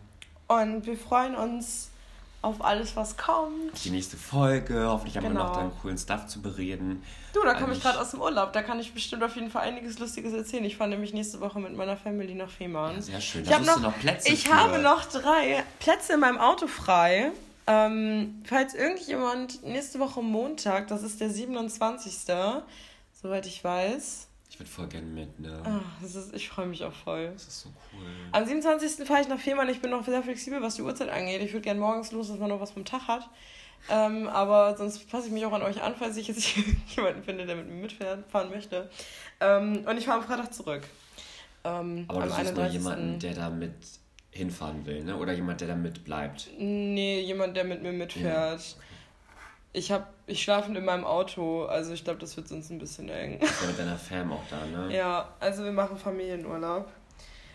genau. 0.49 0.63
Und 0.63 0.87
wir 0.87 0.97
freuen 0.97 1.37
uns 1.37 1.91
auf 2.41 2.65
alles, 2.65 2.95
was 2.95 3.17
kommt. 3.17 3.85
Die 3.85 3.91
nächste 3.91 4.17
Folge, 4.17 4.87
hoffentlich 4.87 5.17
haben 5.17 5.25
wir 5.25 5.31
Genau. 5.31 5.45
noch 5.49 5.57
deinen 5.57 5.73
coolen 5.81 5.99
Stuff 5.99 6.27
zu 6.29 6.41
bereden. 6.41 7.03
Du, 7.33 7.43
da 7.43 7.55
komme 7.55 7.73
ich 7.75 7.81
gerade 7.83 8.01
aus 8.01 8.13
dem 8.13 8.21
Urlaub. 8.21 8.53
Da 8.53 8.63
kann 8.63 8.79
ich 8.79 8.95
bestimmt 8.95 9.23
auf 9.25 9.35
jeden 9.35 9.51
Fall 9.51 9.63
einiges 9.63 9.99
Lustiges 9.99 10.33
erzählen. 10.33 10.65
Ich 10.65 10.77
fahre 10.77 10.91
nämlich 10.91 11.13
nächste 11.13 11.41
Woche 11.41 11.59
mit 11.59 11.77
meiner 11.77 11.97
Family 11.97 12.35
nach 12.35 12.49
Fehmarn. 12.51 12.95
Ja, 12.97 13.03
sehr 13.03 13.21
schön. 13.21 13.43
Ich 13.43 13.49
Da 13.49 13.57
suchst 13.59 13.77
du 13.77 13.81
noch- 13.81 13.91
noch 13.91 13.99
Plätze 13.99 14.33
Ich 14.33 14.45
für. 14.49 14.55
habe 14.55 14.79
noch 14.79 15.05
drei 15.07 15.65
Plätze 15.81 16.13
in 16.15 16.21
meinem 16.21 16.39
Auto 16.39 16.69
frei. 16.69 17.33
Ähm, 17.67 18.41
falls 18.47 18.73
irgendjemand 18.75 19.63
nächste 19.65 19.99
Woche 19.99 20.23
Montag, 20.23 20.87
das 20.89 21.03
ist 21.03 21.21
der 21.21 21.31
27. 21.31 22.63
Soweit 23.21 23.47
ich 23.47 23.63
weiß. 23.65 24.28
Ich 24.59 24.63
würde 24.63 24.71
voll 24.73 24.89
gerne 24.89 25.07
mit, 25.07 25.39
ne? 25.39 25.63
Ah, 25.65 25.79
das 26.03 26.17
ist, 26.17 26.35
ich 26.35 26.49
freue 26.49 26.67
mich 26.67 26.83
auch 26.83 26.93
voll. 26.93 27.31
Das 27.33 27.45
ist 27.47 27.61
so 27.61 27.69
cool. 27.93 28.03
Am 28.33 28.45
27. 28.45 29.07
fahre 29.07 29.21
ich 29.21 29.29
nach 29.29 29.39
Fehmarn. 29.39 29.69
Ich 29.69 29.81
bin 29.81 29.93
noch 29.93 30.05
sehr 30.05 30.21
flexibel, 30.21 30.61
was 30.61 30.75
die 30.75 30.83
Uhrzeit 30.83 31.11
angeht. 31.11 31.41
Ich 31.43 31.53
würde 31.53 31.63
gerne 31.63 31.79
morgens 31.79 32.11
los, 32.11 32.27
dass 32.27 32.39
man 32.39 32.49
noch 32.49 32.61
was 32.61 32.73
vom 32.73 32.85
Tag 32.85 33.07
hat. 33.07 33.31
Ähm, 33.89 34.27
aber 34.27 34.77
sonst 34.77 35.09
passe 35.09 35.29
ich 35.29 35.33
mich 35.33 35.47
auch 35.47 35.53
an 35.53 35.63
euch 35.63 35.81
an, 35.81 35.95
falls 35.97 36.17
ich 36.17 36.27
jetzt 36.27 36.57
jemanden 36.97 37.23
finde, 37.23 37.47
der 37.47 37.55
mit 37.55 37.69
mir 37.69 37.83
mitfahren 37.83 38.51
möchte. 38.51 38.91
Ähm, 39.39 39.85
und 39.89 39.97
ich 39.97 40.07
fahre 40.07 40.23
am 40.23 40.27
Freitag 40.27 40.53
zurück. 40.53 40.83
Ähm, 41.63 42.07
Aber 42.09 42.25
du 42.25 42.29
suchst 42.31 42.57
nur 42.57 42.67
jemanden, 42.67 43.21
der 43.21 43.35
da 43.35 43.51
mit 43.51 43.75
hinfahren 44.33 44.85
will, 44.87 45.05
ne? 45.05 45.17
Oder 45.17 45.35
jemand, 45.35 45.61
der 45.61 45.69
da 45.69 45.77
mit 45.77 46.03
bleibt. 46.03 46.51
Nee, 46.59 47.21
jemand, 47.21 47.57
der 47.57 47.63
mit 47.63 47.81
mir 47.81 47.93
mitfährt. 47.93 48.77
Ich 49.73 49.93
hab, 49.93 50.13
ich 50.27 50.43
schlafe 50.43 50.73
in 50.73 50.85
meinem 50.85 51.05
Auto, 51.05 51.65
also 51.67 51.93
ich 51.93 52.03
glaube, 52.03 52.19
das 52.19 52.37
wird 52.37 52.49
sonst 52.49 52.71
ein 52.71 52.79
bisschen 52.79 53.09
eng. 53.09 53.39
Ist 53.39 53.61
ja 53.63 53.69
mit 53.69 53.79
deiner 53.79 53.97
Fam 53.99 54.33
auch 54.33 54.43
da, 54.51 54.65
ne? 54.65 54.95
Ja, 54.97 55.29
also 55.41 55.63
wir 55.65 55.73
machen 55.73 55.97
Familienurlaub. 55.99 56.89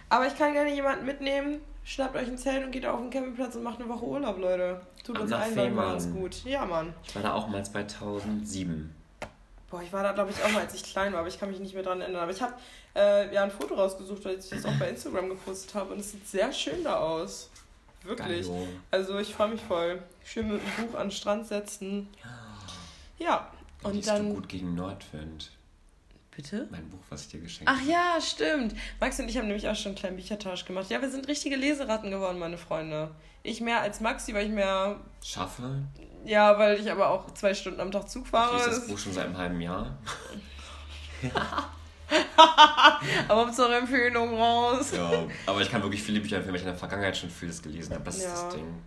Aber 0.09 0.27
ich 0.27 0.37
kann 0.37 0.53
gerne 0.53 0.73
jemanden 0.73 1.05
mitnehmen. 1.05 1.61
Schnappt 1.83 2.15
euch 2.15 2.27
ein 2.27 2.37
Zelt 2.37 2.63
und 2.63 2.71
geht 2.71 2.85
auf 2.85 2.99
den 2.99 3.09
Campingplatz 3.09 3.55
und 3.55 3.63
macht 3.63 3.79
eine 3.79 3.89
Woche 3.89 4.05
Urlaub, 4.05 4.37
Leute. 4.37 4.79
Tut 5.03 5.17
Ab 5.17 5.23
uns 5.23 5.31
allen 5.33 5.53
Fehmarn. 5.53 5.91
ganz 5.91 6.09
gut. 6.11 6.43
Ja, 6.45 6.65
Mann. 6.65 6.93
Ich 7.03 7.15
war 7.15 7.23
da 7.23 7.33
auch 7.33 7.47
mal 7.47 7.65
2007. 7.65 8.95
Boah, 9.69 9.81
ich 9.81 9.91
war 9.91 10.03
da, 10.03 10.11
glaube 10.11 10.29
ich, 10.31 10.41
auch 10.43 10.51
mal, 10.51 10.61
als 10.61 10.75
ich 10.75 10.83
klein 10.83 11.11
war, 11.13 11.19
aber 11.19 11.27
ich 11.27 11.39
kann 11.39 11.49
mich 11.49 11.59
nicht 11.59 11.73
mehr 11.73 11.83
dran 11.83 11.99
erinnern. 11.99 12.21
Aber 12.21 12.31
ich 12.31 12.41
habe 12.41 12.53
äh, 12.95 13.33
ja 13.33 13.43
ein 13.43 13.51
Foto 13.51 13.73
rausgesucht, 13.73 14.23
weil 14.23 14.37
ich 14.37 14.47
das 14.47 14.63
auch 14.65 14.77
bei 14.79 14.89
Instagram 14.89 15.29
gepostet 15.29 15.73
habe 15.73 15.93
und 15.93 15.99
es 15.99 16.11
sieht 16.11 16.27
sehr 16.27 16.53
schön 16.53 16.83
da 16.83 16.97
aus. 16.97 17.49
Wirklich. 18.03 18.47
Geilo. 18.47 18.67
Also 18.91 19.17
ich 19.19 19.33
freue 19.33 19.49
mich 19.49 19.61
voll. 19.61 20.01
Schön 20.23 20.51
mit 20.51 20.61
dem 20.61 20.85
Buch 20.87 20.97
an 20.97 21.07
den 21.07 21.11
Strand 21.11 21.47
setzen. 21.47 22.07
Ja. 23.17 23.51
Und 23.83 23.93
Liest 23.95 24.09
dann. 24.09 24.27
du 24.29 24.35
gut 24.35 24.49
gegen 24.49 24.75
Nordwind? 24.75 25.51
Bitte? 26.35 26.67
Mein 26.71 26.89
Buch, 26.89 26.99
was 27.09 27.21
ich 27.23 27.27
dir 27.29 27.41
geschenkt 27.41 27.71
Ach 27.71 27.81
ja, 27.85 28.17
stimmt. 28.19 28.75
Max 28.99 29.19
und 29.19 29.29
ich 29.29 29.37
haben 29.37 29.47
nämlich 29.47 29.67
auch 29.69 29.75
schon 29.75 29.91
einen 29.91 29.97
kleinen 29.97 30.15
Büchertausch 30.15 30.65
gemacht. 30.65 30.89
Ja, 30.89 30.99
wir 31.01 31.09
sind 31.11 31.27
richtige 31.27 31.55
Leseratten 31.55 32.09
geworden, 32.09 32.39
meine 32.39 32.57
Freunde. 32.57 33.11
Ich 33.43 33.61
mehr 33.61 33.81
als 33.81 33.99
Maxi, 33.99 34.33
weil 34.33 34.47
ich 34.47 34.51
mehr. 34.51 34.99
Schaffe. 35.23 35.83
Ja, 36.25 36.57
weil 36.57 36.79
ich 36.79 36.89
aber 36.91 37.09
auch 37.09 37.31
zwei 37.35 37.53
Stunden 37.53 37.79
am 37.81 37.91
Tag 37.91 38.09
Zug 38.09 38.23
Ich 38.25 38.31
fahre. 38.31 38.55
lese 38.55 38.69
das 38.69 38.87
Buch 38.87 38.97
schon 38.97 39.13
seit 39.13 39.25
einem 39.25 39.37
halben 39.37 39.61
Jahr. 39.61 39.97
aber 43.27 43.41
Hauptsache 43.41 43.75
Empfehlung 43.75 44.37
raus. 44.37 44.91
Ja, 44.95 45.11
aber 45.45 45.61
ich 45.61 45.69
kann 45.69 45.81
wirklich 45.81 46.01
viele 46.03 46.19
Bücher 46.19 46.37
empfehlen, 46.37 46.53
weil 46.53 46.61
ich 46.61 46.65
in 46.67 46.71
der 46.71 46.77
Vergangenheit 46.77 47.17
schon 47.17 47.29
vieles 47.29 47.61
gelesen 47.61 47.93
habe. 47.93 48.03
Das 48.03 48.17
ist 48.17 48.23
Ja. 48.23 48.29
das 48.31 48.49
Ding. 48.55 48.81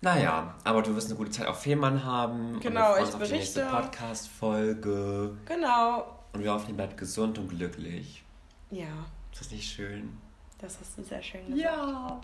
Naja, 0.00 0.54
aber 0.62 0.82
du 0.82 0.94
wirst 0.94 1.08
eine 1.08 1.16
gute 1.16 1.30
Zeit 1.30 1.46
auf 1.48 1.60
Fehmarn 1.60 2.04
haben. 2.04 2.60
Genau, 2.60 2.90
und 2.92 2.96
wir 2.98 3.08
ich 3.08 3.14
auf 3.14 3.22
die 3.22 3.32
nächste 3.32 3.60
berichte. 3.62 3.76
Podcast-Folge. 3.82 5.36
Genau. 5.46 6.18
Und 6.32 6.42
wir 6.44 6.52
hoffen, 6.52 6.68
ihr 6.68 6.76
bleibt 6.76 6.96
gesund 6.96 7.36
und 7.38 7.48
glücklich. 7.48 8.22
Ja, 8.70 8.86
Ist 9.32 9.40
das 9.40 9.50
nicht 9.50 9.68
schön? 9.72 10.16
das 10.60 10.76
hast 10.80 10.98
du 10.98 11.02
sehr 11.04 11.22
schön 11.22 11.46
gesagt. 11.52 11.62
Ja. 11.62 12.20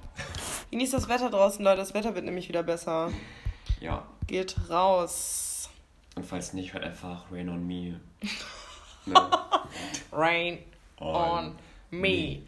Genießt 0.71 0.93
das 0.95 1.09
Wetter 1.09 1.31
draußen, 1.31 1.65
Leute. 1.65 1.79
Das 1.79 1.95
Wetter 1.95 2.15
wird 2.15 2.25
nämlich 2.25 2.49
wieder 2.49 2.63
besser. 2.65 3.11
Ja. 3.81 4.05
Geht 4.27 4.57
raus. 4.69 5.69
Und 6.17 6.25
falls 6.27 6.53
nicht, 6.53 6.75
hört 6.75 6.85
einfach 6.85 7.25
Rain 7.33 7.49
on 7.49 7.67
Me. 7.67 7.99
Rain 10.13 10.59
On 10.99 11.15
on 11.49 11.59
me. 11.91 12.43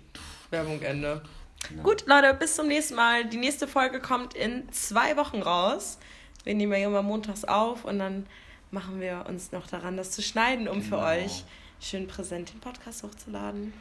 Werbung 0.50 0.80
Ende. 0.82 1.22
Genau. 1.68 1.82
Gut, 1.82 2.06
Leute, 2.06 2.32
bis 2.34 2.54
zum 2.54 2.68
nächsten 2.68 2.94
Mal. 2.94 3.24
Die 3.28 3.36
nächste 3.38 3.66
Folge 3.66 4.00
kommt 4.00 4.34
in 4.34 4.70
zwei 4.72 5.16
Wochen 5.16 5.42
raus. 5.42 5.98
Wir 6.44 6.54
nehmen 6.54 6.72
ja 6.80 6.86
immer 6.86 7.02
montags 7.02 7.44
auf 7.44 7.84
und 7.84 7.98
dann 7.98 8.26
machen 8.70 9.00
wir 9.00 9.24
uns 9.28 9.50
noch 9.52 9.66
daran, 9.66 9.96
das 9.96 10.12
zu 10.12 10.22
schneiden, 10.22 10.68
um 10.68 10.80
für 10.82 10.96
Genau. 10.96 11.06
euch 11.08 11.44
schön 11.80 12.06
präsent 12.06 12.52
den 12.52 12.60
Podcast 12.60 13.02
hochzuladen. 13.02 13.72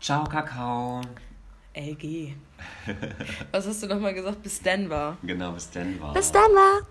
Ciao, 0.00 0.24
Kakao. 0.24 1.00
LG. 1.74 2.34
Was 3.50 3.66
hast 3.66 3.82
du 3.82 3.86
nochmal 3.88 4.14
gesagt? 4.14 4.42
Bis 4.42 4.60
Denver. 4.60 5.16
Genau, 5.22 5.52
bis 5.52 5.70
Denver. 5.70 6.12
Bis 6.12 6.30
Denver. 6.30 6.86